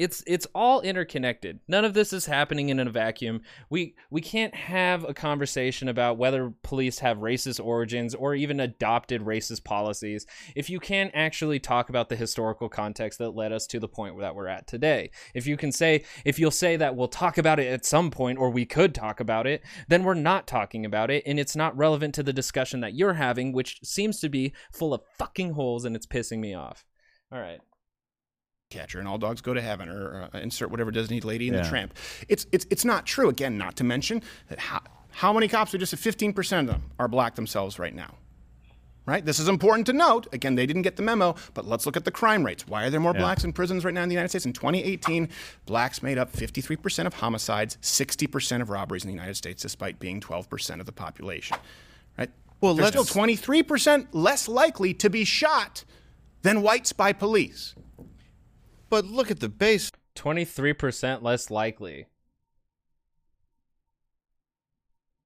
It's 0.00 0.24
it's 0.26 0.46
all 0.54 0.80
interconnected. 0.80 1.60
None 1.68 1.84
of 1.84 1.92
this 1.92 2.14
is 2.14 2.24
happening 2.24 2.70
in 2.70 2.80
a 2.80 2.88
vacuum. 2.88 3.42
We 3.68 3.96
we 4.10 4.22
can't 4.22 4.54
have 4.54 5.04
a 5.04 5.12
conversation 5.12 5.88
about 5.88 6.16
whether 6.16 6.54
police 6.62 7.00
have 7.00 7.18
racist 7.18 7.62
origins 7.62 8.14
or 8.14 8.34
even 8.34 8.60
adopted 8.60 9.20
racist 9.20 9.62
policies 9.62 10.24
if 10.56 10.70
you 10.70 10.80
can't 10.80 11.10
actually 11.12 11.60
talk 11.60 11.90
about 11.90 12.08
the 12.08 12.16
historical 12.16 12.70
context 12.70 13.18
that 13.18 13.36
led 13.36 13.52
us 13.52 13.66
to 13.66 13.78
the 13.78 13.88
point 13.88 14.18
that 14.20 14.34
we're 14.34 14.48
at 14.48 14.66
today. 14.66 15.10
If 15.34 15.46
you 15.46 15.58
can 15.58 15.70
say 15.70 16.04
if 16.24 16.38
you'll 16.38 16.50
say 16.50 16.78
that 16.78 16.96
we'll 16.96 17.08
talk 17.08 17.36
about 17.36 17.60
it 17.60 17.70
at 17.70 17.84
some 17.84 18.10
point 18.10 18.38
or 18.38 18.48
we 18.48 18.64
could 18.64 18.94
talk 18.94 19.20
about 19.20 19.46
it, 19.46 19.62
then 19.88 20.04
we're 20.04 20.14
not 20.14 20.46
talking 20.46 20.86
about 20.86 21.10
it 21.10 21.24
and 21.26 21.38
it's 21.38 21.54
not 21.54 21.76
relevant 21.76 22.14
to 22.14 22.22
the 22.22 22.32
discussion 22.32 22.80
that 22.80 22.94
you're 22.94 23.12
having 23.12 23.52
which 23.52 23.80
seems 23.84 24.18
to 24.20 24.30
be 24.30 24.54
full 24.72 24.94
of 24.94 25.02
fucking 25.18 25.52
holes 25.52 25.84
and 25.84 25.94
it's 25.94 26.06
pissing 26.06 26.38
me 26.38 26.54
off. 26.54 26.86
All 27.30 27.38
right. 27.38 27.60
Catcher 28.70 28.98
and 29.00 29.06
all 29.08 29.18
dogs 29.18 29.40
go 29.40 29.52
to 29.52 29.60
heaven 29.60 29.88
or 29.88 30.28
uh, 30.32 30.38
insert 30.38 30.70
whatever 30.70 30.90
Disney 30.90 31.20
lady 31.20 31.48
in 31.48 31.54
Yeah. 31.54 31.62
the 31.62 31.68
tramp. 31.68 31.94
It's, 32.28 32.46
it's, 32.52 32.66
it's 32.70 32.84
not 32.84 33.04
true. 33.04 33.28
Again, 33.28 33.58
not 33.58 33.76
to 33.76 33.84
mention 33.84 34.22
that 34.48 34.58
how, 34.58 34.80
how 35.10 35.32
many 35.32 35.48
cops 35.48 35.74
are 35.74 35.78
just 35.78 35.94
15% 35.94 36.60
of 36.60 36.66
them 36.68 36.82
are 36.98 37.08
black 37.08 37.34
themselves 37.34 37.78
right 37.78 37.94
now. 37.94 38.14
Right? 39.06 39.24
This 39.24 39.40
is 39.40 39.48
important 39.48 39.86
to 39.86 39.92
note. 39.92 40.28
Again, 40.32 40.54
they 40.54 40.66
didn't 40.66 40.82
get 40.82 40.94
the 40.94 41.02
memo, 41.02 41.34
but 41.54 41.66
let's 41.66 41.84
look 41.84 41.96
at 41.96 42.04
the 42.04 42.12
crime 42.12 42.44
rates. 42.46 42.68
Why 42.68 42.84
are 42.84 42.90
there 42.90 43.00
more 43.00 43.12
Yeah. 43.14 43.20
blacks 43.20 43.42
in 43.42 43.52
prisons 43.52 43.84
right 43.84 43.92
now 43.92 44.04
in 44.04 44.08
the 44.08 44.14
United 44.14 44.28
States? 44.28 44.46
In 44.46 44.52
2018, 44.52 45.28
blacks 45.66 46.00
made 46.00 46.16
up 46.16 46.30
53% 46.32 47.06
of 47.06 47.14
homicides, 47.14 47.76
60% 47.82 48.62
of 48.62 48.70
robberies 48.70 49.02
in 49.02 49.08
the 49.08 49.14
United 49.14 49.36
States, 49.36 49.62
despite 49.62 49.98
being 49.98 50.20
12% 50.20 50.78
of 50.78 50.86
the 50.86 50.92
population. 50.92 51.56
Right? 52.16 52.30
Well, 52.60 52.74
They're 52.74 52.84
let's- 52.84 53.08
still 53.10 53.22
23% 53.22 54.08
less 54.12 54.46
likely 54.46 54.94
to 54.94 55.10
be 55.10 55.24
shot 55.24 55.82
than 56.42 56.62
whites 56.62 56.92
by 56.92 57.12
police. 57.12 57.74
But 58.90 59.06
look 59.06 59.30
at 59.30 59.40
the 59.40 59.48
base. 59.48 59.90
23% 60.16 61.22
less 61.22 61.50
likely. 61.50 62.06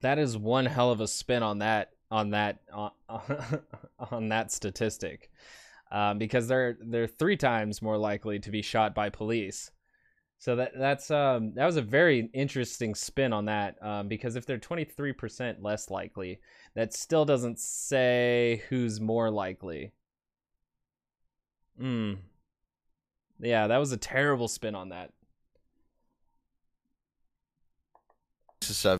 That 0.03 0.19
is 0.19 0.36
one 0.36 0.66
hell 0.66 0.91
of 0.93 1.01
a 1.01 1.09
spin 1.09 1.43
on 1.43 1.59
that 1.59 1.91
on 2.11 2.31
that 2.31 2.59
on, 2.73 2.91
on 4.11 4.28
that 4.28 4.53
statistic 4.53 5.31
um, 5.91 6.19
because 6.19 6.47
they're 6.49 6.77
they're 6.81 7.07
three 7.07 7.36
times 7.36 7.81
more 7.81 7.97
likely 7.97 8.39
to 8.41 8.51
be 8.51 8.62
shot 8.62 8.95
by 8.95 9.09
police. 9.09 9.70
So 10.39 10.57
that 10.57 10.73
that's 10.77 11.11
um, 11.11 11.55
that 11.55 11.65
was 11.65 11.77
a 11.77 11.82
very 11.82 12.28
interesting 12.35 12.95
spin 12.95 13.32
on 13.32 13.47
that 13.47 13.77
um, 13.82 14.09
because 14.09 14.36
if 14.36 14.45
they're 14.45 14.59
23% 14.59 15.57
less 15.61 15.91
likely, 15.91 16.41
that 16.74 16.93
still 16.93 17.24
doesn't 17.24 17.59
say 17.59 18.62
who's 18.69 19.01
more 19.01 19.31
likely. 19.31 19.93
Hmm. 21.78 22.15
Yeah, 23.40 23.66
that 23.66 23.78
was 23.78 23.93
a 23.93 23.97
terrible 23.97 24.48
spin 24.48 24.74
on 24.74 24.90
that. 24.90 25.11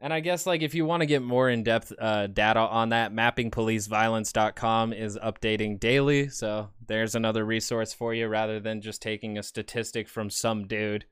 And 0.02 0.12
I 0.12 0.20
guess 0.20 0.47
like 0.47 0.62
if 0.62 0.74
you 0.74 0.85
want 0.85 1.01
to 1.01 1.06
get 1.06 1.23
more 1.23 1.48
in-depth 1.48 1.93
uh, 1.98 2.27
data 2.27 2.61
on 2.61 2.90
that, 2.90 3.12
mappingpoliceviolence.com 3.12 4.93
is 4.93 5.16
updating 5.16 5.81
daily. 5.81 6.28
So 6.28 6.69
there's 6.86 7.15
another 7.15 7.44
resource 7.44 7.93
for 7.93 8.12
you 8.15 8.28
rather 8.28 8.61
than 8.61 8.82
just 8.82 9.01
taking 9.01 9.39
a 9.39 9.43
statistic 9.43 10.09
from 10.09 10.31
some 10.31 10.66
dude. 10.66 11.06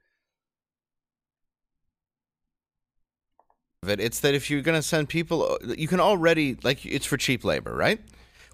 It. 3.86 3.98
It's 3.98 4.20
that 4.20 4.34
if 4.34 4.48
you're 4.48 4.62
going 4.62 4.78
to 4.78 4.86
send 4.86 5.08
people, 5.08 5.58
you 5.76 5.88
can 5.88 5.98
already 5.98 6.56
like 6.62 6.86
it's 6.86 7.06
for 7.06 7.16
cheap 7.16 7.44
labor, 7.44 7.74
right? 7.74 8.00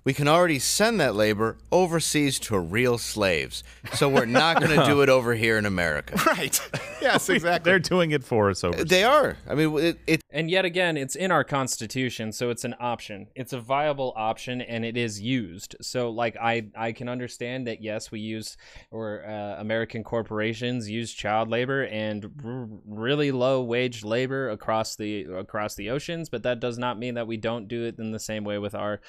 We 0.09 0.15
can 0.15 0.27
already 0.27 0.59
send 0.59 0.99
that 0.99 1.15
labor 1.15 1.59
overseas 1.71 2.39
to 2.39 2.59
real 2.59 2.97
slaves. 2.97 3.63
So 3.93 4.09
we're 4.09 4.25
not 4.25 4.59
going 4.59 4.75
to 4.81 4.87
do 4.87 5.03
it 5.03 5.11
over 5.11 5.35
here 5.35 5.59
in 5.59 5.67
America. 5.67 6.19
Right. 6.27 6.59
Yes, 7.01 7.29
exactly. 7.29 7.71
They're 7.71 7.79
doing 7.79 8.11
it 8.11 8.25
for 8.25 8.51
us 8.51 8.65
over. 8.65 8.85
They 8.85 9.05
are. 9.05 9.37
I 9.49 9.55
mean, 9.55 9.79
it, 9.79 9.99
it. 10.07 10.21
And 10.31 10.51
yet 10.51 10.65
again, 10.65 10.97
it's 10.97 11.15
in 11.15 11.31
our 11.31 11.45
constitution, 11.45 12.33
so 12.33 12.51
it's 12.51 12.65
an 12.65 12.75
option. 12.81 13.29
It's 13.35 13.53
a 13.53 13.61
viable 13.61 14.13
option, 14.17 14.61
and 14.61 14.85
it 14.85 14.97
is 14.97 15.21
used. 15.21 15.77
So, 15.81 16.11
like, 16.11 16.37
I 16.37 16.67
I 16.77 16.93
can 16.93 17.09
understand 17.09 17.67
that. 17.67 17.83
Yes, 17.83 18.11
we 18.11 18.21
use 18.21 18.57
or 18.91 19.25
uh, 19.27 19.61
American 19.61 20.05
corporations 20.05 20.91
use 20.91 21.13
child 21.13 21.49
labor 21.49 21.85
and 21.85 22.31
r- 22.45 22.69
really 22.87 23.31
low 23.31 23.63
wage 23.63 24.05
labor 24.05 24.51
across 24.51 24.97
the 24.97 25.23
across 25.25 25.75
the 25.75 25.91
oceans, 25.91 26.29
but 26.29 26.43
that 26.43 26.61
does 26.61 26.79
not 26.79 26.99
mean 26.99 27.15
that 27.15 27.27
we 27.27 27.37
don't 27.37 27.69
do 27.69 27.85
it 27.85 27.99
in 27.99 28.11
the 28.11 28.19
same 28.19 28.45
way 28.45 28.59
with 28.59 28.75
our 28.75 29.01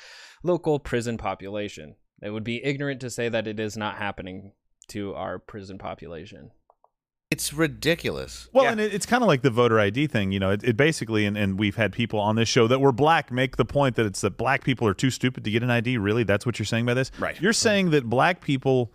local 0.43 0.79
prison 0.79 1.17
population. 1.17 1.95
It 2.21 2.31
would 2.31 2.43
be 2.43 2.63
ignorant 2.63 3.01
to 3.01 3.09
say 3.09 3.29
that 3.29 3.47
it 3.47 3.59
is 3.59 3.77
not 3.77 3.95
happening 3.95 4.53
to 4.89 5.13
our 5.15 5.39
prison 5.39 5.77
population. 5.77 6.51
It's 7.31 7.53
ridiculous. 7.53 8.49
Well, 8.51 8.63
yeah. 8.63 8.71
and 8.71 8.81
it, 8.81 8.91
it's 8.91 9.05
kind 9.05 9.21
of 9.21 9.27
like 9.27 9.43
the 9.43 9.51
voter 9.51 9.79
ID 9.79 10.07
thing. 10.07 10.31
You 10.31 10.39
know, 10.39 10.49
it, 10.49 10.63
it 10.63 10.75
basically, 10.75 11.25
and, 11.25 11.37
and 11.37 11.59
we've 11.59 11.75
had 11.75 11.93
people 11.93 12.19
on 12.19 12.35
this 12.35 12.49
show 12.49 12.67
that 12.67 12.79
were 12.79 12.91
black 12.91 13.31
make 13.31 13.55
the 13.57 13.65
point 13.65 13.95
that 13.97 14.07
it's 14.07 14.21
that 14.21 14.35
black 14.35 14.63
people 14.63 14.87
are 14.87 14.95
too 14.95 15.11
stupid 15.11 15.43
to 15.43 15.51
get 15.51 15.61
an 15.61 15.69
ID. 15.69 15.99
Really? 15.99 16.23
That's 16.23 16.45
what 16.45 16.57
you're 16.57 16.65
saying 16.65 16.87
by 16.87 16.95
this? 16.95 17.11
Right. 17.19 17.39
You're 17.39 17.53
saying 17.53 17.91
that 17.91 18.05
black 18.05 18.41
people 18.41 18.91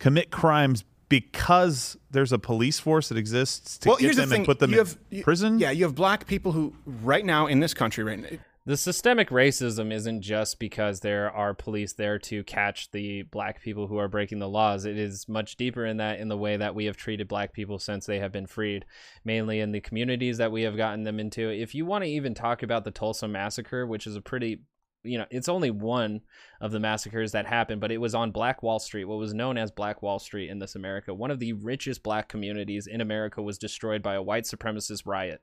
commit 0.00 0.32
crimes 0.32 0.84
because 1.08 1.96
there's 2.10 2.32
a 2.32 2.38
police 2.40 2.80
force 2.80 3.08
that 3.08 3.18
exists 3.18 3.78
to 3.78 3.90
well, 3.90 3.98
get 3.98 4.04
here's 4.04 4.16
them 4.16 4.28
the 4.28 4.34
thing. 4.34 4.40
and 4.40 4.46
put 4.46 4.58
them 4.58 4.72
you 4.72 4.80
in 4.80 4.86
have, 4.86 4.98
you, 5.10 5.22
prison? 5.22 5.60
Yeah, 5.60 5.70
you 5.70 5.84
have 5.84 5.94
black 5.94 6.26
people 6.26 6.50
who, 6.50 6.74
right 6.84 7.24
now 7.24 7.46
in 7.46 7.60
this 7.60 7.72
country, 7.72 8.02
right 8.02 8.18
now, 8.18 8.36
the 8.66 8.76
systemic 8.78 9.28
racism 9.28 9.92
isn't 9.92 10.22
just 10.22 10.58
because 10.58 11.00
there 11.00 11.30
are 11.30 11.52
police 11.52 11.92
there 11.92 12.18
to 12.18 12.42
catch 12.44 12.90
the 12.92 13.22
black 13.24 13.60
people 13.60 13.86
who 13.86 13.98
are 13.98 14.08
breaking 14.08 14.38
the 14.38 14.48
laws. 14.48 14.86
It 14.86 14.96
is 14.96 15.28
much 15.28 15.56
deeper 15.56 15.84
in 15.84 15.98
that, 15.98 16.18
in 16.18 16.28
the 16.28 16.36
way 16.38 16.56
that 16.56 16.74
we 16.74 16.86
have 16.86 16.96
treated 16.96 17.28
black 17.28 17.52
people 17.52 17.78
since 17.78 18.06
they 18.06 18.20
have 18.20 18.32
been 18.32 18.46
freed, 18.46 18.86
mainly 19.22 19.60
in 19.60 19.72
the 19.72 19.82
communities 19.82 20.38
that 20.38 20.50
we 20.50 20.62
have 20.62 20.78
gotten 20.78 21.02
them 21.02 21.20
into. 21.20 21.50
If 21.50 21.74
you 21.74 21.84
want 21.84 22.04
to 22.04 22.10
even 22.10 22.32
talk 22.32 22.62
about 22.62 22.84
the 22.84 22.90
Tulsa 22.90 23.28
massacre, 23.28 23.86
which 23.86 24.06
is 24.06 24.16
a 24.16 24.22
pretty 24.22 24.60
you 25.06 25.18
know, 25.18 25.26
it's 25.30 25.50
only 25.50 25.70
one 25.70 26.22
of 26.62 26.72
the 26.72 26.80
massacres 26.80 27.32
that 27.32 27.44
happened, 27.44 27.78
but 27.78 27.92
it 27.92 27.98
was 27.98 28.14
on 28.14 28.30
Black 28.30 28.62
Wall 28.62 28.78
Street, 28.78 29.04
what 29.04 29.18
was 29.18 29.34
known 29.34 29.58
as 29.58 29.70
Black 29.70 30.00
Wall 30.00 30.18
Street 30.18 30.48
in 30.48 30.58
this 30.58 30.74
America. 30.74 31.12
One 31.12 31.30
of 31.30 31.38
the 31.38 31.52
richest 31.52 32.02
black 32.02 32.26
communities 32.26 32.86
in 32.86 33.02
America 33.02 33.42
was 33.42 33.58
destroyed 33.58 34.02
by 34.02 34.14
a 34.14 34.22
white 34.22 34.44
supremacist 34.44 35.02
riot. 35.04 35.42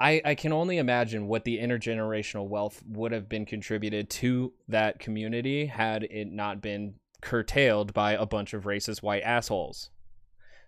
I, 0.00 0.22
I 0.24 0.34
can 0.34 0.52
only 0.52 0.78
imagine 0.78 1.28
what 1.28 1.44
the 1.44 1.58
intergenerational 1.58 2.48
wealth 2.48 2.82
would 2.88 3.12
have 3.12 3.28
been 3.28 3.44
contributed 3.44 4.08
to 4.10 4.54
that 4.68 4.98
community 4.98 5.66
had 5.66 6.04
it 6.04 6.32
not 6.32 6.62
been 6.62 6.94
curtailed 7.20 7.92
by 7.92 8.12
a 8.12 8.24
bunch 8.24 8.54
of 8.54 8.64
racist 8.64 9.02
white 9.02 9.22
assholes. 9.22 9.90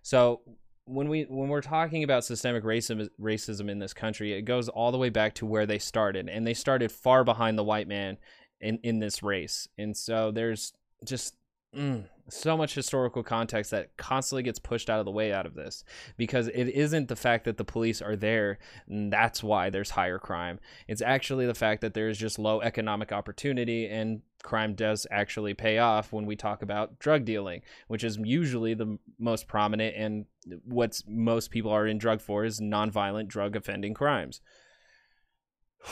So 0.03 0.41
when 0.85 1.09
we 1.09 1.23
when 1.23 1.49
we're 1.49 1.61
talking 1.61 2.03
about 2.03 2.25
systemic 2.25 2.63
racism 2.63 3.09
racism 3.19 3.69
in 3.71 3.79
this 3.79 3.93
country, 3.93 4.33
it 4.33 4.43
goes 4.43 4.69
all 4.69 4.91
the 4.91 4.97
way 4.97 5.09
back 5.09 5.33
to 5.35 5.45
where 5.45 5.65
they 5.65 5.79
started, 5.79 6.29
and 6.29 6.45
they 6.45 6.53
started 6.53 6.91
far 6.91 7.23
behind 7.23 7.57
the 7.57 7.63
white 7.63 7.87
man 7.87 8.17
in 8.61 8.77
in 8.83 8.99
this 8.99 9.23
race. 9.23 9.67
And 9.77 9.97
so 9.97 10.29
there's 10.29 10.73
just 11.03 11.35
mm, 11.75 12.05
so 12.29 12.55
much 12.55 12.73
historical 12.73 13.21
context 13.21 13.71
that 13.71 13.95
constantly 13.97 14.43
gets 14.43 14.59
pushed 14.59 14.89
out 14.89 14.99
of 14.99 15.05
the 15.05 15.11
way 15.11 15.33
out 15.33 15.45
of 15.45 15.55
this 15.55 15.83
because 16.17 16.47
it 16.47 16.69
isn't 16.69 17.09
the 17.09 17.15
fact 17.15 17.45
that 17.45 17.57
the 17.57 17.65
police 17.65 18.01
are 18.01 18.15
there 18.15 18.59
that's 18.87 19.43
why 19.43 19.69
there's 19.69 19.91
higher 19.91 20.19
crime. 20.19 20.59
It's 20.87 21.01
actually 21.01 21.45
the 21.45 21.53
fact 21.53 21.81
that 21.81 21.93
there's 21.93 22.17
just 22.17 22.39
low 22.39 22.61
economic 22.61 23.11
opportunity 23.11 23.87
and 23.87 24.21
crime 24.41 24.73
does 24.73 25.07
actually 25.11 25.53
pay 25.53 25.77
off 25.77 26.11
when 26.11 26.25
we 26.25 26.35
talk 26.35 26.61
about 26.61 26.99
drug 26.99 27.23
dealing 27.23 27.61
which 27.87 28.03
is 28.03 28.17
usually 28.17 28.73
the 28.73 28.97
most 29.17 29.47
prominent 29.47 29.95
and 29.95 30.25
what's 30.65 31.03
most 31.07 31.49
people 31.49 31.71
are 31.71 31.87
in 31.87 31.97
drug 31.97 32.19
for 32.19 32.43
is 32.43 32.59
nonviolent 32.59 33.27
drug 33.27 33.55
offending 33.55 33.93
crimes. 33.93 34.41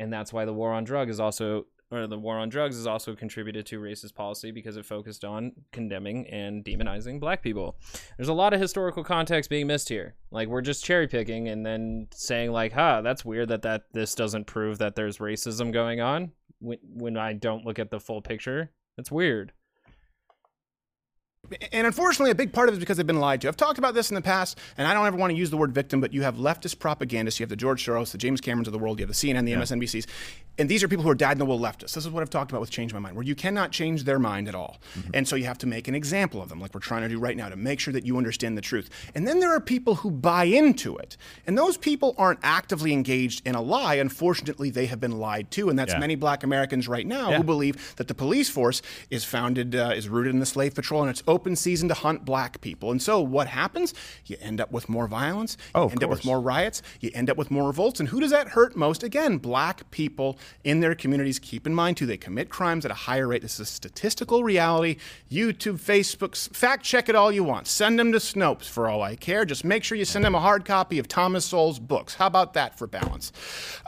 And 0.00 0.12
that's 0.12 0.32
why 0.32 0.44
the 0.44 0.52
war 0.52 0.72
on 0.74 0.84
drug 0.84 1.10
is 1.10 1.18
also 1.18 1.66
or 1.90 2.06
the 2.06 2.18
war 2.18 2.38
on 2.38 2.48
drugs 2.48 2.76
has 2.76 2.86
also 2.86 3.14
contributed 3.14 3.66
to 3.66 3.80
racist 3.80 4.14
policy 4.14 4.50
because 4.50 4.76
it 4.76 4.84
focused 4.84 5.24
on 5.24 5.52
condemning 5.72 6.26
and 6.28 6.64
demonizing 6.64 7.18
black 7.18 7.42
people. 7.42 7.76
There's 8.16 8.28
a 8.28 8.34
lot 8.34 8.52
of 8.52 8.60
historical 8.60 9.02
context 9.02 9.48
being 9.48 9.66
missed 9.66 9.88
here. 9.88 10.14
Like 10.30 10.48
we're 10.48 10.60
just 10.60 10.84
cherry 10.84 11.08
picking 11.08 11.48
and 11.48 11.64
then 11.64 12.08
saying 12.12 12.52
like, 12.52 12.72
"Huh, 12.72 13.00
that's 13.02 13.24
weird 13.24 13.48
that 13.48 13.62
that 13.62 13.84
this 13.92 14.14
doesn't 14.14 14.46
prove 14.46 14.78
that 14.78 14.96
there's 14.96 15.18
racism 15.18 15.72
going 15.72 16.00
on." 16.00 16.32
When 16.60 16.78
when 16.82 17.16
I 17.16 17.32
don't 17.32 17.64
look 17.64 17.78
at 17.78 17.90
the 17.90 18.00
full 18.00 18.20
picture, 18.20 18.70
it's 18.98 19.10
weird. 19.10 19.52
And 21.72 21.86
unfortunately, 21.86 22.30
a 22.30 22.34
big 22.34 22.52
part 22.52 22.68
of 22.68 22.74
it 22.74 22.76
is 22.76 22.80
because 22.80 22.96
they've 22.96 23.06
been 23.06 23.20
lied 23.20 23.40
to. 23.42 23.48
I've 23.48 23.56
talked 23.56 23.78
about 23.78 23.94
this 23.94 24.10
in 24.10 24.14
the 24.14 24.22
past, 24.22 24.58
and 24.76 24.86
I 24.86 24.92
don't 24.92 25.06
ever 25.06 25.16
want 25.16 25.30
to 25.30 25.36
use 25.36 25.50
the 25.50 25.56
word 25.56 25.72
victim, 25.72 26.00
but 26.00 26.12
you 26.12 26.22
have 26.22 26.36
leftist 26.36 26.78
propagandists. 26.78 27.40
You 27.40 27.44
have 27.44 27.50
the 27.50 27.56
George 27.56 27.84
Soros, 27.86 28.12
the 28.12 28.18
James 28.18 28.40
Camerons 28.40 28.66
of 28.66 28.72
the 28.72 28.78
world. 28.78 28.98
You 28.98 29.06
have 29.06 29.14
the 29.14 29.14
CNN, 29.14 29.44
the 29.44 29.52
yeah. 29.52 29.58
MSNBCs. 29.58 30.06
And 30.58 30.68
these 30.68 30.82
are 30.82 30.88
people 30.88 31.04
who 31.04 31.10
are 31.10 31.14
dyed 31.14 31.32
in 31.32 31.38
the 31.38 31.46
wool 31.46 31.60
leftists. 31.60 31.94
This 31.94 32.04
is 32.04 32.10
what 32.10 32.20
I've 32.20 32.30
talked 32.30 32.50
about 32.50 32.60
with 32.60 32.70
Change 32.70 32.92
My 32.92 32.98
Mind, 32.98 33.14
where 33.14 33.24
you 33.24 33.36
cannot 33.36 33.70
change 33.70 34.04
their 34.04 34.18
mind 34.18 34.48
at 34.48 34.56
all. 34.56 34.78
Mm-hmm. 34.98 35.10
And 35.14 35.28
so 35.28 35.36
you 35.36 35.44
have 35.44 35.58
to 35.58 35.66
make 35.66 35.86
an 35.86 35.94
example 35.94 36.42
of 36.42 36.48
them, 36.48 36.60
like 36.60 36.74
we're 36.74 36.80
trying 36.80 37.02
to 37.02 37.08
do 37.08 37.18
right 37.18 37.36
now, 37.36 37.48
to 37.48 37.56
make 37.56 37.78
sure 37.78 37.92
that 37.92 38.04
you 38.04 38.18
understand 38.18 38.58
the 38.58 38.62
truth. 38.62 38.90
And 39.14 39.26
then 39.26 39.38
there 39.38 39.54
are 39.54 39.60
people 39.60 39.94
who 39.96 40.10
buy 40.10 40.44
into 40.44 40.96
it. 40.96 41.16
And 41.46 41.56
those 41.56 41.76
people 41.76 42.14
aren't 42.18 42.40
actively 42.42 42.92
engaged 42.92 43.46
in 43.46 43.54
a 43.54 43.62
lie. 43.62 43.94
Unfortunately, 43.94 44.70
they 44.70 44.86
have 44.86 45.00
been 45.00 45.18
lied 45.18 45.50
to. 45.52 45.70
And 45.70 45.78
that's 45.78 45.92
yeah. 45.92 46.00
many 46.00 46.16
black 46.16 46.42
Americans 46.42 46.88
right 46.88 47.06
now 47.06 47.30
yeah. 47.30 47.36
who 47.36 47.44
believe 47.44 47.94
that 47.96 48.08
the 48.08 48.14
police 48.14 48.50
force 48.50 48.82
is 49.10 49.24
founded, 49.24 49.76
uh, 49.76 49.92
is 49.94 50.08
rooted 50.08 50.34
in 50.34 50.40
the 50.40 50.46
slave 50.46 50.74
patrol, 50.74 51.02
and 51.02 51.10
it's 51.10 51.22
open 51.28 51.54
season 51.54 51.88
to 51.88 51.94
hunt 51.94 52.24
black 52.24 52.60
people. 52.60 52.90
And 52.90 53.00
so 53.00 53.20
what 53.20 53.46
happens? 53.46 53.94
You 54.26 54.36
end 54.40 54.60
up 54.60 54.72
with 54.72 54.88
more 54.88 55.06
violence, 55.06 55.56
you 55.74 55.80
oh, 55.80 55.88
end 55.88 56.02
up 56.02 56.10
with 56.10 56.24
more 56.24 56.40
riots, 56.40 56.82
you 57.00 57.10
end 57.14 57.30
up 57.30 57.36
with 57.36 57.50
more 57.50 57.66
revolts. 57.68 58.00
And 58.00 58.08
who 58.08 58.20
does 58.20 58.30
that 58.30 58.48
hurt 58.48 58.74
most? 58.76 59.02
Again, 59.02 59.38
black 59.38 59.90
people 59.90 60.38
in 60.64 60.80
their 60.80 60.94
communities. 60.94 61.38
Keep 61.38 61.66
in 61.66 61.74
mind, 61.74 61.96
too, 61.96 62.06
they 62.06 62.16
commit 62.16 62.48
crimes 62.48 62.84
at 62.84 62.90
a 62.90 62.94
higher 62.94 63.28
rate. 63.28 63.42
This 63.42 63.54
is 63.54 63.60
a 63.60 63.66
statistical 63.66 64.42
reality. 64.42 64.96
YouTube, 65.30 65.78
Facebook, 65.78 66.36
fact 66.54 66.84
check 66.84 67.08
it 67.08 67.14
all 67.14 67.30
you 67.30 67.44
want. 67.44 67.66
Send 67.66 67.98
them 67.98 68.12
to 68.12 68.18
Snopes 68.18 68.68
for 68.68 68.88
all 68.88 69.02
I 69.02 69.14
care. 69.14 69.44
Just 69.44 69.64
make 69.64 69.84
sure 69.84 69.98
you 69.98 70.04
send 70.04 70.24
them 70.24 70.34
a 70.34 70.40
hard 70.40 70.64
copy 70.64 70.98
of 70.98 71.06
Thomas 71.06 71.44
Sowell's 71.44 71.78
books. 71.78 72.14
How 72.14 72.26
about 72.26 72.54
that 72.54 72.78
for 72.78 72.86
balance? 72.86 73.32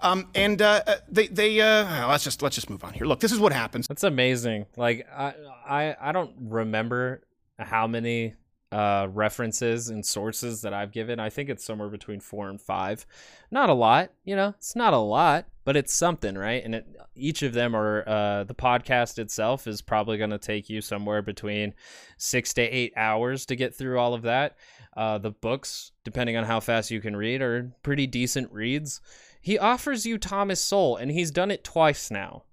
Um, 0.02 0.28
and 0.34 0.60
uh, 0.60 0.82
uh 0.86 0.96
they, 1.08 1.28
they 1.28 1.60
uh, 1.60 2.08
let's 2.08 2.24
just 2.24 2.42
let's 2.42 2.54
just 2.54 2.68
move 2.68 2.84
on 2.84 2.92
here. 2.92 3.06
Look, 3.06 3.20
this 3.20 3.32
is 3.32 3.38
what 3.38 3.52
happens. 3.52 3.88
That's 3.88 4.04
amazing. 4.04 4.66
Like 4.76 5.06
I, 5.14 5.34
I, 5.66 5.96
I 6.00 6.12
don't 6.12 6.32
remember 6.40 7.22
how 7.60 7.86
many 7.86 8.34
uh, 8.72 9.08
references 9.12 9.88
and 9.88 10.04
sources 10.04 10.62
that 10.62 10.72
I've 10.72 10.92
given. 10.92 11.18
I 11.18 11.30
think 11.30 11.48
it's 11.48 11.64
somewhere 11.64 11.88
between 11.88 12.20
four 12.20 12.48
and 12.48 12.60
five. 12.60 13.04
Not 13.50 13.68
a 13.68 13.74
lot, 13.74 14.12
you 14.24 14.36
know, 14.36 14.54
it's 14.58 14.76
not 14.76 14.92
a 14.92 14.98
lot, 14.98 15.46
but 15.64 15.76
it's 15.76 15.92
something, 15.92 16.36
right? 16.36 16.64
And 16.64 16.76
it, 16.76 16.86
each 17.16 17.42
of 17.42 17.52
them 17.52 17.74
are, 17.74 18.08
uh, 18.08 18.44
the 18.44 18.54
podcast 18.54 19.18
itself 19.18 19.66
is 19.66 19.82
probably 19.82 20.18
going 20.18 20.30
to 20.30 20.38
take 20.38 20.70
you 20.70 20.80
somewhere 20.80 21.22
between 21.22 21.74
six 22.16 22.54
to 22.54 22.62
eight 22.62 22.92
hours 22.96 23.44
to 23.46 23.56
get 23.56 23.74
through 23.74 23.98
all 23.98 24.14
of 24.14 24.22
that. 24.22 24.56
Uh, 24.96 25.18
the 25.18 25.30
books, 25.30 25.92
depending 26.04 26.36
on 26.36 26.44
how 26.44 26.60
fast 26.60 26.90
you 26.90 27.00
can 27.00 27.16
read, 27.16 27.42
are 27.42 27.72
pretty 27.82 28.06
decent 28.06 28.52
reads. 28.52 29.00
He 29.40 29.58
offers 29.58 30.06
you 30.06 30.18
Thomas 30.18 30.60
Sowell, 30.60 30.96
and 30.96 31.10
he's 31.10 31.30
done 31.30 31.50
it 31.50 31.64
twice 31.64 32.10
now. 32.10 32.44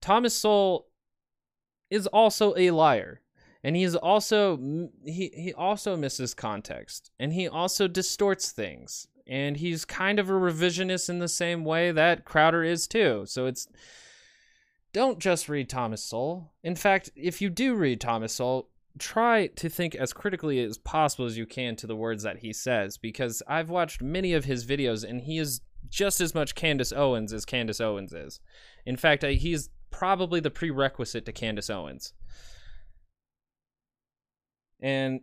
Thomas 0.00 0.34
Sowell 0.34 0.86
is 1.90 2.06
also 2.08 2.54
a 2.56 2.70
liar 2.70 3.21
and 3.64 3.76
he's 3.76 3.94
also 3.94 4.88
he 5.04 5.30
he 5.34 5.54
also 5.54 5.96
misses 5.96 6.34
context 6.34 7.10
and 7.18 7.32
he 7.32 7.48
also 7.48 7.88
distorts 7.88 8.50
things 8.50 9.06
and 9.26 9.56
he's 9.56 9.84
kind 9.84 10.18
of 10.18 10.28
a 10.28 10.32
revisionist 10.32 11.08
in 11.08 11.18
the 11.18 11.28
same 11.28 11.64
way 11.64 11.92
that 11.92 12.24
Crowder 12.24 12.64
is 12.64 12.86
too. 12.86 13.24
So 13.26 13.46
it's 13.46 13.68
don't 14.92 15.18
just 15.18 15.48
read 15.48 15.68
Thomas 15.68 16.04
Sowell. 16.04 16.52
In 16.62 16.76
fact, 16.76 17.10
if 17.16 17.40
you 17.40 17.48
do 17.48 17.74
read 17.74 18.00
Thomas 18.00 18.34
Sowell, 18.34 18.68
try 18.98 19.46
to 19.46 19.70
think 19.70 19.94
as 19.94 20.12
critically 20.12 20.62
as 20.62 20.76
possible 20.76 21.24
as 21.24 21.38
you 21.38 21.46
can 21.46 21.76
to 21.76 21.86
the 21.86 21.96
words 21.96 22.22
that 22.24 22.38
he 22.38 22.52
says 22.52 22.98
because 22.98 23.42
I've 23.48 23.70
watched 23.70 24.02
many 24.02 24.34
of 24.34 24.44
his 24.44 24.66
videos 24.66 25.08
and 25.08 25.22
he 25.22 25.38
is 25.38 25.62
just 25.88 26.20
as 26.20 26.34
much 26.34 26.54
Candace 26.54 26.92
Owens 26.92 27.32
as 27.32 27.46
Candace 27.46 27.80
Owens 27.80 28.12
is. 28.12 28.40
In 28.84 28.96
fact, 28.96 29.24
he's 29.24 29.70
probably 29.90 30.40
the 30.40 30.50
prerequisite 30.50 31.24
to 31.24 31.32
Candace 31.32 31.70
Owens. 31.70 32.12
And 34.82 35.20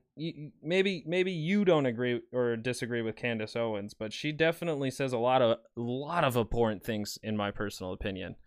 maybe 0.63 1.03
maybe 1.05 1.33
you 1.33 1.65
don't 1.65 1.85
agree 1.85 2.21
or 2.31 2.55
disagree 2.55 3.01
with 3.01 3.17
Candace 3.17 3.57
Owens, 3.57 3.93
but 3.93 4.13
she 4.13 4.31
definitely 4.31 4.89
says 4.89 5.11
a 5.11 5.17
lot 5.17 5.41
of 5.41 5.57
a 5.75 5.81
lot 5.81 6.23
of 6.23 6.37
abhorrent 6.37 6.85
things 6.85 7.19
in 7.21 7.35
my 7.35 7.51
personal 7.51 7.91
opinion. 7.91 8.37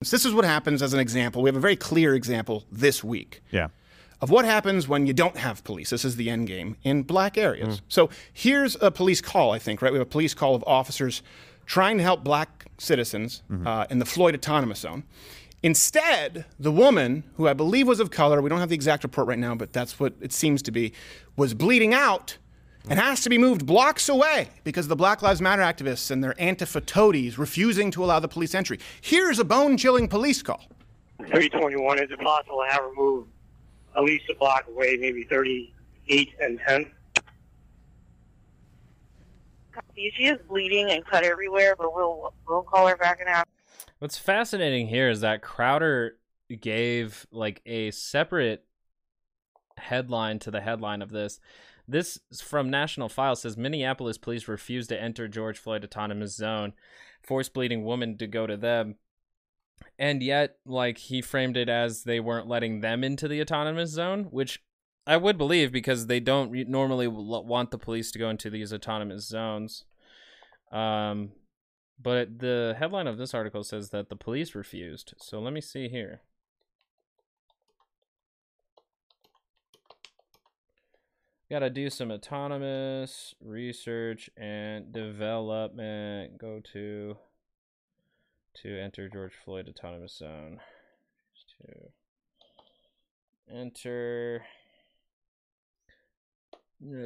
This 0.00 0.24
is 0.24 0.32
what 0.32 0.46
happens 0.46 0.80
as 0.80 0.94
an 0.94 1.00
example. 1.00 1.42
We 1.42 1.50
have 1.50 1.56
a 1.56 1.60
very 1.60 1.76
clear 1.76 2.14
example 2.14 2.64
this 2.72 3.04
week. 3.04 3.42
Yeah. 3.50 3.68
Of 4.22 4.30
what 4.30 4.46
happens 4.46 4.88
when 4.88 5.06
you 5.06 5.12
don't 5.12 5.36
have 5.36 5.62
police. 5.62 5.90
This 5.90 6.04
is 6.04 6.16
the 6.16 6.30
end 6.30 6.46
game 6.46 6.76
in 6.82 7.02
black 7.02 7.36
areas. 7.36 7.80
Mm. 7.80 7.82
So 7.88 8.10
here's 8.32 8.76
a 8.80 8.90
police 8.90 9.20
call, 9.20 9.50
I 9.50 9.58
think, 9.58 9.82
right? 9.82 9.92
We 9.92 9.98
have 9.98 10.06
a 10.06 10.10
police 10.10 10.32
call 10.32 10.54
of 10.54 10.64
officers 10.66 11.22
trying 11.66 11.98
to 11.98 12.02
help 12.02 12.24
black 12.24 12.66
citizens 12.78 13.42
mm-hmm. 13.50 13.66
uh, 13.66 13.84
in 13.90 13.98
the 13.98 14.04
Floyd 14.04 14.34
Autonomous 14.34 14.80
Zone. 14.80 15.04
Instead, 15.62 16.46
the 16.58 16.72
woman, 16.72 17.22
who 17.34 17.46
I 17.46 17.52
believe 17.52 17.86
was 17.86 18.00
of 18.00 18.10
color, 18.10 18.40
we 18.40 18.48
don't 18.48 18.60
have 18.60 18.70
the 18.70 18.74
exact 18.74 19.02
report 19.04 19.28
right 19.28 19.38
now, 19.38 19.54
but 19.54 19.72
that's 19.72 20.00
what 20.00 20.14
it 20.20 20.32
seems 20.32 20.62
to 20.62 20.70
be, 20.70 20.92
was 21.36 21.52
bleeding 21.52 21.92
out 21.92 22.38
and 22.88 22.98
has 22.98 23.20
to 23.20 23.28
be 23.28 23.36
moved 23.36 23.66
blocks 23.66 24.08
away 24.08 24.48
because 24.64 24.88
the 24.88 24.96
Black 24.96 25.20
Lives 25.20 25.42
Matter 25.42 25.60
activists 25.60 26.10
and 26.10 26.24
their 26.24 26.32
Antifa 26.34 26.84
toadies 26.84 27.38
refusing 27.38 27.90
to 27.90 28.02
allow 28.02 28.18
the 28.20 28.28
police 28.28 28.54
entry. 28.54 28.80
Here's 29.02 29.38
a 29.38 29.44
bone 29.44 29.76
chilling 29.76 30.08
police 30.08 30.42
call. 30.42 30.62
321, 31.18 31.98
is 31.98 32.10
it 32.10 32.18
possible 32.20 32.64
to 32.66 32.72
have 32.72 32.82
her 32.82 32.94
moved 32.96 33.28
at 33.94 34.02
least 34.02 34.24
a 34.30 34.34
block 34.36 34.66
away, 34.68 34.96
maybe 34.98 35.24
38 35.24 36.34
and 36.40 36.58
10? 36.66 36.90
She 39.94 40.24
is 40.24 40.38
bleeding 40.48 40.90
and 40.90 41.04
cut 41.04 41.24
everywhere, 41.24 41.76
but 41.76 41.94
we'll 41.94 42.32
we'll 42.48 42.62
call 42.62 42.86
her 42.86 42.96
back 42.96 43.20
in 43.20 43.28
hour. 43.28 43.44
What's 44.00 44.16
fascinating 44.16 44.88
here 44.88 45.10
is 45.10 45.20
that 45.20 45.42
Crowder 45.42 46.16
gave 46.58 47.26
like 47.30 47.60
a 47.66 47.90
separate 47.90 48.64
headline 49.76 50.38
to 50.40 50.50
the 50.50 50.62
headline 50.62 51.02
of 51.02 51.10
this. 51.10 51.38
This 51.86 52.18
from 52.42 52.70
National 52.70 53.10
File 53.10 53.36
says 53.36 53.58
Minneapolis 53.58 54.16
police 54.16 54.48
refused 54.48 54.88
to 54.88 55.00
enter 55.00 55.28
George 55.28 55.58
Floyd 55.58 55.84
autonomous 55.84 56.34
zone, 56.34 56.72
force 57.22 57.50
bleeding 57.50 57.84
woman 57.84 58.16
to 58.16 58.26
go 58.26 58.46
to 58.46 58.56
them. 58.56 58.94
And 59.98 60.22
yet, 60.22 60.56
like 60.64 60.96
he 60.96 61.20
framed 61.20 61.58
it 61.58 61.68
as 61.68 62.04
they 62.04 62.20
weren't 62.20 62.48
letting 62.48 62.80
them 62.80 63.04
into 63.04 63.28
the 63.28 63.42
autonomous 63.42 63.90
zone, 63.90 64.28
which 64.30 64.62
I 65.06 65.18
would 65.18 65.36
believe 65.36 65.72
because 65.72 66.06
they 66.06 66.20
don't 66.20 66.50
re- 66.50 66.64
normally 66.64 67.06
want 67.06 67.70
the 67.70 67.78
police 67.78 68.10
to 68.12 68.18
go 68.18 68.30
into 68.30 68.48
these 68.48 68.72
autonomous 68.72 69.26
zones. 69.28 69.84
Um, 70.72 71.32
but 72.02 72.38
the 72.38 72.74
headline 72.78 73.06
of 73.06 73.18
this 73.18 73.34
article 73.34 73.62
says 73.62 73.90
that 73.90 74.08
the 74.08 74.16
police 74.16 74.54
refused. 74.54 75.14
So 75.18 75.40
let 75.40 75.52
me 75.52 75.60
see 75.60 75.88
here. 75.88 76.22
Got 81.50 81.60
to 81.60 81.70
do 81.70 81.90
some 81.90 82.12
autonomous 82.12 83.34
research 83.40 84.30
and 84.36 84.92
development. 84.92 86.38
Go 86.38 86.60
to 86.72 87.16
to 88.62 88.80
enter 88.80 89.08
George 89.08 89.32
Floyd 89.44 89.68
Autonomous 89.68 90.16
Zone. 90.16 90.60
To 91.58 91.90
enter 93.52 94.44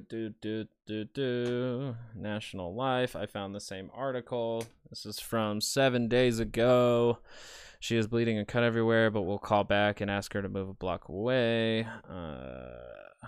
do, 0.09 0.35
do, 0.41 0.67
do, 0.87 1.05
do. 1.05 1.97
National 2.15 2.77
File. 2.77 3.09
I 3.15 3.27
found 3.27 3.55
the 3.55 3.61
same 3.61 3.91
article. 3.95 4.65
This 4.89 5.05
is 5.05 5.19
from 5.19 5.61
seven 5.61 6.09
days 6.09 6.39
ago. 6.39 7.19
She 7.81 7.97
is 7.97 8.07
bleeding 8.07 8.39
and 8.39 8.47
cut 8.47 8.63
everywhere, 8.63 9.11
but 9.11 9.23
we'll 9.23 9.39
call 9.39 9.65
back 9.65 10.01
and 10.01 10.11
ask 10.11 10.33
her 10.33 10.43
to 10.43 10.49
move 10.49 10.69
a 10.69 10.75
block 10.75 11.09
away. 11.09 11.87
Uh, 12.09 13.27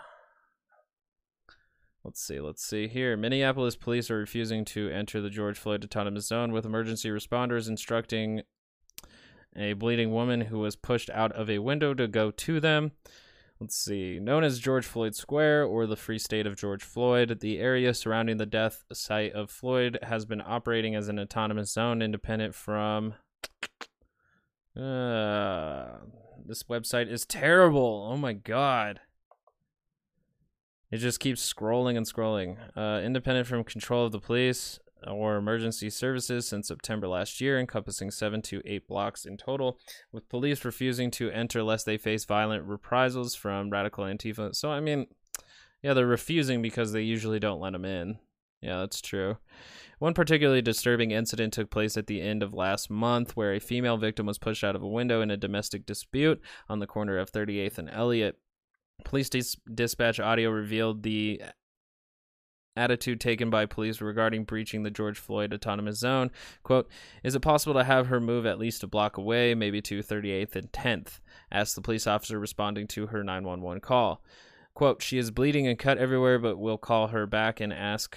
let's 2.05 2.24
see. 2.24 2.40
Let's 2.40 2.64
see 2.64 2.89
here. 2.89 3.16
Minneapolis 3.16 3.77
police 3.77 4.10
are 4.10 4.18
refusing 4.18 4.64
to 4.66 4.89
enter 4.89 5.20
the 5.20 5.31
George 5.31 5.59
Floyd 5.59 5.85
Autonomous 5.85 6.28
Zone 6.28 6.52
with 6.52 6.64
emergency 6.64 7.09
responders 7.09 7.68
instructing 7.68 8.43
a 9.56 9.73
bleeding 9.73 10.12
woman 10.12 10.43
who 10.43 10.59
was 10.59 10.77
pushed 10.77 11.10
out 11.10 11.32
of 11.32 11.51
a 11.51 11.59
window 11.59 11.93
to 11.94 12.06
go 12.06 12.31
to 12.31 12.60
them. 12.60 12.93
Let's 13.58 13.76
see. 13.76 14.18
Known 14.18 14.44
as 14.44 14.58
George 14.58 14.84
Floyd 14.84 15.14
Square 15.14 15.64
or 15.64 15.86
the 15.86 15.96
Free 15.96 16.18
State 16.18 16.46
of 16.46 16.56
George 16.56 16.84
Floyd, 16.84 17.40
the 17.40 17.58
area 17.58 17.94
surrounding 17.94 18.36
the 18.36 18.44
death 18.44 18.84
site 18.92 19.32
of 19.32 19.50
Floyd 19.50 19.98
has 20.02 20.26
been 20.26 20.42
operating 20.44 20.94
as 20.94 21.08
an 21.08 21.18
autonomous 21.18 21.72
zone 21.72 22.02
independent 22.02 22.54
from. 22.54 23.14
Uh, 24.76 25.86
this 26.44 26.64
website 26.64 27.10
is 27.10 27.24
terrible. 27.24 28.10
Oh 28.12 28.18
my 28.18 28.34
god. 28.34 29.00
It 30.90 30.98
just 30.98 31.18
keeps 31.18 31.52
scrolling 31.52 31.96
and 31.96 32.06
scrolling. 32.06 32.58
Uh, 32.76 33.00
independent 33.02 33.46
from 33.46 33.64
control 33.64 34.04
of 34.04 34.12
the 34.12 34.20
police 34.20 34.78
or 35.06 35.36
emergency 35.36 35.90
services 35.90 36.48
since 36.48 36.68
September 36.68 37.09
last 37.09 37.40
year, 37.40 37.59
encompassing 37.59 38.10
seven 38.10 38.43
to 38.43 38.62
eight 38.64 38.86
blocks 38.89 39.24
in 39.24 39.36
total, 39.36 39.78
with 40.12 40.28
police 40.28 40.64
refusing 40.64 41.10
to 41.12 41.31
enter 41.31 41.62
lest 41.62 41.86
they 41.86 41.98
face 41.98 42.24
violent 42.24 42.64
reprisals 42.64 43.35
from 43.35 43.70
radical 43.70 44.05
Antifa. 44.05 44.55
So, 44.55 44.70
I 44.70 44.81
mean, 44.81 45.06
yeah, 45.82 45.94
they're 45.94 46.06
refusing 46.06 46.62
because 46.62 46.93
they 46.93 47.02
usually 47.02 47.39
don't 47.39 47.60
let 47.60 47.73
them 47.73 47.85
in. 47.85 48.18
Yeah, 48.60 48.78
that's 48.78 49.01
true. 49.01 49.36
One 49.98 50.14
particularly 50.14 50.62
disturbing 50.62 51.10
incident 51.10 51.52
took 51.52 51.70
place 51.70 51.97
at 51.97 52.06
the 52.06 52.20
end 52.20 52.43
of 52.43 52.52
last 52.52 52.90
month 52.90 53.36
where 53.36 53.55
a 53.55 53.60
female 53.60 53.97
victim 53.97 54.27
was 54.27 54.39
pushed 54.39 54.64
out 54.64 54.77
of 54.77 54.82
a 54.82 54.89
window 54.89 55.23
in 55.23 55.31
a 55.31 55.36
domestic 55.36 55.86
dispute 55.86 56.40
on 56.68 56.81
the 56.81 56.86
corner 56.86 57.18
of 57.18 57.31
38th 57.31 57.78
and 57.78 57.90
Elliott. 57.90 58.39
Police 59.05 59.31
dis- 59.31 59.56
dispatch 59.73 60.20
audio 60.20 60.51
revealed 60.51 61.02
the 61.02 61.40
attitude 62.77 63.20
taken 63.20 63.51
by 63.51 63.66
police 63.66 64.01
regarding 64.01 64.44
breaching 64.44 64.82
the 64.82 64.90
George 64.90 65.19
Floyd 65.19 65.53
autonomous 65.53 65.98
zone. 65.98 66.31
Quote, 66.62 66.89
Is 67.23 67.35
it 67.35 67.40
possible 67.40 67.74
to 67.74 67.85
have 67.85 68.09
her 68.09 68.20
move 68.20 68.47
at 68.47 68.59
least 68.59 68.82
a 68.82 68.86
block 68.86 69.16
away, 69.16 69.55
maybe 69.55 69.81
to 69.82 70.03
38th 70.03 70.57
and 70.57 70.73
10th? 70.73 71.20
asked 71.51 71.74
the 71.74 71.81
police 71.81 72.07
officer 72.07 72.39
responding 72.39 72.86
to 72.89 73.07
her 73.09 73.23
911 73.24 73.81
call. 73.81 74.23
Quote, 74.74 75.03
She 75.03 75.19
is 75.19 75.31
bleeding 75.31 75.66
and 75.66 75.78
cut 75.78 75.98
everywhere, 75.98 76.39
but 76.39 76.59
we'll 76.59 76.78
call 76.78 77.09
her 77.09 77.27
back 77.27 77.61
and 77.61 77.73
ask 77.73 78.16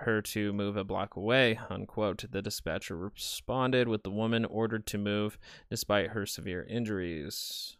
her 0.00 0.20
to 0.20 0.52
move 0.52 0.76
a 0.76 0.84
block 0.84 1.16
away, 1.16 1.58
unquote. 1.70 2.24
The 2.30 2.42
dispatcher 2.42 2.96
responded 2.96 3.88
with 3.88 4.02
the 4.02 4.10
woman 4.10 4.44
ordered 4.44 4.86
to 4.88 4.98
move 4.98 5.38
despite 5.70 6.08
her 6.08 6.26
severe 6.26 6.64
injuries. 6.64 7.75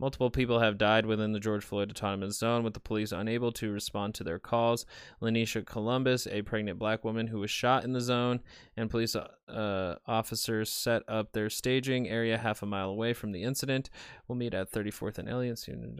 Multiple 0.00 0.30
people 0.30 0.60
have 0.60 0.78
died 0.78 1.06
within 1.06 1.32
the 1.32 1.40
George 1.40 1.64
Floyd 1.64 1.90
Autonomous 1.90 2.38
Zone, 2.38 2.62
with 2.62 2.74
the 2.74 2.80
police 2.80 3.10
unable 3.10 3.50
to 3.52 3.72
respond 3.72 4.14
to 4.14 4.24
their 4.24 4.38
calls. 4.38 4.86
Lanisha 5.20 5.66
Columbus, 5.66 6.28
a 6.28 6.42
pregnant 6.42 6.78
black 6.78 7.04
woman 7.04 7.26
who 7.26 7.40
was 7.40 7.50
shot 7.50 7.82
in 7.82 7.92
the 7.92 8.00
zone, 8.00 8.40
and 8.76 8.90
police 8.90 9.16
uh, 9.16 9.96
officers 10.06 10.70
set 10.70 11.02
up 11.08 11.32
their 11.32 11.50
staging 11.50 12.08
area 12.08 12.38
half 12.38 12.62
a 12.62 12.66
mile 12.66 12.90
away 12.90 13.12
from 13.12 13.32
the 13.32 13.42
incident. 13.42 13.90
We'll 14.28 14.36
meet 14.36 14.54
at 14.54 14.70
34th 14.70 15.18
and 15.18 15.28
Elliott 15.28 15.58
soon. 15.58 15.96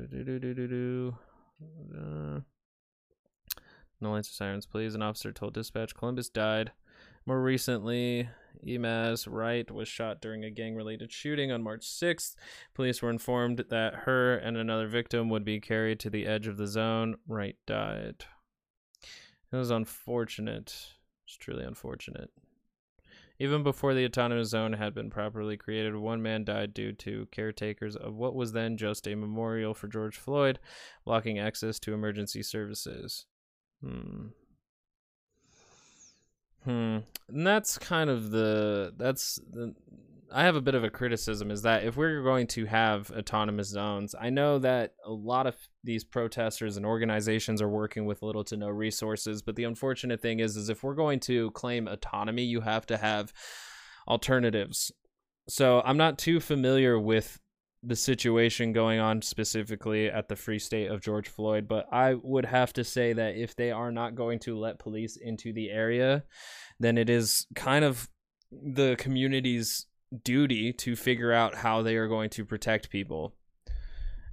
Uh, 1.92 2.40
no 4.00 4.12
lights 4.12 4.30
or 4.30 4.32
sirens, 4.32 4.66
please. 4.66 4.94
An 4.94 5.02
officer 5.02 5.32
told 5.32 5.54
dispatch 5.54 5.94
Columbus 5.94 6.28
died. 6.28 6.70
More 7.26 7.42
recently, 7.42 8.28
Imez 8.66 9.26
Wright 9.26 9.70
was 9.70 9.88
shot 9.88 10.20
during 10.20 10.44
a 10.44 10.50
gang 10.50 10.74
related 10.74 11.12
shooting 11.12 11.52
on 11.52 11.62
March 11.62 11.86
6th. 11.86 12.34
Police 12.74 13.02
were 13.02 13.10
informed 13.10 13.64
that 13.70 13.94
her 14.04 14.36
and 14.36 14.56
another 14.56 14.88
victim 14.88 15.28
would 15.28 15.44
be 15.44 15.60
carried 15.60 16.00
to 16.00 16.10
the 16.10 16.26
edge 16.26 16.46
of 16.46 16.56
the 16.56 16.66
zone. 16.66 17.16
Wright 17.26 17.56
died. 17.66 18.24
It 19.52 19.56
was 19.56 19.70
unfortunate. 19.70 20.74
It's 21.26 21.36
truly 21.36 21.64
unfortunate. 21.64 22.30
Even 23.40 23.62
before 23.62 23.94
the 23.94 24.04
autonomous 24.04 24.48
zone 24.48 24.72
had 24.72 24.94
been 24.94 25.10
properly 25.10 25.56
created, 25.56 25.94
one 25.94 26.20
man 26.20 26.44
died 26.44 26.74
due 26.74 26.92
to 26.92 27.28
caretakers 27.30 27.94
of 27.94 28.16
what 28.16 28.34
was 28.34 28.52
then 28.52 28.76
just 28.76 29.06
a 29.06 29.14
memorial 29.14 29.74
for 29.74 29.86
George 29.86 30.16
Floyd, 30.16 30.58
blocking 31.04 31.38
access 31.38 31.78
to 31.80 31.94
emergency 31.94 32.42
services. 32.42 33.26
Hmm. 33.80 34.28
Hmm. 36.68 36.98
And 37.30 37.46
that's 37.46 37.78
kind 37.78 38.10
of 38.10 38.30
the 38.30 38.92
that's 38.98 39.40
the 39.50 39.74
I 40.30 40.42
have 40.42 40.56
a 40.56 40.60
bit 40.60 40.74
of 40.74 40.84
a 40.84 40.90
criticism 40.90 41.50
is 41.50 41.62
that 41.62 41.84
if 41.84 41.96
we're 41.96 42.22
going 42.22 42.46
to 42.48 42.66
have 42.66 43.10
autonomous 43.10 43.68
zones, 43.68 44.14
I 44.20 44.28
know 44.28 44.58
that 44.58 44.92
a 45.06 45.10
lot 45.10 45.46
of 45.46 45.56
these 45.82 46.04
protesters 46.04 46.76
and 46.76 46.84
organizations 46.84 47.62
are 47.62 47.68
working 47.70 48.04
with 48.04 48.20
little 48.20 48.44
to 48.44 48.58
no 48.58 48.68
resources, 48.68 49.40
but 49.40 49.56
the 49.56 49.64
unfortunate 49.64 50.20
thing 50.20 50.40
is 50.40 50.58
is 50.58 50.68
if 50.68 50.82
we're 50.82 50.94
going 50.94 51.20
to 51.20 51.50
claim 51.52 51.88
autonomy, 51.88 52.42
you 52.42 52.60
have 52.60 52.84
to 52.88 52.98
have 52.98 53.32
alternatives. 54.06 54.92
So, 55.48 55.80
I'm 55.82 55.96
not 55.96 56.18
too 56.18 56.38
familiar 56.38 57.00
with 57.00 57.40
the 57.82 57.96
situation 57.96 58.72
going 58.72 58.98
on 58.98 59.22
specifically 59.22 60.08
at 60.08 60.28
the 60.28 60.36
Free 60.36 60.58
State 60.58 60.90
of 60.90 61.00
George 61.00 61.28
Floyd, 61.28 61.68
but 61.68 61.86
I 61.92 62.14
would 62.14 62.44
have 62.44 62.72
to 62.74 62.84
say 62.84 63.12
that 63.12 63.36
if 63.36 63.54
they 63.54 63.70
are 63.70 63.92
not 63.92 64.14
going 64.14 64.40
to 64.40 64.58
let 64.58 64.78
police 64.78 65.16
into 65.16 65.52
the 65.52 65.70
area, 65.70 66.24
then 66.80 66.98
it 66.98 67.08
is 67.08 67.46
kind 67.54 67.84
of 67.84 68.08
the 68.50 68.96
community's 68.98 69.86
duty 70.24 70.72
to 70.72 70.96
figure 70.96 71.32
out 71.32 71.54
how 71.54 71.82
they 71.82 71.96
are 71.96 72.08
going 72.08 72.30
to 72.30 72.44
protect 72.44 72.90
people 72.90 73.34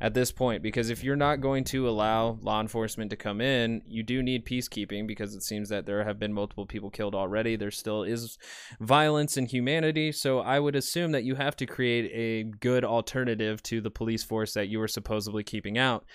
at 0.05 0.13
this 0.13 0.31
point 0.31 0.61
because 0.61 0.91
if 0.91 1.03
you're 1.03 1.15
not 1.15 1.41
going 1.41 1.63
to 1.63 1.89
allow 1.89 2.37
law 2.43 2.61
enforcement 2.61 3.09
to 3.09 3.15
come 3.15 3.41
in 3.41 3.81
you 3.87 4.03
do 4.03 4.21
need 4.21 4.45
peacekeeping 4.45 5.07
because 5.07 5.33
it 5.33 5.41
seems 5.41 5.67
that 5.69 5.87
there 5.87 6.03
have 6.03 6.19
been 6.19 6.31
multiple 6.31 6.67
people 6.67 6.91
killed 6.91 7.15
already. 7.15 7.55
There 7.55 7.71
still 7.71 8.03
is 8.03 8.37
violence 8.79 9.35
and 9.35 9.47
humanity. 9.47 10.11
So 10.11 10.41
i 10.41 10.59
would 10.59 10.75
assume 10.75 11.11
that 11.13 11.23
you 11.23 11.33
have 11.33 11.55
to 11.55 11.65
create 11.65 12.11
a 12.13 12.43
good 12.59 12.85
alternative 12.85 13.63
to 13.63 13.81
the 13.81 13.89
police 13.89 14.23
force 14.23 14.53
that 14.53 14.67
you 14.67 14.77
were 14.77 14.87
supposedly 14.87 15.43
keeping 15.43 15.79
out. 15.79 16.05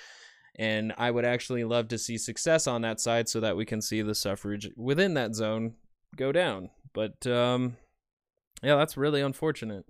And 0.57 0.93
i 0.97 1.11
would 1.11 1.25
actually 1.25 1.65
love 1.65 1.89
to 1.89 1.99
see 1.99 2.17
success 2.17 2.69
on 2.69 2.83
that 2.83 3.01
side 3.01 3.29
so 3.29 3.41
that 3.41 3.57
we 3.57 3.65
can 3.65 3.83
see 3.83 4.03
the 4.03 4.15
suffrage 4.15 4.71
within 4.77 5.15
that 5.15 5.35
zone 5.35 5.75
go 6.15 6.31
down. 6.31 6.71
But 6.95 7.27
um 7.27 7.77
yeah, 8.63 8.77
that's 8.77 8.97
really 8.97 9.21
unfortunate. 9.21 9.85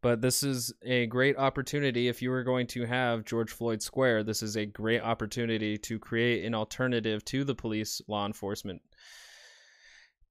But 0.00 0.20
this 0.20 0.42
is 0.42 0.72
a 0.82 1.06
great 1.06 1.36
opportunity. 1.36 2.08
If 2.08 2.22
you 2.22 2.30
were 2.30 2.44
going 2.44 2.68
to 2.68 2.86
have 2.86 3.24
George 3.24 3.50
Floyd 3.50 3.82
Square, 3.82 4.24
this 4.24 4.42
is 4.42 4.56
a 4.56 4.64
great 4.64 5.02
opportunity 5.02 5.76
to 5.78 5.98
create 5.98 6.44
an 6.44 6.54
alternative 6.54 7.24
to 7.26 7.42
the 7.42 7.54
police, 7.54 8.00
law 8.06 8.24
enforcement, 8.24 8.80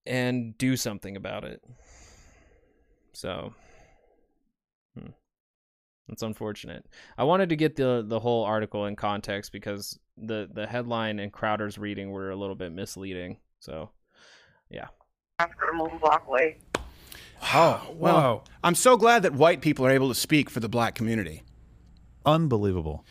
and 0.05 0.57
do 0.57 0.77
something 0.77 1.17
about 1.17 1.43
it. 1.43 1.61
So, 3.11 3.53
hmm. 4.97 5.09
that's 6.07 6.23
unfortunate. 6.23 6.85
I 7.17 7.25
wanted 7.25 7.49
to 7.49 7.57
get 7.57 7.75
the 7.75 8.05
the 8.07 8.19
whole 8.19 8.45
article 8.45 8.85
in 8.85 8.95
context 8.95 9.51
because 9.51 9.99
the 10.17 10.49
the 10.53 10.65
headline 10.65 11.19
and 11.19 11.33
Crowder's 11.33 11.77
reading 11.77 12.11
were 12.11 12.29
a 12.29 12.35
little 12.35 12.55
bit 12.55 12.71
misleading. 12.71 13.37
So, 13.59 13.89
yeah. 14.69 14.87
To 15.39 15.47
move 15.73 16.01
a 16.03 16.19
block 17.39 17.87
away. 17.89 17.91
Oh, 17.91 17.95
well, 17.97 18.43
I'm 18.63 18.75
so 18.75 18.97
glad 18.97 19.23
that 19.23 19.33
white 19.33 19.61
people 19.61 19.85
are 19.85 19.91
able 19.91 20.09
to 20.09 20.15
speak 20.15 20.49
for 20.49 20.59
the 20.59 20.69
black 20.69 20.95
community. 20.95 21.43
Unbelievable. 22.25 23.05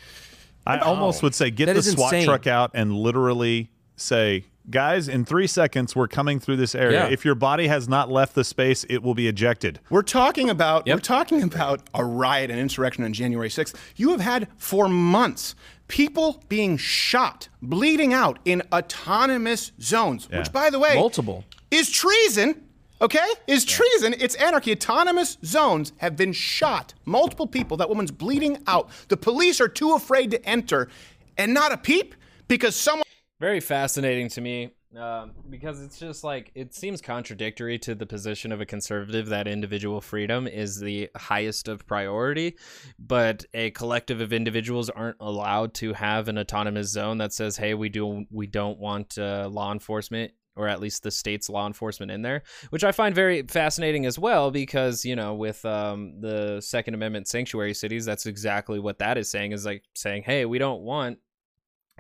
I 0.67 0.79
almost 0.79 1.23
would 1.23 1.35
say 1.35 1.51
get 1.51 1.67
That 1.67 1.77
the 1.77 1.83
SWAT 1.83 2.13
insane. 2.13 2.27
truck 2.27 2.47
out 2.47 2.73
and 2.75 2.93
literally 2.93 3.71
say, 3.95 4.45
guys, 4.69 5.09
in 5.09 5.25
three 5.25 5.47
seconds, 5.47 5.95
we're 5.95 6.09
coming 6.09 6.41
through 6.41 6.57
this 6.57 6.75
area. 6.75 7.05
Yeah. 7.05 7.13
If 7.13 7.25
your 7.25 7.37
body 7.37 7.69
has 7.69 7.89
not 7.89 8.11
left 8.11 8.35
the 8.35 8.43
space, 8.43 8.85
it 8.91 8.99
will 9.03 9.15
be 9.15 9.29
ejected. 9.29 9.79
We're 9.91 10.03
talking 10.03 10.51
about 10.51 10.87
we're 10.87 10.99
talking 10.99 11.43
about 11.43 11.83
a 11.95 12.05
riot 12.05 12.51
and 12.51 12.59
insurrection 12.59 13.05
on 13.05 13.13
January 13.13 13.49
6th. 13.49 13.75
You 13.95 14.11
have 14.11 14.21
had 14.21 14.49
for 14.57 14.89
months 14.89 15.55
people 15.89 16.43
being 16.49 16.77
shot, 16.77 17.49
bleeding 17.63 18.13
out 18.13 18.41
in 18.45 18.61
autonomous 18.73 19.71
zones, 19.81 20.29
which 20.29 20.53
by 20.53 20.69
the 20.69 20.81
way, 20.81 20.95
multiple 20.97 21.45
is 21.71 21.91
treason. 21.91 22.63
Okay? 23.01 23.27
Is 23.47 23.65
treason. 23.65 24.15
It's 24.19 24.35
anarchy. 24.37 24.73
Autonomous 24.73 25.39
zones 25.45 25.93
have 25.99 26.17
been 26.17 26.33
shot. 26.33 26.95
Multiple 27.05 27.47
people. 27.47 27.77
That 27.77 27.89
woman's 27.89 28.11
bleeding 28.11 28.59
out. 28.67 28.89
The 29.09 29.17
police 29.17 29.61
are 29.61 29.69
too 29.69 29.93
afraid 29.93 30.31
to 30.31 30.45
enter 30.49 30.89
and 31.37 31.53
not 31.53 31.73
a 31.73 31.77
peep 31.77 32.15
because 32.49 32.75
someone 32.75 33.05
very 33.39 33.61
fascinating 33.61 34.29
to 34.31 34.41
me 34.41 34.71
um, 34.99 35.33
because 35.51 35.83
it's 35.83 35.99
just 35.99 36.25
like 36.25 36.51
it 36.55 36.75
seems 36.75 37.03
contradictory 37.03 37.79
to 37.81 37.95
the 37.95 38.07
position 38.07 38.51
of 38.51 38.61
a 38.61 38.67
conservative 38.67 39.27
that 39.27 39.47
individual 39.47 40.01
freedom 40.01 40.47
is 40.47 40.81
the 40.81 41.11
highest 41.15 41.69
of 41.69 41.87
priority 41.87 42.57
but 42.99 43.45
a 43.53 43.71
collective 43.73 44.23
of 44.23 44.33
individuals 44.33 44.89
aren't 44.89 45.17
allowed 45.21 45.75
to 45.75 45.93
have 45.93 46.29
an 46.29 46.39
autonomous 46.39 46.91
zone 46.91 47.19
that 47.19 47.33
says 47.33 47.59
hey 47.59 47.75
we 47.75 47.91
do 47.91 48.25
we 48.31 48.47
don't 48.47 48.79
want 48.79 49.19
uh, 49.19 49.49
law 49.51 49.71
enforcement 49.71 50.33
or 50.57 50.69
at 50.69 50.81
least 50.81 51.03
the 51.03 51.11
state's 51.11 51.49
law 51.49 51.67
enforcement 51.67 52.11
in 52.11 52.23
there, 52.23 52.43
which 52.71 52.85
I 52.85 52.93
find 52.93 53.15
very 53.15 53.43
fascinating 53.43 54.07
as 54.07 54.19
well 54.19 54.51
because 54.51 55.05
you 55.05 55.17
know 55.17 55.35
with 55.35 55.65
um, 55.65 56.21
the 56.21 56.61
Second 56.61 56.95
Amendment 56.95 57.29
sanctuary 57.29 57.75
cities, 57.75 58.05
that's 58.05 58.27
exactly 58.27 58.79
what 58.79 58.99
that 58.99 59.19
is 59.19 59.31
saying 59.31 59.53
is 59.53 59.65
like 59.67 59.85
saying, 59.95 60.23
hey, 60.25 60.45
we 60.45 60.59
don't 60.59 60.83
want 60.83 61.19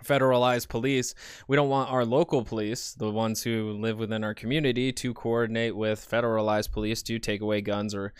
federalized 0.04 0.68
police. 0.68 1.14
We 1.48 1.56
don't 1.56 1.68
want 1.68 1.90
our 1.90 2.04
local 2.04 2.44
police, 2.44 2.92
the 2.92 3.10
ones 3.10 3.42
who 3.42 3.72
live 3.72 3.98
within 3.98 4.24
our 4.24 4.34
community, 4.34 4.92
to 4.92 5.14
coordinate 5.14 5.76
with 5.76 6.06
federalized 6.08 6.72
police 6.72 7.02
to 7.04 7.18
take 7.18 7.40
away 7.40 7.60
guns 7.60 7.94
or 7.94 8.12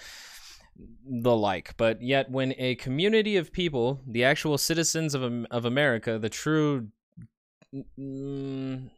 the 1.04 1.36
like. 1.36 1.76
But 1.76 2.02
yet, 2.02 2.30
when 2.30 2.54
a 2.58 2.74
community 2.76 3.36
of 3.36 3.52
people, 3.52 4.00
the 4.06 4.24
actual 4.24 4.58
citizens 4.58 5.14
of 5.14 5.46
of 5.50 5.64
America, 5.64 6.18
the 6.18 6.28
true 6.28 6.88
mm, 7.98 8.90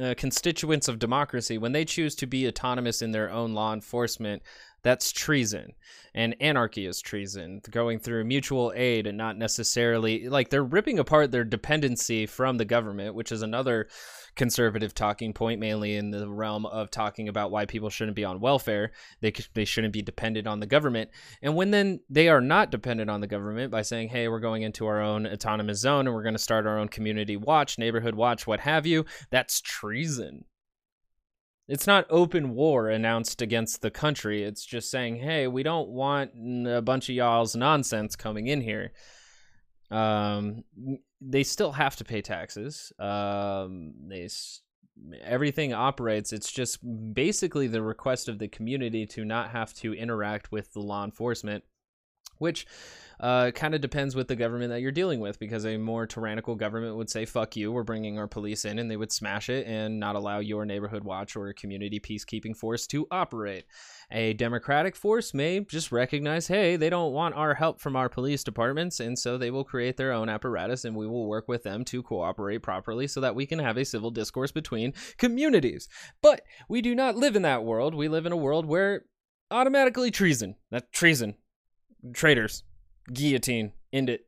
uh, 0.00 0.14
constituents 0.16 0.88
of 0.88 0.98
democracy, 0.98 1.58
when 1.58 1.72
they 1.72 1.84
choose 1.84 2.14
to 2.16 2.26
be 2.26 2.48
autonomous 2.48 3.02
in 3.02 3.12
their 3.12 3.30
own 3.30 3.54
law 3.54 3.72
enforcement, 3.72 4.42
that's 4.82 5.12
treason. 5.12 5.72
And 6.14 6.34
anarchy 6.40 6.86
is 6.86 7.00
treason. 7.00 7.60
Going 7.70 7.98
through 7.98 8.24
mutual 8.24 8.72
aid 8.74 9.06
and 9.06 9.16
not 9.18 9.36
necessarily 9.36 10.28
like 10.28 10.48
they're 10.48 10.64
ripping 10.64 10.98
apart 10.98 11.30
their 11.30 11.44
dependency 11.44 12.26
from 12.26 12.56
the 12.56 12.64
government, 12.64 13.14
which 13.14 13.30
is 13.30 13.42
another 13.42 13.88
conservative 14.36 14.94
talking 14.94 15.32
point, 15.32 15.60
mainly 15.60 15.96
in 15.96 16.10
the 16.10 16.28
realm 16.28 16.66
of 16.66 16.90
talking 16.90 17.28
about 17.28 17.50
why 17.50 17.66
people 17.66 17.90
shouldn't 17.90 18.16
be 18.16 18.24
on 18.24 18.40
welfare. 18.40 18.92
They 19.20 19.32
they 19.54 19.64
shouldn't 19.64 19.92
be 19.92 20.02
dependent 20.02 20.46
on 20.46 20.60
the 20.60 20.66
government. 20.66 21.10
And 21.42 21.54
when 21.56 21.70
then 21.70 22.00
they 22.08 22.28
are 22.28 22.40
not 22.40 22.70
dependent 22.70 23.10
on 23.10 23.20
the 23.20 23.26
government 23.26 23.70
by 23.70 23.82
saying, 23.82 24.08
"Hey, 24.08 24.28
we're 24.28 24.40
going 24.40 24.62
into 24.62 24.86
our 24.86 25.00
own 25.00 25.26
autonomous 25.26 25.80
zone 25.80 26.06
and 26.06 26.14
we're 26.14 26.22
going 26.22 26.34
to 26.34 26.38
start 26.38 26.66
our 26.66 26.78
own 26.78 26.88
community 26.88 27.36
watch, 27.36 27.78
neighborhood 27.78 28.14
watch, 28.14 28.46
what 28.46 28.60
have 28.60 28.86
you," 28.86 29.04
that's 29.30 29.60
treason. 29.60 30.44
It's 31.68 31.86
not 31.86 32.06
open 32.10 32.50
war 32.54 32.88
announced 32.88 33.40
against 33.40 33.80
the 33.80 33.92
country. 33.92 34.42
It's 34.42 34.64
just 34.64 34.90
saying, 34.90 35.16
"Hey, 35.16 35.46
we 35.46 35.62
don't 35.62 35.88
want 35.88 36.32
a 36.66 36.82
bunch 36.82 37.08
of 37.08 37.14
y'all's 37.14 37.54
nonsense 37.54 38.16
coming 38.16 38.48
in 38.48 38.60
here." 38.60 38.92
Um, 39.90 40.64
they 41.20 41.42
still 41.42 41.72
have 41.72 41.96
to 41.96 42.04
pay 42.04 42.22
taxes. 42.22 42.92
Um, 42.98 43.92
they 44.08 44.28
everything 45.22 45.72
operates. 45.72 46.32
It's 46.32 46.50
just 46.50 46.78
basically 47.14 47.66
the 47.66 47.82
request 47.82 48.28
of 48.28 48.38
the 48.38 48.48
community 48.48 49.06
to 49.06 49.24
not 49.24 49.50
have 49.50 49.72
to 49.74 49.94
interact 49.94 50.52
with 50.52 50.72
the 50.72 50.80
law 50.80 51.04
enforcement, 51.04 51.64
which 52.40 52.66
uh, 53.20 53.50
kind 53.50 53.74
of 53.74 53.80
depends 53.80 54.16
with 54.16 54.28
the 54.28 54.36
government 54.36 54.70
that 54.70 54.80
you're 54.80 54.90
dealing 54.90 55.20
with. 55.20 55.38
Because 55.38 55.66
a 55.66 55.76
more 55.76 56.06
tyrannical 56.06 56.54
government 56.54 56.96
would 56.96 57.10
say, 57.10 57.24
"Fuck 57.24 57.56
you, 57.56 57.70
we're 57.70 57.84
bringing 57.84 58.18
our 58.18 58.26
police 58.26 58.64
in," 58.64 58.78
and 58.78 58.90
they 58.90 58.96
would 58.96 59.12
smash 59.12 59.48
it 59.48 59.66
and 59.66 60.00
not 60.00 60.16
allow 60.16 60.38
your 60.38 60.64
neighborhood 60.64 61.04
watch 61.04 61.36
or 61.36 61.52
community 61.52 62.00
peacekeeping 62.00 62.56
force 62.56 62.86
to 62.88 63.06
operate. 63.10 63.64
A 64.12 64.32
democratic 64.32 64.96
force 64.96 65.32
may 65.32 65.60
just 65.60 65.92
recognize, 65.92 66.48
hey, 66.48 66.74
they 66.74 66.90
don't 66.90 67.12
want 67.12 67.36
our 67.36 67.54
help 67.54 67.80
from 67.80 67.94
our 67.94 68.08
police 68.08 68.42
departments, 68.42 68.98
and 68.98 69.16
so 69.16 69.38
they 69.38 69.52
will 69.52 69.62
create 69.62 69.96
their 69.96 70.12
own 70.12 70.28
apparatus 70.28 70.84
and 70.84 70.96
we 70.96 71.06
will 71.06 71.28
work 71.28 71.46
with 71.46 71.62
them 71.62 71.84
to 71.84 72.02
cooperate 72.02 72.58
properly 72.58 73.06
so 73.06 73.20
that 73.20 73.36
we 73.36 73.46
can 73.46 73.60
have 73.60 73.76
a 73.76 73.84
civil 73.84 74.10
discourse 74.10 74.50
between 74.50 74.94
communities. 75.16 75.88
But 76.22 76.42
we 76.68 76.82
do 76.82 76.94
not 76.94 77.16
live 77.16 77.36
in 77.36 77.42
that 77.42 77.64
world. 77.64 77.94
We 77.94 78.08
live 78.08 78.26
in 78.26 78.32
a 78.32 78.36
world 78.36 78.66
where 78.66 79.04
automatically 79.50 80.10
treason. 80.10 80.56
That 80.70 80.92
treason. 80.92 81.36
Traitors. 82.12 82.62
Guillotine. 83.12 83.72
End 83.92 84.08
it. 84.10 84.26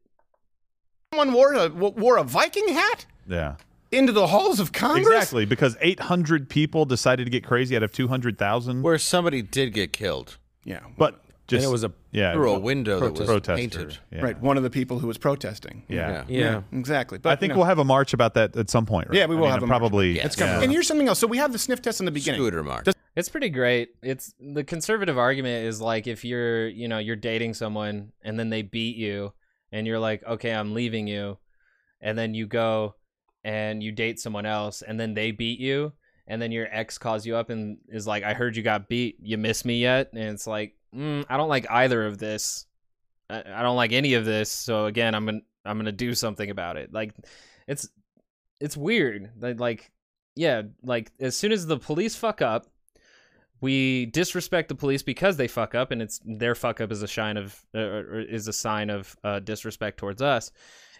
someone 1.12 1.32
wore 1.32 1.52
a 1.54 1.68
wore 1.68 2.16
a 2.16 2.24
Viking 2.24 2.68
hat 2.68 3.06
Yeah. 3.28 3.56
into 3.90 4.12
the 4.12 4.26
halls 4.28 4.58
of 4.60 4.72
Congress. 4.72 5.06
Exactly, 5.06 5.44
because 5.44 5.76
800 5.80 6.48
people 6.48 6.84
decided 6.84 7.24
to 7.24 7.30
get 7.30 7.44
crazy 7.44 7.76
out 7.76 7.82
of 7.82 7.92
200,000. 7.92 8.82
Where 8.82 8.98
somebody 8.98 9.42
did 9.42 9.72
get 9.72 9.92
killed. 9.92 10.38
Yeah. 10.64 10.80
But 10.96 11.21
just 11.52 11.66
it 11.66 11.70
was 11.70 11.84
a- 11.84 11.92
yeah, 12.10 12.32
through 12.34 12.52
a 12.52 12.58
window 12.58 13.00
that 13.00 13.12
was 13.12 13.26
protester, 13.26 13.56
painted. 13.56 13.98
yeah. 14.10 14.20
Right, 14.22 14.40
one 14.40 14.56
of 14.56 14.62
the 14.62 14.70
people 14.70 14.98
who 14.98 15.06
was 15.06 15.18
protesting. 15.18 15.84
Yeah. 15.88 16.24
Yeah. 16.28 16.62
exactly. 16.72 17.18
But 17.18 17.30
I 17.30 17.36
think 17.36 17.42
you 17.50 17.54
know- 17.54 17.58
we'll 17.60 17.66
have 17.68 17.78
a 17.78 17.84
march 17.84 18.12
about 18.14 18.34
that 18.34 18.56
at 18.56 18.70
some 18.70 18.86
point. 18.86 19.08
Right? 19.08 19.18
Yeah, 19.18 19.26
we 19.26 19.36
I 19.36 19.38
will 19.38 19.44
mean, 19.46 19.52
have 19.54 19.62
a 19.62 19.66
march. 19.66 19.78
probably. 19.80 20.16
Yes. 20.16 20.36
yeah. 20.38 20.60
And 20.60 20.70
here's 20.72 20.86
something 20.86 21.08
else. 21.08 21.18
So 21.18 21.26
we 21.26 21.38
have 21.38 21.52
the 21.52 21.58
sniff 21.58 21.80
test 21.82 22.00
in 22.00 22.06
the 22.06 22.12
beginning. 22.12 22.40
Scooter 22.40 22.62
march. 22.62 22.88
It's 23.14 23.28
pretty 23.28 23.50
great. 23.50 23.90
It's 24.02 24.34
the 24.40 24.64
conservative 24.64 25.18
argument 25.18 25.66
is 25.66 25.80
like 25.80 26.06
if 26.06 26.24
you're, 26.24 26.68
you 26.68 26.88
know, 26.88 26.98
you're 26.98 27.16
dating 27.16 27.54
someone 27.54 28.12
and 28.24 28.38
then 28.38 28.48
they 28.50 28.62
beat 28.62 28.96
you 28.96 29.32
and 29.70 29.86
you're 29.86 29.98
like, 29.98 30.24
"Okay, 30.24 30.50
I'm 30.52 30.72
leaving 30.74 31.06
you." 31.06 31.38
And 32.00 32.16
then 32.18 32.32
you 32.34 32.46
go 32.46 32.94
and 33.44 33.82
you 33.82 33.92
date 33.92 34.18
someone 34.18 34.46
else 34.46 34.82
and 34.82 34.98
then 34.98 35.14
they 35.14 35.30
beat 35.30 35.58
you 35.60 35.92
and 36.26 36.40
then 36.40 36.52
your 36.52 36.66
ex 36.70 36.96
calls 36.98 37.26
you 37.26 37.36
up 37.36 37.50
and 37.50 37.78
is 37.88 38.06
like, 38.06 38.22
"I 38.22 38.32
heard 38.32 38.56
you 38.56 38.62
got 38.62 38.88
beat. 38.88 39.16
You 39.20 39.36
miss 39.36 39.64
me 39.64 39.80
yet?" 39.80 40.10
And 40.14 40.22
it's 40.24 40.46
like, 40.46 40.74
mm, 40.94 41.24
I 41.28 41.36
don't 41.36 41.48
like 41.48 41.70
either 41.70 42.06
of 42.06 42.18
this. 42.18 42.66
I, 43.28 43.42
I 43.54 43.62
don't 43.62 43.76
like 43.76 43.92
any 43.92 44.14
of 44.14 44.24
this. 44.24 44.50
So 44.50 44.86
again, 44.86 45.14
I'm 45.14 45.24
gonna 45.24 45.40
I'm 45.64 45.78
gonna 45.78 45.92
do 45.92 46.14
something 46.14 46.50
about 46.50 46.76
it. 46.76 46.92
Like, 46.92 47.14
it's 47.66 47.88
it's 48.60 48.76
weird. 48.76 49.30
Like, 49.38 49.60
like 49.60 49.90
yeah, 50.34 50.62
like 50.82 51.10
as 51.20 51.36
soon 51.36 51.52
as 51.52 51.66
the 51.66 51.78
police 51.78 52.16
fuck 52.16 52.42
up, 52.42 52.66
we 53.60 54.06
disrespect 54.06 54.68
the 54.68 54.74
police 54.74 55.02
because 55.02 55.36
they 55.36 55.48
fuck 55.48 55.74
up, 55.74 55.90
and 55.90 56.02
it's 56.02 56.20
their 56.24 56.54
fuck 56.54 56.80
up 56.80 56.90
is 56.90 57.02
a 57.02 57.08
shine 57.08 57.36
of 57.36 57.64
uh, 57.74 58.02
is 58.28 58.48
a 58.48 58.52
sign 58.52 58.90
of 58.90 59.16
uh, 59.24 59.40
disrespect 59.40 59.98
towards 59.98 60.20
us. 60.22 60.50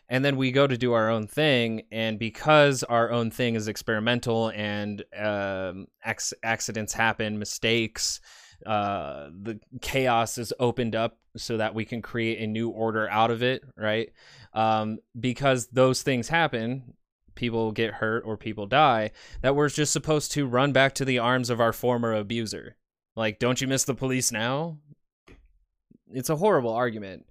And 0.09 0.24
then 0.24 0.36
we 0.36 0.52
go 0.52 0.66
to 0.66 0.77
do 0.77 0.93
our 0.93 1.09
own 1.09 1.27
thing, 1.27 1.82
and 1.90 2.19
because 2.19 2.82
our 2.82 3.10
own 3.10 3.31
thing 3.31 3.55
is 3.55 3.69
experimental 3.69 4.48
and 4.55 5.02
um, 5.19 5.86
ac- 6.05 6.36
accidents 6.43 6.93
happen, 6.93 7.39
mistakes, 7.39 8.20
uh, 8.66 9.30
the 9.30 9.60
chaos 9.80 10.39
is 10.39 10.52
opened 10.59 10.94
up 10.94 11.18
so 11.36 11.56
that 11.56 11.74
we 11.74 11.84
can 11.84 12.02
create 12.02 12.40
a 12.40 12.47
new 12.47 12.68
order 12.68 13.09
out 13.09 13.30
of 13.30 13.43
it, 13.43 13.64
right? 13.76 14.10
Um, 14.52 14.98
because 15.18 15.68
those 15.68 16.02
things 16.02 16.28
happen, 16.28 16.94
people 17.34 17.72
get 17.72 17.94
hurt 17.94 18.24
or 18.26 18.36
people 18.36 18.66
die, 18.66 19.10
that 19.40 19.56
we're 19.56 19.68
just 19.68 19.93
supposed 19.93 20.32
to 20.32 20.47
run 20.47 20.72
back 20.72 20.94
to 20.94 21.05
the 21.05 21.18
arms 21.18 21.51
of 21.51 21.60
our 21.60 21.72
former 21.72 22.12
abuser. 22.12 22.76
Like, 23.16 23.39
don't 23.39 23.60
you 23.60 23.66
miss 23.66 23.84
the 23.84 23.94
police 23.94 24.32
now? 24.32 24.78
It's 26.10 26.30
a 26.30 26.36
horrible 26.36 26.72
argument. 26.72 27.26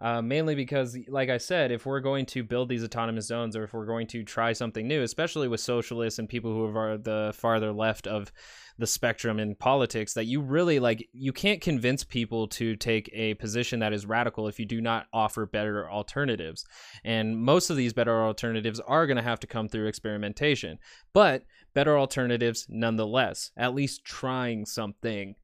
Uh, 0.00 0.22
mainly 0.22 0.54
because, 0.54 0.96
like 1.08 1.28
I 1.28 1.38
said, 1.38 1.72
if 1.72 1.84
we're 1.84 1.98
going 1.98 2.24
to 2.26 2.44
build 2.44 2.68
these 2.68 2.84
autonomous 2.84 3.26
zones 3.26 3.56
or 3.56 3.64
if 3.64 3.72
we're 3.72 3.84
going 3.84 4.06
to 4.08 4.22
try 4.22 4.52
something 4.52 4.86
new, 4.86 5.02
especially 5.02 5.48
with 5.48 5.58
socialists 5.58 6.20
and 6.20 6.28
people 6.28 6.52
who 6.52 6.76
are 6.76 6.96
the 6.96 7.32
farther 7.34 7.72
left 7.72 8.06
of 8.06 8.30
the 8.78 8.86
spectrum 8.86 9.40
in 9.40 9.56
politics, 9.56 10.14
that 10.14 10.26
you 10.26 10.40
really 10.40 10.78
like, 10.78 11.08
you 11.12 11.32
can't 11.32 11.60
convince 11.60 12.04
people 12.04 12.46
to 12.46 12.76
take 12.76 13.10
a 13.12 13.34
position 13.34 13.80
that 13.80 13.92
is 13.92 14.06
radical 14.06 14.46
if 14.46 14.60
you 14.60 14.66
do 14.66 14.80
not 14.80 15.06
offer 15.12 15.46
better 15.46 15.90
alternatives. 15.90 16.64
And 17.04 17.36
most 17.36 17.68
of 17.68 17.76
these 17.76 17.92
better 17.92 18.22
alternatives 18.22 18.78
are 18.78 19.08
going 19.08 19.16
to 19.16 19.22
have 19.22 19.40
to 19.40 19.48
come 19.48 19.68
through 19.68 19.88
experimentation, 19.88 20.78
but 21.12 21.42
better 21.74 21.98
alternatives 21.98 22.66
nonetheless. 22.68 23.50
At 23.56 23.74
least 23.74 24.04
trying 24.04 24.64
something 24.64 25.34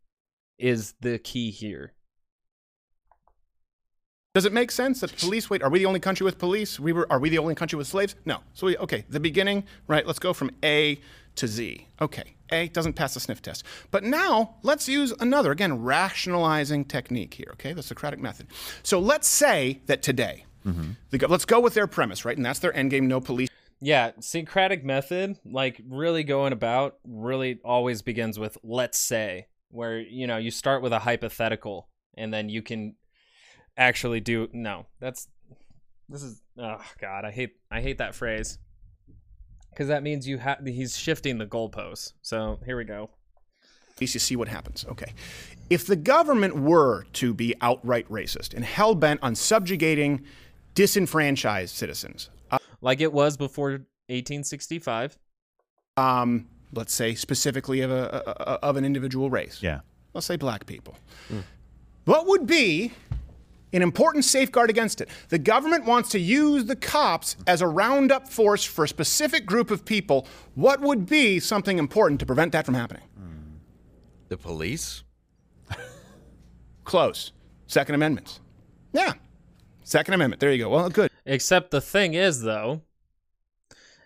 is 0.60 0.94
the 1.01 1.18
key 1.18 1.51
here. 1.51 1.94
Does 4.35 4.47
it 4.47 4.52
make 4.52 4.73
sense 4.73 4.98
that 4.98 5.16
police 5.16 5.48
wait? 5.48 5.62
Are 5.62 5.70
we 5.70 5.78
the 5.78 5.86
only 5.86 6.01
country 6.01 6.24
with 6.24 6.39
police? 6.39 6.81
We 6.81 6.93
were. 6.93 7.06
Are 7.09 7.20
we 7.20 7.28
the 7.31 7.39
only 7.39 7.55
country 7.55 7.77
with 7.77 7.86
slaves? 7.86 8.16
No. 8.24 8.40
So 8.52 8.66
we, 8.66 8.77
okay, 8.78 9.05
the 9.09 9.20
beginning, 9.20 9.62
right? 9.86 10.05
Let's 10.05 10.19
go 10.19 10.32
from 10.32 10.51
A 10.65 10.98
to 11.36 11.47
Z. 11.47 11.86
Okay, 12.01 12.35
A 12.51 12.66
doesn't 12.66 12.94
pass 12.94 13.15
the 13.15 13.20
sniff 13.20 13.40
test. 13.40 13.62
But 13.93 14.02
now 14.02 14.56
let's 14.65 14.89
use 14.89 15.15
another 15.20 15.52
again 15.52 15.81
rationalizing 15.81 16.86
technique 16.86 17.35
here. 17.35 17.51
Okay, 17.52 17.74
the 17.74 17.82
Socratic 17.82 18.19
method. 18.19 18.48
So 18.82 18.98
let's 18.98 19.28
say 19.28 19.82
that 19.86 20.02
today, 20.02 20.47
mm-hmm. 20.66 20.90
the, 21.11 21.28
let's 21.28 21.44
go 21.44 21.61
with 21.61 21.74
their 21.74 21.86
premise, 21.86 22.24
right? 22.24 22.36
And 22.36 22.44
that's 22.44 22.59
their 22.59 22.74
end 22.74 22.90
game: 22.90 23.06
no 23.06 23.20
police. 23.20 23.51
Yeah, 23.81 24.11
Socratic 24.19 24.85
method, 24.85 25.39
like 25.44 25.81
really 25.89 26.24
going 26.24 26.52
about, 26.52 26.97
really 27.06 27.61
always 27.65 28.02
begins 28.02 28.36
with 28.40 28.59
let's 28.65 28.98
say, 28.98 29.47
where 29.70 30.01
you 30.01 30.27
know 30.27 30.39
you 30.39 30.51
start 30.51 30.82
with 30.82 30.93
a 30.93 30.98
hypothetical 30.98 31.86
and 32.16 32.32
then 32.32 32.48
you 32.48 32.62
can 32.62 32.94
actually 33.76 34.20
do 34.20 34.48
no. 34.52 34.86
That's 35.01 35.28
this 36.09 36.22
is 36.22 36.40
oh 36.59 36.80
god, 37.01 37.24
I 37.24 37.30
hate 37.30 37.52
I 37.70 37.80
hate 37.80 37.98
that 37.98 38.14
phrase 38.14 38.59
because 39.70 39.88
that 39.88 40.02
means 40.02 40.26
you 40.28 40.38
have 40.38 40.64
he's 40.64 40.96
shifting 40.96 41.38
the 41.38 41.46
goalposts. 41.46 42.12
So 42.22 42.59
here 42.64 42.76
we 42.76 42.84
go. 42.84 43.10
At 43.94 44.01
least 44.01 44.14
you 44.14 44.20
see 44.20 44.34
what 44.36 44.48
happens. 44.48 44.84
Okay. 44.90 45.12
If 45.70 45.86
the 45.86 45.96
government 45.96 46.56
were 46.56 47.05
to 47.14 47.32
be 47.32 47.55
outright 47.60 48.09
racist 48.10 48.52
and 48.52 48.64
hell 48.64 48.94
bent 48.96 49.20
on 49.22 49.34
subjugating 49.36 50.24
disenfranchised 50.74 51.74
citizens, 51.74 52.28
uh, 52.51 52.59
like 52.80 53.01
it 53.01 53.12
was 53.12 53.36
before 53.36 53.70
1865, 54.09 55.16
um, 55.96 56.48
let's 56.72 56.92
say 56.92 57.14
specifically 57.14 57.80
of 57.82 57.90
a, 57.92 58.22
a, 58.26 58.30
a- 58.30 58.59
of 58.66 58.76
an 58.76 58.84
individual 58.84 59.30
race, 59.30 59.62
Yeah. 59.62 59.80
let's 60.12 60.26
say 60.26 60.36
black 60.36 60.66
people, 60.66 60.96
what 62.05 62.26
would 62.26 62.46
be 62.48 62.92
an 63.76 63.82
important 63.82 64.24
safeguard 64.24 64.70
against 64.70 65.01
it? 65.01 65.09
The 65.28 65.38
government 65.38 65.84
wants 65.84 66.09
to 66.10 66.18
use 66.18 66.64
the 66.64 66.76
cops 66.76 67.36
as 67.46 67.60
a 67.60 67.66
roundup 67.66 68.28
force 68.28 68.64
for 68.64 68.84
a 68.84 68.88
specific 68.88 69.46
group 69.46 69.70
of 69.70 69.84
people. 69.84 70.26
What 70.55 70.80
would 70.80 71.06
be 71.06 71.40
something 71.40 71.78
important 71.78 72.20
to 72.20 72.26
prevent 72.26 72.52
that 72.52 72.64
from 72.64 72.74
happening? 72.74 73.02
The 74.28 74.36
police? 74.36 75.02
Close. 76.84 77.32
Second 77.66 77.94
Amendment. 77.94 78.40
Yeah. 78.92 79.12
Second 79.82 80.14
Amendment. 80.14 80.40
There 80.40 80.52
you 80.52 80.64
go. 80.64 80.70
Well, 80.70 80.88
good. 80.88 81.10
Except 81.26 81.70
the 81.70 81.80
thing 81.80 82.14
is, 82.14 82.42
though, 82.42 82.82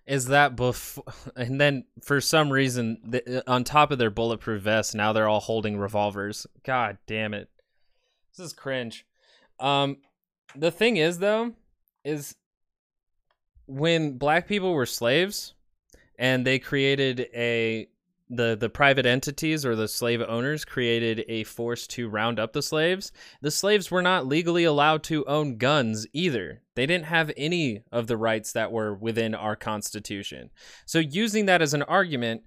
is 0.07 0.27
that 0.27 0.57
before, 0.57 1.05
and 1.37 1.61
then 1.61 1.85
for 2.03 2.21
some 2.21 2.51
reason, 2.51 2.99
the, 3.05 3.45
on 3.47 3.63
top 3.63 3.91
of 3.91 3.99
their 3.99 4.11
bulletproof 4.11 4.63
vests, 4.63 4.95
now 4.95 5.13
they're 5.13 5.29
all 5.29 5.41
holding 5.41 5.77
revolvers. 5.77 6.47
God 6.65 6.99
damn 7.07 7.35
it, 7.35 7.51
this 8.35 8.47
is 8.47 8.53
cringe. 8.55 9.05
Um, 9.61 9.99
the 10.55 10.71
thing 10.71 10.97
is, 10.97 11.19
though, 11.19 11.55
is 12.05 12.35
when 13.67 14.19
black 14.19 14.49
people 14.49 14.73
were 14.73 14.87
slaves, 14.87 15.55
and 16.19 16.47
they 16.47 16.59
created 16.59 17.29
a 17.35 17.89
the 18.31 18.57
the 18.57 18.69
private 18.69 19.07
entities 19.07 19.65
or 19.65 19.75
the 19.75 19.89
slave 19.89 20.21
owners 20.21 20.65
created 20.65 21.25
a 21.29 21.45
force 21.45 21.87
to 21.87 22.09
round 22.09 22.39
up 22.39 22.53
the 22.53 22.63
slaves. 22.63 23.11
The 23.41 23.51
slaves 23.51 23.91
were 23.91 24.03
not 24.03 24.27
legally 24.27 24.65
allowed 24.65 25.03
to 25.05 25.25
own 25.27 25.57
guns 25.57 26.07
either. 26.13 26.63
They 26.75 26.87
didn't 26.87 27.07
have 27.07 27.33
any 27.37 27.83
of 27.91 28.07
the 28.07 28.17
rights 28.17 28.53
that 28.53 28.73
were 28.73 28.95
within 28.95 29.35
our 29.35 29.57
constitution. 29.57 30.51
So 30.85 30.99
using 30.99 31.47
that 31.47 31.63
as 31.63 31.75
an 31.75 31.83
argument 31.85 32.43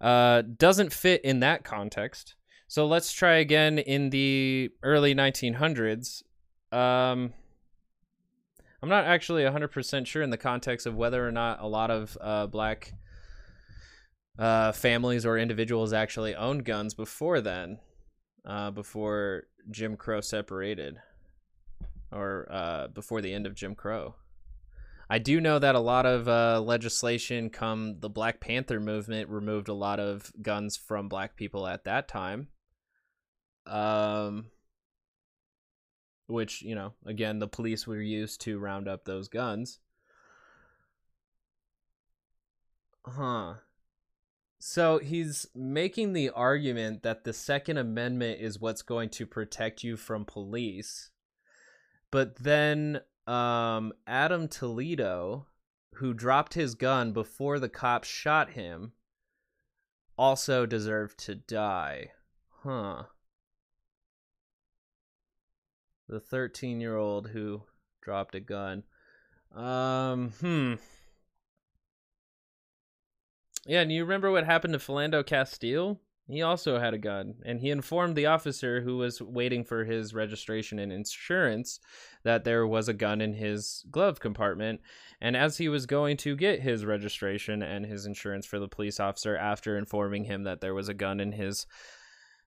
uh, 0.00 0.42
doesn't 0.42 0.92
fit 0.92 1.22
in 1.24 1.40
that 1.40 1.64
context. 1.64 2.34
So 2.68 2.86
let's 2.86 3.12
try 3.12 3.34
again 3.34 3.78
in 3.78 4.10
the 4.10 4.70
early 4.82 5.14
1900s. 5.14 6.22
Um, 6.76 7.32
I'm 8.82 8.90
not 8.90 9.06
actually 9.06 9.44
100% 9.44 10.06
sure 10.06 10.22
in 10.22 10.28
the 10.28 10.36
context 10.36 10.86
of 10.86 10.94
whether 10.94 11.26
or 11.26 11.32
not 11.32 11.62
a 11.62 11.66
lot 11.66 11.90
of 11.90 12.18
uh, 12.20 12.46
black 12.46 12.92
uh, 14.38 14.72
families 14.72 15.24
or 15.24 15.38
individuals 15.38 15.94
actually 15.94 16.34
owned 16.34 16.66
guns 16.66 16.92
before 16.92 17.40
then, 17.40 17.78
uh, 18.44 18.70
before 18.70 19.44
Jim 19.70 19.96
Crow 19.96 20.20
separated, 20.20 20.98
or 22.12 22.46
uh, 22.50 22.88
before 22.88 23.22
the 23.22 23.32
end 23.32 23.46
of 23.46 23.54
Jim 23.54 23.74
Crow. 23.74 24.14
I 25.08 25.18
do 25.18 25.40
know 25.40 25.58
that 25.58 25.76
a 25.76 25.80
lot 25.80 26.04
of 26.04 26.28
uh, 26.28 26.60
legislation, 26.60 27.48
come 27.48 28.00
the 28.00 28.10
Black 28.10 28.38
Panther 28.40 28.80
movement, 28.80 29.30
removed 29.30 29.68
a 29.68 29.74
lot 29.74 29.98
of 29.98 30.30
guns 30.42 30.76
from 30.76 31.08
black 31.08 31.36
people 31.36 31.66
at 31.66 31.84
that 31.84 32.06
time. 32.06 32.48
Um, 33.66 34.46
which 36.26 36.62
you 36.62 36.74
know, 36.74 36.92
again, 37.04 37.38
the 37.38 37.48
police 37.48 37.86
were 37.86 38.00
used 38.00 38.40
to 38.42 38.58
round 38.58 38.88
up 38.88 39.04
those 39.04 39.28
guns. 39.28 39.80
Huh. 43.04 43.54
So 44.58 44.98
he's 44.98 45.46
making 45.54 46.12
the 46.12 46.30
argument 46.30 47.02
that 47.02 47.24
the 47.24 47.32
Second 47.32 47.76
Amendment 47.76 48.40
is 48.40 48.60
what's 48.60 48.82
going 48.82 49.10
to 49.10 49.26
protect 49.26 49.84
you 49.84 49.96
from 49.96 50.24
police. 50.24 51.10
But 52.10 52.36
then 52.36 53.00
um, 53.26 53.92
Adam 54.06 54.48
Toledo, 54.48 55.46
who 55.94 56.14
dropped 56.14 56.54
his 56.54 56.74
gun 56.74 57.12
before 57.12 57.58
the 57.58 57.68
cops 57.68 58.08
shot 58.08 58.50
him, 58.50 58.92
also 60.18 60.66
deserved 60.66 61.18
to 61.18 61.34
die. 61.34 62.12
Huh. 62.62 63.04
The 66.08 66.20
13 66.20 66.80
year 66.80 66.96
old 66.96 67.28
who 67.28 67.62
dropped 68.00 68.34
a 68.34 68.40
gun. 68.40 68.84
Um, 69.54 70.30
hmm. 70.40 70.74
Yeah, 73.66 73.80
and 73.80 73.90
you 73.90 74.04
remember 74.04 74.30
what 74.30 74.44
happened 74.44 74.74
to 74.74 74.78
Philando 74.78 75.26
Castile? 75.26 76.00
He 76.28 76.42
also 76.42 76.80
had 76.80 76.92
a 76.92 76.98
gun, 76.98 77.36
and 77.44 77.60
he 77.60 77.70
informed 77.70 78.16
the 78.16 78.26
officer 78.26 78.80
who 78.80 78.96
was 78.96 79.22
waiting 79.22 79.62
for 79.62 79.84
his 79.84 80.12
registration 80.12 80.80
and 80.80 80.92
insurance 80.92 81.78
that 82.24 82.42
there 82.42 82.66
was 82.66 82.88
a 82.88 82.94
gun 82.94 83.20
in 83.20 83.34
his 83.34 83.84
glove 83.92 84.18
compartment. 84.18 84.80
And 85.20 85.36
as 85.36 85.58
he 85.58 85.68
was 85.68 85.86
going 85.86 86.16
to 86.18 86.34
get 86.34 86.62
his 86.62 86.84
registration 86.84 87.62
and 87.62 87.86
his 87.86 88.06
insurance 88.06 88.44
for 88.44 88.58
the 88.58 88.66
police 88.66 88.98
officer, 88.98 89.36
after 89.36 89.78
informing 89.78 90.24
him 90.24 90.42
that 90.44 90.60
there 90.60 90.74
was 90.74 90.88
a 90.88 90.94
gun 90.94 91.20
in 91.20 91.30
his 91.30 91.66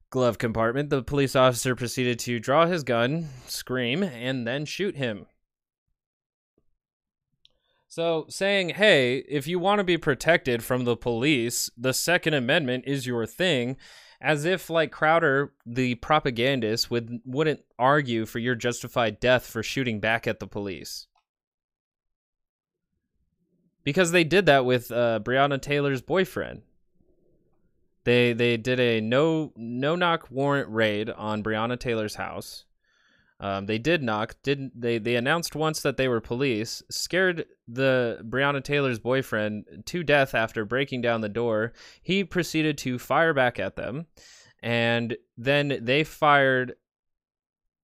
glove 0.10 0.38
compartment, 0.38 0.90
the 0.90 1.04
police 1.04 1.36
officer 1.36 1.76
proceeded 1.76 2.20
to 2.20 2.40
draw 2.40 2.66
his 2.66 2.84
gun, 2.84 3.30
scream, 3.48 4.04
and 4.04 4.48
then 4.48 4.66
shoot 4.66 4.96
him. 4.96 5.26
So 7.88 8.26
saying, 8.30 8.70
hey, 8.70 9.18
if 9.28 9.48
you 9.48 9.58
want 9.58 9.80
to 9.80 9.84
be 9.84 9.98
protected 9.98 10.64
from 10.64 10.86
the 10.86 10.96
police, 10.96 11.72
the 11.76 11.94
Second 11.94 12.36
Amendment 12.36 12.84
is 12.86 13.08
your 13.08 13.26
thing, 13.26 13.78
as 14.22 14.46
if 14.46 14.70
like 14.70 14.92
Crowder, 14.92 15.54
the 15.66 15.96
propagandist, 15.96 16.92
would 16.92 17.20
wouldn't 17.26 17.62
argue 17.80 18.26
for 18.28 18.38
your 18.38 18.54
justified 18.54 19.20
death 19.20 19.46
for 19.46 19.64
shooting 19.64 20.00
back 20.00 20.28
at 20.28 20.40
the 20.40 20.48
police. 20.48 21.08
Because 23.84 24.12
they 24.12 24.24
did 24.24 24.46
that 24.46 24.66
with 24.66 24.92
uh, 24.92 25.20
Breonna 25.24 25.60
Taylor's 25.60 26.02
boyfriend. 26.02 26.62
They 28.04 28.34
they 28.34 28.58
did 28.58 28.80
a 28.80 29.02
no 29.02 29.52
no 29.56 29.96
knock 29.96 30.30
warrant 30.32 30.70
raid 30.70 31.10
on 31.10 31.44
Breonna 31.44 31.80
Taylor's 31.80 32.16
house. 32.16 32.66
Um, 33.42 33.68
they 33.68 33.78
did 33.78 34.04
knock. 34.04 34.36
Didn't 34.44 34.80
they? 34.80 34.98
They 34.98 35.16
announced 35.16 35.56
once 35.56 35.82
that 35.82 35.98
they 35.98 36.08
were 36.08 36.20
police. 36.20 36.84
Scared 36.90 37.46
the 37.68 38.20
Breonna 38.24 38.64
Taylor's 38.64 39.00
boyfriend 39.00 39.84
to 39.86 40.04
death 40.04 40.36
after 40.36 40.66
breaking 40.66 41.02
down 41.02 41.22
the 41.22 41.30
door. 41.30 41.74
He 42.02 42.24
proceeded 42.24 42.78
to 42.80 43.00
fire 43.00 43.34
back 43.34 43.60
at 43.60 43.78
them, 43.78 44.08
and 44.62 45.16
then 45.38 45.80
they 45.82 46.04
fired 46.04 46.76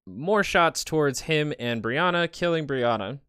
more 0.06 0.44
shots 0.44 0.84
towards 0.84 1.22
him 1.22 1.54
and 1.58 1.82
Breonna, 1.82 2.32
killing 2.32 2.68
Breonna. 2.68 3.20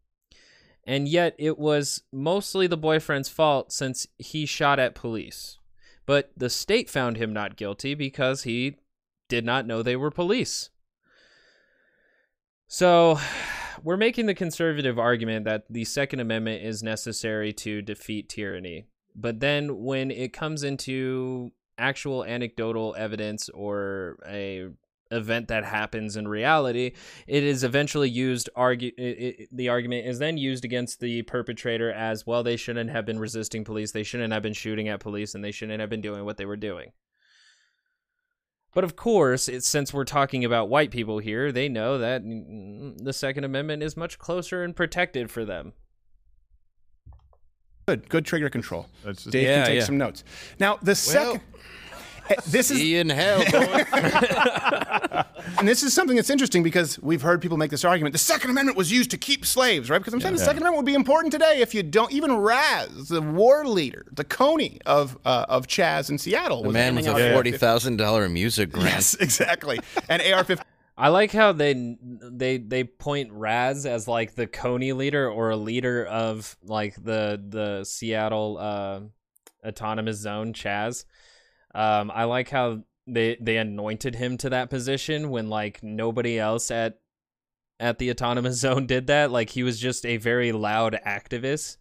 And 0.84 1.08
yet, 1.08 1.34
it 1.38 1.58
was 1.58 2.02
mostly 2.12 2.66
the 2.66 2.76
boyfriend's 2.76 3.28
fault 3.28 3.72
since 3.72 4.06
he 4.18 4.46
shot 4.46 4.78
at 4.78 4.94
police. 4.94 5.58
But 6.06 6.30
the 6.36 6.48
state 6.48 6.88
found 6.88 7.16
him 7.16 7.32
not 7.32 7.56
guilty 7.56 7.94
because 7.94 8.44
he 8.44 8.76
did 9.28 9.44
not 9.44 9.66
know 9.66 9.82
they 9.82 9.96
were 9.96 10.10
police. 10.10 10.70
So, 12.68 13.18
we're 13.82 13.96
making 13.96 14.26
the 14.26 14.34
conservative 14.34 14.98
argument 14.98 15.44
that 15.44 15.64
the 15.68 15.84
Second 15.84 16.20
Amendment 16.20 16.64
is 16.64 16.82
necessary 16.82 17.52
to 17.54 17.82
defeat 17.82 18.28
tyranny. 18.28 18.86
But 19.14 19.40
then 19.40 19.82
when 19.82 20.10
it 20.10 20.32
comes 20.32 20.62
into 20.62 21.52
actual 21.78 22.24
anecdotal 22.24 22.94
evidence 22.96 23.48
or 23.50 24.18
a 24.26 24.68
event 25.10 25.48
that 25.48 25.64
happens 25.64 26.16
in 26.16 26.28
reality, 26.28 26.92
it 27.26 27.42
is 27.44 27.64
eventually 27.64 28.08
used 28.08 28.50
argue 28.56 28.92
it, 28.96 29.02
it, 29.02 29.48
the 29.52 29.68
argument 29.68 30.06
is 30.06 30.18
then 30.18 30.36
used 30.36 30.64
against 30.64 31.00
the 31.00 31.22
perpetrator 31.22 31.92
as 31.92 32.26
well 32.26 32.42
they 32.42 32.56
shouldn't 32.56 32.90
have 32.90 33.06
been 33.06 33.18
resisting 33.18 33.64
police, 33.64 33.92
they 33.92 34.02
shouldn't 34.02 34.32
have 34.32 34.42
been 34.42 34.52
shooting 34.52 34.88
at 34.88 35.00
police 35.00 35.34
and 35.34 35.44
they 35.44 35.52
shouldn't 35.52 35.80
have 35.80 35.90
been 35.90 36.00
doing 36.00 36.24
what 36.24 36.36
they 36.36 36.46
were 36.46 36.56
doing. 36.56 36.92
But 38.76 38.84
of 38.84 38.94
course, 38.94 39.48
it's, 39.48 39.66
since 39.66 39.94
we're 39.94 40.04
talking 40.04 40.44
about 40.44 40.68
white 40.68 40.90
people 40.90 41.18
here, 41.18 41.50
they 41.50 41.66
know 41.66 41.96
that 41.96 42.22
mm, 42.22 42.46
mm, 42.46 43.04
the 43.04 43.14
Second 43.14 43.44
Amendment 43.44 43.82
is 43.82 43.96
much 43.96 44.18
closer 44.18 44.62
and 44.62 44.76
protected 44.76 45.30
for 45.30 45.46
them. 45.46 45.72
Good, 47.88 48.08
good 48.10 48.26
trigger 48.26 48.50
control. 48.50 48.86
Just, 49.04 49.30
Dave 49.30 49.44
yeah, 49.44 49.56
can 49.56 49.66
take 49.66 49.78
yeah. 49.78 49.84
some 49.84 49.96
notes. 49.96 50.24
Now, 50.58 50.78
the 50.82 50.94
second. 50.94 51.40
This 52.46 52.70
is 52.70 52.78
See 52.78 52.94
you 52.94 53.00
in 53.00 53.08
hell, 53.08 53.40
and 55.58 55.68
this 55.68 55.82
is 55.82 55.92
something 55.92 56.16
that's 56.16 56.30
interesting 56.30 56.62
because 56.62 56.98
we've 57.00 57.22
heard 57.22 57.40
people 57.42 57.56
make 57.56 57.70
this 57.70 57.84
argument. 57.84 58.12
The 58.12 58.18
Second 58.18 58.50
Amendment 58.50 58.76
was 58.76 58.90
used 58.90 59.10
to 59.10 59.18
keep 59.18 59.44
slaves, 59.44 59.90
right? 59.90 59.98
Because 59.98 60.14
I'm 60.14 60.20
saying 60.20 60.34
the 60.34 60.40
Second 60.40 60.62
Amendment 60.62 60.84
would 60.84 60.86
be 60.86 60.94
important 60.94 61.32
today 61.32 61.60
if 61.60 61.74
you 61.74 61.82
don't. 61.82 62.12
Even 62.12 62.36
Raz, 62.36 63.08
the 63.08 63.20
war 63.22 63.66
leader, 63.66 64.06
the 64.12 64.24
Kony 64.24 64.80
of 64.86 65.18
uh, 65.24 65.46
of 65.48 65.66
Chaz 65.66 66.10
in 66.10 66.18
Seattle, 66.18 66.62
the 66.62 66.68
was 66.68 66.74
man 66.74 66.94
with 66.94 67.06
handing 67.06 67.30
a 67.30 67.32
forty 67.32 67.52
thousand 67.52 67.96
dollar 67.96 68.28
music 68.28 68.72
grant. 68.72 68.88
Yes, 68.88 69.14
exactly. 69.20 69.78
And 70.08 70.22
AR-15. 70.22 70.60
I 70.98 71.08
like 71.08 71.30
how 71.32 71.52
they 71.52 71.96
they 72.00 72.56
they 72.58 72.84
point 72.84 73.30
Raz 73.32 73.84
as 73.84 74.08
like 74.08 74.34
the 74.34 74.46
Kony 74.46 74.96
leader 74.96 75.30
or 75.30 75.50
a 75.50 75.56
leader 75.56 76.04
of 76.06 76.56
like 76.62 76.94
the 76.96 77.42
the 77.46 77.84
Seattle 77.84 78.56
uh, 78.58 79.00
autonomous 79.66 80.18
zone, 80.18 80.54
Chaz. 80.54 81.04
Um, 81.76 82.10
I 82.12 82.24
like 82.24 82.48
how 82.48 82.82
they 83.06 83.36
they 83.38 83.58
anointed 83.58 84.14
him 84.14 84.38
to 84.38 84.50
that 84.50 84.70
position 84.70 85.28
when 85.30 85.48
like 85.48 85.82
nobody 85.82 86.38
else 86.38 86.70
at 86.70 86.98
at 87.78 87.98
the 87.98 88.10
autonomous 88.10 88.56
zone 88.60 88.86
did 88.86 89.08
that. 89.08 89.30
Like 89.30 89.50
he 89.50 89.62
was 89.62 89.78
just 89.78 90.06
a 90.06 90.16
very 90.16 90.52
loud 90.52 90.98
activist, 91.06 91.76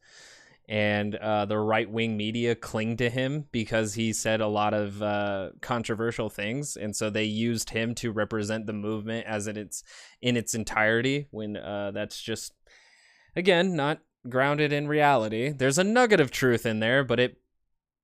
and 0.67 1.15
uh, 1.15 1.45
the 1.45 1.57
right 1.57 1.89
wing 1.89 2.17
media 2.17 2.55
cling 2.55 2.97
to 2.97 3.09
him 3.09 3.45
because 3.53 3.93
he 3.93 4.11
said 4.11 4.41
a 4.41 4.47
lot 4.47 4.73
of 4.73 5.01
uh, 5.01 5.51
controversial 5.61 6.29
things, 6.29 6.75
and 6.75 6.93
so 6.93 7.09
they 7.09 7.23
used 7.23 7.69
him 7.69 7.95
to 7.95 8.11
represent 8.11 8.65
the 8.65 8.73
movement 8.73 9.25
as 9.25 9.47
in 9.47 9.55
its 9.55 9.81
in 10.21 10.35
its 10.35 10.53
entirety. 10.53 11.27
When 11.31 11.55
uh, 11.55 11.91
that's 11.91 12.21
just 12.21 12.53
again 13.33 13.77
not 13.77 14.01
grounded 14.27 14.73
in 14.73 14.87
reality. 14.89 15.49
There's 15.49 15.77
a 15.77 15.83
nugget 15.83 16.19
of 16.19 16.31
truth 16.31 16.65
in 16.65 16.79
there, 16.79 17.03
but 17.03 17.19
it 17.19 17.37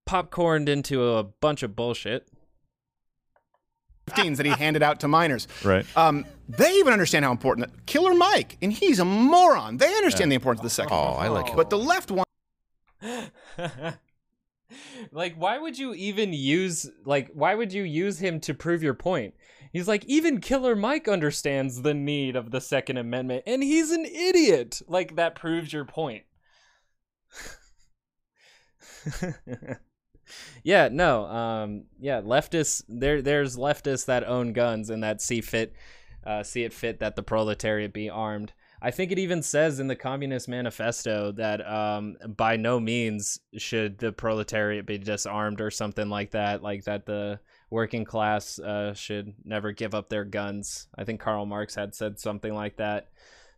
popcorned 0.05 0.67
into 0.69 1.03
a 1.13 1.23
bunch 1.23 1.63
of 1.63 1.75
bullshit. 1.75 2.27
15s 4.07 4.37
that 4.37 4.45
he 4.45 4.51
handed 4.51 4.83
out 4.83 4.99
to 5.01 5.07
minors. 5.07 5.47
Right. 5.63 5.85
Um, 5.95 6.25
they 6.49 6.71
even 6.73 6.91
understand 6.91 7.23
how 7.23 7.31
important 7.31 7.67
that 7.67 7.85
Killer 7.85 8.13
Mike, 8.13 8.57
and 8.61 8.73
he's 8.73 8.99
a 8.99 9.05
moron. 9.05 9.77
They 9.77 9.93
understand 9.95 10.31
the 10.31 10.35
importance 10.35 10.59
of 10.59 10.63
the 10.63 10.69
Second 10.69 10.93
Oh, 10.93 11.13
Amendment. 11.13 11.23
I 11.23 11.27
like 11.29 11.49
it. 11.51 11.55
But 11.55 11.69
the 11.69 11.77
left 11.77 12.11
one. 12.11 12.25
like 15.11 15.35
why 15.35 15.57
would 15.57 15.77
you 15.77 15.93
even 15.93 16.33
use 16.33 16.89
like 17.05 17.29
why 17.33 17.55
would 17.55 17.73
you 17.73 17.83
use 17.83 18.19
him 18.19 18.39
to 18.39 18.53
prove 18.53 18.81
your 18.83 18.93
point 18.93 19.33
he's 19.73 19.87
like 19.87 20.05
even 20.05 20.39
killer 20.39 20.75
mike 20.75 21.07
understands 21.07 21.81
the 21.81 21.93
need 21.93 22.35
of 22.35 22.51
the 22.51 22.61
second 22.61 22.97
amendment 22.97 23.43
and 23.47 23.63
he's 23.63 23.91
an 23.91 24.05
idiot 24.05 24.81
like 24.87 25.15
that 25.15 25.35
proves 25.35 25.73
your 25.73 25.83
point 25.83 26.23
yeah 30.63 30.89
no 30.91 31.25
um 31.25 31.83
yeah 31.99 32.21
leftists 32.21 32.83
there 32.87 33.21
there's 33.21 33.57
leftists 33.57 34.05
that 34.05 34.27
own 34.27 34.53
guns 34.53 34.89
and 34.89 35.03
that 35.03 35.21
see 35.21 35.41
fit 35.41 35.73
uh, 36.23 36.43
see 36.43 36.63
it 36.63 36.71
fit 36.71 36.99
that 36.99 37.15
the 37.15 37.23
proletariat 37.23 37.93
be 37.93 38.09
armed 38.09 38.53
I 38.83 38.89
think 38.89 39.11
it 39.11 39.19
even 39.19 39.43
says 39.43 39.79
in 39.79 39.87
the 39.87 39.95
Communist 39.95 40.47
Manifesto 40.47 41.31
that 41.33 41.65
um, 41.69 42.17
by 42.35 42.57
no 42.57 42.79
means 42.79 43.39
should 43.55 43.99
the 43.99 44.11
proletariat 44.11 44.87
be 44.87 44.97
disarmed 44.97 45.61
or 45.61 45.69
something 45.69 46.09
like 46.09 46.31
that, 46.31 46.63
like 46.63 46.85
that 46.85 47.05
the 47.05 47.39
working 47.69 48.05
class 48.05 48.57
uh, 48.57 48.95
should 48.95 49.35
never 49.45 49.71
give 49.71 49.93
up 49.93 50.09
their 50.09 50.25
guns. 50.25 50.87
I 50.97 51.03
think 51.03 51.21
Karl 51.21 51.45
Marx 51.45 51.75
had 51.75 51.93
said 51.93 52.19
something 52.19 52.55
like 52.55 52.77
that. 52.77 53.09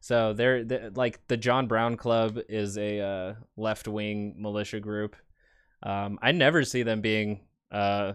So 0.02 0.34
they're, 0.34 0.66
they 0.66 0.90
like 0.90 1.26
the 1.30 1.38
John 1.38 1.68
Brown 1.68 1.96
Club 1.96 2.38
is 2.50 2.78
a 2.78 3.00
uh, 3.00 3.34
left 3.56 3.88
wing 3.88 4.36
militia 4.38 4.82
group. 4.82 5.16
Um, 5.84 6.18
I 6.22 6.32
never 6.32 6.64
see 6.64 6.84
them 6.84 7.02
being 7.02 7.42
uh, 7.72 8.14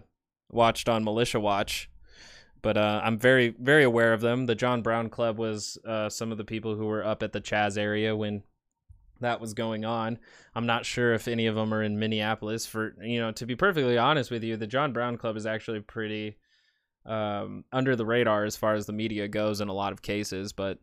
watched 0.50 0.88
on 0.88 1.04
Militia 1.04 1.38
Watch 1.38 1.90
but 2.62 2.76
uh, 2.76 3.00
I'm 3.02 3.18
very 3.18 3.54
very 3.58 3.84
aware 3.84 4.12
of 4.12 4.20
them. 4.20 4.46
The 4.46 4.54
John 4.54 4.82
Brown 4.82 5.10
Club 5.10 5.38
was 5.38 5.78
uh, 5.86 6.08
some 6.08 6.32
of 6.32 6.38
the 6.38 6.44
people 6.44 6.74
who 6.74 6.86
were 6.86 7.04
up 7.04 7.22
at 7.22 7.32
the 7.32 7.40
Chaz 7.40 7.78
area 7.78 8.16
when 8.16 8.42
that 9.20 9.40
was 9.40 9.54
going 9.54 9.84
on. 9.84 10.18
I'm 10.54 10.66
not 10.66 10.86
sure 10.86 11.12
if 11.12 11.28
any 11.28 11.46
of 11.46 11.54
them 11.54 11.72
are 11.72 11.82
in 11.82 11.98
Minneapolis. 11.98 12.66
For 12.66 12.94
you 13.02 13.20
know, 13.20 13.32
to 13.32 13.46
be 13.46 13.56
perfectly 13.56 13.98
honest 13.98 14.30
with 14.30 14.42
you, 14.44 14.56
the 14.56 14.66
John 14.66 14.92
Brown 14.92 15.16
Club 15.16 15.36
is 15.36 15.46
actually 15.46 15.80
pretty 15.80 16.36
um, 17.06 17.64
under 17.72 17.96
the 17.96 18.06
radar 18.06 18.44
as 18.44 18.56
far 18.56 18.74
as 18.74 18.86
the 18.86 18.92
media 18.92 19.28
goes 19.28 19.60
in 19.60 19.68
a 19.68 19.74
lot 19.74 19.92
of 19.92 20.02
cases. 20.02 20.52
But 20.52 20.78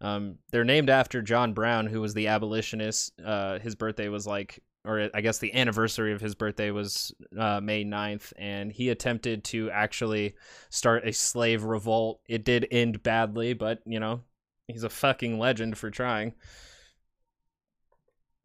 um, 0.00 0.36
they're 0.50 0.64
named 0.64 0.90
after 0.90 1.22
John 1.22 1.52
Brown, 1.52 1.86
who 1.86 2.00
was 2.00 2.14
the 2.14 2.28
abolitionist. 2.28 3.12
Uh, 3.24 3.58
his 3.58 3.74
birthday 3.74 4.08
was 4.08 4.26
like 4.26 4.62
or 4.84 5.10
I 5.12 5.20
guess 5.20 5.38
the 5.38 5.54
anniversary 5.54 6.12
of 6.12 6.20
his 6.20 6.34
birthday 6.34 6.70
was 6.70 7.12
uh, 7.38 7.60
May 7.60 7.84
9th, 7.84 8.32
and 8.38 8.72
he 8.72 8.88
attempted 8.88 9.44
to 9.44 9.70
actually 9.70 10.34
start 10.70 11.06
a 11.06 11.12
slave 11.12 11.64
revolt. 11.64 12.20
It 12.26 12.44
did 12.44 12.66
end 12.70 13.02
badly, 13.02 13.52
but, 13.54 13.80
you 13.84 14.00
know, 14.00 14.22
he's 14.66 14.84
a 14.84 14.88
fucking 14.88 15.38
legend 15.38 15.76
for 15.76 15.90
trying. 15.90 16.34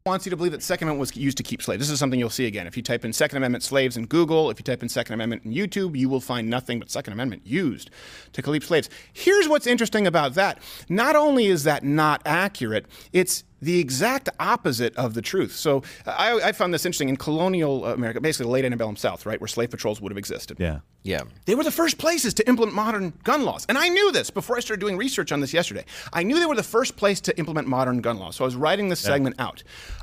wants 0.04 0.26
you 0.26 0.30
to 0.30 0.36
believe 0.36 0.52
that 0.52 0.62
Second 0.62 0.88
Amendment 0.88 1.00
was 1.00 1.16
used 1.16 1.38
to 1.38 1.42
keep 1.42 1.62
slaves. 1.62 1.80
This 1.80 1.88
is 1.88 1.98
something 1.98 2.20
you'll 2.20 2.28
see 2.28 2.46
again. 2.46 2.66
If 2.66 2.76
you 2.76 2.82
type 2.82 3.06
in 3.06 3.12
Second 3.12 3.38
Amendment 3.38 3.62
slaves 3.62 3.96
in 3.96 4.04
Google, 4.04 4.50
if 4.50 4.58
you 4.58 4.64
type 4.64 4.82
in 4.82 4.88
Second 4.90 5.14
Amendment 5.14 5.44
in 5.44 5.52
YouTube, 5.52 5.96
you 5.96 6.10
will 6.10 6.20
find 6.20 6.50
nothing 6.50 6.78
but 6.78 6.90
Second 6.90 7.14
Amendment 7.14 7.46
used 7.46 7.90
to 8.32 8.42
keep 8.42 8.64
slaves. 8.64 8.90
Here's 9.12 9.48
what's 9.48 9.66
interesting 9.66 10.06
about 10.06 10.34
that. 10.34 10.60
Not 10.90 11.16
only 11.16 11.46
is 11.46 11.64
that 11.64 11.84
not 11.84 12.20
accurate, 12.26 12.86
it's 13.14 13.44
the 13.64 13.80
exact 13.80 14.28
opposite 14.38 14.94
of 14.96 15.14
the 15.14 15.22
truth. 15.22 15.52
So 15.52 15.82
I, 16.06 16.40
I 16.42 16.52
found 16.52 16.72
this 16.74 16.84
interesting 16.84 17.08
in 17.08 17.16
colonial 17.16 17.86
America, 17.86 18.20
basically 18.20 18.44
the 18.44 18.52
late 18.52 18.64
antebellum 18.64 18.96
South, 18.96 19.26
right, 19.26 19.40
where 19.40 19.48
slave 19.48 19.70
patrols 19.70 20.00
would 20.00 20.12
have 20.12 20.18
existed. 20.18 20.58
Yeah. 20.60 20.80
Yeah. 21.02 21.22
They 21.46 21.54
were 21.54 21.64
the 21.64 21.70
first 21.70 21.98
places 21.98 22.34
to 22.34 22.48
implement 22.48 22.74
modern 22.74 23.12
gun 23.24 23.44
laws. 23.44 23.66
And 23.68 23.76
I 23.76 23.88
knew 23.88 24.12
this 24.12 24.30
before 24.30 24.56
I 24.56 24.60
started 24.60 24.80
doing 24.80 24.96
research 24.96 25.32
on 25.32 25.40
this 25.40 25.52
yesterday. 25.52 25.84
I 26.12 26.22
knew 26.22 26.38
they 26.38 26.46
were 26.46 26.54
the 26.54 26.62
first 26.62 26.96
place 26.96 27.20
to 27.22 27.38
implement 27.38 27.68
modern 27.68 28.00
gun 28.00 28.18
laws. 28.18 28.36
So 28.36 28.44
I 28.44 28.46
was 28.46 28.56
writing 28.56 28.88
this 28.88 29.00
segment 29.00 29.36
out. 29.38 29.62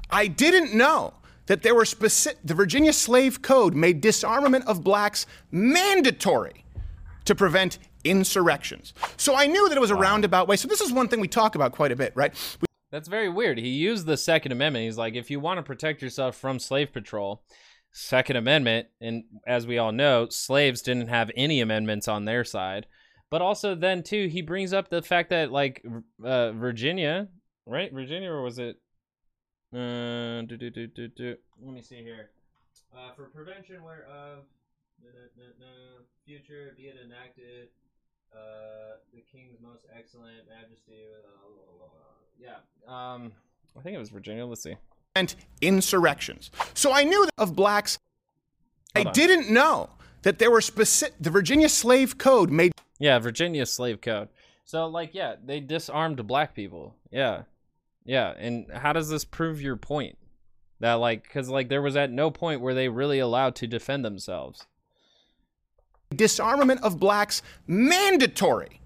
I 0.09 0.27
didn't 0.27 0.73
know 0.73 1.13
that 1.47 1.63
there 1.63 1.75
were 1.75 1.85
specific, 1.85 2.39
the 2.43 2.53
Virginia 2.53 2.93
Slave 2.93 3.41
Code 3.41 3.75
made 3.75 4.01
disarmament 4.01 4.65
of 4.67 4.83
blacks 4.83 5.25
mandatory 5.51 6.65
to 7.25 7.35
prevent 7.35 7.77
insurrections. 8.03 8.93
So 9.17 9.35
I 9.35 9.47
knew 9.47 9.69
that 9.69 9.77
it 9.77 9.81
was 9.81 9.91
a 9.91 9.95
roundabout 9.95 10.47
way. 10.47 10.55
So 10.55 10.67
this 10.67 10.81
is 10.81 10.91
one 10.91 11.07
thing 11.07 11.19
we 11.19 11.27
talk 11.27 11.55
about 11.55 11.71
quite 11.71 11.91
a 11.91 11.95
bit, 11.95 12.13
right? 12.15 12.33
We 12.61 12.67
That's 12.91 13.07
very 13.07 13.30
weird. 13.30 13.57
He 13.57 13.69
used 13.69 14.05
the 14.05 14.18
Second 14.18 14.51
Amendment. 14.51 14.85
He's 14.85 14.97
like, 14.97 15.15
if 15.15 15.31
you 15.31 15.39
want 15.39 15.57
to 15.57 15.63
protect 15.63 16.01
yourself 16.01 16.35
from 16.35 16.59
slave 16.59 16.91
patrol, 16.91 17.43
Second 17.91 18.35
Amendment, 18.35 18.88
and 18.99 19.23
as 19.47 19.65
we 19.65 19.77
all 19.77 19.91
know, 19.91 20.27
slaves 20.30 20.81
didn't 20.81 21.07
have 21.07 21.31
any 21.35 21.61
amendments 21.61 22.07
on 22.07 22.26
their 22.26 22.43
side. 22.43 22.85
But 23.30 23.41
also, 23.41 23.76
then 23.76 24.03
too, 24.03 24.27
he 24.27 24.41
brings 24.41 24.73
up 24.73 24.89
the 24.89 25.01
fact 25.01 25.30
that 25.30 25.51
like 25.51 25.85
uh, 26.23 26.51
Virginia, 26.51 27.30
right? 27.65 27.91
Virginia, 27.93 28.30
or 28.30 28.43
was 28.43 28.59
it? 28.59 28.77
Uh. 29.73 30.43
Let 30.43 31.73
me 31.73 31.81
see 31.81 32.03
here. 32.03 32.31
Uh, 32.93 33.13
for 33.15 33.26
prevention 33.26 33.84
whereof 33.84 34.43
future 36.26 36.73
be 36.77 36.84
it 36.84 36.95
enacted, 37.03 37.69
uh, 38.31 39.01
the 39.13 39.23
king's 39.31 39.59
most 39.59 39.85
excellent 39.91 40.47
majesty. 40.47 41.11
Uh, 41.11 42.20
yeah. 42.41 42.55
Um, 42.88 43.31
I 43.77 43.81
think 43.81 43.95
it 43.95 43.99
was 43.99 44.09
Virginia. 44.09 44.45
Let's 44.45 44.63
see. 44.63 44.76
And 45.15 45.34
insurrections. 45.61 46.51
So 46.73 46.91
I 46.91 47.03
knew 47.03 47.27
of 47.38 47.55
blacks. 47.55 47.99
Hold 48.95 49.07
I 49.07 49.09
on. 49.09 49.13
didn't 49.13 49.49
know 49.49 49.89
that 50.23 50.39
there 50.39 50.51
were 50.51 50.61
specific. 50.61 51.15
The 51.19 51.30
Virginia 51.30 51.69
Slave 51.69 52.18
Code 52.18 52.49
made 52.49 52.72
Yeah, 52.99 53.19
Virginia 53.19 53.65
slave 53.65 54.01
code. 54.01 54.30
So 54.65 54.88
like, 54.88 55.13
yeah, 55.13 55.35
they 55.43 55.59
disarmed 55.59 56.26
black 56.27 56.53
people. 56.55 56.95
Yeah, 57.11 57.43
yeah. 58.05 58.34
And 58.38 58.72
how 58.72 58.93
does 58.93 59.09
this 59.09 59.26
prove 59.26 59.61
your 59.61 59.76
point? 59.76 60.18
That 60.80 60.93
like, 60.95 61.23
because 61.23 61.49
like 61.49 61.69
there 61.69 61.81
was 61.81 61.95
at 61.95 62.11
no 62.11 62.31
point 62.31 62.61
were 62.61 62.73
they 62.73 62.89
really 62.89 63.19
allowed 63.19 63.55
to 63.57 63.68
defend 63.68 64.03
themselves. 64.05 64.65
disarmament 66.15 66.81
of 66.84 66.99
blacks 66.99 67.41
mandatory 67.68 68.81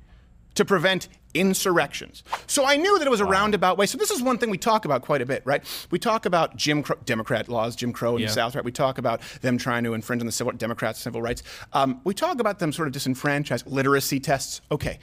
to 0.55 0.63
prevent 0.65 1.07
insurrections. 1.35 2.23
So 2.47 2.65
I 2.65 2.77
knew 2.77 2.97
that 2.97 3.05
it 3.05 3.11
was 3.11 3.19
a 3.19 3.25
roundabout 3.25 3.77
way. 3.77 3.85
So 3.85 3.97
this 3.97 4.09
is 4.11 4.21
one 4.21 4.37
thing 4.37 4.49
we 4.49 4.57
talk 4.57 4.85
about 4.85 5.01
quite 5.01 5.21
a 5.21 5.25
bit, 5.25 5.41
right? 5.45 5.63
We 5.91 5.99
talk 5.99 6.25
about 6.25 6.55
Jim 6.55 6.81
Crow, 6.81 6.97
Democrat 7.05 7.49
laws, 7.49 7.75
Jim 7.75 7.91
Crow 7.93 8.15
in 8.15 8.21
Yeah. 8.21 8.27
the 8.27 8.33
South, 8.33 8.55
right? 8.55 8.63
We 8.63 8.71
talk 8.71 8.97
about 8.97 9.21
them 9.41 9.57
trying 9.57 9.83
to 9.83 9.93
infringe 9.93 10.21
on 10.21 10.25
the 10.25 10.31
civil 10.31 10.53
Democrats' 10.53 10.99
civil 10.99 11.21
rights. 11.21 11.43
Um, 11.73 12.01
we 12.03 12.13
talk 12.13 12.39
about 12.39 12.59
them 12.59 12.71
sort 12.71 12.87
of 12.87 12.93
disenfranchised 12.93 13.67
literacy 13.67 14.19
tests. 14.19 14.61
Okay, 14.71 14.99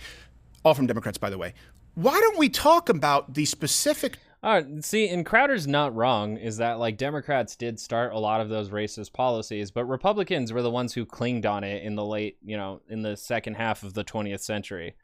all 0.64 0.74
from 0.74 0.86
Democrats, 0.86 1.18
by 1.18 1.30
the 1.30 1.38
way. 1.38 1.54
Why 1.94 2.18
don't 2.20 2.38
we 2.38 2.48
talk 2.48 2.88
about 2.88 3.34
the 3.34 3.44
specific 3.44 4.16
All 4.44 4.54
right, 4.54 4.84
see, 4.84 5.08
and 5.08 5.24
Crowder's 5.24 5.68
not 5.68 5.94
wrong. 5.94 6.36
Is 6.36 6.56
that 6.56 6.80
like 6.80 6.96
Democrats 6.96 7.54
did 7.54 7.78
start 7.78 8.12
a 8.12 8.18
lot 8.18 8.40
of 8.40 8.48
those 8.48 8.70
racist 8.70 9.12
policies, 9.12 9.70
but 9.70 9.84
Republicans 9.84 10.52
were 10.52 10.62
the 10.62 10.70
ones 10.70 10.92
who 10.94 11.06
clinged 11.06 11.46
on 11.46 11.62
it 11.62 11.84
in 11.84 11.94
the 11.94 12.04
late, 12.04 12.38
you 12.44 12.56
know, 12.56 12.80
in 12.88 13.02
the 13.02 13.16
second 13.16 13.54
half 13.54 13.84
of 13.84 13.94
the 13.94 14.02
20th 14.02 14.40
century. 14.40 14.96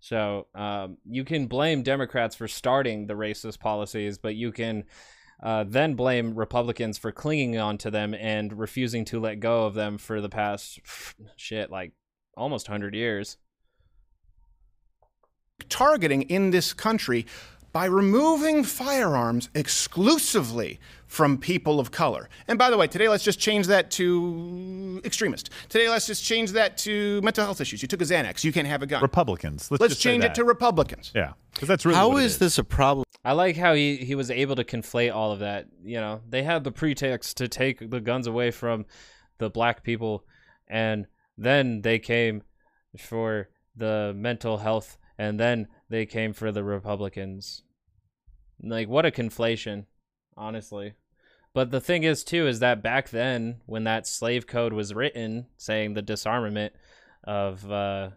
So 0.00 0.46
um, 0.54 0.96
you 1.04 1.24
can 1.24 1.46
blame 1.46 1.82
Democrats 1.82 2.34
for 2.34 2.48
starting 2.48 3.06
the 3.06 3.14
racist 3.14 3.60
policies, 3.60 4.18
but 4.18 4.34
you 4.34 4.50
can 4.50 4.84
uh, 5.42 5.64
then 5.66 5.94
blame 5.94 6.34
Republicans 6.34 6.98
for 6.98 7.12
clinging 7.12 7.58
on 7.58 7.78
to 7.78 7.90
them 7.90 8.14
and 8.14 8.58
refusing 8.58 9.04
to 9.06 9.20
let 9.20 9.40
go 9.40 9.66
of 9.66 9.74
them 9.74 9.98
for 9.98 10.20
the 10.20 10.28
past 10.28 10.80
shit, 11.36 11.70
like 11.70 11.92
almost 12.36 12.68
100 12.68 12.94
years. 12.94 13.36
targeting 15.68 16.22
in 16.22 16.50
this 16.50 16.72
country 16.72 17.26
by 17.72 17.84
removing 17.84 18.64
firearms 18.64 19.48
exclusively 19.54 20.80
from 21.06 21.38
people 21.38 21.80
of 21.80 21.90
color. 21.90 22.28
And 22.46 22.58
by 22.58 22.70
the 22.70 22.76
way, 22.76 22.86
today 22.86 23.08
let's 23.08 23.24
just 23.24 23.38
change 23.38 23.66
that 23.66 23.90
to 23.92 25.00
extremist. 25.04 25.50
Today 25.68 25.88
let's 25.88 26.06
just 26.06 26.24
change 26.24 26.52
that 26.52 26.78
to 26.78 27.20
mental 27.22 27.44
health 27.44 27.60
issues. 27.60 27.82
You 27.82 27.88
took 27.88 28.00
a 28.00 28.04
Xanax, 28.04 28.44
you 28.44 28.52
can't 28.52 28.68
have 28.68 28.82
a 28.82 28.86
gun. 28.86 29.02
Republicans. 29.02 29.70
Let's, 29.70 29.80
Let's 29.80 29.94
just 29.94 30.02
say 30.02 30.10
change 30.10 30.24
it 30.24 30.34
to 30.36 30.44
Republicans. 30.44 31.12
Yeah, 31.14 31.32
because 31.52 31.68
that's 31.68 31.84
really 31.84 31.96
How 31.96 32.10
what 32.10 32.22
it 32.22 32.26
is 32.26 32.38
this 32.38 32.58
a 32.58 32.64
problem? 32.64 33.04
I 33.24 33.32
like 33.32 33.56
how 33.56 33.74
he, 33.74 33.96
he 33.96 34.14
was 34.14 34.30
able 34.30 34.56
to 34.56 34.64
conflate 34.64 35.14
all 35.14 35.32
of 35.32 35.40
that. 35.40 35.66
You 35.84 36.00
know, 36.00 36.20
they 36.28 36.42
had 36.42 36.64
the 36.64 36.72
pretext 36.72 37.36
to 37.38 37.48
take 37.48 37.90
the 37.90 38.00
guns 38.00 38.26
away 38.26 38.50
from 38.50 38.86
the 39.38 39.50
black 39.50 39.82
people, 39.82 40.24
and 40.68 41.06
then 41.36 41.82
they 41.82 41.98
came 41.98 42.42
for 42.98 43.48
the 43.76 44.12
mental 44.16 44.58
health, 44.58 44.96
and 45.20 45.38
then 45.38 45.68
they 45.90 46.06
came 46.06 46.32
for 46.32 46.50
the 46.50 46.64
Republicans. 46.64 47.62
Like, 48.62 48.88
what 48.88 49.04
a 49.04 49.10
conflation, 49.10 49.84
honestly. 50.34 50.94
But 51.52 51.70
the 51.70 51.80
thing 51.80 52.04
is, 52.04 52.24
too, 52.24 52.46
is 52.46 52.60
that 52.60 52.82
back 52.82 53.10
then, 53.10 53.60
when 53.66 53.84
that 53.84 54.06
slave 54.06 54.46
code 54.46 54.72
was 54.72 54.94
written, 54.94 55.44
saying 55.58 55.92
the 55.92 56.00
disarmament 56.00 56.72
of 57.22 57.70
uh, 57.70 58.10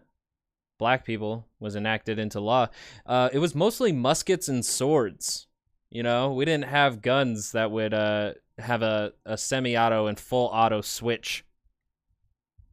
black 0.78 1.04
people 1.04 1.46
was 1.60 1.76
enacted 1.76 2.18
into 2.18 2.40
law, 2.40 2.68
uh, 3.04 3.28
it 3.34 3.38
was 3.38 3.54
mostly 3.54 3.92
muskets 3.92 4.48
and 4.48 4.64
swords. 4.64 5.46
You 5.90 6.02
know, 6.02 6.32
we 6.32 6.46
didn't 6.46 6.70
have 6.70 7.02
guns 7.02 7.52
that 7.52 7.70
would 7.70 7.92
uh, 7.92 8.32
have 8.58 8.80
a, 8.80 9.12
a 9.26 9.36
semi-auto 9.36 10.06
and 10.06 10.18
full 10.18 10.46
auto 10.46 10.80
switch. 10.80 11.44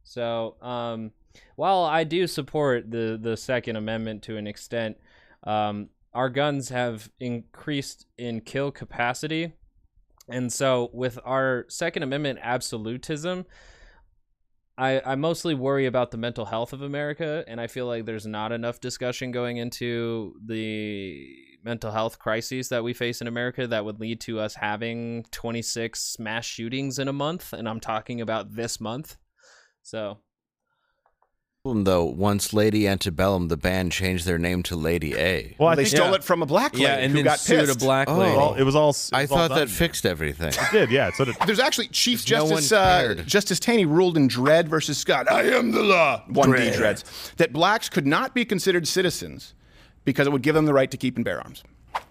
So, 0.04 0.56
um, 0.62 1.12
while 1.56 1.84
I 1.84 2.04
do 2.04 2.26
support 2.26 2.90
the 2.90 3.18
the 3.20 3.36
Second 3.36 3.76
Amendment 3.76 4.22
to 4.24 4.36
an 4.36 4.46
extent, 4.46 4.96
um, 5.44 5.88
our 6.12 6.28
guns 6.28 6.68
have 6.68 7.10
increased 7.20 8.06
in 8.18 8.40
kill 8.40 8.70
capacity, 8.70 9.52
and 10.28 10.52
so 10.52 10.90
with 10.92 11.18
our 11.24 11.66
Second 11.68 12.02
Amendment 12.02 12.38
absolutism, 12.42 13.46
I, 14.78 15.02
I 15.04 15.14
mostly 15.16 15.54
worry 15.54 15.86
about 15.86 16.10
the 16.10 16.16
mental 16.16 16.46
health 16.46 16.72
of 16.72 16.82
America, 16.82 17.44
and 17.46 17.60
I 17.60 17.66
feel 17.66 17.86
like 17.86 18.06
there's 18.06 18.26
not 18.26 18.52
enough 18.52 18.80
discussion 18.80 19.30
going 19.30 19.58
into 19.58 20.34
the 20.44 21.36
mental 21.62 21.92
health 21.92 22.18
crises 22.18 22.68
that 22.70 22.82
we 22.82 22.92
face 22.92 23.20
in 23.20 23.26
America 23.26 23.66
that 23.66 23.84
would 23.84 24.00
lead 24.00 24.20
to 24.22 24.40
us 24.40 24.54
having 24.54 25.24
26 25.30 26.18
mass 26.18 26.44
shootings 26.44 26.98
in 26.98 27.08
a 27.08 27.12
month, 27.12 27.52
and 27.52 27.68
I'm 27.68 27.80
talking 27.80 28.20
about 28.20 28.54
this 28.54 28.80
month. 28.80 29.18
So, 29.82 30.18
Problem, 31.64 31.84
Though 31.84 32.04
once 32.06 32.52
Lady 32.52 32.88
Antebellum, 32.88 33.46
the 33.46 33.56
band 33.56 33.92
changed 33.92 34.26
their 34.26 34.36
name 34.36 34.64
to 34.64 34.74
Lady 34.74 35.14
A. 35.16 35.54
Well, 35.60 35.68
I 35.68 35.76
they 35.76 35.84
think 35.84 35.96
stole 35.96 36.12
it 36.14 36.24
from 36.24 36.42
a 36.42 36.46
black 36.46 36.72
lady 36.72 36.82
Yeah, 36.82 36.96
and 36.96 37.12
who 37.12 37.18
then 37.18 37.24
got 37.24 37.38
sued 37.38 37.60
a 37.60 37.66
pissed. 37.66 37.78
black 37.78 38.08
Oh. 38.08 38.16
lady. 38.18 38.36
Well, 38.36 38.54
it 38.54 38.64
was 38.64 38.74
all. 38.74 38.90
it 38.90 39.10
I 39.12 39.22
was 39.22 39.30
all 39.30 39.38
thought 39.38 39.48
done. 39.50 39.58
that 39.58 39.70
fixed 39.70 40.04
everything. 40.04 40.48
It 40.48 40.72
did. 40.72 40.90
Yeah. 40.90 41.12
So 41.12 41.24
did. 41.24 41.36
There's 41.46 41.60
actually 41.60 41.86
Chief 41.86 42.28
No 42.32 42.46
one 42.46 42.54
Justice 42.62 42.72
uh. 42.72 43.14
Justice 43.26 43.60
Taney 43.60 43.84
ruled 43.86 44.16
in 44.16 44.26
Dred 44.26 44.68
versus 44.68 44.98
Scott. 44.98 45.30
I 45.30 45.42
am 45.56 45.70
the 45.70 45.84
law. 45.84 46.24
One 46.26 46.50
D 46.50 46.72
Dreads 46.72 47.04
that 47.36 47.52
blacks 47.52 47.88
could 47.88 48.08
not 48.08 48.34
be 48.34 48.44
considered 48.44 48.88
citizens 48.88 49.54
because 50.04 50.26
it 50.26 50.30
would 50.32 50.42
give 50.42 50.56
them 50.56 50.66
the 50.66 50.74
right 50.74 50.90
to 50.90 50.96
keep 50.96 51.14
and 51.14 51.24
bear 51.24 51.40
arms. 51.40 51.62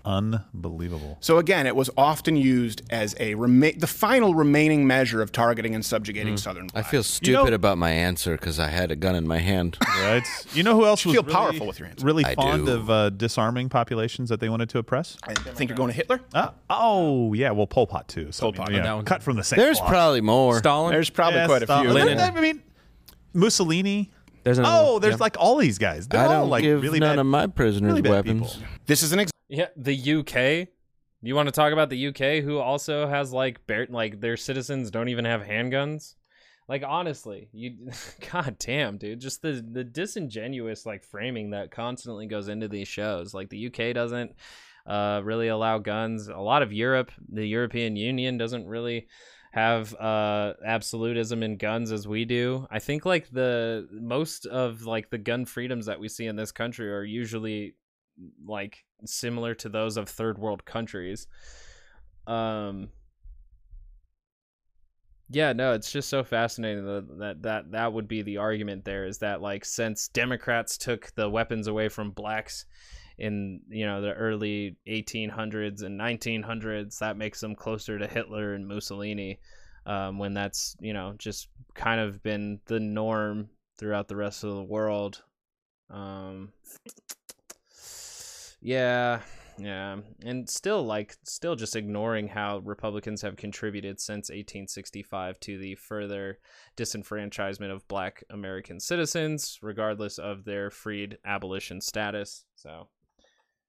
Unbelievable. 0.03 1.17
So 1.21 1.37
again, 1.37 1.67
it 1.67 1.75
was 1.75 1.89
often 1.95 2.35
used 2.35 2.81
as 2.89 3.15
a 3.19 3.35
rema- 3.35 3.73
the 3.77 3.87
final 3.87 4.33
remaining 4.33 4.87
measure 4.87 5.21
of 5.21 5.31
targeting 5.31 5.75
and 5.75 5.85
subjugating 5.85 6.37
Southern 6.37 6.69
I 6.73 6.81
feel 6.81 7.03
stupid 7.03 7.49
know- 7.49 7.53
about 7.55 7.77
my 7.77 7.91
answer 7.91 8.31
because 8.35 8.59
I 8.59 8.67
had 8.67 8.89
a 8.91 8.95
gun 8.95 9.15
in 9.15 9.27
my 9.27 9.37
hand. 9.39 9.77
Right. 10.01 10.23
You 10.53 10.63
know 10.63 10.75
who 10.75 10.85
else 10.87 11.05
was 11.05 11.13
feel 11.13 11.21
really, 11.21 11.33
powerful 11.33 11.67
with 11.67 11.77
your 11.79 11.87
answer. 11.87 12.03
really 12.05 12.25
I 12.25 12.33
fond 12.33 12.65
do. 12.65 12.71
of 12.73 12.89
uh, 12.89 13.09
disarming 13.11 13.69
populations 13.69 14.29
that 14.29 14.39
they 14.39 14.49
wanted 14.49 14.67
to 14.69 14.79
oppress? 14.79 15.15
I 15.23 15.33
think 15.35 15.69
you're 15.69 15.77
going 15.77 15.89
to 15.89 15.95
Hitler. 15.95 16.21
Uh, 16.33 16.49
oh 16.71 17.33
yeah, 17.33 17.51
well 17.51 17.67
Pol 17.67 17.85
Pot 17.85 18.07
too. 18.07 18.31
So 18.31 18.45
Pol 18.45 18.53
Pot, 18.53 18.69
I 18.69 18.71
mean, 18.73 18.81
that 18.81 18.87
yeah, 18.87 18.93
one- 18.95 19.05
cut 19.05 19.21
from 19.21 19.35
the 19.37 19.43
same. 19.43 19.57
There's 19.57 19.77
cloth. 19.77 19.89
probably 19.89 20.21
more. 20.21 20.57
Stalin. 20.57 20.91
There's 20.91 21.11
probably 21.11 21.39
Yeah, 21.41 21.45
quite 21.47 21.61
a 21.63 21.67
few. 21.67 21.91
Lenin. 21.91 22.19
I 22.19 22.31
mean, 22.41 22.63
Mussolini. 23.33 24.09
There's 24.43 24.57
another 24.57 24.75
Oh, 24.83 24.93
one. 24.93 25.01
there's 25.03 25.13
Yeah. 25.13 25.17
like 25.19 25.37
all 25.39 25.57
these 25.57 25.77
guys. 25.77 26.07
They're 26.07 26.19
I 26.19 26.27
don't 26.27 26.49
like 26.49 26.63
give 26.63 26.81
really 26.81 26.99
none 26.99 27.11
bad, 27.11 27.19
of 27.19 27.25
my 27.27 27.45
prisoners 27.47 27.93
really 27.93 28.09
weapons. 28.09 28.53
people. 28.55 28.67
This 28.87 29.03
is 29.03 29.11
an 29.13 29.19
example. 29.19 29.30
Yeah, 29.51 29.67
the 29.75 29.93
UK. 29.93 30.69
You 31.21 31.35
want 31.35 31.47
to 31.47 31.51
talk 31.51 31.73
about 31.73 31.89
the 31.89 32.07
UK, 32.07 32.43
who 32.43 32.57
also 32.57 33.05
has 33.05 33.33
like 33.33 33.59
like 33.89 34.21
their 34.21 34.37
citizens 34.37 34.89
don't 34.89 35.09
even 35.09 35.25
have 35.25 35.41
handguns. 35.41 36.15
Like 36.69 36.83
honestly, 36.87 37.49
you, 37.51 37.91
god 38.31 38.55
damn, 38.59 38.97
dude, 38.97 39.19
just 39.19 39.41
the 39.41 39.63
the 39.71 39.83
disingenuous 39.83 40.85
like 40.85 41.03
framing 41.03 41.51
that 41.51 41.69
constantly 41.69 42.27
goes 42.27 42.47
into 42.47 42.69
these 42.69 42.87
shows. 42.87 43.33
Like 43.33 43.49
the 43.49 43.67
UK 43.67 43.93
doesn't 43.93 44.31
uh, 44.87 45.19
really 45.23 45.49
allow 45.49 45.79
guns. 45.79 46.29
A 46.29 46.37
lot 46.37 46.63
of 46.63 46.71
Europe, 46.71 47.11
the 47.29 47.45
European 47.45 47.97
Union 47.97 48.37
doesn't 48.37 48.65
really 48.65 49.07
have 49.51 49.93
uh 49.95 50.53
absolutism 50.65 51.43
in 51.43 51.57
guns 51.57 51.91
as 51.91 52.07
we 52.07 52.23
do. 52.23 52.65
I 52.71 52.79
think 52.79 53.05
like 53.05 53.29
the 53.29 53.89
most 53.91 54.45
of 54.45 54.83
like 54.83 55.09
the 55.09 55.17
gun 55.17 55.43
freedoms 55.43 55.87
that 55.87 55.99
we 55.99 56.07
see 56.07 56.27
in 56.27 56.37
this 56.37 56.53
country 56.53 56.89
are 56.89 57.03
usually 57.03 57.75
like 58.45 58.85
similar 59.05 59.53
to 59.55 59.69
those 59.69 59.97
of 59.97 60.09
third 60.09 60.37
world 60.37 60.65
countries. 60.65 61.27
Um 62.27 62.89
yeah, 65.33 65.53
no, 65.53 65.71
it's 65.71 65.89
just 65.89 66.09
so 66.09 66.25
fascinating 66.25 66.85
that, 66.85 67.41
that 67.41 67.71
that 67.71 67.93
would 67.93 68.07
be 68.09 68.21
the 68.21 68.37
argument 68.37 68.83
there 68.83 69.05
is 69.05 69.19
that 69.19 69.41
like 69.41 69.63
since 69.63 70.09
Democrats 70.09 70.77
took 70.77 71.13
the 71.15 71.29
weapons 71.29 71.67
away 71.67 71.87
from 71.87 72.11
blacks 72.11 72.65
in 73.17 73.61
you 73.69 73.85
know 73.85 74.01
the 74.01 74.13
early 74.13 74.75
1800s 74.87 75.83
and 75.83 75.99
1900s 75.99 76.97
that 76.99 77.17
makes 77.17 77.39
them 77.39 77.55
closer 77.55 77.97
to 77.97 78.07
Hitler 78.07 78.55
and 78.55 78.67
Mussolini 78.67 79.39
um, 79.85 80.17
when 80.17 80.33
that's 80.33 80.75
you 80.79 80.91
know 80.91 81.13
just 81.17 81.47
kind 81.75 82.01
of 82.01 82.21
been 82.23 82.59
the 82.65 82.79
norm 82.79 83.49
throughout 83.77 84.07
the 84.07 84.15
rest 84.15 84.43
of 84.43 84.55
the 84.55 84.63
world 84.63 85.23
um 85.89 86.51
yeah 88.61 89.21
Yeah, 89.57 89.97
and 90.25 90.49
still 90.49 90.83
like 90.83 91.15
still 91.23 91.55
just 91.55 91.75
ignoring 91.75 92.27
how 92.27 92.59
Republicans 92.59 93.21
have 93.21 93.35
contributed 93.35 93.99
since 93.99 94.29
1865 94.29 95.39
to 95.41 95.57
the 95.57 95.75
further 95.75 96.39
disenfranchisement 96.77 97.71
of 97.71 97.87
black 97.87 98.23
American 98.31 98.79
citizens 98.79 99.59
regardless 99.61 100.17
of 100.17 100.45
their 100.45 100.71
freed 100.71 101.17
abolition 101.25 101.79
status. 101.79 102.45
So, 102.55 102.87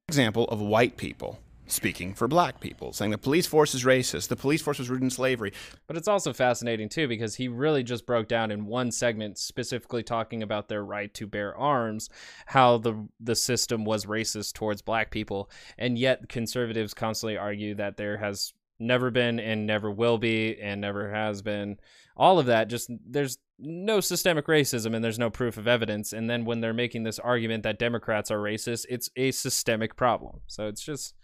example 0.09 0.45
of 0.45 0.61
white 0.61 0.97
people 0.97 1.39
speaking 1.67 2.15
for 2.15 2.29
black 2.29 2.61
people, 2.61 2.93
saying 2.93 3.11
the 3.11 3.19
police 3.19 3.47
force 3.47 3.75
is 3.75 3.85
racist, 3.85 4.29
the 4.29 4.37
police 4.37 4.63
force 4.63 4.79
was 4.79 4.91
rooted 4.91 5.05
in 5.05 5.11
slavery. 5.11 5.53
But 5.87 5.97
it's 5.97 6.09
also 6.09 6.33
fascinating 6.33 6.89
too 6.89 7.09
because 7.09 7.37
he 7.37 7.49
really 7.49 7.83
just 7.83 8.07
broke 8.07 8.29
down 8.29 8.51
in 8.51 8.67
one 8.67 8.91
segment 8.91 9.39
specifically 9.39 10.03
talking 10.03 10.43
about 10.43 10.69
their 10.69 10.85
right 10.85 11.13
to 11.15 11.27
bear 11.27 11.57
arms, 11.57 12.09
how 12.47 12.79
the 12.79 13.09
the 13.21 13.37
system 13.37 13.85
was 13.85 14.07
racist 14.07 14.55
towards 14.55 14.83
black 14.83 15.11
people, 15.11 15.51
and 15.79 15.99
yet 15.99 16.29
conservatives 16.29 16.95
constantly 16.95 17.37
argue 17.37 17.75
that 17.75 17.97
there 17.97 18.19
has 18.19 18.53
never 18.79 19.11
been 19.11 19.39
and 19.39 19.67
never 19.67 19.91
will 19.91 20.19
be 20.19 20.59
and 20.61 20.81
never 20.81 21.11
has 21.11 21.41
been 21.43 21.79
all 22.17 22.39
of 22.39 22.47
that. 22.47 22.69
Just 22.69 22.91
there's 23.07 23.39
no 23.59 24.01
systemic 24.01 24.47
racism 24.47 24.95
and 24.95 25.05
there's 25.05 25.19
no 25.19 25.31
proof 25.31 25.57
of 25.57 25.69
evidence. 25.69 26.13
And 26.13 26.29
then 26.29 26.45
when 26.45 26.61
they're 26.61 26.75
making 26.75 27.05
this 27.05 27.19
argument 27.19 27.63
that 27.63 27.79
democrats 27.79 28.31
are 28.31 28.39
racist 28.39 28.87
it's 28.89 29.09
a 29.17 29.31
systemic 29.31 29.97
problem. 29.97 30.41
So 30.47 30.67
it's 30.67 30.83
just 30.83 31.15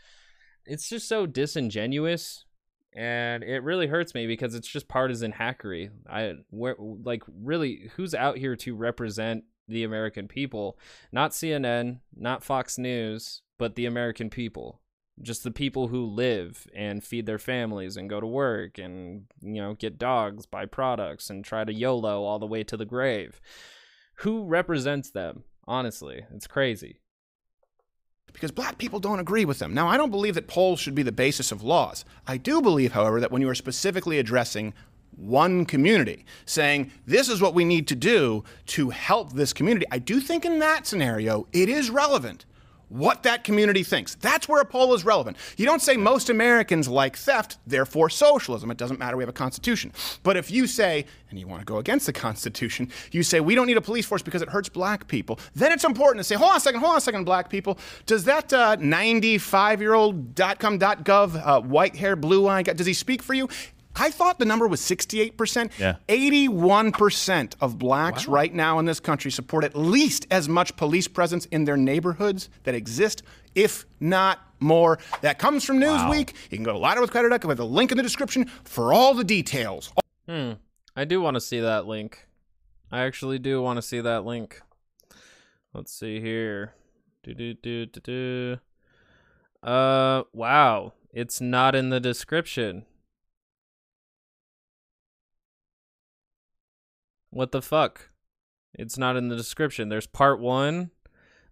it's 0.69 0.89
just 0.89 1.09
so 1.09 1.27
disingenuous 1.27 2.45
and 2.95 3.43
it 3.43 3.62
really 3.62 3.86
hurts 3.86 4.15
me 4.15 4.27
because 4.27 4.55
it's 4.55 4.69
just 4.69 4.89
partisan 4.89 5.32
hackery. 5.32 5.90
I 6.09 6.35
where 6.51 6.77
like 6.78 7.23
really 7.28 7.90
who's 7.97 8.15
out 8.15 8.39
here 8.39 8.57
to 8.57 8.74
represent 8.74 9.45
the 9.66 9.85
american 9.85 10.28
people? 10.28 10.78
Not 11.12 11.32
cnn 11.32 12.01
not 12.16 12.45
fox 12.45 12.78
news 12.78 13.43
but 13.59 13.74
the 13.74 13.86
american 13.86 14.31
people. 14.31 14.81
Just 15.20 15.43
the 15.43 15.51
people 15.51 15.89
who 15.89 16.05
live 16.05 16.66
and 16.74 17.03
feed 17.03 17.27
their 17.27 17.39
families 17.40 17.97
and 17.97 18.09
go 18.09 18.20
to 18.20 18.27
work 18.27 18.78
and 18.78 19.24
you 19.40 19.61
know 19.61 19.74
get 19.74 19.99
dogs 19.99 20.47
buy 20.47 20.65
products 20.65 21.28
and 21.31 21.45
try 21.45 21.65
to 21.65 21.73
yolo 21.73 22.24
all 22.24 22.39
the 22.39 22.47
way 22.47 22.65
to 22.65 22.77
the 22.77 22.86
grave. 22.86 23.40
Who 24.19 24.45
represents 24.45 25.11
them 25.11 25.45
honestly? 25.66 26.24
It's 26.35 26.47
crazy 26.47 27.01
because 28.32 28.50
black 28.50 28.78
people 28.78 29.00
don't 29.00 29.20
agree 29.20 29.44
with 29.44 29.59
them. 29.59 29.74
Now, 29.74 29.88
I 29.88 29.96
don't 29.96 30.10
believe 30.10 30.34
that 30.34 30.48
polls 30.48 30.80
should 30.80 30.94
be 30.94 31.02
the 31.02 31.12
basis 31.12 31.52
of 31.52 31.62
laws. 31.62 32.05
I 32.26 32.36
do 32.36 32.60
believe, 32.62 32.92
however, 32.92 33.20
that 33.20 33.32
when 33.32 33.42
you 33.42 33.48
are 33.48 33.55
specifically 33.55 34.18
addressing 34.18 34.74
one 35.16 35.66
community, 35.66 36.24
saying 36.46 36.92
this 37.06 37.28
is 37.28 37.40
what 37.40 37.55
we 37.55 37.64
need 37.64 37.88
to 37.88 37.96
do 37.96 38.44
to 38.66 38.90
help 38.90 39.32
this 39.32 39.52
community, 39.52 39.86
I 39.90 39.98
do 39.98 40.20
think 40.20 40.44
in 40.44 40.60
that 40.60 40.86
scenario 40.86 41.46
it 41.52 41.68
is 41.68 41.90
relevant 41.90 42.44
what 42.89 43.23
that 43.24 43.44
community 43.44 43.82
thinks. 43.82 44.15
That's 44.16 44.48
where 44.48 44.60
a 44.60 44.65
poll 44.65 44.94
is 44.94 45.05
relevant. 45.05 45.36
You 45.56 45.66
don't 45.66 45.82
say 45.82 45.97
most 45.97 46.31
Americans 46.31 46.89
like 46.89 47.16
theft, 47.16 47.59
therefore 47.66 48.10
socialism. 48.10 48.70
It 48.70 48.77
doesn't 48.77 48.98
matter, 48.98 49.16
we 49.16 49.23
have 49.23 49.28
a 49.28 49.32
constitution. 49.32 49.93
But 50.23 50.36
if 50.36 50.51
you 50.51 50.66
say, 50.66 51.06
and 51.31 51.39
you 51.39 51.47
want 51.47 51.60
to 51.60 51.66
go 51.66 51.78
against 51.78 52.06
the 52.06 52.12
constitution, 52.28 52.90
you 53.12 53.23
say 53.23 53.40
we 53.40 53.55
don't 53.55 53.66
need 53.66 53.77
a 53.77 53.82
police 53.82 54.06
force 54.06 54.23
because 54.23 54.43
it 54.43 54.48
hurts 54.48 54.69
black 54.69 55.09
people, 55.09 55.39
then 55.55 55.73
it's 55.73 55.85
important 55.85 56.19
to 56.19 56.24
say, 56.24 56.35
hold 56.35 56.51
on 56.51 56.56
a 56.56 56.60
second, 56.60 56.81
hold 56.81 56.93
on 56.93 56.98
a 56.98 57.01
second, 57.01 57.24
black 57.24 57.48
people. 57.48 57.78
Does 58.06 58.24
that 58.24 58.52
95 58.81 59.78
uh, 59.78 59.81
year 59.81 59.94
old 59.94 60.36
.com.gov 60.36 61.47
uh, 61.47 61.60
white 61.60 61.97
hair, 61.97 62.16
blue 62.16 62.47
eye 62.47 62.62
does 62.62 62.86
he 62.86 62.93
speak 62.93 63.23
for 63.23 63.35
you? 63.35 63.48
I 63.98 64.10
thought 64.10 64.38
the 64.38 64.44
number 64.44 64.66
was 64.66 64.80
68%. 64.80 65.78
Yeah. 65.78 65.96
81% 66.08 67.54
of 67.60 67.78
blacks 67.78 68.26
wow. 68.26 68.34
right 68.34 68.54
now 68.54 68.78
in 68.78 68.84
this 68.84 69.00
country 69.00 69.30
support 69.30 69.64
at 69.64 69.76
least 69.76 70.26
as 70.30 70.48
much 70.48 70.76
police 70.76 71.08
presence 71.08 71.46
in 71.46 71.64
their 71.64 71.76
neighborhoods 71.76 72.48
that 72.64 72.74
exist, 72.74 73.22
if 73.54 73.86
not 74.00 74.40
more. 74.60 74.98
That 75.22 75.38
comes 75.38 75.64
from 75.64 75.78
Newsweek. 75.78 76.32
Wow. 76.32 76.38
You 76.50 76.58
can 76.58 76.64
go 76.64 76.72
to 76.72 76.78
louderwithcrowder.com 76.78 77.48
with 77.48 77.60
a 77.60 77.64
link 77.64 77.90
in 77.90 77.96
the 77.96 78.02
description 78.02 78.46
for 78.64 78.92
all 78.92 79.14
the 79.14 79.24
details. 79.24 79.92
Hmm. 80.28 80.52
I 80.94 81.04
do 81.04 81.20
want 81.20 81.34
to 81.34 81.40
see 81.40 81.60
that 81.60 81.86
link. 81.86 82.26
I 82.90 83.00
actually 83.00 83.38
do 83.38 83.62
want 83.62 83.76
to 83.76 83.82
see 83.82 84.00
that 84.00 84.24
link. 84.24 84.60
Let's 85.74 85.92
see 85.92 86.20
here. 86.20 86.74
Do 87.22 87.34
do 87.34 87.54
do 87.54 87.86
do 87.86 88.00
do. 88.00 88.56
Uh, 89.62 90.22
wow. 90.32 90.94
It's 91.12 91.40
not 91.40 91.74
in 91.74 91.90
the 91.90 92.00
description. 92.00 92.84
What 97.30 97.52
the 97.52 97.62
fuck? 97.62 98.10
It's 98.74 98.98
not 98.98 99.16
in 99.16 99.28
the 99.28 99.36
description. 99.36 99.88
There's 99.88 100.06
part 100.06 100.40
one, 100.40 100.90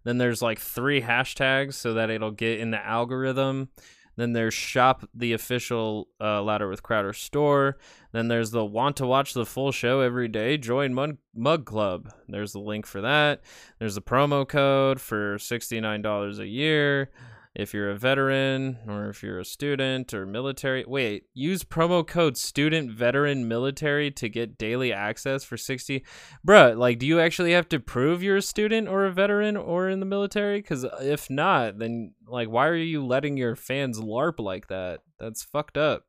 then 0.03 0.17
there's 0.17 0.41
like 0.41 0.59
three 0.59 1.01
hashtags 1.01 1.73
so 1.73 1.93
that 1.95 2.09
it'll 2.09 2.31
get 2.31 2.59
in 2.59 2.71
the 2.71 2.85
algorithm. 2.85 3.69
Then 4.15 4.33
there's 4.33 4.53
shop 4.53 5.07
the 5.13 5.33
official 5.33 6.07
uh, 6.19 6.41
Louder 6.41 6.67
with 6.67 6.81
Crowder 6.81 7.13
store. 7.13 7.77
Then 8.13 8.27
there's 8.27 8.49
the 8.49 8.65
want 8.65 8.97
to 8.97 9.05
watch 9.05 9.33
the 9.33 9.45
full 9.45 9.71
show 9.71 10.01
every 10.01 10.27
day. 10.27 10.57
Join 10.57 10.93
Mug, 10.93 11.17
Mug 11.35 11.65
Club. 11.65 12.11
There's 12.27 12.53
the 12.53 12.59
link 12.59 12.87
for 12.87 13.01
that. 13.01 13.41
There's 13.77 13.95
a 13.95 14.01
promo 14.01 14.47
code 14.47 14.99
for 14.99 15.37
$69 15.37 16.39
a 16.39 16.47
year 16.47 17.11
if 17.57 17.73
you're 17.73 17.89
a 17.89 17.97
veteran 17.97 18.77
or 18.87 19.09
if 19.09 19.23
you're 19.23 19.39
a 19.39 19.45
student 19.45 20.13
or 20.13 20.27
military. 20.27 20.85
Wait, 20.87 21.23
use 21.33 21.63
promo 21.63 22.05
code 22.05 22.37
student 22.37 22.91
veteran 22.91 23.47
military 23.47 24.11
to 24.11 24.29
get 24.29 24.59
daily 24.59 24.93
access 24.93 25.43
for 25.43 25.57
60. 25.57 26.05
Bruh, 26.47 26.77
like, 26.77 26.99
do 26.99 27.07
you 27.07 27.19
actually 27.19 27.53
have 27.53 27.67
to 27.69 27.79
prove 27.79 28.21
you're 28.21 28.37
a 28.37 28.43
student 28.43 28.87
or 28.87 29.05
a 29.05 29.11
veteran 29.11 29.57
or 29.57 29.89
in 29.89 29.99
the 29.99 30.05
military? 30.05 30.61
Because 30.61 30.85
uh, 30.85 30.99
if 31.01 31.31
not, 31.31 31.79
then, 31.79 32.13
like, 32.27 32.47
why 32.47 32.67
are 32.67 32.75
you 32.75 33.03
letting 33.03 33.37
your 33.37 33.55
fans 33.55 33.99
LARP 33.99 34.37
like 34.37 34.67
that? 34.67 34.99
That's 35.19 35.43
fucked 35.43 35.79
up. 35.79 36.03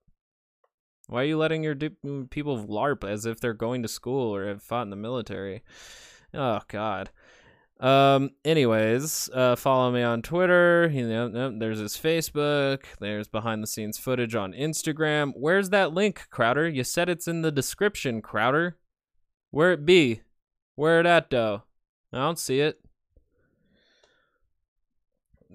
Why 1.07 1.23
are 1.23 1.27
you 1.27 1.39
letting 1.39 1.63
your 1.63 1.75
mm, 1.75 2.29
people 2.29 2.67
LARP 2.67 3.09
as 3.09 3.25
if 3.25 3.41
they're 3.41 3.55
going 3.55 3.81
to 3.83 3.89
school 3.89 4.35
or 4.35 4.47
have 4.47 4.63
fought 4.63 4.83
in 4.83 4.91
the 4.91 4.97
military? 4.97 5.63
Oh, 6.35 6.61
God. 6.69 7.09
Um. 7.81 8.31
Anyways, 8.45 9.31
uh, 9.33 9.55
follow 9.55 9.93
me 9.93 10.03
on 10.03 10.23
Twitter. 10.23 10.91
You 10.93 11.07
know, 11.09 11.57
there's 11.57 11.79
his 11.79 11.95
Facebook. 11.95 12.85
There's 12.99 13.29
behind 13.29 13.63
the 13.63 13.69
scenes 13.69 13.99
footage 13.99 14.35
on 14.35 14.53
Instagram. 14.53 15.33
Where's 15.37 15.71
that 15.71 15.93
link, 15.95 16.27
Crowder? 16.31 16.69
You 16.69 16.83
said 16.83 17.09
it's 17.09 17.29
in 17.29 17.43
the 17.43 17.53
description, 17.53 18.21
Crowder. 18.21 18.77
Where 19.51 19.73
it 19.73 19.87
be? 19.87 20.23
Where 20.75 20.99
it 20.99 21.07
at, 21.07 21.31
though? 21.31 21.63
I 22.13 22.19
don't 22.19 22.39
see 22.39 22.61
it. 22.61 22.81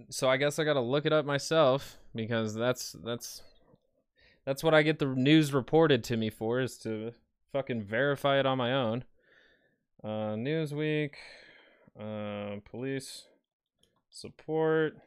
So 0.09 0.29
I 0.29 0.37
guess 0.37 0.59
I 0.59 0.63
gotta 0.63 0.81
look 0.81 1.05
it 1.05 1.13
up 1.13 1.25
myself 1.25 1.97
because 2.15 2.53
that's 2.55 2.95
that's 3.03 3.41
that's 4.45 4.63
what 4.63 4.73
I 4.73 4.81
get 4.81 4.99
the 4.99 5.05
news 5.05 5.53
reported 5.53 6.03
to 6.05 6.17
me 6.17 6.29
for 6.29 6.59
is 6.59 6.77
to 6.79 7.13
fucking 7.51 7.83
verify 7.83 8.39
it 8.39 8.45
on 8.45 8.57
my 8.57 8.73
own. 8.73 9.03
Uh, 10.03 10.35
Newsweek. 10.35 11.11
Uh, 11.99 12.55
police 12.69 13.25
support 14.09 14.97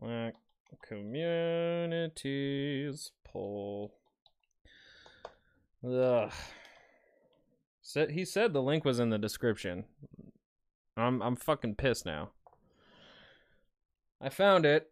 black 0.00 0.34
communities 0.86 1.92
poll. 3.24 3.94
Ugh. 5.86 6.32
Said 7.82 8.10
he 8.10 8.24
said 8.24 8.52
the 8.52 8.62
link 8.62 8.84
was 8.84 8.98
in 8.98 9.10
the 9.10 9.18
description. 9.18 9.84
I'm 10.96 11.22
I'm 11.22 11.36
fucking 11.36 11.76
pissed 11.76 12.06
now. 12.06 12.30
I 14.20 14.30
found 14.30 14.64
it. 14.64 14.90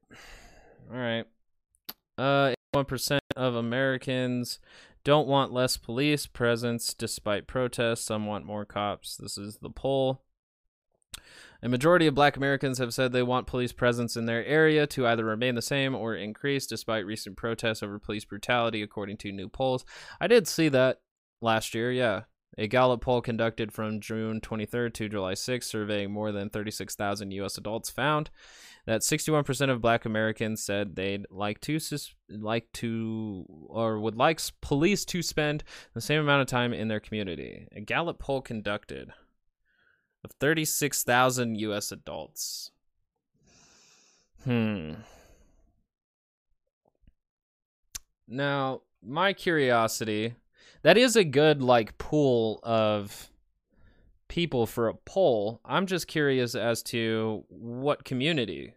All 0.90 0.98
right. 0.98 1.24
Uh, 2.18 2.52
1% 2.74 3.18
of 3.36 3.55
Americans 3.55 4.59
don't 5.05 5.26
want 5.26 5.52
less 5.52 5.76
police 5.78 6.26
presence 6.26 6.93
despite 6.93 7.47
protests. 7.47 8.02
Some 8.02 8.26
want 8.26 8.44
more 8.44 8.66
cops. 8.66 9.16
This 9.16 9.39
is 9.39 9.59
the 9.62 9.70
poll. 9.70 10.22
A 11.64 11.68
majority 11.68 12.09
of 12.09 12.14
black 12.14 12.36
Americans 12.36 12.78
have 12.78 12.93
said 12.93 13.12
they 13.12 13.22
want 13.22 13.47
police 13.47 13.72
presence 13.72 14.16
in 14.16 14.26
their 14.26 14.44
area 14.44 14.84
to 14.89 15.06
either 15.06 15.24
remain 15.24 15.55
the 15.55 15.62
same 15.62 15.94
or 15.94 16.16
increase 16.16 16.66
despite 16.66 17.06
recent 17.06 17.36
protests 17.36 17.84
over 17.84 18.01
police 18.01 18.24
brutality, 18.24 18.82
according 18.82 19.18
to 19.18 19.30
new 19.30 19.48
polls. 19.48 19.84
I 20.20 20.26
did 20.26 20.48
see 20.48 20.68
that 20.70 21.01
last 21.40 21.72
year, 21.72 21.93
yeah. 21.93 22.22
A 22.59 22.66
Gallup 22.66 23.01
poll 23.01 23.22
conducted 23.22 23.72
from 23.72 24.01
June 24.01 24.40
23rd 24.40 24.93
to 24.94 25.09
July 25.09 25.32
6th, 25.32 25.64
surveying 25.64 26.12
more 26.12 26.32
than 26.32 26.51
36,000 26.51 27.30
U.S. 27.30 27.56
adults, 27.56 27.89
found 27.89 28.28
that 28.84 29.01
61% 29.01 29.70
of 29.70 29.80
Black 29.80 30.05
Americans 30.05 30.62
said 30.62 30.94
they'd 30.94 31.24
like 31.30 31.60
to 31.62 31.78
like 32.28 32.70
to 32.74 33.47
or 33.68 33.98
would 34.01 34.16
like 34.16 34.40
police 34.60 35.05
to 35.06 35.22
spend 35.22 35.64
the 35.94 36.01
same 36.01 36.20
amount 36.20 36.43
of 36.43 36.48
time 36.48 36.74
in 36.74 36.89
their 36.89 37.01
community. 37.01 37.68
A 37.72 37.80
Gallup 37.80 38.18
poll 38.18 38.43
conducted 38.43 39.12
of 40.24 40.32
36,000 40.32 41.57
US 41.57 41.93
adults. 41.93 42.70
Hmm. 44.44 44.94
Now, 48.27 48.82
my 49.03 49.32
curiosity, 49.32 50.35
that 50.82 50.97
is 50.97 51.16
a 51.16 51.24
good 51.24 51.62
like 51.62 51.99
pool 51.99 52.61
of 52.62 53.31
people 54.28 54.66
for 54.66 54.89
a 54.89 54.94
poll. 54.94 55.61
I'm 55.65 55.86
just 55.86 56.07
curious 56.07 56.55
as 56.55 56.82
to 56.85 57.44
what 57.49 58.05
community 58.05 58.74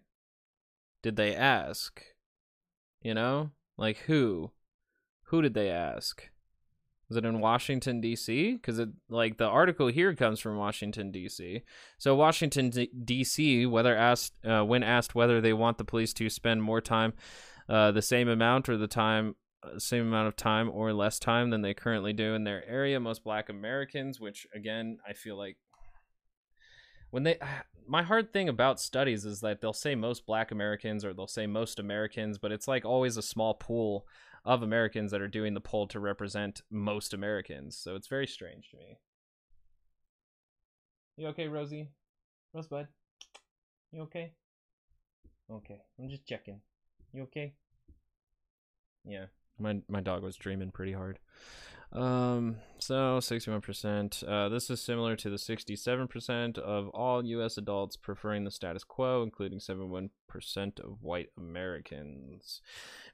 did 1.01 1.15
they 1.15 1.35
ask? 1.35 2.01
You 3.01 3.13
know? 3.13 3.51
Like 3.77 3.97
who? 3.99 4.51
Who 5.25 5.41
did 5.41 5.53
they 5.53 5.69
ask? 5.69 6.29
Was 7.09 7.17
it 7.17 7.25
in 7.25 7.39
Washington 7.39 8.01
D.C.? 8.01 8.53
Because 8.53 8.79
it 8.79 8.89
like 9.09 9.37
the 9.37 9.45
article 9.45 9.87
here 9.87 10.15
comes 10.15 10.39
from 10.39 10.57
Washington 10.57 11.11
D.C. 11.11 11.61
So 11.97 12.15
Washington 12.15 12.71
D.C. 13.03 13.65
whether 13.67 13.95
asked 13.95 14.33
uh, 14.43 14.63
when 14.63 14.83
asked 14.83 15.13
whether 15.13 15.39
they 15.39 15.53
want 15.53 15.77
the 15.77 15.83
police 15.83 16.13
to 16.13 16.29
spend 16.29 16.63
more 16.63 16.81
time, 16.81 17.13
uh, 17.69 17.91
the 17.91 18.01
same 18.01 18.27
amount 18.27 18.69
or 18.69 18.77
the 18.77 18.87
time 18.87 19.35
uh, 19.63 19.77
same 19.77 20.07
amount 20.07 20.27
of 20.27 20.35
time 20.35 20.69
or 20.73 20.93
less 20.93 21.19
time 21.19 21.51
than 21.51 21.61
they 21.61 21.75
currently 21.75 22.13
do 22.13 22.33
in 22.33 22.43
their 22.43 22.67
area. 22.67 22.99
Most 22.99 23.23
Black 23.23 23.49
Americans, 23.49 24.19
which 24.19 24.47
again 24.55 24.97
I 25.07 25.13
feel 25.13 25.37
like 25.37 25.57
when 27.11 27.23
they 27.23 27.37
my 27.87 28.01
hard 28.01 28.33
thing 28.33 28.49
about 28.49 28.79
studies 28.79 29.25
is 29.25 29.41
that 29.41 29.61
they'll 29.61 29.71
say 29.71 29.95
most 29.95 30.25
black 30.25 30.51
americans 30.51 31.05
or 31.05 31.13
they'll 31.13 31.27
say 31.27 31.47
most 31.47 31.79
americans 31.79 32.37
but 32.37 32.51
it's 32.51 32.67
like 32.67 32.83
always 32.83 33.15
a 33.15 33.21
small 33.21 33.53
pool 33.53 34.05
of 34.45 34.61
americans 34.61 35.11
that 35.11 35.21
are 35.21 35.27
doing 35.27 35.53
the 35.53 35.61
poll 35.61 35.87
to 35.87 35.99
represent 35.99 36.61
most 36.69 37.13
americans 37.13 37.77
so 37.77 37.95
it's 37.95 38.07
very 38.07 38.27
strange 38.27 38.69
to 38.69 38.77
me. 38.77 38.99
You 41.17 41.27
okay 41.27 41.47
rosie? 41.47 41.89
Rosebud 42.53 42.87
you 43.91 44.01
okay? 44.03 44.33
Okay 45.51 45.81
i'm 45.99 46.09
just 46.09 46.25
checking. 46.25 46.61
You 47.13 47.23
okay? 47.23 47.53
Yeah 49.05 49.25
my 49.59 49.81
my 49.87 50.01
dog 50.01 50.23
was 50.23 50.35
dreaming 50.35 50.71
pretty 50.71 50.93
hard 50.93 51.19
um, 51.95 52.57
so 52.77 53.19
61%. 53.19 54.23
Uh, 54.27 54.49
this 54.49 54.69
is 54.69 54.81
similar 54.81 55.15
to 55.15 55.29
the 55.29 55.37
67% 55.37 56.57
of 56.57 56.89
all 56.89 57.25
U.S. 57.25 57.57
adults 57.57 57.95
preferring 57.95 58.43
the 58.43 58.51
status 58.51 58.83
quo, 58.83 59.23
including 59.23 59.59
71% 59.59 60.09
of 60.79 61.01
white 61.01 61.29
Americans. 61.37 62.61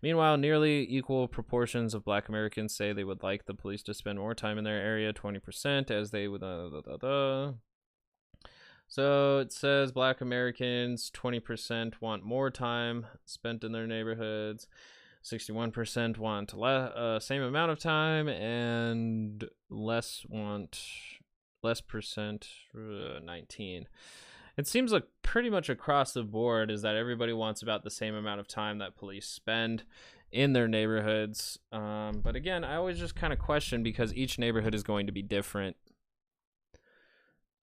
Meanwhile, 0.01 0.37
nearly 0.37 0.87
equal 0.89 1.27
proportions 1.27 1.93
of 1.93 2.03
black 2.03 2.27
Americans 2.27 2.75
say 2.75 2.91
they 2.91 3.03
would 3.03 3.23
like 3.23 3.45
the 3.45 3.53
police 3.53 3.83
to 3.83 3.93
spend 3.93 4.17
more 4.17 4.33
time 4.33 4.57
in 4.57 4.63
their 4.63 4.81
area, 4.81 5.13
20%, 5.13 5.91
as 5.91 6.11
they 6.11 6.27
would. 6.27 6.41
Uh, 6.41 6.69
da, 6.69 6.81
da, 6.81 6.97
da. 6.97 7.53
So 8.87 9.37
it 9.37 9.53
says 9.53 9.93
black 9.93 10.19
Americans, 10.19 11.09
20% 11.15 12.01
want 12.01 12.25
more 12.25 12.49
time 12.49 13.05
spent 13.25 13.63
in 13.63 13.71
their 13.71 13.87
neighborhoods. 13.87 14.67
61% 15.23 16.17
want 16.17 16.53
le- 16.53 16.67
uh, 16.67 17.19
same 17.19 17.41
amount 17.41 17.71
of 17.71 17.79
time 17.79 18.27
and 18.27 19.47
less 19.69 20.25
want 20.27 20.79
less 21.63 21.79
percent 21.81 22.47
uh, 22.75 23.19
19 23.23 23.87
it 24.57 24.67
seems 24.67 24.91
like 24.91 25.03
pretty 25.21 25.49
much 25.49 25.69
across 25.69 26.11
the 26.13 26.23
board 26.23 26.71
is 26.71 26.81
that 26.81 26.95
everybody 26.95 27.33
wants 27.33 27.61
about 27.61 27.83
the 27.83 27.89
same 27.89 28.15
amount 28.15 28.39
of 28.39 28.47
time 28.47 28.79
that 28.79 28.95
police 28.95 29.27
spend 29.27 29.83
in 30.31 30.53
their 30.53 30.67
neighborhoods 30.67 31.59
um, 31.71 32.21
but 32.23 32.35
again 32.35 32.63
i 32.63 32.75
always 32.75 32.97
just 32.97 33.15
kind 33.15 33.31
of 33.31 33.39
question 33.39 33.83
because 33.83 34.13
each 34.15 34.39
neighborhood 34.39 34.73
is 34.73 34.83
going 34.83 35.05
to 35.05 35.11
be 35.11 35.21
different. 35.21 35.75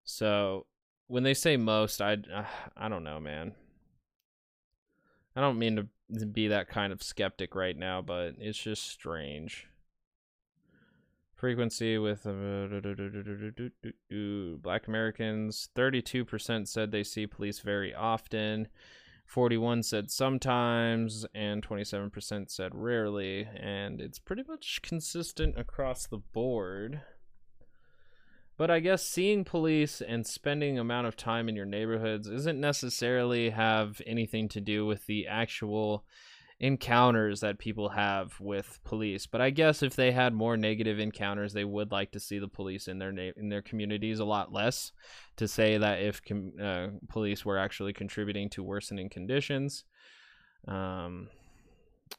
So 0.05 0.67
when 1.09 1.23
they 1.23 1.35
say 1.35 1.57
most 1.57 2.01
i 2.01 2.13
uh, 2.13 2.45
i 2.77 2.89
don't 2.89 3.05
know 3.05 3.19
man. 3.19 3.53
I 5.37 5.41
don't 5.41 5.59
mean 5.59 5.77
to 5.77 5.87
be 6.33 6.49
that 6.49 6.69
kind 6.69 6.93
of 6.93 7.03
skeptic 7.03 7.55
right 7.55 7.77
now, 7.77 8.03
but 8.03 8.35
it's 8.39 8.59
just 8.59 8.89
strange. 8.89 9.69
Frequency 11.35 11.99
with 11.99 12.25
Black 14.63 14.89
Americans, 14.89 15.69
32% 15.77 16.67
said 16.67 16.91
they 16.91 17.05
see 17.05 17.27
police 17.27 17.61
very 17.61 17.95
often. 17.95 18.69
41 19.27 19.83
said 19.83 20.11
sometimes 20.11 21.27
and 21.35 21.67
27% 21.67 22.51
said 22.51 22.75
rarely 22.75 23.47
and 23.55 24.01
it's 24.01 24.19
pretty 24.19 24.43
much 24.49 24.81
consistent 24.83 25.59
across 25.59 26.07
the 26.07 26.17
board 26.17 27.03
but 28.59 28.71
I 28.71 28.81
guess 28.81 29.07
seeing 29.07 29.45
police 29.45 30.03
and 30.03 30.27
spending 30.27 30.79
amount 30.79 31.07
of 31.07 31.17
time 31.17 31.49
in 31.49 31.57
your 31.57 31.65
neighborhoods 31.65 32.27
isn't 32.27 32.61
necessarily 32.61 33.51
have 33.51 34.03
anything 34.05 34.49
to 34.51 34.61
do 34.61 34.85
with 34.85 35.07
the 35.07 35.29
actual 35.29 36.05
encounters 36.61 37.39
that 37.39 37.61
people 37.61 37.91
have 37.91 38.39
with 38.41 38.81
police. 38.85 39.27
But 39.27 39.41
I 39.41 39.51
guess 39.51 39.81
if 39.83 39.95
they 39.95 40.11
had 40.11 40.35
more 40.35 40.57
negative 40.57 40.99
encounters, 40.99 41.53
they 41.53 41.65
would 41.65 41.93
like 41.93 42.11
to 42.13 42.21
see 42.21 42.41
the 42.41 42.49
police 42.49 42.89
in 42.89 42.99
their 42.99 43.13
na- 43.13 43.31
in 43.37 43.49
their 43.49 43.63
communities 43.63 44.19
a 44.19 44.25
lot 44.25 44.53
less. 44.53 44.91
To 45.37 45.47
say 45.47 45.79
that 45.79 46.03
if 46.03 46.21
com- 46.25 46.55
uh, 46.61 46.89
police 47.09 47.45
were 47.45 47.59
actually 47.59 47.93
contributing 47.93 48.51
to 48.51 48.65
worsening 48.65 49.09
conditions, 49.09 49.85
um, 50.67 51.29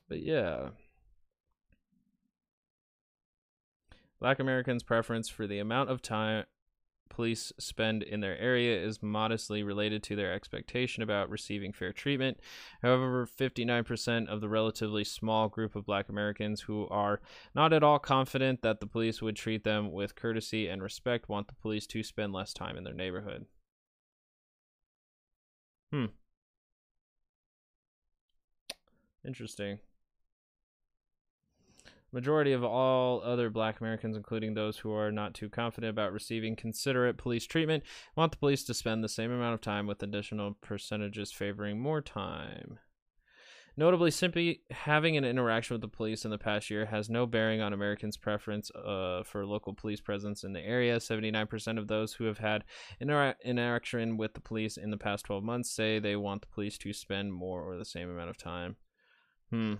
but 0.07 0.21
yeah. 0.21 0.69
Black 4.19 4.39
Americans' 4.39 4.83
preference 4.83 5.29
for 5.29 5.47
the 5.47 5.59
amount 5.59 5.89
of 5.89 6.01
time 6.01 6.45
police 7.09 7.51
spend 7.59 8.03
in 8.03 8.21
their 8.21 8.37
area 8.37 8.81
is 8.81 9.01
modestly 9.01 9.63
related 9.63 10.03
to 10.03 10.15
their 10.15 10.31
expectation 10.31 11.03
about 11.03 11.29
receiving 11.29 11.73
fair 11.73 11.91
treatment. 11.91 12.39
However, 12.81 13.25
59% 13.27 14.27
of 14.27 14.41
the 14.41 14.49
relatively 14.49 15.03
small 15.03 15.49
group 15.49 15.75
of 15.75 15.85
black 15.85 16.07
Americans 16.07 16.61
who 16.61 16.87
are 16.89 17.19
not 17.55 17.73
at 17.73 17.83
all 17.83 17.99
confident 17.99 18.61
that 18.61 18.79
the 18.79 18.87
police 18.87 19.21
would 19.21 19.35
treat 19.35 19.63
them 19.63 19.91
with 19.91 20.15
courtesy 20.15 20.67
and 20.67 20.81
respect 20.81 21.29
want 21.29 21.47
the 21.47 21.55
police 21.55 21.87
to 21.87 22.03
spend 22.03 22.31
less 22.31 22.53
time 22.53 22.77
in 22.77 22.83
their 22.83 22.93
neighborhood. 22.93 23.45
Hmm. 25.91 26.05
Interesting. 29.25 29.79
Majority 32.11 32.53
of 32.53 32.63
all 32.63 33.21
other 33.21 33.49
black 33.49 33.79
Americans, 33.79 34.17
including 34.17 34.53
those 34.53 34.77
who 34.77 34.91
are 34.91 35.11
not 35.11 35.33
too 35.33 35.49
confident 35.49 35.91
about 35.91 36.11
receiving 36.11 36.55
considerate 36.55 37.17
police 37.17 37.45
treatment, 37.45 37.83
want 38.15 38.31
the 38.31 38.37
police 38.37 38.63
to 38.63 38.73
spend 38.73 39.03
the 39.03 39.09
same 39.09 39.31
amount 39.31 39.53
of 39.53 39.61
time 39.61 39.85
with 39.85 40.01
additional 40.01 40.55
percentages 40.61 41.31
favoring 41.31 41.79
more 41.79 42.01
time. 42.01 42.79
Notably, 43.79 44.11
simply 44.11 44.63
having 44.71 45.15
an 45.15 45.23
interaction 45.23 45.73
with 45.73 45.81
the 45.81 45.87
police 45.87 46.25
in 46.25 46.31
the 46.31 46.37
past 46.37 46.69
year 46.69 46.87
has 46.87 47.09
no 47.09 47.25
bearing 47.25 47.61
on 47.61 47.71
Americans' 47.71 48.17
preference 48.17 48.69
uh, 48.71 49.23
for 49.23 49.45
local 49.45 49.73
police 49.73 50.01
presence 50.01 50.43
in 50.43 50.51
the 50.51 50.59
area. 50.59 50.97
79% 50.97 51.77
of 51.77 51.87
those 51.87 52.13
who 52.13 52.25
have 52.25 52.39
had 52.39 52.65
inter- 52.99 53.35
interaction 53.41 54.17
with 54.17 54.33
the 54.33 54.41
police 54.41 54.75
in 54.75 54.89
the 54.89 54.97
past 54.97 55.23
12 55.25 55.43
months 55.43 55.71
say 55.71 55.97
they 55.97 56.17
want 56.17 56.41
the 56.41 56.47
police 56.47 56.77
to 56.79 56.91
spend 56.91 57.31
more 57.31 57.61
or 57.61 57.77
the 57.77 57.85
same 57.85 58.09
amount 58.09 58.29
of 58.29 58.37
time. 58.37 58.75
Hmm. 59.49 59.75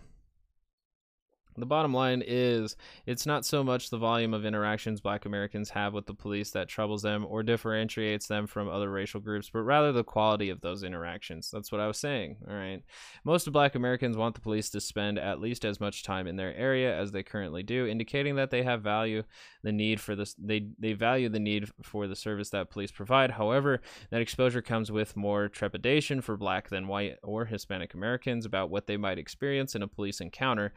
The 1.59 1.65
bottom 1.65 1.93
line 1.93 2.23
is 2.25 2.75
it's 3.05 3.25
not 3.25 3.45
so 3.45 3.63
much 3.63 3.89
the 3.89 3.97
volume 3.97 4.33
of 4.33 4.45
interactions 4.45 5.01
black 5.01 5.25
Americans 5.25 5.69
have 5.71 5.93
with 5.93 6.05
the 6.05 6.13
police 6.13 6.51
that 6.51 6.67
troubles 6.67 7.01
them 7.01 7.25
or 7.27 7.43
differentiates 7.43 8.27
them 8.27 8.47
from 8.47 8.69
other 8.69 8.89
racial 8.89 9.19
groups, 9.19 9.49
but 9.49 9.61
rather 9.61 9.91
the 9.91 10.03
quality 10.03 10.49
of 10.49 10.61
those 10.61 10.83
interactions. 10.83 11.49
That's 11.51 11.71
what 11.71 11.81
I 11.81 11.87
was 11.87 11.97
saying. 11.97 12.37
All 12.47 12.55
right. 12.55 12.81
Most 13.23 13.47
of 13.47 13.53
black 13.53 13.75
Americans 13.75 14.17
want 14.17 14.35
the 14.35 14.41
police 14.41 14.69
to 14.71 14.81
spend 14.81 15.19
at 15.19 15.41
least 15.41 15.65
as 15.65 15.79
much 15.79 16.03
time 16.03 16.27
in 16.27 16.35
their 16.35 16.55
area 16.55 16.97
as 16.97 17.11
they 17.11 17.23
currently 17.23 17.63
do, 17.63 17.85
indicating 17.85 18.35
that 18.35 18.51
they 18.51 18.63
have 18.63 18.81
value 18.81 19.23
the 19.61 19.71
need 19.71 19.99
for 19.99 20.15
this 20.15 20.35
they 20.35 20.67
they 20.79 20.93
value 20.93 21.27
the 21.27 21.39
need 21.39 21.69
for 21.83 22.07
the 22.07 22.15
service 22.15 22.49
that 22.51 22.69
police 22.69 22.91
provide. 22.91 23.31
However, 23.31 23.81
that 24.09 24.21
exposure 24.21 24.61
comes 24.61 24.91
with 24.91 25.17
more 25.17 25.49
trepidation 25.49 26.21
for 26.21 26.37
black 26.37 26.69
than 26.69 26.87
white 26.87 27.17
or 27.23 27.45
Hispanic 27.45 27.93
Americans 27.93 28.45
about 28.45 28.69
what 28.69 28.87
they 28.87 28.97
might 28.97 29.19
experience 29.19 29.75
in 29.75 29.83
a 29.83 29.87
police 29.87 30.21
encounter 30.21 30.73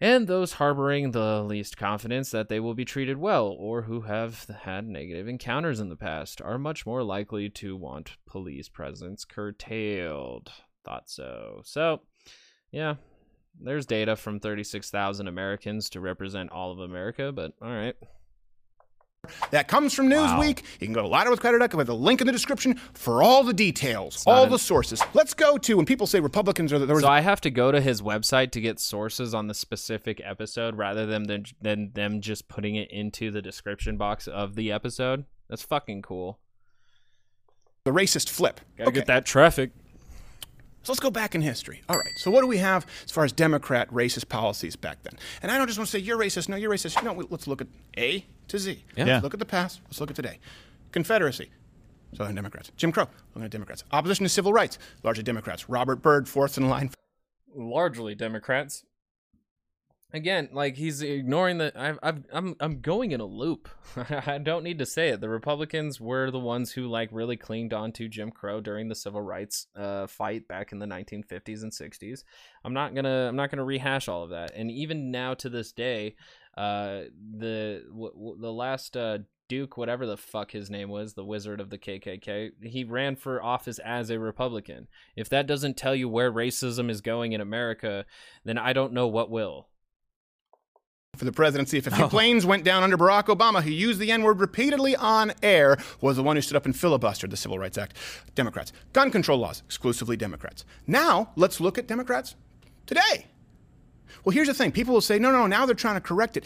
and 0.00 0.26
those 0.26 0.54
harboring 0.54 1.10
the 1.10 1.42
least 1.42 1.76
confidence 1.76 2.30
that 2.30 2.48
they 2.48 2.58
will 2.58 2.74
be 2.74 2.84
treated 2.84 3.18
well 3.18 3.54
or 3.58 3.82
who 3.82 4.02
have 4.02 4.46
had 4.62 4.86
negative 4.86 5.28
encounters 5.28 5.80
in 5.80 5.88
the 5.88 5.96
past 5.96 6.40
are 6.40 6.58
much 6.58 6.86
more 6.86 7.02
likely 7.02 7.50
to 7.50 7.76
want 7.76 8.16
police 8.26 8.68
presence 8.68 9.24
curtailed. 9.24 10.50
Thought 10.84 11.10
so. 11.10 11.60
So, 11.64 12.00
yeah, 12.72 12.94
there's 13.60 13.86
data 13.86 14.16
from 14.16 14.40
36,000 14.40 15.28
Americans 15.28 15.90
to 15.90 16.00
represent 16.00 16.50
all 16.50 16.72
of 16.72 16.78
America, 16.78 17.32
but 17.32 17.52
all 17.60 17.68
right. 17.68 17.96
That 19.50 19.68
comes 19.68 19.94
from 19.94 20.08
Newsweek. 20.08 20.62
You 20.80 20.86
can 20.86 20.92
go 20.92 21.02
to 21.02 21.08
louderwithcrowder.com 21.08 21.76
with 21.76 21.88
a 21.88 21.94
link 21.94 22.20
in 22.20 22.26
the 22.26 22.32
description 22.32 22.76
for 22.94 23.22
all 23.22 23.44
the 23.44 23.52
details, 23.52 24.24
not 24.26 24.32
all 24.34 24.44
an- 24.44 24.50
the 24.50 24.58
sources. 24.58 25.02
Let's 25.12 25.34
go 25.34 25.58
to 25.58 25.76
when 25.76 25.86
people 25.86 26.06
say 26.06 26.20
Republicans 26.20 26.72
are 26.72 26.78
the, 26.78 26.86
there 26.86 26.94
was 26.96 27.04
So 27.04 27.10
I 27.10 27.20
have 27.20 27.40
to 27.42 27.50
go 27.50 27.70
to 27.70 27.80
his 27.80 28.00
website 28.02 28.50
to 28.52 28.60
get 28.60 28.80
sources 28.80 29.34
on 29.34 29.46
the 29.46 29.54
specific 29.54 30.20
episode 30.24 30.76
rather 30.76 31.04
than 31.06 31.24
than, 31.24 31.44
than 31.60 31.90
them 31.92 32.20
just 32.20 32.48
putting 32.48 32.76
it 32.76 32.90
into 32.90 33.30
the 33.30 33.42
description 33.42 33.96
box 33.96 34.26
of 34.26 34.54
the 34.54 34.72
episode. 34.72 35.24
That's 35.48 35.62
fucking 35.62 36.02
cool. 36.02 36.38
the 37.84 37.90
racist 37.90 38.28
flip. 38.30 38.60
Gotta 38.78 38.92
get 38.92 39.06
that 39.06 39.26
traffic. 39.26 39.72
So 40.82 40.92
let's 40.92 41.00
go 41.00 41.10
back 41.10 41.34
in 41.34 41.42
history. 41.42 41.82
All 41.90 41.98
right. 41.98 42.12
So 42.16 42.30
what 42.30 42.40
do 42.40 42.46
we 42.46 42.56
have 42.56 42.86
as 43.04 43.10
far 43.10 43.24
as 43.24 43.32
Democrat 43.32 43.90
racist 43.90 44.30
policies 44.30 44.76
back 44.76 45.02
then? 45.02 45.12
And 45.42 45.52
I 45.52 45.58
don't 45.58 45.66
just 45.66 45.78
want 45.78 45.88
to 45.90 45.92
say 45.92 45.98
you're 45.98 46.16
racist. 46.16 46.48
No, 46.48 46.56
you're 46.56 46.70
racist. 46.70 47.02
No, 47.04 47.12
let's 47.28 47.46
look 47.46 47.60
at 47.60 47.66
A 47.98 48.24
to 48.50 48.58
Z. 48.58 48.84
Yeah. 48.96 49.04
Let's 49.06 49.22
look 49.24 49.34
at 49.34 49.40
the 49.40 49.46
past. 49.46 49.80
Let's 49.86 50.00
look 50.00 50.10
at 50.10 50.16
today. 50.16 50.38
Confederacy. 50.92 51.50
Southern 52.14 52.34
Democrats. 52.34 52.72
Jim 52.76 52.90
Crow, 52.90 53.06
looking 53.34 53.44
at 53.44 53.50
Democrats. 53.50 53.84
Opposition 53.92 54.24
to 54.24 54.28
civil 54.28 54.52
rights, 54.52 54.78
largely 55.04 55.22
Democrats. 55.22 55.68
Robert 55.68 56.02
Byrd, 56.02 56.28
fourth 56.28 56.58
in 56.58 56.68
line. 56.68 56.90
largely 57.54 58.14
Democrats. 58.14 58.84
Again, 60.12 60.48
like 60.52 60.76
he's 60.76 61.02
ignoring 61.02 61.58
the. 61.58 61.72
I've, 61.76 61.98
I've, 62.02 62.24
I'm 62.32 62.56
I'm 62.58 62.80
going 62.80 63.12
in 63.12 63.20
a 63.20 63.24
loop. 63.24 63.68
I 64.26 64.38
don't 64.38 64.64
need 64.64 64.80
to 64.80 64.86
say 64.86 65.10
it. 65.10 65.20
The 65.20 65.28
Republicans 65.28 66.00
were 66.00 66.32
the 66.32 66.38
ones 66.40 66.72
who 66.72 66.88
like 66.88 67.10
really 67.12 67.36
clinged 67.36 67.72
on 67.72 67.92
to 67.92 68.08
Jim 68.08 68.32
Crow 68.32 68.60
during 68.60 68.88
the 68.88 68.96
civil 68.96 69.22
rights 69.22 69.68
uh, 69.76 70.08
fight 70.08 70.48
back 70.48 70.72
in 70.72 70.80
the 70.80 70.86
1950s 70.86 71.62
and 71.62 71.70
60s. 71.70 72.24
I'm 72.64 72.74
not 72.74 72.92
gonna 72.92 73.28
I'm 73.28 73.36
not 73.36 73.52
gonna 73.52 73.64
rehash 73.64 74.08
all 74.08 74.24
of 74.24 74.30
that. 74.30 74.50
And 74.56 74.68
even 74.72 75.12
now 75.12 75.34
to 75.34 75.48
this 75.48 75.70
day, 75.70 76.16
uh, 76.56 77.02
the 77.38 77.82
w- 77.88 78.12
w- 78.12 78.36
the 78.40 78.52
last 78.52 78.96
uh, 78.96 79.18
Duke, 79.48 79.76
whatever 79.76 80.06
the 80.06 80.16
fuck 80.16 80.52
his 80.52 80.70
name 80.70 80.88
was, 80.90 81.14
the 81.14 81.24
wizard 81.24 81.60
of 81.60 81.70
the 81.70 81.78
KKK, 81.78 82.50
he 82.62 82.84
ran 82.84 83.16
for 83.16 83.42
office 83.42 83.78
as 83.80 84.08
a 84.10 84.18
Republican. 84.18 84.86
If 85.16 85.28
that 85.30 85.46
doesn't 85.46 85.76
tell 85.76 85.94
you 85.94 86.08
where 86.08 86.30
racism 86.32 86.88
is 86.88 87.00
going 87.00 87.32
in 87.32 87.40
America, 87.40 88.04
then 88.44 88.58
I 88.58 88.72
don't 88.72 88.92
know 88.92 89.08
what 89.08 89.28
will. 89.30 89.66
for 91.16 91.24
the 91.24 91.32
presidency. 91.32 91.78
If 91.78 91.88
a 91.88 91.90
few 91.90 92.06
planes 92.16 92.46
went 92.46 92.62
down 92.64 92.82
under 92.84 92.96
Barack 92.96 93.24
Obama, 93.26 93.60
who 93.62 93.70
used 93.70 93.98
the 93.98 94.12
N 94.12 94.22
word 94.22 94.38
repeatedly 94.40 94.94
on 94.94 95.32
air, 95.42 95.76
was 96.00 96.16
the 96.16 96.22
one 96.22 96.36
who 96.36 96.42
stood 96.42 96.56
up 96.56 96.64
and 96.64 96.74
filibustered 96.74 97.30
the 97.30 97.36
Civil 97.36 97.58
Rights 97.58 97.76
Act. 97.76 97.96
Democrats. 98.36 98.72
Gun 98.92 99.10
control 99.10 99.38
laws, 99.38 99.62
exclusively 99.66 100.16
Democrats. 100.16 100.64
Now, 100.86 101.32
let's 101.34 101.60
look 101.60 101.76
at 101.76 101.88
Democrats 101.88 102.36
today. 102.86 103.26
Well, 104.24 104.32
here's 104.32 104.48
the 104.48 104.54
thing 104.54 104.72
people 104.72 104.94
will 104.94 105.00
say, 105.00 105.18
no, 105.18 105.30
no, 105.30 105.46
now 105.46 105.66
they're 105.66 105.74
trying 105.74 105.94
to 105.94 106.00
correct 106.00 106.36
it. 106.36 106.44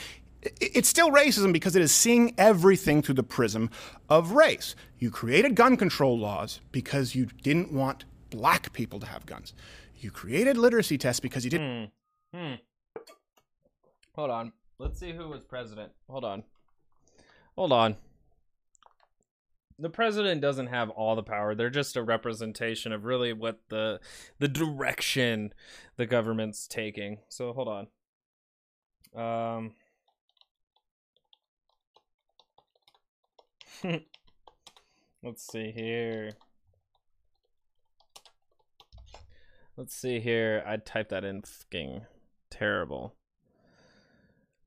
It's 0.60 0.88
still 0.88 1.10
racism 1.10 1.52
because 1.52 1.74
it 1.74 1.80
is 1.80 1.90
seeing 1.90 2.34
everything 2.36 3.00
through 3.02 3.14
the 3.14 3.22
prism 3.22 3.70
of 4.10 4.32
race. 4.32 4.74
You 4.98 5.10
created 5.10 5.54
gun 5.54 5.76
control 5.76 6.18
laws 6.18 6.60
because 6.70 7.14
you 7.14 7.26
didn't 7.42 7.72
want 7.72 8.04
black 8.28 8.72
people 8.72 9.00
to 9.00 9.06
have 9.06 9.24
guns. 9.24 9.54
You 10.00 10.10
created 10.10 10.58
literacy 10.58 10.98
tests 10.98 11.20
because 11.20 11.44
you 11.44 11.50
didn't. 11.50 11.90
Hmm. 12.34 12.54
Hold 14.16 14.30
on. 14.30 14.52
Let's 14.78 15.00
see 15.00 15.12
who 15.12 15.28
was 15.28 15.44
president. 15.44 15.92
Hold 16.10 16.24
on. 16.24 16.44
Hold 17.56 17.72
on. 17.72 17.96
The 19.78 19.90
president 19.90 20.40
doesn't 20.40 20.68
have 20.68 20.90
all 20.90 21.16
the 21.16 21.22
power. 21.22 21.54
They're 21.54 21.68
just 21.68 21.96
a 21.96 22.02
representation 22.02 22.92
of 22.92 23.04
really 23.04 23.32
what 23.32 23.60
the 23.70 24.00
the 24.38 24.48
direction 24.48 25.52
the 25.96 26.06
government's 26.06 26.68
taking. 26.68 27.18
So 27.28 27.52
hold 27.52 27.68
on. 27.68 27.88
Um 29.16 29.72
Let's 35.22 35.46
see 35.46 35.72
here. 35.72 36.32
Let's 39.76 39.96
see 39.96 40.20
here. 40.20 40.62
I 40.66 40.76
typed 40.76 41.10
that 41.10 41.24
in 41.24 41.42
fucking 41.42 42.02
terrible. 42.50 43.14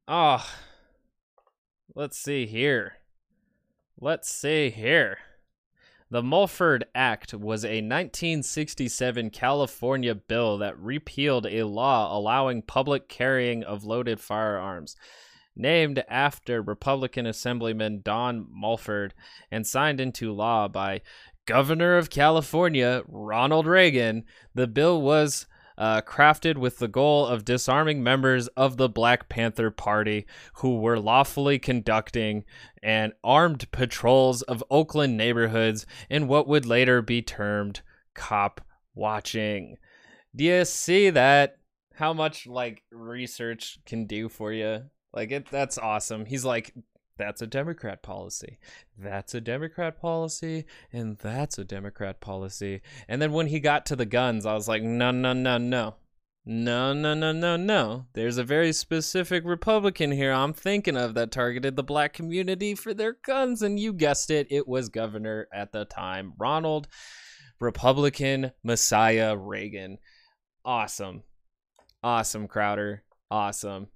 Ah. 0.08 0.54
let's 1.96 2.18
see 2.18 2.46
here. 2.46 2.97
Let's 4.00 4.30
see 4.30 4.70
here. 4.70 5.18
The 6.12 6.22
Mulford 6.22 6.86
Act 6.94 7.34
was 7.34 7.66
a 7.66 7.82
1967 7.82 9.32
California 9.32 10.14
bill 10.14 10.60
that 10.60 10.78
repealed 10.78 11.48
a 11.48 11.64
law 11.64 12.16
allowing 12.16 12.62
public 12.62 13.10
carrying 13.10 13.64
of 13.64 13.86
loaded 13.86 14.20
firearms. 14.20 14.96
Named 15.56 16.04
after 16.08 16.62
Republican 16.62 17.26
Assemblyman 17.26 18.02
Don 18.04 18.46
Mulford 18.52 19.16
and 19.50 19.66
signed 19.66 20.00
into 20.00 20.32
law 20.32 20.68
by 20.68 21.02
Governor 21.48 21.98
of 21.98 22.12
California 22.12 23.02
Ronald 23.08 23.66
Reagan, 23.66 24.26
the 24.54 24.68
bill 24.68 25.02
was 25.02 25.48
uh, 25.78 26.02
crafted 26.02 26.58
with 26.58 26.80
the 26.80 26.88
goal 26.88 27.26
of 27.26 27.46
disarming 27.46 28.04
members 28.04 28.48
of 28.50 28.78
the 28.78 28.90
Black 28.90 29.30
Panther 29.30 29.70
Party 29.70 30.26
who 30.56 30.80
were 30.80 31.00
lawfully 31.00 31.60
conducting 31.60 32.44
and 32.82 33.14
armed 33.24 33.70
patrols 33.72 34.42
of 34.44 34.64
Oakland 34.72 35.18
neighborhoods 35.18 35.86
in 36.10 36.28
what 36.28 36.48
would 36.48 36.66
later 36.66 37.02
be 37.02 37.22
termed 37.22 37.82
cop 38.14 38.62
watching. 38.96 39.78
Do 40.36 40.44
you 40.44 40.66
see 40.66 41.10
that? 41.12 41.58
How 41.94 42.14
much 42.14 42.46
like 42.46 42.84
research 42.92 43.80
can 43.86 44.06
do 44.06 44.30
for 44.30 44.54
you? 44.54 44.84
Like 45.14 45.32
it 45.32 45.50
that's 45.50 45.78
awesome. 45.78 46.26
He's 46.26 46.46
like 46.46 46.74
that's 47.18 47.42
a 47.42 47.48
Democrat 47.48 48.04
policy. 48.04 48.60
That's 48.98 49.34
a 49.34 49.42
Democrat 49.42 50.00
policy. 50.00 50.66
And 50.92 51.18
that's 51.18 51.58
a 51.58 51.66
Democrat 51.66 52.20
policy. 52.22 52.82
And 53.08 53.22
then 53.22 53.32
when 53.32 53.48
he 53.48 53.60
got 53.60 53.86
to 53.88 53.96
the 53.96 54.06
guns, 54.06 54.46
I 54.46 54.54
was 54.54 54.68
like, 54.68 54.84
no, 54.84 55.12
no, 55.12 55.34
no, 55.34 55.58
no. 55.58 55.96
No, 56.50 56.94
no, 56.94 57.14
no, 57.14 57.34
no, 57.34 57.58
no. 57.58 58.06
There's 58.14 58.38
a 58.38 58.44
very 58.44 58.72
specific 58.72 59.44
Republican 59.46 60.12
here 60.12 60.32
I'm 60.32 60.54
thinking 60.54 60.96
of 60.96 61.14
that 61.16 61.32
targeted 61.32 61.76
the 61.76 61.84
black 61.84 62.14
community 62.14 62.74
for 62.74 62.94
their 62.94 63.18
guns. 63.26 63.62
And 63.62 63.78
you 63.78 63.92
guessed 63.92 64.32
it, 64.32 64.48
it 64.50 64.66
was 64.66 64.88
governor 64.88 65.50
at 65.54 65.74
the 65.74 65.84
time, 65.84 66.34
Ronald 66.40 66.88
Republican 67.60 68.52
Messiah 68.64 69.36
Reagan. 69.36 69.98
Awesome. 70.64 71.24
Awesome, 72.04 72.48
Crowder. 72.48 73.04
Awesome. 73.30 73.88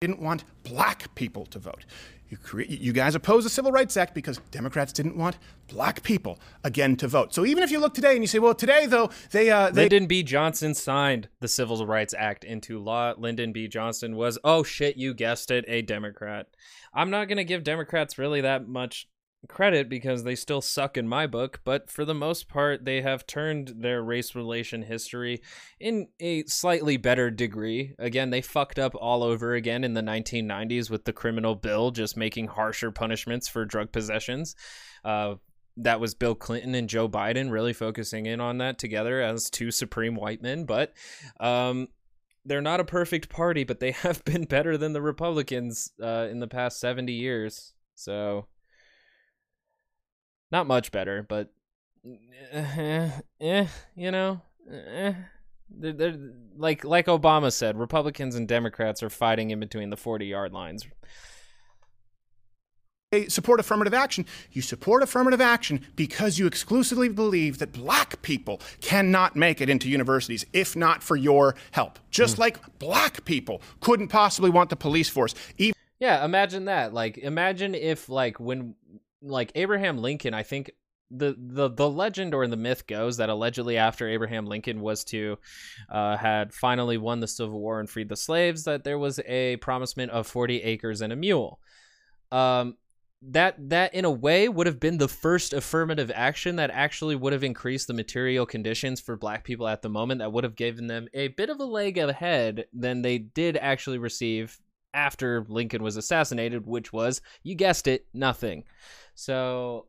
Didn't 0.00 0.20
want 0.20 0.44
black 0.62 1.12
people 1.16 1.44
to 1.46 1.58
vote. 1.58 1.84
You, 2.28 2.38
you 2.68 2.92
guys 2.92 3.16
opposed 3.16 3.46
the 3.46 3.50
Civil 3.50 3.72
Rights 3.72 3.96
Act 3.96 4.14
because 4.14 4.38
Democrats 4.52 4.92
didn't 4.92 5.16
want 5.16 5.38
black 5.66 6.04
people 6.04 6.38
again 6.62 6.94
to 6.96 7.08
vote. 7.08 7.34
So 7.34 7.44
even 7.44 7.64
if 7.64 7.70
you 7.72 7.80
look 7.80 7.94
today 7.94 8.12
and 8.12 8.22
you 8.22 8.28
say, 8.28 8.38
well, 8.38 8.54
today 8.54 8.86
though 8.86 9.10
they 9.32 9.50
uh, 9.50 9.70
they 9.70 9.82
Lyndon 9.82 10.06
B. 10.06 10.22
Johnson 10.22 10.74
signed 10.74 11.28
the 11.40 11.48
Civil 11.48 11.84
Rights 11.84 12.14
Act 12.16 12.44
into 12.44 12.78
law. 12.78 13.14
Lyndon 13.16 13.52
B. 13.52 13.66
Johnson 13.66 14.14
was, 14.14 14.38
oh 14.44 14.62
shit, 14.62 14.96
you 14.96 15.14
guessed 15.14 15.50
it, 15.50 15.64
a 15.66 15.82
Democrat. 15.82 16.46
I'm 16.94 17.10
not 17.10 17.26
going 17.26 17.38
to 17.38 17.44
give 17.44 17.64
Democrats 17.64 18.18
really 18.18 18.42
that 18.42 18.68
much 18.68 19.08
credit 19.46 19.88
because 19.88 20.24
they 20.24 20.34
still 20.34 20.60
suck 20.60 20.96
in 20.96 21.06
my 21.06 21.26
book, 21.26 21.60
but 21.64 21.90
for 21.90 22.04
the 22.04 22.14
most 22.14 22.48
part, 22.48 22.84
they 22.84 23.02
have 23.02 23.26
turned 23.26 23.74
their 23.78 24.02
race 24.02 24.34
relation 24.34 24.82
history 24.82 25.40
in 25.78 26.08
a 26.18 26.42
slightly 26.44 26.96
better 26.96 27.30
degree. 27.30 27.94
Again, 27.98 28.30
they 28.30 28.42
fucked 28.42 28.78
up 28.78 28.94
all 28.96 29.22
over 29.22 29.54
again 29.54 29.84
in 29.84 29.94
the 29.94 30.02
1990s 30.02 30.90
with 30.90 31.04
the 31.04 31.12
criminal 31.12 31.54
bill, 31.54 31.90
just 31.90 32.16
making 32.16 32.48
harsher 32.48 32.90
punishments 32.90 33.48
for 33.48 33.64
drug 33.64 33.92
possessions. 33.92 34.56
Uh, 35.04 35.36
that 35.76 36.00
was 36.00 36.14
Bill 36.14 36.34
Clinton 36.34 36.74
and 36.74 36.88
Joe 36.88 37.08
Biden 37.08 37.52
really 37.52 37.72
focusing 37.72 38.26
in 38.26 38.40
on 38.40 38.58
that 38.58 38.78
together 38.78 39.20
as 39.20 39.48
two 39.48 39.70
supreme 39.70 40.16
white 40.16 40.42
men. 40.42 40.64
But 40.64 40.92
um, 41.38 41.88
they're 42.44 42.60
not 42.60 42.80
a 42.80 42.84
perfect 42.84 43.28
party, 43.28 43.64
but 43.64 43.78
they 43.78 43.90
have 44.02 44.24
been 44.24 44.44
better 44.44 44.76
than 44.76 44.92
the 44.92 45.02
Republicans 45.02 45.92
uh, 46.02 46.26
in 46.30 46.40
the 46.40 46.48
past 46.48 46.80
70 46.80 47.12
years. 47.12 47.74
So, 47.94 48.46
not 50.50 50.66
much 50.66 50.92
better, 50.92 51.24
but 51.28 51.50
eh, 52.52 53.10
eh 53.40 53.66
you 53.96 54.10
know, 54.10 54.40
eh. 54.70 55.14
They're, 55.70 55.92
they're, 55.92 56.16
like 56.56 56.84
like 56.84 57.06
Obama 57.06 57.52
said, 57.52 57.78
Republicans 57.78 58.34
and 58.34 58.48
Democrats 58.48 59.02
are 59.02 59.10
fighting 59.10 59.50
in 59.50 59.60
between 59.60 59.90
the 59.90 59.96
40 59.96 60.26
yard 60.26 60.52
lines. 60.52 60.86
they 63.10 63.28
support 63.28 63.60
affirmative 63.60 63.94
action. 63.94 64.26
You 64.50 64.62
support 64.62 65.02
affirmative 65.02 65.40
action 65.40 65.84
because 65.94 66.38
you 66.38 66.46
exclusively 66.46 67.08
believe 67.08 67.58
that 67.58 67.72
black 67.72 68.22
people 68.22 68.60
cannot 68.80 69.36
make 69.36 69.60
it 69.60 69.68
into 69.68 69.88
universities 69.88 70.46
if 70.52 70.74
not 70.74 71.02
for 71.02 71.16
your 71.16 71.54
help. 71.72 71.98
Just 72.10 72.38
like 72.38 72.78
black 72.78 73.24
people 73.24 73.60
couldn't 73.80 74.08
possibly 74.08 74.50
want 74.50 74.70
the 74.70 74.76
police 74.76 75.08
force. 75.08 75.34
Even 75.58 75.74
Yeah, 76.00 76.24
imagine 76.24 76.64
that. 76.64 76.94
Like 76.94 77.18
imagine 77.18 77.74
if 77.74 78.08
like 78.08 78.40
when 78.40 78.74
like 79.22 79.52
Abraham 79.54 79.98
Lincoln, 79.98 80.34
I 80.34 80.42
think 80.42 80.70
the 81.10 81.34
the 81.38 81.70
the 81.70 81.88
legend 81.88 82.34
or 82.34 82.46
the 82.46 82.56
myth 82.56 82.86
goes 82.86 83.16
that 83.16 83.30
allegedly 83.30 83.78
after 83.78 84.08
Abraham 84.08 84.46
Lincoln 84.46 84.80
was 84.80 85.04
to 85.04 85.38
uh, 85.88 86.16
had 86.16 86.52
finally 86.52 86.98
won 86.98 87.20
the 87.20 87.28
Civil 87.28 87.58
War 87.58 87.80
and 87.80 87.88
freed 87.88 88.08
the 88.08 88.16
slaves, 88.16 88.64
that 88.64 88.84
there 88.84 88.98
was 88.98 89.18
a 89.26 89.56
promisement 89.56 90.12
of 90.12 90.26
40 90.26 90.62
acres 90.62 91.00
and 91.00 91.12
a 91.12 91.16
mule. 91.16 91.60
Um 92.30 92.76
that 93.20 93.56
that 93.70 93.94
in 93.94 94.04
a 94.04 94.10
way 94.10 94.48
would 94.48 94.66
have 94.68 94.78
been 94.78 94.98
the 94.98 95.08
first 95.08 95.52
affirmative 95.52 96.12
action 96.14 96.56
that 96.56 96.70
actually 96.70 97.16
would 97.16 97.32
have 97.32 97.42
increased 97.42 97.88
the 97.88 97.94
material 97.94 98.46
conditions 98.46 99.00
for 99.00 99.16
black 99.16 99.42
people 99.42 99.66
at 99.66 99.82
the 99.82 99.88
moment 99.88 100.20
that 100.20 100.32
would 100.32 100.44
have 100.44 100.54
given 100.54 100.86
them 100.86 101.08
a 101.14 101.28
bit 101.28 101.50
of 101.50 101.58
a 101.58 101.64
leg 101.64 101.98
ahead 101.98 102.66
than 102.72 103.02
they 103.02 103.18
did 103.18 103.56
actually 103.56 103.98
receive 103.98 104.60
after 104.94 105.44
Lincoln 105.48 105.82
was 105.82 105.96
assassinated, 105.96 106.66
which 106.66 106.92
was, 106.92 107.20
you 107.42 107.54
guessed 107.54 107.86
it, 107.86 108.06
nothing. 108.14 108.64
So, 109.20 109.86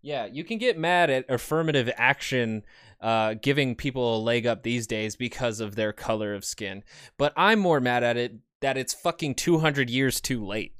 yeah, 0.00 0.24
you 0.24 0.44
can 0.44 0.56
get 0.56 0.78
mad 0.78 1.10
at 1.10 1.28
affirmative 1.28 1.90
action 1.98 2.64
uh, 3.02 3.34
giving 3.34 3.74
people 3.74 4.16
a 4.16 4.18
leg 4.18 4.46
up 4.46 4.62
these 4.62 4.86
days 4.86 5.14
because 5.14 5.60
of 5.60 5.76
their 5.76 5.92
color 5.92 6.32
of 6.32 6.42
skin. 6.42 6.84
But 7.18 7.34
I'm 7.36 7.58
more 7.58 7.80
mad 7.80 8.02
at 8.02 8.16
it 8.16 8.36
that 8.62 8.78
it's 8.78 8.94
fucking 8.94 9.34
200 9.34 9.90
years 9.90 10.22
too 10.22 10.42
late. 10.42 10.72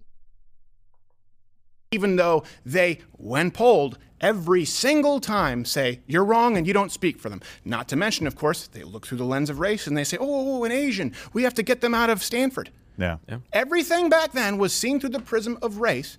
even 1.94 2.16
though 2.16 2.42
they, 2.66 2.98
when 3.12 3.50
polled, 3.50 3.98
every 4.20 4.64
single 4.64 5.20
time 5.20 5.64
say, 5.64 6.00
you're 6.06 6.24
wrong 6.24 6.56
and 6.56 6.66
you 6.66 6.72
don't 6.72 6.90
speak 6.90 7.20
for 7.20 7.28
them. 7.28 7.40
Not 7.64 7.88
to 7.88 7.96
mention, 7.96 8.26
of 8.26 8.36
course, 8.36 8.66
they 8.66 8.82
look 8.82 9.06
through 9.06 9.18
the 9.18 9.24
lens 9.24 9.48
of 9.48 9.60
race 9.60 9.86
and 9.86 9.96
they 9.96 10.04
say, 10.04 10.16
oh, 10.20 10.64
an 10.64 10.72
Asian, 10.72 11.12
we 11.32 11.44
have 11.44 11.54
to 11.54 11.62
get 11.62 11.80
them 11.80 11.94
out 11.94 12.10
of 12.10 12.22
Stanford. 12.22 12.70
Yeah. 12.96 13.16
Everything 13.52 14.08
back 14.08 14.32
then 14.32 14.58
was 14.58 14.72
seen 14.72 15.00
through 15.00 15.10
the 15.10 15.20
prism 15.20 15.58
of 15.62 15.78
race, 15.78 16.16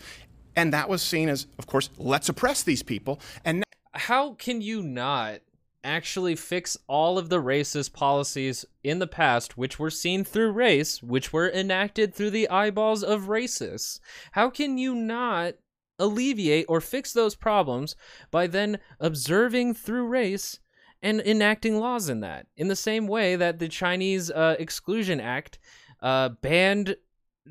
and 0.56 0.74
that 0.74 0.90
was 0.90 1.02
seen 1.02 1.30
as, 1.30 1.48
of 1.58 1.68
course, 1.68 1.90
let's 1.98 2.30
oppress 2.30 2.64
these 2.64 2.84
people. 2.84 3.20
And 3.44 3.64
how 3.94 4.34
can 4.34 4.62
you 4.62 4.82
not 4.82 5.42
actually 5.84 6.36
fix 6.36 6.76
all 6.88 7.18
of 7.18 7.30
the 7.30 7.42
racist 7.42 7.94
policies 7.94 8.66
in 8.84 9.00
the 9.00 9.08
past, 9.08 9.58
which 9.58 9.78
were 9.78 9.92
seen 9.92 10.24
through 10.24 10.52
race, 10.52 11.02
which 11.04 11.32
were 11.32 11.50
enacted 11.50 12.14
through 12.14 12.32
the 12.32 12.50
eyeballs 12.50 13.04
of 13.04 13.24
racists? 13.24 14.00
How 14.32 14.50
can 14.50 14.78
you 14.78 14.96
not 14.96 15.56
alleviate 15.98 16.66
or 16.68 16.82
fix 16.82 17.14
those 17.14 17.36
problems 17.36 17.96
by 18.32 18.48
then 18.48 18.80
observing 19.00 19.76
through 19.76 20.08
race 20.08 20.60
and 21.02 21.22
enacting 21.22 21.80
laws 21.80 22.10
in 22.10 22.20
that? 22.22 22.48
In 22.58 22.68
the 22.68 22.76
same 22.76 23.08
way 23.08 23.36
that 23.36 23.60
the 23.60 23.70
Chinese 23.70 24.32
uh, 24.32 24.56
Exclusion 24.58 25.22
Act 25.22 25.60
uh, 26.02 26.30
banned 26.30 26.98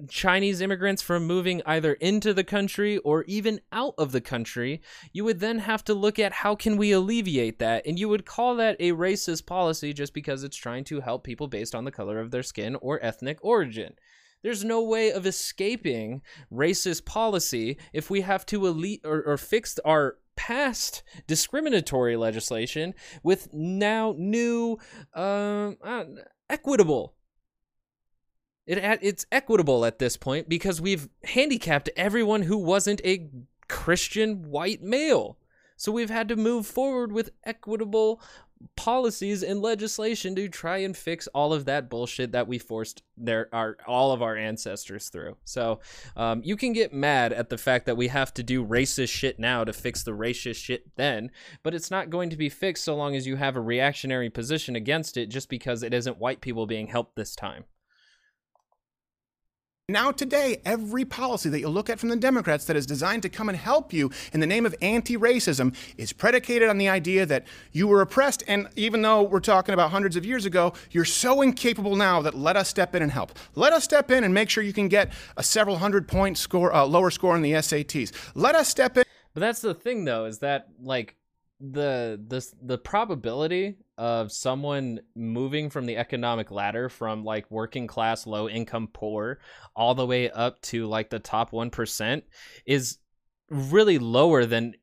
Chinese 0.08 0.60
immigrants 0.60 1.02
from 1.02 1.26
moving 1.26 1.62
either 1.66 1.94
into 1.94 2.34
the 2.34 2.44
country 2.44 2.98
or 2.98 3.22
even 3.24 3.60
out 3.72 3.94
of 3.96 4.12
the 4.12 4.20
country, 4.20 4.82
you 5.12 5.24
would 5.24 5.40
then 5.40 5.60
have 5.60 5.84
to 5.84 5.94
look 5.94 6.18
at 6.18 6.32
how 6.32 6.54
can 6.54 6.76
we 6.76 6.92
alleviate 6.92 7.58
that, 7.60 7.86
and 7.86 7.98
you 7.98 8.08
would 8.08 8.26
call 8.26 8.56
that 8.56 8.76
a 8.80 8.92
racist 8.92 9.46
policy 9.46 9.92
just 9.92 10.12
because 10.12 10.42
it's 10.42 10.56
trying 10.56 10.84
to 10.84 11.00
help 11.00 11.22
people 11.22 11.46
based 11.46 11.74
on 11.74 11.84
the 11.84 11.92
color 11.92 12.18
of 12.18 12.30
their 12.30 12.42
skin 12.42 12.74
or 12.76 12.98
ethnic 13.04 13.38
origin. 13.42 13.94
There's 14.42 14.64
no 14.64 14.82
way 14.82 15.10
of 15.10 15.26
escaping 15.26 16.20
racist 16.52 17.06
policy 17.06 17.78
if 17.92 18.10
we 18.10 18.20
have 18.22 18.44
to 18.46 18.66
elite 18.66 19.00
or, 19.04 19.22
or 19.22 19.38
fix 19.38 19.78
our 19.84 20.18
past 20.36 21.02
discriminatory 21.26 22.16
legislation 22.16 22.94
with 23.22 23.48
now 23.54 24.14
new 24.18 24.78
um, 25.14 25.78
uh, 25.82 26.04
equitable 26.50 27.14
it 28.66 28.78
it's 29.02 29.26
equitable 29.30 29.84
at 29.84 29.98
this 29.98 30.16
point 30.16 30.48
because 30.48 30.80
we've 30.80 31.08
handicapped 31.24 31.90
everyone 31.96 32.42
who 32.42 32.56
wasn't 32.56 33.00
a 33.04 33.28
Christian 33.68 34.50
white 34.50 34.82
male. 34.82 35.38
So 35.76 35.92
we've 35.92 36.10
had 36.10 36.28
to 36.28 36.36
move 36.36 36.66
forward 36.66 37.12
with 37.12 37.30
equitable 37.44 38.20
policies 38.76 39.42
and 39.42 39.60
legislation 39.60 40.34
to 40.34 40.48
try 40.48 40.78
and 40.78 40.96
fix 40.96 41.26
all 41.28 41.52
of 41.52 41.64
that 41.66 41.90
bullshit 41.90 42.32
that 42.32 42.48
we 42.48 42.58
forced 42.58 43.02
their 43.16 43.48
our 43.52 43.76
all 43.86 44.12
of 44.12 44.22
our 44.22 44.36
ancestors 44.36 45.08
through. 45.08 45.36
So 45.44 45.80
um, 46.16 46.40
you 46.44 46.56
can 46.56 46.72
get 46.72 46.92
mad 46.92 47.32
at 47.32 47.50
the 47.50 47.58
fact 47.58 47.86
that 47.86 47.96
we 47.96 48.08
have 48.08 48.32
to 48.34 48.42
do 48.42 48.64
racist 48.64 49.10
shit 49.10 49.38
now 49.38 49.64
to 49.64 49.72
fix 49.72 50.02
the 50.02 50.12
racist 50.12 50.56
shit 50.56 50.96
then, 50.96 51.30
but 51.62 51.74
it's 51.74 51.90
not 51.90 52.10
going 52.10 52.30
to 52.30 52.36
be 52.36 52.48
fixed 52.48 52.84
so 52.84 52.96
long 52.96 53.14
as 53.14 53.26
you 53.26 53.36
have 53.36 53.56
a 53.56 53.60
reactionary 53.60 54.30
position 54.30 54.76
against 54.76 55.16
it 55.16 55.28
just 55.28 55.48
because 55.48 55.82
it 55.82 55.94
isn't 55.94 56.18
white 56.18 56.40
people 56.40 56.66
being 56.66 56.86
helped 56.86 57.16
this 57.16 57.36
time. 57.36 57.64
Now, 59.90 60.12
today, 60.12 60.62
every 60.64 61.04
policy 61.04 61.50
that 61.50 61.60
you 61.60 61.68
look 61.68 61.90
at 61.90 62.00
from 62.00 62.08
the 62.08 62.16
Democrats 62.16 62.64
that 62.64 62.74
is 62.74 62.86
designed 62.86 63.20
to 63.24 63.28
come 63.28 63.50
and 63.50 63.58
help 63.58 63.92
you 63.92 64.10
in 64.32 64.40
the 64.40 64.46
name 64.46 64.64
of 64.64 64.74
anti 64.80 65.14
racism 65.18 65.76
is 65.98 66.10
predicated 66.10 66.70
on 66.70 66.78
the 66.78 66.88
idea 66.88 67.26
that 67.26 67.46
you 67.70 67.86
were 67.86 68.00
oppressed. 68.00 68.42
And 68.48 68.66
even 68.76 69.02
though 69.02 69.24
we're 69.24 69.40
talking 69.40 69.74
about 69.74 69.90
hundreds 69.90 70.16
of 70.16 70.24
years 70.24 70.46
ago, 70.46 70.72
you're 70.90 71.04
so 71.04 71.42
incapable 71.42 71.96
now 71.96 72.22
that 72.22 72.34
let 72.34 72.56
us 72.56 72.70
step 72.70 72.94
in 72.94 73.02
and 73.02 73.12
help. 73.12 73.38
Let 73.56 73.74
us 73.74 73.84
step 73.84 74.10
in 74.10 74.24
and 74.24 74.32
make 74.32 74.48
sure 74.48 74.64
you 74.64 74.72
can 74.72 74.88
get 74.88 75.12
a 75.36 75.42
several 75.42 75.76
hundred 75.76 76.08
point 76.08 76.38
score, 76.38 76.72
uh, 76.72 76.86
lower 76.86 77.10
score 77.10 77.36
in 77.36 77.42
the 77.42 77.52
SATs. 77.52 78.10
Let 78.34 78.54
us 78.54 78.70
step 78.70 78.96
in. 78.96 79.04
But 79.34 79.40
that's 79.40 79.60
the 79.60 79.74
thing, 79.74 80.06
though, 80.06 80.24
is 80.24 80.38
that, 80.38 80.68
like, 80.82 81.14
the 81.60 82.18
the 82.26 82.46
the 82.62 82.78
probability 82.78 83.76
of 83.96 84.32
someone 84.32 85.00
moving 85.14 85.70
from 85.70 85.86
the 85.86 85.96
economic 85.96 86.50
ladder 86.50 86.88
from 86.88 87.24
like 87.24 87.50
working 87.50 87.86
class 87.86 88.26
low 88.26 88.48
income 88.48 88.88
poor 88.92 89.38
all 89.76 89.94
the 89.94 90.06
way 90.06 90.30
up 90.30 90.60
to 90.62 90.86
like 90.86 91.10
the 91.10 91.18
top 91.18 91.52
1% 91.52 92.22
is 92.66 92.98
really 93.50 93.98
lower 93.98 94.46
than 94.46 94.74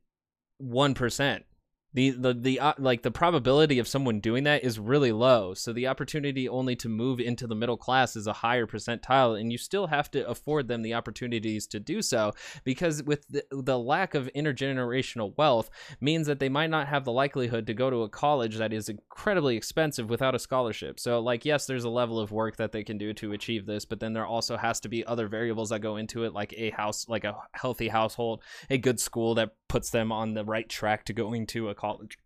1% 0.61 1.43
the 1.93 2.11
the 2.11 2.33
the 2.33 2.59
uh, 2.59 2.73
like 2.77 3.01
the 3.01 3.11
probability 3.11 3.79
of 3.79 3.87
someone 3.87 4.19
doing 4.19 4.43
that 4.45 4.63
is 4.63 4.79
really 4.79 5.11
low 5.11 5.53
so 5.53 5.73
the 5.73 5.87
opportunity 5.87 6.47
only 6.47 6.75
to 6.75 6.87
move 6.87 7.19
into 7.19 7.47
the 7.47 7.55
middle 7.55 7.77
class 7.77 8.15
is 8.15 8.27
a 8.27 8.33
higher 8.33 8.65
percentile 8.65 9.39
and 9.39 9.51
you 9.51 9.57
still 9.57 9.87
have 9.87 10.09
to 10.09 10.27
afford 10.27 10.67
them 10.67 10.81
the 10.81 10.93
opportunities 10.93 11.67
to 11.67 11.79
do 11.79 12.01
so 12.01 12.31
because 12.63 13.03
with 13.03 13.27
the, 13.27 13.43
the 13.51 13.77
lack 13.77 14.15
of 14.15 14.29
intergenerational 14.35 15.35
wealth 15.37 15.69
means 15.99 16.27
that 16.27 16.39
they 16.39 16.49
might 16.49 16.69
not 16.69 16.87
have 16.87 17.03
the 17.03 17.11
likelihood 17.11 17.67
to 17.67 17.73
go 17.73 17.89
to 17.89 18.03
a 18.03 18.09
college 18.09 18.57
that 18.57 18.73
is 18.73 18.89
incredibly 18.89 19.57
expensive 19.57 20.09
without 20.09 20.35
a 20.35 20.39
scholarship. 20.39 20.99
So 20.99 21.19
like 21.19 21.45
yes 21.45 21.65
there's 21.65 21.83
a 21.83 21.89
level 21.89 22.19
of 22.19 22.31
work 22.31 22.57
that 22.57 22.71
they 22.71 22.83
can 22.83 22.97
do 22.97 23.13
to 23.13 23.33
achieve 23.33 23.65
this 23.65 23.85
but 23.85 23.99
then 23.99 24.13
there 24.13 24.25
also 24.25 24.57
has 24.57 24.79
to 24.81 24.89
be 24.89 25.05
other 25.05 25.27
variables 25.27 25.69
that 25.69 25.79
go 25.79 25.97
into 25.97 26.23
it 26.23 26.33
like 26.33 26.53
a 26.57 26.69
house 26.71 27.07
like 27.07 27.23
a 27.23 27.35
healthy 27.53 27.87
household 27.87 28.41
a 28.69 28.77
good 28.77 28.99
school 28.99 29.35
that 29.35 29.51
puts 29.71 29.89
them 29.89 30.11
on 30.11 30.33
the 30.33 30.43
right 30.43 30.67
track 30.67 31.05
to 31.05 31.13
going 31.13 31.47
to 31.47 31.69
a 31.69 31.75
college. 31.75 32.17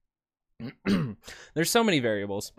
There's 1.53 1.69
so 1.69 1.83
many 1.83 1.99
variables. 1.99 2.53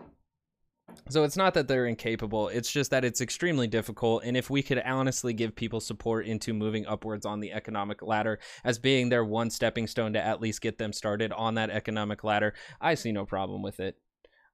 So 1.09 1.25
it's 1.25 1.35
not 1.35 1.53
that 1.55 1.67
they're 1.67 1.87
incapable, 1.87 2.47
it's 2.47 2.71
just 2.71 2.91
that 2.91 3.03
it's 3.03 3.19
extremely 3.19 3.67
difficult. 3.67 4.23
And 4.23 4.37
if 4.37 4.49
we 4.49 4.63
could 4.63 4.81
honestly 4.85 5.33
give 5.33 5.53
people 5.57 5.81
support 5.81 6.25
into 6.25 6.53
moving 6.53 6.87
upwards 6.87 7.25
on 7.25 7.41
the 7.41 7.51
economic 7.51 8.01
ladder 8.01 8.39
as 8.63 8.79
being 8.79 9.09
their 9.09 9.25
one 9.25 9.49
stepping 9.49 9.87
stone 9.87 10.13
to 10.13 10.25
at 10.25 10.39
least 10.39 10.61
get 10.61 10.77
them 10.77 10.93
started 10.93 11.33
on 11.33 11.55
that 11.55 11.69
economic 11.69 12.23
ladder, 12.23 12.53
I 12.79 12.95
see 12.95 13.11
no 13.11 13.25
problem 13.25 13.61
with 13.61 13.81
it. 13.81 13.97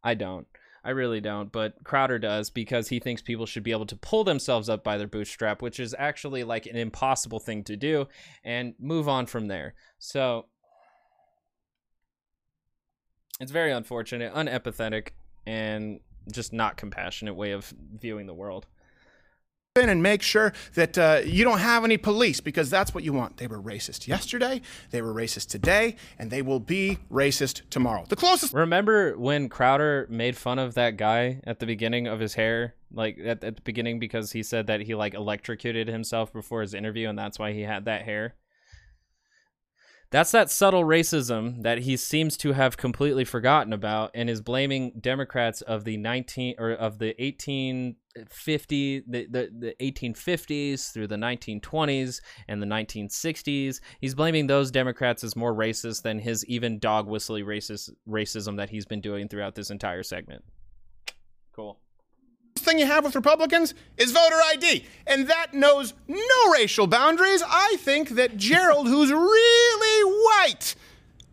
I 0.04 0.16
don't. 0.16 0.48
I 0.84 0.90
really 0.90 1.22
don't, 1.22 1.52
but 1.52 1.84
Crowder 1.84 2.20
does 2.20 2.50
because 2.50 2.90
he 2.90 3.00
thinks 3.00 3.22
people 3.22 3.46
should 3.46 3.64
be 3.64 3.72
able 3.72 3.86
to 3.86 3.96
pull 3.96 4.24
themselves 4.24 4.68
up 4.68 4.84
by 4.84 4.98
their 4.98 5.08
bootstrap, 5.08 5.62
which 5.62 5.80
is 5.80 5.96
actually 5.98 6.44
like 6.44 6.66
an 6.66 6.76
impossible 6.76 7.40
thing 7.40 7.64
to 7.66 7.78
do, 7.78 8.08
and 8.44 8.76
move 8.80 9.08
on 9.08 9.26
from 9.26 9.48
there. 9.48 9.76
So 9.98 10.48
it's 13.40 13.52
very 13.52 13.72
unfortunate, 13.72 14.34
unempathetic, 14.34 15.10
and 15.46 16.02
just 16.32 16.52
not 16.52 16.78
compassionate 16.78 17.36
way 17.36 17.52
of 17.52 17.74
viewing 17.96 18.28
the 18.28 18.34
world 18.34 18.66
in 19.82 19.90
and 19.90 20.04
make 20.04 20.22
sure 20.22 20.54
that 20.76 21.00
uh, 21.00 21.22
you 21.26 21.44
don't 21.44 21.58
have 21.58 21.84
any 21.84 21.98
police 21.98 22.40
because 22.40 22.70
that's 22.70 22.94
what 22.94 23.04
you 23.04 23.12
want. 23.12 23.38
They 23.38 23.48
were 23.48 23.60
racist 23.60 24.08
yesterday, 24.08 24.62
they 24.92 25.02
were 25.02 25.16
racist 25.16 25.50
today, 25.50 25.96
and 26.20 26.30
they 26.30 26.44
will 26.44 26.60
be 26.60 27.00
racist 27.12 27.68
tomorrow. 27.72 28.06
The 28.08 28.16
closest. 28.16 28.54
Remember 28.54 29.18
when 29.18 29.50
Crowder 29.50 30.06
made 30.12 30.38
fun 30.38 30.60
of 30.60 30.76
that 30.76 30.96
guy 30.96 31.42
at 31.46 31.58
the 31.58 31.66
beginning 31.66 32.06
of 32.06 32.20
his 32.20 32.36
hair? 32.36 32.76
Like 32.92 33.18
at, 33.18 33.44
at 33.44 33.56
the 33.56 33.62
beginning 33.64 33.98
because 33.98 34.32
he 34.34 34.44
said 34.44 34.68
that 34.68 34.82
he 34.82 34.94
like 34.94 35.16
electrocuted 35.16 35.88
himself 35.88 36.32
before 36.32 36.62
his 36.62 36.76
interview 36.76 37.10
and 37.10 37.18
that's 37.18 37.40
why 37.40 37.54
he 37.54 37.62
had 37.62 37.86
that 37.86 38.04
hair. 38.04 38.36
That's 40.12 40.30
that 40.30 40.52
subtle 40.52 40.84
racism 40.84 41.64
that 41.64 41.80
he 41.80 41.98
seems 41.98 42.38
to 42.38 42.52
have 42.52 42.78
completely 42.78 43.26
forgotten 43.26 43.74
about 43.74 44.12
and 44.14 44.30
is 44.30 44.42
blaming 44.42 45.00
Democrats 45.02 45.64
of 45.64 45.84
the 45.84 45.98
19 45.98 46.54
or 46.60 46.70
of 46.70 47.00
the 47.00 47.20
1850 48.16 49.04
the, 49.08 49.26
the, 49.26 49.50
the 49.58 49.76
1850s 49.82 50.92
through 50.92 51.08
the 51.08 51.16
1920s 51.16 52.22
and 52.48 52.62
the 52.62 52.68
1960s. 52.68 53.80
He's 54.00 54.16
blaming 54.16 54.48
those 54.48 54.72
Democrats 54.72 55.24
as 55.24 55.36
more 55.36 55.54
racist 55.54 56.04
than 56.04 56.20
his 56.20 56.46
even 56.46 56.80
dog 56.80 57.08
whistly 57.08 57.44
racist 57.44 57.90
racism 58.08 58.58
that 58.58 58.70
he's 58.70 58.86
been 58.86 59.02
doing 59.02 59.28
throughout 59.28 59.56
this 59.56 59.70
entire 59.70 60.04
segment. 60.04 60.44
Cool 61.56 61.80
thing 62.64 62.80
you 62.80 62.86
have 62.86 63.04
with 63.04 63.16
Republicans 63.16 63.74
is 63.98 64.12
voter 64.12 64.40
ID, 64.52 64.86
and 65.06 65.28
that 65.28 65.54
knows 65.54 65.94
no 66.08 66.52
racial 66.52 66.88
boundaries. 66.88 67.44
I 67.46 67.76
think 67.80 68.10
that 68.12 68.38
Gerald, 68.38 68.88
who's 68.88 69.12
really 69.12 70.14
white, 70.26 70.76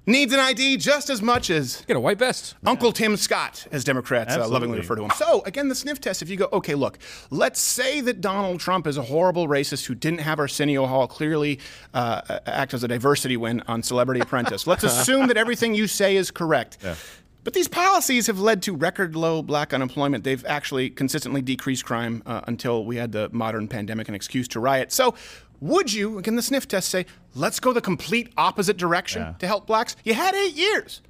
needs 0.06 0.32
an 0.32 0.40
ID 0.40 0.76
just 0.76 1.10
as 1.10 1.22
much 1.22 1.50
as 1.50 1.82
get 1.86 1.96
a 1.96 2.00
white 2.00 2.18
vest. 2.18 2.54
Uncle 2.66 2.92
Tim 2.92 3.16
Scott, 3.16 3.66
as 3.70 3.84
Democrats 3.84 4.34
uh, 4.34 4.48
lovingly 4.48 4.78
refer 4.78 4.96
to 4.96 5.04
him. 5.04 5.10
So 5.16 5.42
again, 5.46 5.68
the 5.68 5.74
sniff 5.74 6.00
test. 6.00 6.22
If 6.22 6.28
you 6.28 6.36
go, 6.36 6.48
okay, 6.52 6.74
look, 6.74 6.98
let's 7.30 7.60
say 7.60 8.00
that 8.00 8.20
Donald 8.20 8.60
Trump 8.60 8.86
is 8.86 8.96
a 8.96 9.02
horrible 9.02 9.48
racist 9.48 9.86
who 9.86 9.94
didn't 9.94 10.20
have 10.20 10.38
Arsenio 10.38 10.86
Hall 10.86 11.06
clearly 11.06 11.60
uh, 11.94 12.40
act 12.46 12.74
as 12.74 12.84
a 12.84 12.88
diversity 12.88 13.36
win 13.36 13.62
on 13.68 13.82
Celebrity 13.82 14.20
Apprentice. 14.20 14.66
let's 14.66 14.84
assume 14.90 15.28
that 15.28 15.36
everything 15.36 15.74
you 15.74 15.86
say 15.86 16.16
is 16.16 16.30
correct. 16.30 16.78
Yeah. 16.82 16.94
But 17.42 17.54
these 17.54 17.68
policies 17.68 18.26
have 18.26 18.38
led 18.38 18.60
to 18.62 18.76
record 18.76 19.16
low 19.16 19.42
black 19.42 19.72
unemployment. 19.72 20.24
They've 20.24 20.44
actually 20.44 20.90
consistently 20.90 21.40
decreased 21.40 21.86
crime 21.86 22.22
uh, 22.26 22.42
until 22.46 22.84
we 22.84 22.96
had 22.96 23.12
the 23.12 23.30
modern 23.32 23.66
pandemic 23.66 24.08
an 24.08 24.14
excuse 24.14 24.46
to 24.48 24.60
riot. 24.60 24.92
So, 24.92 25.14
would 25.60 25.92
you, 25.92 26.18
again, 26.18 26.36
the 26.36 26.42
sniff 26.42 26.66
test 26.66 26.88
say, 26.88 27.06
let's 27.34 27.60
go 27.60 27.72
the 27.72 27.80
complete 27.80 28.32
opposite 28.36 28.76
direction 28.76 29.22
yeah. 29.22 29.34
to 29.38 29.46
help 29.46 29.66
blacks? 29.66 29.96
You 30.04 30.14
had 30.14 30.34
eight 30.34 30.54
years. 30.54 31.02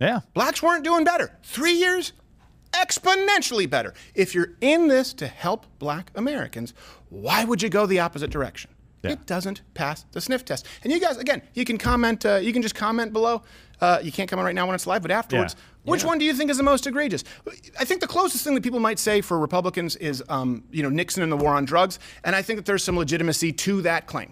Yeah. 0.00 0.20
Blacks 0.34 0.62
weren't 0.62 0.84
doing 0.84 1.04
better. 1.04 1.38
Three 1.42 1.72
years, 1.72 2.12
exponentially 2.72 3.68
better. 3.68 3.94
If 4.14 4.34
you're 4.34 4.52
in 4.60 4.88
this 4.88 5.12
to 5.14 5.26
help 5.26 5.66
black 5.78 6.10
Americans, 6.14 6.74
why 7.08 7.44
would 7.44 7.62
you 7.62 7.68
go 7.68 7.86
the 7.86 8.00
opposite 8.00 8.30
direction? 8.30 8.70
It 9.12 9.26
doesn't 9.26 9.62
pass 9.74 10.04
the 10.12 10.20
sniff 10.20 10.44
test. 10.44 10.66
And 10.82 10.92
you 10.92 11.00
guys, 11.00 11.16
again, 11.16 11.42
you 11.54 11.64
can 11.64 11.78
comment. 11.78 12.24
Uh, 12.24 12.36
you 12.36 12.52
can 12.52 12.62
just 12.62 12.74
comment 12.74 13.12
below. 13.12 13.42
Uh, 13.80 13.98
you 14.02 14.12
can't 14.12 14.30
comment 14.30 14.46
right 14.46 14.54
now 14.54 14.66
when 14.66 14.74
it's 14.74 14.86
live, 14.86 15.02
but 15.02 15.10
afterwards, 15.10 15.56
which 15.84 16.04
one 16.04 16.18
do 16.18 16.24
you 16.24 16.32
think 16.32 16.50
is 16.50 16.56
the 16.56 16.62
most 16.62 16.86
egregious? 16.86 17.24
I 17.78 17.84
think 17.84 18.00
the 18.00 18.06
closest 18.06 18.44
thing 18.44 18.54
that 18.54 18.62
people 18.62 18.80
might 18.80 18.98
say 18.98 19.20
for 19.20 19.38
Republicans 19.38 19.96
is, 19.96 20.22
um, 20.28 20.64
you 20.70 20.82
know, 20.82 20.88
Nixon 20.88 21.22
and 21.22 21.30
the 21.30 21.36
war 21.36 21.54
on 21.54 21.64
drugs, 21.64 21.98
and 22.22 22.34
I 22.34 22.42
think 22.42 22.58
that 22.58 22.66
there's 22.66 22.84
some 22.84 22.96
legitimacy 22.96 23.52
to 23.52 23.82
that 23.82 24.06
claim. 24.06 24.30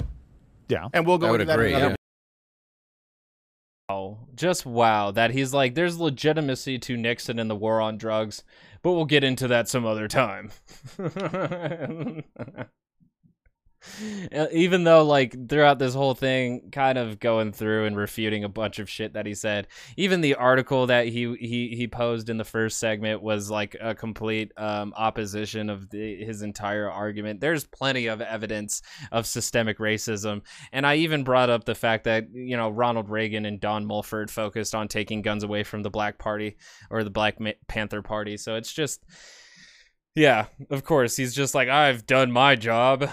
Yeah, 0.69 0.89
and 0.93 1.07
we'll 1.07 1.19
go 1.19 1.27
I 1.27 1.31
would 1.33 1.41
into 1.41 1.51
that. 1.51 1.59
agree, 1.59 1.75
in 1.75 1.79
another 1.81 1.97
Wow. 3.93 4.19
Just 4.35 4.65
wow 4.65 5.11
that 5.11 5.33
he's 5.33 5.53
like, 5.53 5.75
there's 5.75 5.99
legitimacy 5.99 6.79
to 6.79 6.97
Nixon 6.97 7.39
and 7.39 7.51
the 7.51 7.57
war 7.57 7.81
on 7.81 7.99
drugs, 7.99 8.43
but 8.81 8.93
we'll 8.93 9.05
get 9.05 9.23
into 9.23 9.49
that 9.49 9.69
some 9.69 9.85
other 9.85 10.09
time. 10.09 10.51
Even 14.53 14.85
though, 14.85 15.05
like, 15.05 15.49
throughout 15.49 15.79
this 15.79 15.95
whole 15.95 16.15
thing, 16.15 16.71
kind 16.73 16.99
of 16.99 17.21
going 17.21 17.53
through 17.53 17.87
and 17.87 17.97
refuting 17.97 18.45
a 18.45 18.49
bunch 18.49 18.79
of 18.79 18.89
shit 18.89 19.15
that 19.15 19.27
he 19.27 19.35
said. 19.35 19.67
Even 19.97 20.21
the 20.21 20.35
article 20.35 20.87
that 20.87 21.09
he 21.09 21.35
he 21.37 21.75
he 21.77 21.87
posed 21.89 22.29
in 22.29 22.37
the 22.37 22.45
first 22.45 22.79
segment 22.79 23.23
was 23.23 23.51
like 23.51 23.77
a 23.81 23.95
complete 23.95 24.53
um, 24.57 24.93
opposition 24.97 25.71
of 25.71 25.91
the, 25.91 26.25
his 26.25 26.43
entire 26.43 26.91
argument. 26.91 27.41
There's 27.41 27.65
plenty 27.65 28.07
of 28.07 28.21
evidence 28.21 28.83
of 29.11 29.27
systemic 29.27 29.79
racism, 29.79 30.43
and 30.73 30.87
I 30.87 30.97
even 30.97 31.25
brought 31.25 31.51
up 31.51 31.65
the 31.65 31.75
fact 31.75 32.05
that 32.05 32.27
you 32.33 32.57
know 32.57 32.71
Ronald 32.71 33.09
Reagan 33.11 33.47
and 33.47 33.61
Don 33.61 33.85
Mulford 33.85 34.31
focused 34.31 34.75
on 34.75 34.89
taking 34.89 35.23
guns 35.23 35.45
away 35.45 35.63
from 35.65 35.83
the 35.83 35.91
Black 35.91 36.19
Party 36.19 36.57
or 36.91 37.05
the 37.05 37.11
Black 37.11 37.39
Panther 37.69 38.03
Party. 38.03 38.37
So 38.37 38.57
it's 38.57 38.73
just, 38.73 39.05
yeah, 40.15 40.47
of 40.71 40.85
course, 40.85 41.17
he's 41.17 41.35
just 41.35 41.55
like 41.55 41.69
I've 41.69 42.07
done 42.07 42.33
my 42.33 42.57
job. 42.57 43.09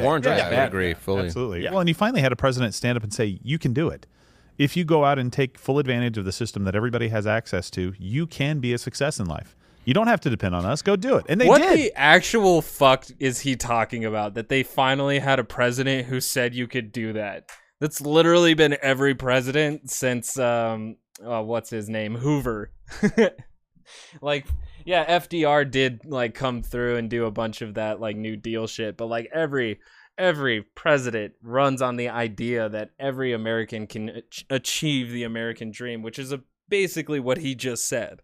War 0.00 0.14
on 0.14 0.20
drugs, 0.20 0.38
Yeah, 0.38 0.48
I 0.48 0.50
would 0.50 0.68
agree 0.68 0.94
fully. 0.94 1.26
Absolutely. 1.26 1.68
Well, 1.68 1.80
and 1.80 1.88
you 1.88 1.94
finally 1.94 2.20
had 2.20 2.32
a 2.32 2.36
president 2.36 2.74
stand 2.74 2.96
up 2.96 3.02
and 3.02 3.12
say, 3.12 3.38
"You 3.42 3.58
can 3.58 3.72
do 3.72 3.88
it." 3.88 4.06
If 4.56 4.76
you 4.76 4.84
go 4.84 5.04
out 5.04 5.18
and 5.18 5.32
take 5.32 5.58
full 5.58 5.78
advantage 5.78 6.16
of 6.16 6.24
the 6.24 6.32
system 6.32 6.64
that 6.64 6.76
everybody 6.76 7.08
has 7.08 7.26
access 7.26 7.70
to, 7.70 7.92
you 7.98 8.26
can 8.26 8.60
be 8.60 8.72
a 8.72 8.78
success 8.78 9.18
in 9.18 9.26
life. 9.26 9.56
You 9.84 9.94
don't 9.94 10.06
have 10.06 10.20
to 10.22 10.30
depend 10.30 10.54
on 10.54 10.64
us. 10.64 10.80
Go 10.80 10.96
do 10.96 11.16
it. 11.16 11.26
And 11.28 11.40
they 11.40 11.46
what 11.46 11.60
did. 11.60 11.76
the 11.76 11.92
actual 11.94 12.62
fuck 12.62 13.06
is 13.18 13.40
he 13.40 13.56
talking 13.56 14.04
about? 14.04 14.34
That 14.34 14.48
they 14.48 14.62
finally 14.62 15.18
had 15.18 15.38
a 15.38 15.44
president 15.44 16.06
who 16.06 16.20
said 16.20 16.54
you 16.54 16.66
could 16.66 16.92
do 16.92 17.12
that. 17.14 17.50
That's 17.80 18.00
literally 18.00 18.54
been 18.54 18.76
every 18.80 19.14
president 19.14 19.90
since 19.90 20.38
um 20.38 20.96
uh, 21.24 21.42
what's 21.42 21.70
his 21.70 21.88
name 21.88 22.16
Hoover. 22.16 22.70
like 24.22 24.46
yeah, 24.84 25.18
FDR 25.18 25.70
did 25.70 26.04
like 26.04 26.34
come 26.34 26.62
through 26.62 26.96
and 26.96 27.08
do 27.08 27.24
a 27.24 27.30
bunch 27.30 27.62
of 27.62 27.74
that 27.74 28.00
like 28.00 28.16
New 28.16 28.36
Deal 28.36 28.66
shit, 28.66 28.96
but 28.96 29.06
like 29.06 29.28
every 29.32 29.80
every 30.16 30.62
president 30.62 31.34
runs 31.42 31.82
on 31.82 31.96
the 31.96 32.08
idea 32.08 32.68
that 32.68 32.90
every 33.00 33.32
American 33.32 33.86
can 33.86 34.10
ach- 34.10 34.46
achieve 34.48 35.10
the 35.10 35.24
American 35.24 35.70
dream, 35.72 36.02
which 36.02 36.18
is 36.18 36.32
a, 36.32 36.40
basically 36.68 37.18
what 37.18 37.38
he 37.38 37.54
just 37.54 37.88
said. 37.88 38.20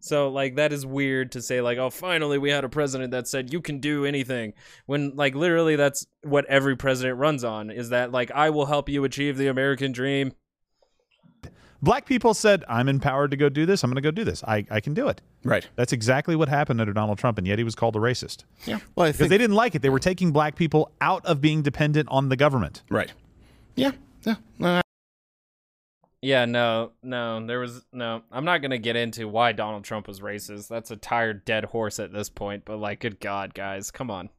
So 0.00 0.28
like 0.28 0.56
that 0.56 0.72
is 0.72 0.84
weird 0.84 1.30
to 1.32 1.40
say 1.40 1.60
like 1.60 1.78
oh 1.78 1.90
finally 1.90 2.36
we 2.36 2.50
had 2.50 2.64
a 2.64 2.68
president 2.68 3.12
that 3.12 3.28
said 3.28 3.52
you 3.52 3.60
can 3.60 3.78
do 3.78 4.04
anything 4.04 4.52
when 4.86 5.14
like 5.14 5.36
literally 5.36 5.76
that's 5.76 6.04
what 6.24 6.44
every 6.46 6.74
president 6.74 7.18
runs 7.18 7.44
on 7.44 7.70
is 7.70 7.90
that 7.90 8.10
like 8.10 8.32
I 8.32 8.50
will 8.50 8.66
help 8.66 8.88
you 8.88 9.04
achieve 9.04 9.38
the 9.38 9.46
American 9.46 9.92
dream. 9.92 10.32
Black 11.82 12.06
people 12.06 12.32
said, 12.32 12.64
I'm 12.68 12.88
empowered 12.88 13.32
to 13.32 13.36
go 13.36 13.48
do 13.48 13.66
this. 13.66 13.82
I'm 13.82 13.90
going 13.90 13.96
to 13.96 14.02
go 14.02 14.12
do 14.12 14.22
this. 14.24 14.44
I, 14.44 14.64
I 14.70 14.78
can 14.80 14.94
do 14.94 15.08
it. 15.08 15.20
Right. 15.42 15.66
That's 15.74 15.92
exactly 15.92 16.36
what 16.36 16.48
happened 16.48 16.80
under 16.80 16.92
Donald 16.92 17.18
Trump, 17.18 17.38
and 17.38 17.46
yet 17.46 17.58
he 17.58 17.64
was 17.64 17.74
called 17.74 17.96
a 17.96 17.98
racist. 17.98 18.44
Yeah. 18.66 18.78
Well, 18.94 19.10
Because 19.10 19.28
they 19.28 19.36
didn't 19.38 19.56
like 19.56 19.74
it. 19.74 19.82
They 19.82 19.90
were 19.90 19.98
taking 19.98 20.30
black 20.30 20.54
people 20.54 20.92
out 21.00 21.26
of 21.26 21.40
being 21.40 21.62
dependent 21.62 22.08
on 22.08 22.28
the 22.28 22.36
government. 22.36 22.82
Right. 22.88 23.12
Yeah. 23.74 23.90
Yeah. 24.24 24.36
Uh, 24.62 24.82
Yeah, 26.20 26.44
no, 26.44 26.92
no, 27.02 27.44
there 27.44 27.58
was 27.58 27.84
no. 27.92 28.22
I'm 28.30 28.44
not 28.44 28.62
gonna 28.62 28.78
get 28.78 28.94
into 28.94 29.26
why 29.26 29.50
Donald 29.50 29.82
Trump 29.82 30.06
was 30.06 30.20
racist. 30.20 30.68
That's 30.68 30.92
a 30.92 30.96
tired 30.96 31.44
dead 31.44 31.64
horse 31.64 31.98
at 31.98 32.12
this 32.12 32.28
point. 32.28 32.64
But 32.64 32.76
like, 32.76 33.00
good 33.00 33.18
God, 33.18 33.54
guys, 33.54 33.90
come 33.90 34.08
on. 34.08 34.30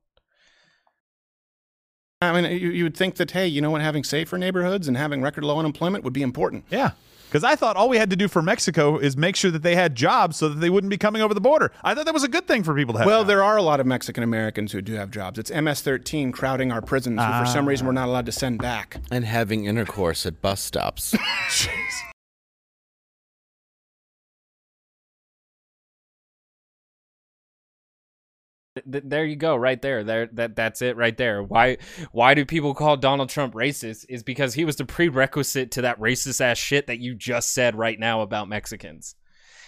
I 2.21 2.41
mean, 2.41 2.49
you, 2.57 2.69
you 2.69 2.83
would 2.85 2.95
think 2.95 3.15
that, 3.15 3.31
hey, 3.31 3.47
you 3.47 3.59
know 3.59 3.69
what, 3.69 3.81
having 3.81 4.05
safer 4.05 4.37
neighborhoods 4.37 4.87
and 4.87 4.95
having 4.95 5.21
record 5.21 5.43
low 5.43 5.59
unemployment 5.59 6.05
would 6.05 6.13
be 6.13 6.21
important. 6.21 6.63
Yeah. 6.69 6.91
Because 7.33 7.43
I 7.43 7.55
thought 7.55 7.75
all 7.75 7.89
we 7.89 7.97
had 7.97 8.11
to 8.11 8.15
do 8.15 8.27
for 8.27 8.43
Mexico 8.43 8.99
is 8.99 9.17
make 9.17 9.35
sure 9.35 9.49
that 9.49 9.63
they 9.63 9.73
had 9.75 9.95
jobs 9.95 10.37
so 10.37 10.49
that 10.49 10.59
they 10.59 10.69
wouldn't 10.69 10.91
be 10.91 10.99
coming 10.99 11.19
over 11.23 11.33
the 11.33 11.41
border. 11.41 11.71
I 11.83 11.95
thought 11.95 12.05
that 12.05 12.13
was 12.13 12.23
a 12.23 12.27
good 12.27 12.45
thing 12.45 12.61
for 12.61 12.75
people 12.75 12.93
to 12.93 12.99
have. 12.99 13.07
Well, 13.07 13.21
jobs. 13.21 13.27
there 13.29 13.43
are 13.43 13.57
a 13.57 13.63
lot 13.63 13.79
of 13.79 13.87
Mexican 13.87 14.23
Americans 14.23 14.71
who 14.71 14.83
do 14.83 14.93
have 14.93 15.09
jobs. 15.09 15.39
It's 15.39 15.49
MS-13 15.49 16.31
crowding 16.31 16.71
our 16.71 16.79
prisons, 16.79 17.19
who 17.19 17.39
for 17.39 17.47
some 17.47 17.67
reason 17.67 17.87
we're 17.87 17.93
not 17.93 18.07
allowed 18.07 18.27
to 18.27 18.31
send 18.31 18.59
back. 18.59 18.97
and 19.09 19.25
having 19.25 19.65
intercourse 19.65 20.27
at 20.27 20.43
bus 20.43 20.61
stops. 20.61 21.15
Th- 28.75 29.03
there 29.05 29.25
you 29.25 29.35
go, 29.35 29.55
right 29.55 29.81
there. 29.81 30.03
There, 30.03 30.27
that 30.33 30.55
that's 30.55 30.81
it, 30.81 30.97
right 30.97 31.15
there. 31.15 31.43
Why, 31.43 31.77
why 32.11 32.33
do 32.33 32.45
people 32.45 32.73
call 32.73 32.97
Donald 32.97 33.29
Trump 33.29 33.53
racist? 33.53 34.05
Is 34.09 34.23
because 34.23 34.55
he 34.55 34.65
was 34.65 34.77
the 34.77 34.85
prerequisite 34.85 35.71
to 35.71 35.81
that 35.83 35.99
racist 35.99 36.41
ass 36.41 36.57
shit 36.57 36.87
that 36.87 36.99
you 36.99 37.13
just 37.13 37.51
said 37.53 37.75
right 37.75 37.99
now 37.99 38.21
about 38.21 38.49
Mexicans, 38.49 39.15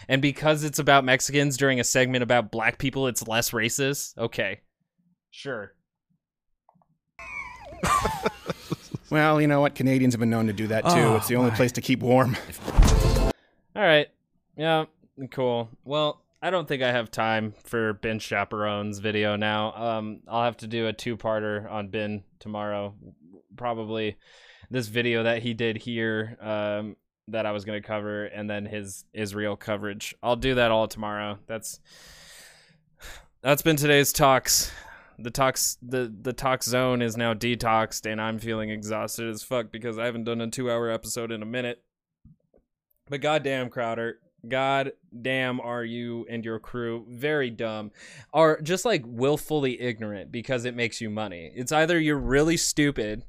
and 0.07 0.21
because 0.21 0.63
it's 0.63 0.79
about 0.79 1.05
Mexicans 1.05 1.57
during 1.57 1.79
a 1.79 1.83
segment 1.83 2.23
about 2.23 2.51
black 2.51 2.77
people, 2.79 3.07
it's 3.07 3.27
less 3.27 3.51
racist. 3.51 4.17
Okay, 4.17 4.61
sure. 5.29 5.73
Well, 9.09 9.39
you 9.39 9.47
know 9.47 9.61
what? 9.61 9.75
Canadians 9.75 10.13
have 10.13 10.19
been 10.19 10.29
known 10.29 10.47
to 10.47 10.53
do 10.53 10.67
that 10.67 10.83
too. 10.83 10.89
Oh, 10.89 11.15
it's 11.15 11.27
the 11.27 11.35
only 11.35 11.51
my. 11.51 11.55
place 11.55 11.71
to 11.73 11.81
keep 11.81 12.01
warm. 12.01 12.35
All 13.21 13.31
right. 13.75 14.07
Yeah, 14.57 14.85
cool. 15.31 15.69
Well, 15.83 16.21
I 16.45 16.51
don't 16.51 16.67
think 16.67 16.83
I 16.83 16.91
have 16.91 17.09
time 17.09 17.55
for 17.63 17.93
Ben 17.93 18.19
Shapiro's 18.19 18.99
video 18.99 19.35
now. 19.35 19.73
Um, 19.73 20.19
I'll 20.27 20.43
have 20.43 20.57
to 20.57 20.67
do 20.67 20.85
a 20.85 20.93
two-parter 20.93 21.67
on 21.71 21.87
Ben 21.87 22.23
tomorrow. 22.37 22.93
Probably 23.57 24.17
this 24.69 24.85
video 24.87 25.23
that 25.23 25.41
he 25.41 25.55
did 25.55 25.75
here 25.75 26.37
um, 26.39 26.97
that 27.29 27.47
I 27.47 27.51
was 27.51 27.65
going 27.65 27.81
to 27.81 27.87
cover, 27.87 28.25
and 28.25 28.47
then 28.47 28.67
his 28.67 29.05
Israel 29.11 29.55
coverage. 29.55 30.13
I'll 30.21 30.35
do 30.35 30.53
that 30.53 30.69
all 30.69 30.87
tomorrow. 30.87 31.39
That's 31.47 31.79
that's 33.41 33.63
been 33.63 33.75
today's 33.75 34.13
talks. 34.13 34.71
The 35.17 35.31
talks 35.31 35.79
the 35.81 36.13
the 36.21 36.33
talk 36.33 36.61
zone 36.61 37.01
is 37.01 37.17
now 37.17 37.33
detoxed, 37.33 38.05
and 38.05 38.21
I'm 38.21 38.37
feeling 38.37 38.69
exhausted 38.69 39.29
as 39.29 39.41
fuck 39.41 39.71
because 39.71 39.97
I 39.97 40.05
haven't 40.05 40.25
done 40.25 40.41
a 40.41 40.47
two-hour 40.51 40.91
episode 40.91 41.31
in 41.31 41.41
a 41.41 41.47
minute. 41.47 41.81
But 43.09 43.21
goddamn, 43.21 43.71
Crowder, 43.71 44.19
god 44.49 44.91
damn, 45.21 45.59
are 45.59 45.83
you 45.83 46.25
and 46.29 46.43
your 46.43 46.59
crew 46.59 47.05
very 47.09 47.49
dumb? 47.49 47.91
Are 48.33 48.61
just 48.61 48.85
like 48.85 49.03
willfully 49.05 49.79
ignorant 49.81 50.31
because 50.31 50.65
it 50.65 50.75
makes 50.75 51.01
you 51.01 51.09
money. 51.09 51.51
It's 51.55 51.71
either 51.71 51.99
you're 51.99 52.17
really 52.17 52.57
stupid 52.57 53.23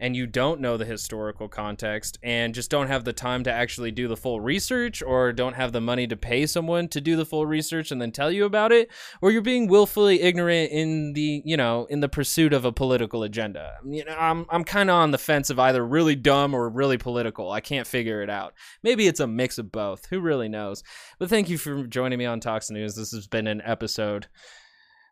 and 0.00 0.16
you 0.16 0.26
don't 0.26 0.60
know 0.60 0.76
the 0.76 0.84
historical 0.84 1.48
context 1.48 2.18
and 2.22 2.54
just 2.54 2.70
don't 2.70 2.88
have 2.88 3.04
the 3.04 3.12
time 3.12 3.44
to 3.44 3.52
actually 3.52 3.90
do 3.90 4.08
the 4.08 4.16
full 4.16 4.40
research 4.40 5.02
or 5.02 5.32
don't 5.32 5.54
have 5.54 5.72
the 5.72 5.80
money 5.80 6.06
to 6.06 6.16
pay 6.16 6.46
someone 6.46 6.88
to 6.88 7.00
do 7.00 7.16
the 7.16 7.24
full 7.24 7.46
research 7.46 7.90
and 7.90 8.00
then 8.00 8.12
tell 8.12 8.30
you 8.30 8.44
about 8.44 8.72
it 8.72 8.90
or 9.20 9.30
you're 9.30 9.42
being 9.42 9.68
willfully 9.68 10.20
ignorant 10.20 10.70
in 10.70 11.12
the 11.14 11.42
you 11.44 11.56
know 11.56 11.86
in 11.86 12.00
the 12.00 12.08
pursuit 12.08 12.52
of 12.52 12.64
a 12.64 12.72
political 12.72 13.22
agenda. 13.22 13.74
You 13.84 14.04
know 14.04 14.16
i'm, 14.16 14.46
I'm 14.50 14.64
kind 14.64 14.90
of 14.90 14.96
on 14.96 15.10
the 15.10 15.18
fence 15.18 15.50
of 15.50 15.58
either 15.58 15.84
really 15.84 16.16
dumb 16.16 16.54
or 16.54 16.68
really 16.68 16.98
political. 16.98 17.50
I 17.50 17.60
can't 17.60 17.86
figure 17.86 18.22
it 18.22 18.30
out. 18.30 18.54
Maybe 18.82 19.06
it's 19.06 19.20
a 19.20 19.26
mix 19.26 19.58
of 19.58 19.72
both. 19.72 20.06
Who 20.06 20.20
really 20.20 20.48
knows? 20.48 20.82
But 21.18 21.28
thank 21.28 21.48
you 21.48 21.58
for 21.58 21.86
joining 21.86 22.18
me 22.18 22.26
on 22.26 22.40
talks 22.40 22.70
news. 22.70 22.94
This 22.94 23.12
has 23.12 23.26
been 23.26 23.46
an 23.46 23.62
episode 23.64 24.28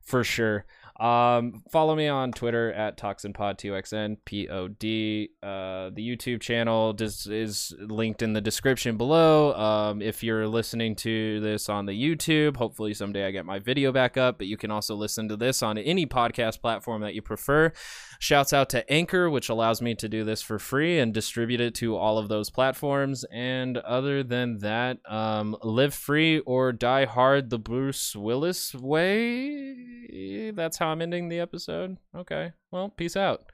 for 0.03 0.25
sure. 0.25 0.65
Um, 0.99 1.63
follow 1.71 1.95
me 1.95 2.09
on 2.09 2.33
Twitter 2.33 2.73
at 2.73 2.97
ToxinPod2XN, 2.97 4.19
P-O-D. 4.25 5.31
Uh, 5.43 5.91
the 5.91 6.17
YouTube 6.17 6.41
channel 6.41 6.95
just 6.95 7.29
is 7.29 7.75
linked 7.79 8.23
in 8.23 8.33
the 8.33 8.41
description 8.41 8.97
below. 8.97 9.55
Um, 9.55 10.01
if 10.01 10.23
you're 10.23 10.49
listening 10.49 10.97
to 10.97 11.41
this 11.41 11.69
on 11.69 11.85
the 11.85 11.93
YouTube, 11.93 12.57
hopefully 12.57 12.95
someday 12.95 13.27
I 13.27 13.31
get 13.31 13.45
my 13.45 13.59
video 13.59 13.93
back 13.93 14.17
up, 14.17 14.39
but 14.39 14.47
you 14.47 14.57
can 14.57 14.71
also 14.71 14.95
listen 14.95 15.29
to 15.29 15.37
this 15.37 15.63
on 15.63 15.77
any 15.77 16.07
podcast 16.07 16.63
platform 16.63 17.03
that 17.03 17.15
you 17.15 17.21
prefer. 17.21 17.73
Shouts 18.19 18.55
out 18.55 18.71
to 18.71 18.91
Anchor, 18.91 19.29
which 19.29 19.51
allows 19.51 19.83
me 19.83 19.95
to 19.97 20.09
do 20.09 20.25
this 20.25 20.41
for 20.41 20.59
free 20.59 20.99
and 20.99 21.13
distribute 21.13 21.61
it 21.61 21.75
to 21.77 21.97
all 21.97 22.17
of 22.17 22.29
those 22.29 22.49
platforms. 22.49 23.25
And 23.31 23.77
other 23.79 24.23
than 24.23 24.59
that, 24.59 24.99
um, 25.07 25.57
live 25.63 25.93
free 25.93 26.39
or 26.41 26.73
die 26.73 27.05
hard 27.05 27.51
the 27.51 27.59
Bruce 27.59 28.17
Willis 28.17 28.75
way. 28.75 30.53
That's 30.55 30.79
how 30.79 30.86
I'm 30.87 31.03
ending 31.03 31.29
the 31.29 31.41
episode. 31.41 31.99
Okay. 32.15 32.53
Well, 32.71 32.89
peace 32.91 33.17
out. 33.17 33.51